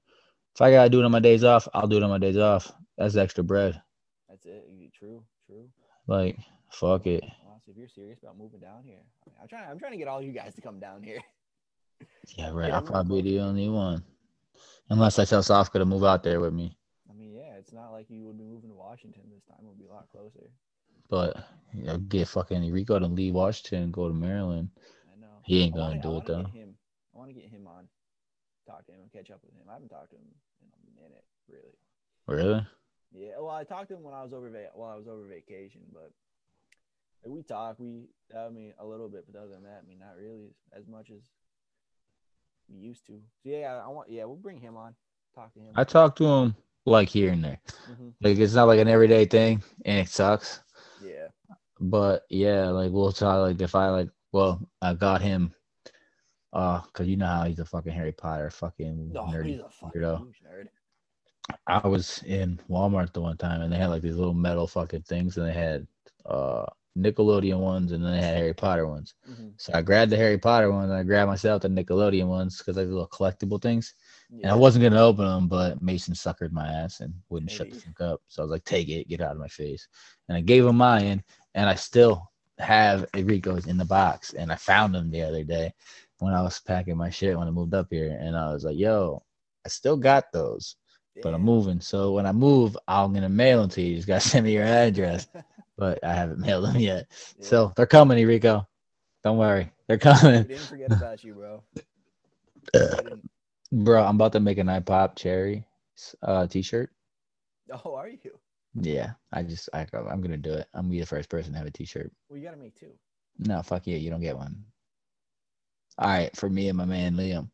If 0.55 0.61
I 0.61 0.71
gotta 0.71 0.89
do 0.91 1.01
it 1.01 1.05
on 1.05 1.11
my 1.11 1.21
days 1.21 1.45
off, 1.45 1.69
I'll 1.75 1.89
do 1.89 1.97
it 1.97 2.03
on 2.03 2.11
my 2.11 2.19
days 2.19 2.37
off. 2.37 2.71
That's 2.97 3.17
extra 3.17 3.43
bread. 3.43 3.81
That's 4.29 4.47
it. 4.47 4.65
True, 4.93 5.23
true. 5.47 5.69
Like, 6.07 6.39
fuck 6.71 7.07
it. 7.07 7.25
If 7.69 7.77
you're 7.77 7.89
serious 7.89 8.19
about 8.23 8.39
moving 8.39 8.61
down 8.61 8.83
here, 8.85 9.01
I 9.27 9.29
mean, 9.31 9.37
I'm 9.43 9.49
trying. 9.49 9.69
I'm 9.71 9.79
trying 9.79 9.93
to 9.93 9.99
get 9.99 10.09
all 10.09 10.23
you 10.23 10.33
guys 10.33 10.55
to 10.55 10.61
come 10.61 10.79
down 10.79 11.03
here. 11.03 11.21
Yeah, 12.37 12.51
right. 12.53 12.71
I'll 12.73 12.83
probably 12.83 13.23
be 13.23 13.31
the 13.33 13.41
only 13.41 13.69
one. 13.69 14.03
Unless 14.89 15.19
I 15.19 15.25
tell 15.25 15.43
Sofka 15.43 15.73
to 15.79 15.85
move 15.85 16.05
out 16.05 16.23
there 16.23 16.39
with 16.41 16.53
me. 16.53 16.77
I 17.11 17.15
mean, 17.15 17.33
yeah, 17.35 17.55
it's 17.59 17.73
not 17.73 17.91
like 17.91 18.07
you 18.09 18.23
would 18.25 18.39
be 18.39 18.45
moving 18.45 18.71
to 18.71 18.77
Washington 18.77 19.23
this 19.35 19.43
time. 19.49 19.59
It 19.65 19.67
would 19.67 19.79
be 19.79 19.87
a 19.87 19.93
lot 19.93 20.07
closer. 20.13 20.49
But 21.11 21.37
you 21.75 21.85
know, 21.85 21.99
get 21.99 22.29
fucking 22.29 22.71
Rico 22.73 22.99
to 22.99 23.07
leave 23.07 23.35
Washington 23.35 23.83
and 23.85 23.93
go 23.93 24.07
to 24.09 24.15
Maryland. 24.15 24.71
I 25.13 25.21
know. 25.21 25.27
He 25.45 25.63
ain't 25.63 25.75
gonna 25.75 25.97
wanna- 25.99 26.03
do 26.03 26.17
it 26.19 26.27
though. 26.27 26.45
Him. 26.51 26.75
I 27.15 27.19
want 27.19 27.31
to 27.31 27.35
get 27.35 27.51
him 27.51 27.67
on. 27.67 27.89
Talk 28.67 28.85
to 28.87 28.93
him 28.93 29.01
and 29.03 29.13
catch 29.13 29.31
up 29.31 29.41
with 29.45 29.55
him. 29.55 29.63
I 29.69 29.75
haven't 29.75 29.89
talked 29.89 30.11
to 30.11 30.17
him 30.17 30.27
in 30.63 30.69
a 30.99 31.03
minute, 31.03 31.25
really. 31.49 31.77
Really? 32.27 32.67
Yeah, 33.13 33.39
well, 33.39 33.51
I 33.55 33.63
talked 33.65 33.89
to 33.89 33.95
him 33.97 34.03
when 34.03 34.15
I 34.15 34.23
was 34.23 34.33
over 34.33 34.51
va- 34.51 34.71
while 34.75 34.91
I 34.91 34.97
was 34.97 35.07
over 35.09 35.25
vacation, 35.27 35.83
but 35.93 36.11
we 37.27 37.43
talk. 37.43 37.77
We, 37.79 38.09
I 38.37 38.49
mean, 38.49 38.73
a 38.79 38.87
little 38.87 39.09
bit, 39.09 39.25
but 39.31 39.39
other 39.39 39.51
than 39.53 39.63
that, 39.65 39.83
I 39.85 39.89
mean, 39.89 39.99
not 39.99 40.17
really 40.19 40.55
as, 40.73 40.87
much 40.87 41.11
as 41.11 41.23
we 42.69 42.79
used 42.79 43.07
to. 43.07 43.21
So 43.43 43.49
yeah, 43.51 43.81
I 43.85 43.89
want. 43.89 44.11
Yeah, 44.11 44.25
we'll 44.25 44.37
bring 44.37 44.61
him 44.61 44.77
on. 44.77 44.95
Talk 45.35 45.53
to 45.55 45.61
him. 45.61 45.73
I 45.77 45.85
talk 45.85 46.17
to 46.17 46.25
him 46.25 46.57
like 46.85 47.09
here 47.09 47.33
and 47.33 47.43
there. 47.45 47.61
Mhm. 47.91 48.13
Like 48.23 48.39
it's 48.39 48.55
not 48.55 48.65
like 48.69 48.81
an 48.81 48.89
everyday 48.89 49.25
thing, 49.27 49.63
and 49.85 49.99
it 49.99 50.09
sucks. 50.09 50.61
Yeah. 51.05 51.29
But 51.81 52.25
yeah, 52.31 52.69
like 52.71 52.91
we'll 52.93 53.13
try. 53.13 53.37
Like 53.37 53.61
if 53.61 53.75
I 53.75 53.89
like, 53.91 54.09
well, 54.33 54.61
I 54.81 54.95
got 54.95 55.21
him. 55.21 55.53
Uh, 56.53 56.81
cause 56.95 57.07
you 57.07 57.17
know 57.19 57.27
how 57.27 57.45
he's 57.45 57.59
a 57.59 57.67
fucking 57.67 57.93
Harry 57.93 58.13
Potter 58.13 58.49
fucking 58.51 59.13
No, 59.13 59.25
nerdy 59.25 59.47
he's 59.49 59.61
a 59.61 59.69
fucking 59.69 60.01
weirdo. 60.01 60.33
nerd. 60.51 60.69
I 61.67 61.87
was 61.87 62.23
in 62.25 62.59
Walmart 62.71 63.13
the 63.13 63.21
one 63.21 63.37
time 63.37 63.61
and 63.61 63.71
they 63.71 63.77
had 63.77 63.89
like 63.91 64.01
these 64.01 64.17
little 64.17 64.33
metal 64.33 64.67
fucking 64.67 65.03
things 65.03 65.37
and 65.37 65.47
they 65.47 65.53
had 65.53 65.87
uh 66.25 66.65
Nickelodeon 66.97 67.59
ones 67.59 67.93
and 67.93 68.05
then 68.05 68.13
they 68.13 68.21
had 68.23 68.37
Harry 68.37 68.55
Potter 68.55 68.87
ones. 68.87 69.15
Mhm. 69.29 69.53
So 69.59 69.73
I 69.75 69.83
grabbed 69.83 70.11
the 70.13 70.17
Harry 70.17 70.39
Potter 70.39 70.71
one 70.73 70.85
and 70.85 70.93
I 70.95 71.03
grabbed 71.03 71.29
myself 71.31 71.63
the 71.63 71.69
Nickelodeon 71.69 72.27
ones 72.27 72.59
because 72.59 72.77
they're 72.77 72.87
little 72.87 73.09
collectible 73.09 73.61
things. 73.61 73.95
And 74.43 74.53
I 74.53 74.55
wasn't 74.55 74.83
gonna 74.83 75.01
open 75.03 75.25
them, 75.25 75.49
but 75.49 75.81
Mason 75.83 76.15
suckered 76.15 76.53
my 76.53 76.67
ass 76.69 77.01
and 77.01 77.15
wouldn't 77.31 77.51
shut 77.51 77.71
the 77.71 77.77
fuck 77.77 78.01
up. 78.01 78.21
So 78.29 78.43
I 78.43 78.45
was 78.45 78.51
like, 78.53 78.65
"Take 78.65 78.89
it, 78.89 79.09
get 79.09 79.21
out 79.21 79.33
of 79.33 79.39
my 79.39 79.49
face." 79.49 79.89
And 80.29 80.37
I 80.37 80.41
gave 80.41 80.65
him 80.67 80.77
mine, 80.77 81.23
and 81.55 81.69
I 81.69 81.75
still 81.75 82.31
have 82.59 83.07
Enrico's 83.15 83.67
in 83.67 83.77
the 83.77 83.85
box. 83.85 84.35
And 84.35 84.53
I 84.53 84.57
found 84.57 84.95
them 84.95 85.11
the 85.11 85.23
other 85.23 85.43
day 85.45 85.73
when 86.19 86.33
I 86.35 86.43
was 86.43 86.61
packing 86.61 86.97
my 86.97 87.11
shit 87.11 87.37
when 87.39 87.49
I 87.49 87.51
moved 87.51 87.75
up 87.75 87.89
here, 87.91 88.17
and 88.21 88.37
I 88.37 88.53
was 88.53 88.65
like, 88.65 88.77
"Yo, 88.77 89.23
I 89.65 89.69
still 89.69 89.97
got 89.97 90.33
those, 90.33 90.77
but 91.23 91.35
I'm 91.35 91.43
moving. 91.43 91.81
So 91.81 92.13
when 92.13 92.27
I 92.27 92.33
move, 92.33 92.77
I'm 92.89 93.13
gonna 93.15 93.29
mail 93.29 93.61
them 93.63 93.71
to 93.71 93.83
you. 93.83 93.91
You 93.91 93.97
just 93.97 94.09
gotta 94.09 94.21
send 94.43 94.47
me 94.47 94.53
your 94.55 94.65
address." 94.65 95.27
but 95.77 96.03
I 96.05 96.13
haven't 96.15 96.39
mailed 96.47 96.67
them 96.67 96.77
yet. 96.77 97.07
Yeah. 97.39 97.47
So 97.47 97.73
they're 97.77 97.87
coming, 97.87 98.19
Enrico. 98.19 98.67
Don't 99.25 99.39
worry, 99.39 99.73
they're 99.89 99.97
we 99.97 100.01
coming, 100.01 100.43
didn't 100.45 100.59
forget 100.59 100.93
about 100.93 101.25
you, 101.25 101.35
bro. 101.35 101.63
Bro. 103.73 104.05
I'm 104.05 104.15
about 104.15 104.33
to 104.33 104.41
make 104.41 104.59
an 104.59 104.69
iPop 104.69 105.17
cherry 105.17 105.67
uh 106.23 106.47
t-shirt. 106.47 106.91
Oh, 107.85 107.97
are 107.97 108.09
you? 108.09 108.39
Yeah, 108.81 109.13
I 109.33 109.43
just 109.43 109.69
I 109.73 109.87
I'm 109.93 110.21
gonna 110.21 110.37
do 110.37 110.53
it. 110.53 110.69
I'm 110.75 110.83
gonna 110.83 110.93
be 110.93 111.01
the 111.01 111.07
first 111.07 111.29
person 111.29 111.53
to 111.53 111.59
have 111.59 111.67
a 111.67 111.71
T-shirt. 111.71 112.13
Well, 112.29 112.39
you 112.39 112.45
gotta 112.45 112.59
make 112.59 112.79
two. 112.79 112.93
No, 113.39 113.63
fuck 113.63 113.87
you. 113.87 113.97
You 113.97 114.11
don't 114.11 114.21
get 114.21 114.37
one. 114.37 114.65
All 115.99 116.09
right, 116.09 116.37
for 116.37 116.49
me 116.51 116.69
and 116.69 116.77
my 116.77 116.85
man 116.85 117.15
Liam. 117.15 117.49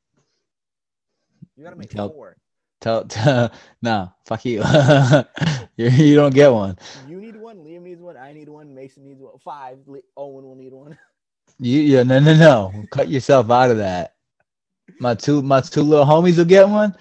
You 1.57 1.65
gotta 1.65 1.77
make 1.77 1.91
Tell- 1.91 2.11
four. 2.11 2.37
Tell, 2.81 3.05
tell 3.09 3.53
no, 3.81 4.13
fuck 4.27 4.45
you. 4.45 4.63
you. 5.77 5.89
You 5.89 6.15
don't 6.17 6.35
get 6.35 6.53
one. 6.53 6.79
You 7.09 7.21
need 7.21 7.37
one. 7.37 7.59
Liam 7.59 7.83
needs 7.83 8.01
one. 8.01 8.17
I 8.17 8.33
need 8.33 8.49
one. 8.49 8.75
Mason 8.75 9.05
needs 9.05 9.21
one. 9.21 9.39
Five. 9.39 9.79
Owen 10.17 10.45
will 10.45 10.57
need 10.57 10.73
one. 10.73 10.99
You 11.59 11.81
yeah 11.81 12.03
no 12.03 12.19
no 12.19 12.35
no. 12.35 12.85
Cut 12.91 13.09
yourself 13.09 13.49
out 13.51 13.71
of 13.71 13.77
that. 13.77 14.15
My 14.99 15.15
two 15.15 15.43
my 15.43 15.61
two 15.61 15.83
little 15.83 16.07
homies 16.07 16.39
will 16.39 16.45
get 16.45 16.69
one, 16.69 16.97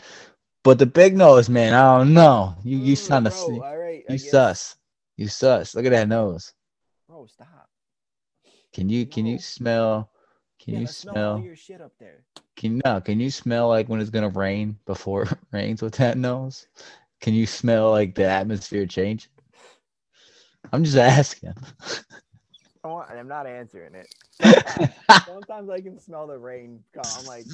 but 0.64 0.78
the 0.78 0.86
big 0.86 1.16
nose 1.16 1.50
man, 1.50 1.74
I 1.74 1.98
don't 1.98 2.14
know. 2.14 2.56
You 2.64 2.78
you 2.78 2.94
Ooh, 2.94 2.96
sound 2.96 3.28
a 3.28 3.32
bro, 3.32 3.64
All 3.64 3.78
right. 3.78 4.04
You 4.08 4.18
sus. 4.20 4.76
You 5.18 5.28
sus. 5.30 5.74
Look 5.74 5.86
at 5.86 5.92
that 5.92 6.08
nose. 6.08 6.54
Bro, 7.08 7.26
stop. 7.28 7.70
Can 8.74 8.90
you 8.90 9.06
can 9.06 9.26
you 9.26 9.40
smell? 9.40 10.12
Can 10.60 10.76
yeah, 10.76 10.80
you 10.82 10.88
smell 10.88 11.14
smell? 11.14 11.44
your 11.44 11.56
shit 11.56 11.82
up 11.82 11.94
there. 12.00 12.24
Can 12.56 12.82
no? 12.86 13.02
Can 13.02 13.20
you 13.20 13.32
smell 13.32 13.68
like 13.68 13.90
when 13.90 14.00
it's 14.00 14.12
gonna 14.12 14.30
rain 14.30 14.78
before 14.86 15.24
it 15.24 15.38
rains 15.52 15.82
with 15.82 15.96
that 15.96 16.18
nose? 16.18 16.68
Can 17.22 17.34
you 17.34 17.46
smell 17.46 17.92
like 17.92 18.16
the 18.16 18.26
atmosphere 18.26 18.86
change? 18.86 19.30
I'm 20.74 20.84
just 20.84 20.98
asking. 20.98 21.54
I 22.84 22.88
I'm 22.90 23.28
not 23.28 23.46
answering 23.46 23.94
it. 23.96 24.14
Sometimes 25.26 25.70
I 25.70 25.82
can 25.82 26.00
smell 26.00 26.26
the 26.28 26.38
rain. 26.38 26.84
I'm 26.98 27.26
like, 27.26 27.46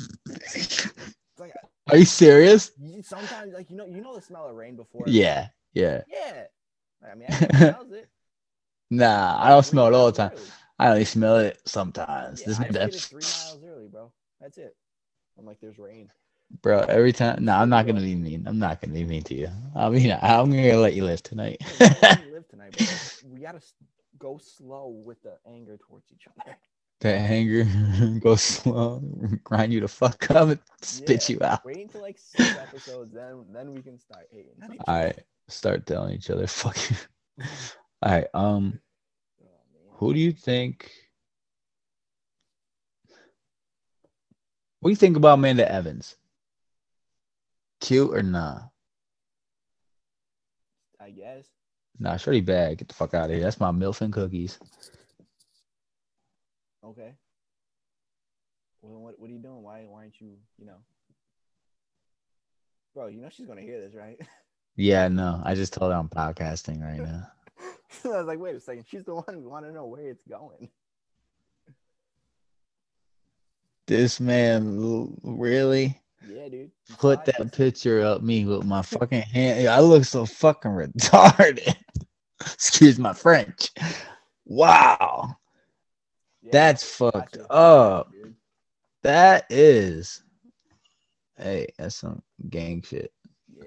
like 1.38 1.54
Are 1.90 1.98
you 1.98 2.06
serious? 2.06 2.72
sometimes 3.04 3.54
like 3.54 3.70
you 3.70 3.76
know 3.76 3.86
you 3.86 4.02
know 4.02 4.16
the 4.16 4.22
smell 4.22 4.48
of 4.48 4.56
rain 4.56 4.76
before. 4.76 5.04
Yeah, 5.08 5.48
yeah. 5.74 6.02
Yeah. 6.08 6.44
I 7.10 7.16
mean, 7.16 7.28
it. 7.30 8.10
Nah, 8.90 9.38
I 9.44 9.50
don't 9.50 9.64
smell 9.64 9.88
it 9.88 9.94
all 9.94 10.06
the 10.06 10.14
time. 10.18 10.32
early. 10.34 10.44
I 10.80 10.88
only 10.90 11.06
smell 11.06 11.38
it 11.40 11.60
sometimes. 11.66 12.40
Yeah, 12.40 12.48
This- 12.48 12.60
I 12.60 12.64
just 12.64 12.72
get 12.74 12.76
it 12.76 12.80
that's- 12.80 13.06
three 13.08 13.22
miles 13.22 13.64
early, 13.66 13.88
bro. 13.90 14.12
That's 14.40 14.58
it. 14.58 14.76
I'm 15.38 15.46
like, 15.46 15.60
there's 15.60 15.78
rain. 15.78 16.10
Bro, 16.62 16.80
every 16.80 17.14
time. 17.14 17.46
No, 17.46 17.54
I'm 17.54 17.70
not 17.70 17.86
gonna 17.86 18.02
be 18.02 18.16
mean. 18.16 18.48
I'm 18.48 18.60
not 18.60 18.82
gonna 18.82 18.94
be 18.94 19.04
mean 19.04 19.24
to 19.24 19.36
you. 19.36 19.50
I 19.76 19.90
mean, 19.90 20.18
I'm 20.22 20.50
gonna 20.50 20.78
let 20.78 20.94
you 20.94 21.06
live 21.06 21.24
tonight. 21.24 21.62
We 21.62 21.78
don't 21.78 22.02
let 22.02 22.26
me 22.26 22.32
live 22.32 22.48
tonight, 22.48 22.76
bro. 22.78 22.86
We 23.34 23.42
gotta 23.42 23.62
go 24.18 24.40
slow 24.42 24.88
with 24.88 25.22
the 25.22 25.38
anger 25.48 25.78
towards 25.78 26.12
each 26.12 26.28
other. 26.28 26.58
that 27.02 27.16
anger 27.16 27.66
go 28.20 28.36
slow, 28.36 29.02
grind 29.44 29.74
you 29.74 29.82
to 29.82 29.88
fuck 29.88 30.32
up, 30.32 30.50
and 30.50 30.60
spit 30.82 31.30
Yeah, 31.30 31.36
you 31.36 31.44
out. 31.44 31.66
Wait 31.66 31.78
until 31.78 32.02
like 32.02 32.18
six 32.18 32.56
episodes, 32.56 33.14
then 33.14 33.46
then 33.52 33.74
we 33.74 33.82
can 33.82 33.98
start 34.00 34.28
hating. 34.32 34.54
All 34.88 35.04
right, 35.04 35.20
start 35.48 35.86
telling 35.86 36.16
each 36.16 36.30
other, 36.30 36.48
fuck 36.48 36.78
you. 36.90 36.96
All 38.02 38.12
right. 38.12 38.28
Um, 38.34 38.80
Oh, 39.42 39.46
who 39.98 40.14
do 40.14 40.20
you 40.20 40.32
think? 40.32 40.92
What 44.80 44.90
do 44.90 44.92
you 44.92 44.96
think 44.96 45.18
about 45.18 45.40
Amanda 45.40 45.70
Evans? 45.72 46.16
Cute 47.80 48.14
or 48.14 48.24
nah? 48.24 48.62
I 51.00 51.12
guess. 51.12 51.46
Nah, 52.00 52.18
shorty 52.18 52.42
bad. 52.42 52.78
Get 52.78 52.88
the 52.88 52.94
fuck 52.94 53.14
out 53.14 53.30
of 53.30 53.36
here. 53.36 53.44
That's 53.44 53.60
my 53.60 53.72
milf 53.72 54.02
and 54.02 54.14
cookies. 54.14 54.60
Okay. 56.84 57.14
Well, 58.82 59.02
what 59.02 59.20
what 59.20 59.30
are 59.30 59.34
you 59.34 59.40
doing? 59.40 59.64
Why 59.64 59.86
why 59.88 60.02
aren't 60.02 60.22
you 60.22 60.38
you 60.58 60.66
know? 60.66 60.78
Bro, 62.94 63.08
you 63.08 63.22
know 63.22 63.30
she's 63.30 63.48
gonna 63.48 63.62
hear 63.62 63.82
this, 63.82 63.96
right? 63.96 64.18
Yeah, 64.80 65.08
no. 65.08 65.42
I 65.44 65.56
just 65.56 65.74
told 65.74 65.92
her 65.92 65.98
I'm 65.98 66.08
podcasting 66.08 66.84
right 66.84 67.00
now. 67.00 67.28
I 68.06 68.20
was 68.20 68.28
like, 68.28 68.38
wait 68.38 68.56
a 68.56 68.60
second, 68.60 68.86
she's 68.88 69.04
the 69.04 69.16
one 69.16 69.26
who 69.34 69.50
want 69.50 69.66
to 69.66 69.72
know 69.72 69.88
where 69.88 70.08
it's 70.08 70.24
going. 70.30 70.70
This 73.88 74.20
man 74.20 75.16
really 75.24 76.00
Yeah, 76.28 76.50
dude. 76.50 76.72
Put 76.98 77.26
that 77.26 77.52
picture 77.54 78.02
up 78.02 78.22
me 78.22 78.46
with 78.46 78.66
my 78.66 78.82
fucking 78.82 79.22
hand. 79.22 79.68
I 79.68 79.80
look 79.80 80.06
so 80.06 80.26
fucking 80.26 80.72
retarded. 80.72 81.76
Excuse 82.42 82.98
my 82.98 83.14
French. 83.14 83.72
Wow. 84.46 85.36
Yeah, 86.42 86.50
That's 86.52 86.84
fucked 86.84 87.38
up. 87.50 88.12
Dude. 88.12 88.36
That 89.04 89.46
is. 89.50 90.24
Hey, 91.38 91.68
that's 91.78 91.96
some 91.96 92.22
gang 92.50 92.82
shit. 92.82 93.12
Yeah. 93.56 93.66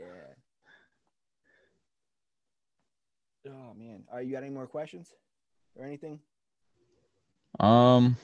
Oh 3.48 3.74
man, 3.76 4.04
are 4.12 4.22
you 4.22 4.32
got 4.32 4.42
any 4.42 4.52
more 4.52 4.66
questions 4.66 5.12
or 5.76 5.84
anything? 5.84 6.20
Um. 7.58 8.16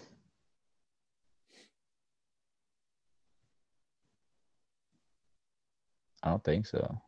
I 6.22 6.30
don't 6.30 6.44
think 6.44 6.66
so. 6.66 7.00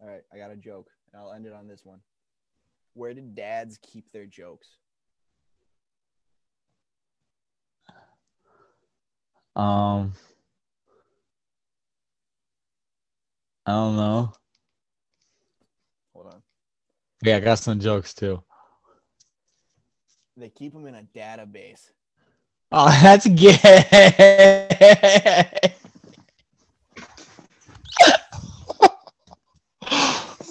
All 0.00 0.08
right, 0.08 0.22
I 0.32 0.38
got 0.38 0.50
a 0.50 0.56
joke, 0.56 0.88
and 1.12 1.20
I'll 1.20 1.32
end 1.32 1.46
it 1.46 1.52
on 1.52 1.66
this 1.68 1.80
one. 1.84 2.00
Where 2.94 3.14
did 3.14 3.34
dads 3.34 3.78
keep 3.82 4.10
their 4.12 4.26
jokes? 4.26 4.68
Um. 9.54 10.12
I 13.64 13.72
don't 13.72 13.96
know. 13.96 14.32
Hold 16.14 16.26
on. 16.26 16.42
Yeah, 17.22 17.38
I 17.38 17.40
got 17.40 17.58
some 17.58 17.80
jokes 17.80 18.14
too. 18.14 18.42
They 20.36 20.50
keep 20.50 20.72
them 20.72 20.86
in 20.86 20.94
a 20.94 21.02
database. 21.16 21.90
Oh, 22.70 22.86
that's 23.02 23.26
gay. 23.26 23.56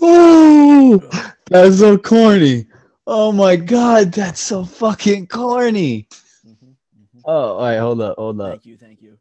Ooh, 0.06 1.02
that's 1.50 1.80
so 1.80 1.98
corny. 1.98 2.68
Oh 3.08 3.32
my 3.32 3.56
god, 3.56 4.12
that's 4.12 4.40
so 4.40 4.64
fucking 4.64 5.28
corny. 5.28 6.08
Mhm, 6.46 6.56
mhm. 6.62 7.22
Oh, 7.26 7.58
all 7.58 7.62
right, 7.62 7.78
hold 7.78 8.02
up, 8.02 8.18
hold 8.18 8.40
up. 8.42 8.52
Thank 8.52 8.66
you, 8.66 8.78
thank 8.78 9.02
you. 9.02 9.18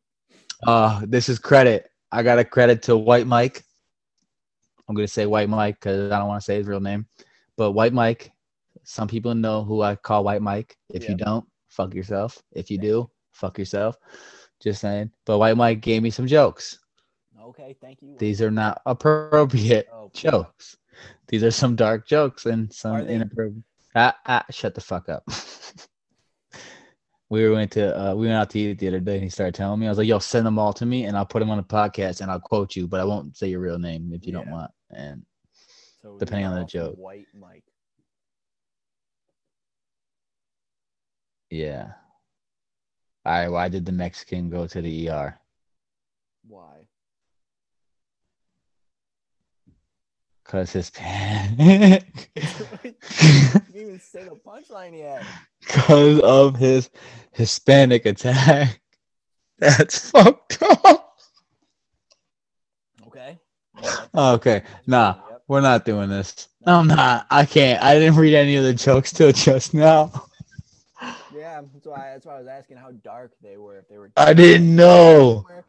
Uh, 0.66 1.02
this 1.06 1.28
is 1.28 1.38
credit. 1.38 1.90
I 2.12 2.22
got 2.22 2.38
a 2.38 2.44
credit 2.44 2.82
to 2.84 2.96
White 2.96 3.26
Mike. 3.26 3.64
I'm 4.88 4.94
gonna 4.94 5.08
say 5.08 5.26
White 5.26 5.48
Mike 5.48 5.76
because 5.80 6.12
I 6.12 6.18
don't 6.18 6.28
want 6.28 6.40
to 6.40 6.44
say 6.44 6.56
his 6.56 6.66
real 6.66 6.80
name, 6.80 7.06
but 7.56 7.72
White 7.72 7.92
Mike. 7.92 8.30
Some 8.84 9.08
people 9.08 9.34
know 9.34 9.64
who 9.64 9.80
I 9.80 9.96
call 9.96 10.24
White 10.24 10.42
Mike. 10.42 10.76
If 10.90 11.08
you 11.08 11.14
don't, 11.16 11.46
fuck 11.68 11.94
yourself. 11.94 12.42
If 12.52 12.70
you 12.70 12.76
do, 12.76 13.10
fuck 13.32 13.58
yourself. 13.58 13.96
Just 14.60 14.82
saying. 14.82 15.10
But 15.24 15.38
White 15.38 15.56
Mike 15.56 15.80
gave 15.80 16.02
me 16.02 16.10
some 16.10 16.26
jokes. 16.26 16.78
Okay, 17.44 17.76
thank 17.80 18.00
you. 18.00 18.16
These 18.18 18.40
are 18.40 18.50
not 18.50 18.80
appropriate 18.86 19.88
Oh, 19.92 20.10
jokes. 20.14 20.76
These 21.28 21.42
are 21.44 21.50
some 21.50 21.76
dark 21.76 22.06
jokes 22.06 22.46
and 22.46 22.72
some 22.72 23.00
inappropriate. 23.06 23.64
Ah, 23.94 24.16
ah, 24.26 24.44
shut 24.50 24.74
the 24.74 24.80
fuck 24.80 25.08
up. 25.08 25.24
we 27.28 27.44
were 27.46 27.52
went 27.52 27.72
to 27.72 27.98
uh, 28.00 28.14
we 28.14 28.26
went 28.26 28.38
out 28.38 28.50
to 28.50 28.58
eat 28.58 28.78
the 28.78 28.88
other 28.88 29.00
day, 29.00 29.14
and 29.14 29.24
he 29.24 29.28
started 29.28 29.54
telling 29.54 29.78
me. 29.78 29.86
I 29.86 29.90
was 29.90 29.98
like, 29.98 30.08
"Yo, 30.08 30.18
send 30.18 30.46
them 30.46 30.58
all 30.58 30.72
to 30.72 30.86
me, 30.86 31.04
and 31.04 31.16
I'll 31.16 31.26
put 31.26 31.40
them 31.40 31.50
on 31.50 31.58
the 31.58 31.62
podcast, 31.64 32.20
and 32.20 32.30
I'll 32.30 32.40
quote 32.40 32.74
you, 32.74 32.86
but 32.86 33.00
I 33.00 33.04
won't 33.04 33.36
say 33.36 33.48
your 33.48 33.60
real 33.60 33.78
name 33.78 34.12
if 34.14 34.26
you 34.26 34.32
don't 34.32 34.48
want." 34.50 34.70
And 34.90 35.24
So 36.00 36.18
depending 36.18 36.46
on 36.46 36.58
the 36.58 36.64
joke. 36.64 36.96
White 36.96 37.26
Mike. 37.38 37.64
yeah. 41.50 41.92
All 43.26 43.32
right. 43.32 43.48
Why 43.48 43.68
did 43.68 43.84
the 43.86 43.92
Mexican 43.92 44.50
go 44.50 44.66
to 44.66 44.80
the 44.82 45.08
ER? 45.08 45.38
Why? 46.46 46.83
Cause 50.44 50.72
his 50.72 50.92
you 50.94 51.56
didn't 51.56 52.96
even 53.74 53.98
say 54.00 54.24
the 54.24 54.38
punchline 54.46 54.96
yet. 54.96 55.24
because 55.60 56.20
of 56.20 56.56
his 56.56 56.90
Hispanic 57.32 58.04
attack. 58.06 58.80
That's 59.58 60.10
fucked 60.10 60.58
up. 60.62 61.16
Okay. 63.06 63.38
Okay, 64.14 64.62
nah, 64.86 65.14
Yep. 65.30 65.42
we're 65.48 65.60
not 65.60 65.84
doing 65.84 66.08
this. 66.10 66.48
No, 66.66 66.74
I'm 66.80 66.86
not. 66.86 67.26
I 67.30 67.44
can't. 67.44 67.82
I 67.82 67.98
didn't 67.98 68.16
read 68.16 68.34
any 68.34 68.56
of 68.56 68.64
the 68.64 68.74
jokes 68.74 69.12
till 69.12 69.32
just 69.32 69.74
now. 69.74 70.12
Yeah, 71.34 71.62
that's 71.72 71.86
why 71.86 72.10
that's 72.12 72.26
why 72.26 72.36
I 72.36 72.38
was 72.38 72.46
asking 72.46 72.76
how 72.76 72.90
dark 73.02 73.32
they 73.42 73.56
were. 73.56 73.78
If 73.78 73.88
they 73.88 73.98
were. 73.98 74.10
I 74.16 74.32
didn't 74.34 74.74
know. 74.76 75.44
Or 75.48 75.54
like 75.56 75.63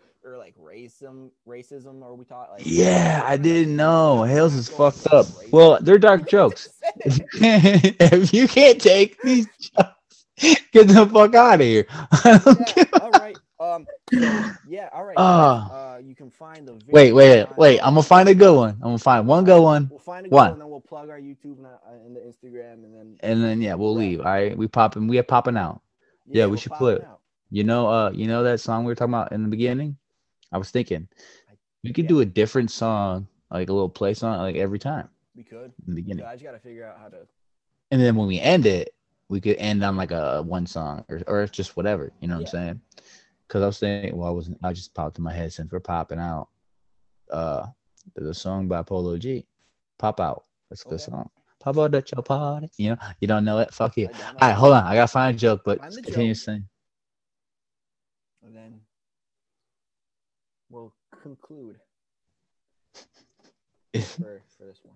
racism, 0.76 1.30
racism, 1.48 2.02
or 2.02 2.16
we 2.16 2.26
taught 2.26 2.52
like. 2.52 2.62
Yeah, 2.66 3.22
I 3.26 3.38
didn't 3.38 3.76
know. 3.76 4.24
Hales 4.24 4.54
is 4.56 4.70
fucked 4.70 5.08
up. 5.08 5.28
racist. 5.28 5.52
Well, 5.52 5.80
they're 5.82 5.98
dark 6.00 6.28
jokes. 6.30 6.70
just 7.04 7.22
said 7.34 7.64
it. 7.64 7.96
if 8.00 8.34
you 8.34 8.48
can't 8.48 8.82
take 8.82 9.22
these 9.22 9.48
jokes, 9.58 10.26
get 10.72 10.88
the 10.88 11.08
fuck 11.12 11.36
out 11.36 11.56
of 11.56 11.62
here. 11.62 11.86
Yeah, 12.26 12.86
all 13.00 13.12
right. 13.12 13.38
Um. 13.60 13.88
so, 14.14 14.52
yeah. 14.68 14.90
All 14.94 15.04
right. 15.06 15.16
Ah. 15.18 15.94
uh, 15.96 15.98
you 16.00 16.16
can 16.16 16.30
find 16.30 16.68
the. 16.68 16.74
Video 16.74 16.94
Wait, 16.94 17.14
wait, 17.14 17.48
wait. 17.58 17.80
I'm 17.80 17.94
gonna 17.96 18.04
find 18.04 18.28
a 18.30 18.36
good 18.36 18.56
one. 18.56 18.72
I'm 18.76 18.80
gonna 18.82 18.98
find 18.98 19.28
one 19.28 19.46
good 19.46 19.62
one, 19.62 19.88
We'll 19.90 20.00
find 20.00 20.26
a 20.26 20.30
good 20.30 20.36
One. 20.36 20.52
and 20.54 20.62
then 20.62 20.70
we'll 20.70 20.82
plug 20.82 21.10
our 21.10 21.20
YouTube 21.20 21.58
and, 21.58 21.66
uh, 21.68 21.78
and 22.06 22.16
the 22.16 22.20
Instagram, 22.20 22.84
and 22.84 22.94
then 22.94 23.18
and 23.22 23.44
then 23.44 23.62
yeah, 23.62 23.76
we'll 23.76 23.96
Right. 23.96 24.02
leave. 24.02 24.20
All 24.20 24.26
right, 24.26 24.58
we 24.58 24.68
popping. 24.68 25.08
We 25.08 25.18
are 25.20 25.24
popping 25.24 25.58
out. 25.58 25.82
Yeah, 26.28 26.46
we 26.46 26.52
we'll 26.52 26.60
should 26.60 26.74
put-. 26.74 27.06
You 27.50 27.64
know, 27.64 27.88
uh, 27.88 28.12
you 28.14 28.28
know 28.28 28.44
that 28.44 28.60
song 28.60 28.84
we 28.84 28.92
were 28.92 28.96
talking 28.96 29.14
about 29.14 29.32
in 29.32 29.44
the 29.44 29.50
beginning. 29.50 29.98
I 30.56 30.58
was 30.58 30.72
thinking 30.72 31.08
we 31.84 31.92
could 31.92 32.06
yeah. 32.06 32.10
do 32.10 32.20
a 32.22 32.26
different 32.26 32.72
song, 32.72 33.28
like 33.52 33.68
a 33.70 33.74
little 33.74 33.90
play 33.90 34.14
song, 34.14 34.38
like 34.40 34.56
every 34.56 34.80
time 34.80 35.10
We 35.36 35.44
could. 35.44 35.74
in 35.86 35.96
the 35.96 35.96
beginning. 35.96 36.26
I 36.26 36.32
just 36.34 36.46
gotta 36.46 36.60
figure 36.60 36.86
out 36.86 36.98
how 36.98 37.10
to. 37.10 37.28
and 37.92 38.02
then 38.02 38.16
when 38.16 38.28
we 38.28 38.40
end 38.40 38.66
it, 38.66 38.96
we 39.28 39.42
could 39.42 39.58
end 39.58 39.84
on 39.84 39.98
like 39.98 40.12
a 40.12 40.42
one 40.44 40.66
song 40.66 41.04
or 41.10 41.22
or 41.28 41.46
just 41.48 41.76
whatever. 41.76 42.12
You 42.22 42.30
know 42.30 42.36
what 42.36 42.54
Yeah. 42.54 42.60
I'm 42.60 42.66
saying? 42.68 42.82
Because 43.48 43.64
I 43.64 43.66
was 43.68 43.78
saying, 43.78 44.16
well, 44.16 44.30
I 44.30 44.32
wasn't. 44.32 44.58
I 44.64 44.72
just 44.72 44.94
popped 44.94 45.18
in 45.18 45.24
my 45.26 45.34
head 45.34 45.52
since 45.52 45.72
we're 45.72 45.80
popping 45.82 46.20
out. 46.20 46.48
Uh, 47.30 47.68
there's 48.16 48.30
a 48.30 48.34
song 48.34 48.68
by 48.70 48.82
Polo 48.82 49.18
G, 49.18 49.46
"Pop 50.00 50.20
Out." 50.22 50.44
That's 50.70 50.84
a 50.86 50.90
good 50.90 50.96
Okay. 50.96 51.12
song. 51.12 51.30
Pop 51.60 51.78
out 51.78 51.94
at 51.96 52.12
your 52.14 52.24
party. 52.24 52.70
You 52.78 52.92
know, 52.92 52.98
you 53.20 53.28
don't 53.28 53.44
know 53.44 53.60
it. 53.60 53.74
Fuck 53.74 53.98
you. 53.98 54.08
I 54.08 54.12
don't 54.12 54.20
know. 54.20 54.40
All 54.42 54.48
right, 54.48 54.56
hold 54.56 54.74
on. 54.74 54.84
I 54.86 54.96
gotta 54.96 55.08
find 55.12 55.36
a 55.36 55.38
joke, 55.38 55.64
but 55.66 55.82
continue 55.82 56.34
joke. 56.34 56.38
saying. 56.44 56.70
and 58.46 58.56
then 58.56 58.80
we'll 60.70 60.94
conclude 61.22 61.78
for 63.94 64.42
for 64.58 64.66
this 64.66 64.80
one. 64.84 64.96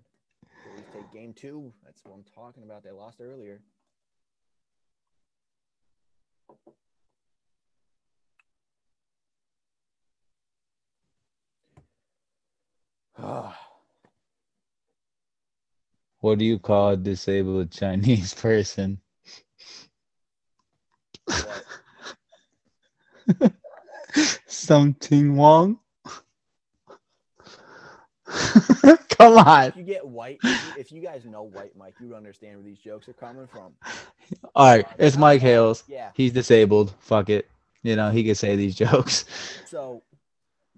So 0.64 0.70
we 0.76 0.82
take 1.00 1.12
game 1.12 1.32
two. 1.34 1.72
That's 1.84 2.00
what 2.04 2.14
I'm 2.14 2.24
talking 2.34 2.62
about. 2.64 2.82
They 2.84 2.90
lost 2.90 3.20
earlier. 3.20 3.60
What 16.20 16.38
do 16.38 16.44
you 16.44 16.58
call 16.58 16.90
a 16.90 16.96
disabled 16.96 17.72
Chinese 17.72 18.34
person? 18.34 19.00
Something 24.46 25.36
wrong? 25.36 25.78
Come 29.20 29.38
on. 29.38 29.68
If 29.68 29.76
you 29.76 29.82
get 29.82 30.06
white, 30.06 30.38
if 30.42 30.64
you, 30.64 30.80
if 30.80 30.92
you 30.92 31.00
guys 31.02 31.24
know 31.24 31.42
White 31.42 31.76
Mike, 31.76 31.94
you 32.00 32.14
understand 32.14 32.56
where 32.56 32.64
these 32.64 32.78
jokes 32.78 33.08
are 33.08 33.12
coming 33.12 33.46
from. 33.46 33.72
All 34.54 34.66
right, 34.66 34.86
it's 34.98 35.16
Mike 35.16 35.40
Hales. 35.40 35.84
Yeah. 35.88 36.10
He's 36.14 36.32
disabled. 36.32 36.94
Fuck 37.00 37.28
it. 37.28 37.48
You 37.82 37.96
know, 37.96 38.10
he 38.10 38.24
can 38.24 38.34
say 38.34 38.56
these 38.56 38.74
jokes. 38.74 39.24
So, 39.66 40.02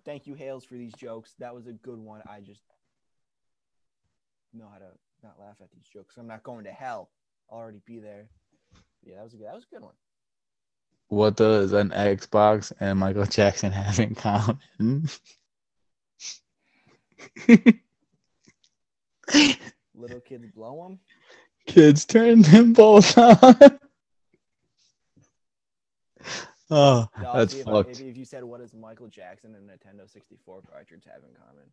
thank 0.04 0.26
you, 0.26 0.34
Hales, 0.34 0.64
for 0.64 0.74
these 0.74 0.92
jokes. 0.94 1.34
That 1.38 1.54
was 1.54 1.66
a 1.66 1.72
good 1.72 1.98
one. 1.98 2.22
I 2.28 2.40
just 2.40 2.60
know 4.54 4.66
how 4.72 4.78
to 4.78 4.86
not 5.22 5.38
laugh 5.38 5.56
at 5.60 5.70
these 5.72 5.86
jokes. 5.92 6.16
I'm 6.16 6.26
not 6.26 6.42
going 6.42 6.64
to 6.64 6.72
hell. 6.72 7.10
I'll 7.50 7.58
already 7.58 7.80
be 7.86 7.98
there. 7.98 8.26
Yeah, 9.04 9.16
that 9.16 9.24
was 9.24 9.34
a 9.34 9.36
good. 9.36 9.46
That 9.46 9.54
was 9.54 9.64
a 9.70 9.74
good 9.74 9.82
one. 9.82 9.94
What 11.12 11.36
does 11.36 11.74
an 11.74 11.90
Xbox 11.90 12.72
and 12.80 12.98
Michael 12.98 13.26
Jackson 13.26 13.70
have 13.70 14.00
in 14.00 14.14
common? 14.14 14.58
Little 19.94 20.20
kids 20.20 20.46
blow 20.54 20.84
them. 20.88 20.98
Kids 21.66 22.06
turn 22.06 22.40
them 22.40 22.72
both 22.72 23.18
on. 23.18 23.36
oh, 26.70 27.06
No, 27.20 27.32
that's 27.34 27.56
if, 27.56 27.66
fucked. 27.66 27.90
if, 27.90 28.00
if 28.00 28.16
you 28.16 28.24
said 28.24 28.42
what 28.42 28.60
does 28.60 28.72
Michael 28.72 29.08
Jackson 29.08 29.54
and 29.54 29.68
Nintendo 29.68 30.10
64 30.10 30.62
cartridge 30.72 31.04
have 31.04 31.22
in 31.24 31.34
common? 31.34 31.66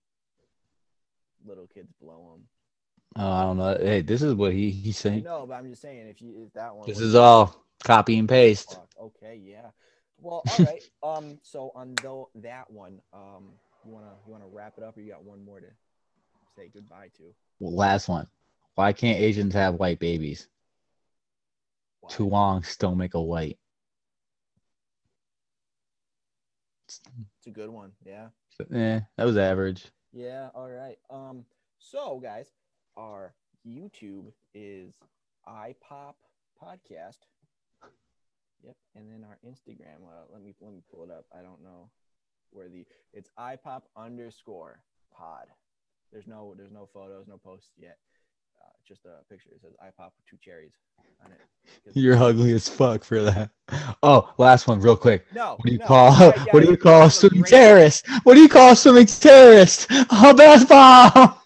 Little 1.48 1.68
kids 1.68 1.94
blow 2.02 2.34
them. 2.34 2.44
Oh, 3.16 3.32
I 3.32 3.44
don't 3.44 3.58
know. 3.58 3.78
Hey, 3.80 4.02
this 4.02 4.22
is 4.22 4.34
what 4.34 4.52
he 4.52 4.70
he's 4.70 4.98
saying. 4.98 5.24
No, 5.24 5.46
but 5.48 5.54
I'm 5.54 5.70
just 5.70 5.82
saying 5.82 6.10
if 6.10 6.22
you 6.22 6.44
if 6.46 6.52
that 6.56 6.76
one. 6.76 6.86
This 6.86 7.00
is 7.00 7.16
all 7.16 7.69
copy 7.84 8.18
and 8.18 8.30
paste. 8.30 8.78
Okay, 9.00 9.40
yeah. 9.44 9.70
Well, 10.18 10.44
all 10.48 10.66
right. 10.66 10.84
um, 11.04 11.40
so 11.44 11.72
on 11.76 11.96
though 12.02 12.30
that 12.36 12.70
one, 12.70 13.02
um, 13.14 13.52
you 13.86 13.92
wanna 13.92 14.12
you 14.26 14.32
wanna 14.32 14.48
wrap 14.48 14.74
it 14.78 14.84
up, 14.84 14.98
or 14.98 15.02
you 15.02 15.12
got 15.12 15.24
one 15.24 15.44
more 15.44 15.60
to 15.60 15.68
say 16.56 16.70
goodbye 16.74 17.10
to? 17.18 17.24
Well, 17.60 17.76
last 17.76 18.08
one. 18.08 18.28
Why 18.76 18.94
can't 18.94 19.20
Asians 19.20 19.54
have 19.54 19.76
white 19.76 20.00
babies? 20.00 20.48
Why? 22.02 22.10
Too 22.10 22.28
long, 22.28 22.64
still 22.64 22.96
make 22.96 23.14
a 23.14 23.22
white. 23.22 23.58
It's 26.88 27.48
a 27.48 27.52
good 27.52 27.70
one. 27.70 27.92
Yeah. 28.06 28.30
Eh, 28.74 29.00
that 29.16 29.24
was 29.24 29.38
average. 29.38 29.86
Yeah. 30.12 30.50
All 30.54 30.70
right. 30.70 30.98
Um. 31.10 31.46
So 31.78 32.20
guys, 32.20 32.48
our 32.98 33.34
YouTube 33.66 34.32
is 34.54 34.94
iPop 35.48 36.16
Podcast. 36.62 37.18
Yep. 38.64 38.76
And 38.96 39.10
then 39.10 39.24
our 39.24 39.38
Instagram. 39.46 40.04
Uh, 40.04 40.26
let 40.32 40.42
me 40.42 40.54
let 40.62 40.74
me 40.74 40.82
pull 40.92 41.04
it 41.04 41.12
up. 41.12 41.26
I 41.34 41.42
don't 41.42 41.64
know 41.64 41.90
where 42.52 42.70
the 42.70 42.86
it's 43.14 43.30
iPop 43.40 43.84
underscore 43.96 44.82
pod. 45.14 45.48
There's 46.12 46.28
no 46.28 46.54
there's 46.58 46.72
no 46.72 46.88
photos, 46.94 47.28
no 47.28 47.38
posts 47.38 47.72
yet. 47.78 47.98
Uh, 48.62 48.72
just 48.88 49.06
a 49.06 49.24
picture. 49.32 49.50
It 49.54 49.62
says 49.62 49.72
iPop 49.82 50.12
with 50.18 50.26
two 50.30 50.38
cherries 50.42 50.74
on 51.24 51.32
it. 51.32 51.40
You're 51.94 52.18
ugly 52.18 52.52
as 52.54 52.68
fuck 52.68 53.04
for 53.04 53.22
that. 53.22 53.52
Oh, 54.04 54.34
last 54.38 54.68
one, 54.68 54.82
real 54.82 54.98
quick. 54.98 55.26
No. 55.34 55.52
What 55.52 55.66
do 55.66 55.72
you 55.72 55.78
no, 55.78 55.86
call 55.86 56.12
yeah, 56.20 56.34
yeah, 56.36 56.44
what 56.52 56.64
do 56.64 56.70
you 56.72 56.78
call 56.78 57.04
a 57.04 57.12
swimming 57.12 57.44
terrorist? 57.44 58.06
What 58.24 58.36
do 58.36 58.42
you 58.42 58.50
call 58.50 58.76
swimming 58.76 59.06
terrorist? 59.06 59.90
A 59.92 60.34
bath 60.34 60.68
bomb. 60.68 61.36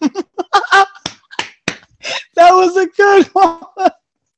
that 2.34 2.50
was 2.50 2.76
a 2.76 2.86
good 2.86 3.26
one. 3.28 3.63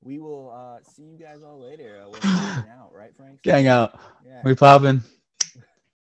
We 0.07 0.20
will 0.20 0.51
uh, 0.55 0.83
see 0.85 1.03
you 1.03 1.19
guys 1.19 1.43
all 1.43 1.61
later. 1.61 2.01
Uh, 2.05 2.11
out, 2.70 2.93
right, 2.95 3.12
Frank? 3.16 3.41
Gang 3.43 3.66
out. 3.66 3.99
Yeah. 4.24 4.43
We 4.45 4.55
popping. 4.55 5.03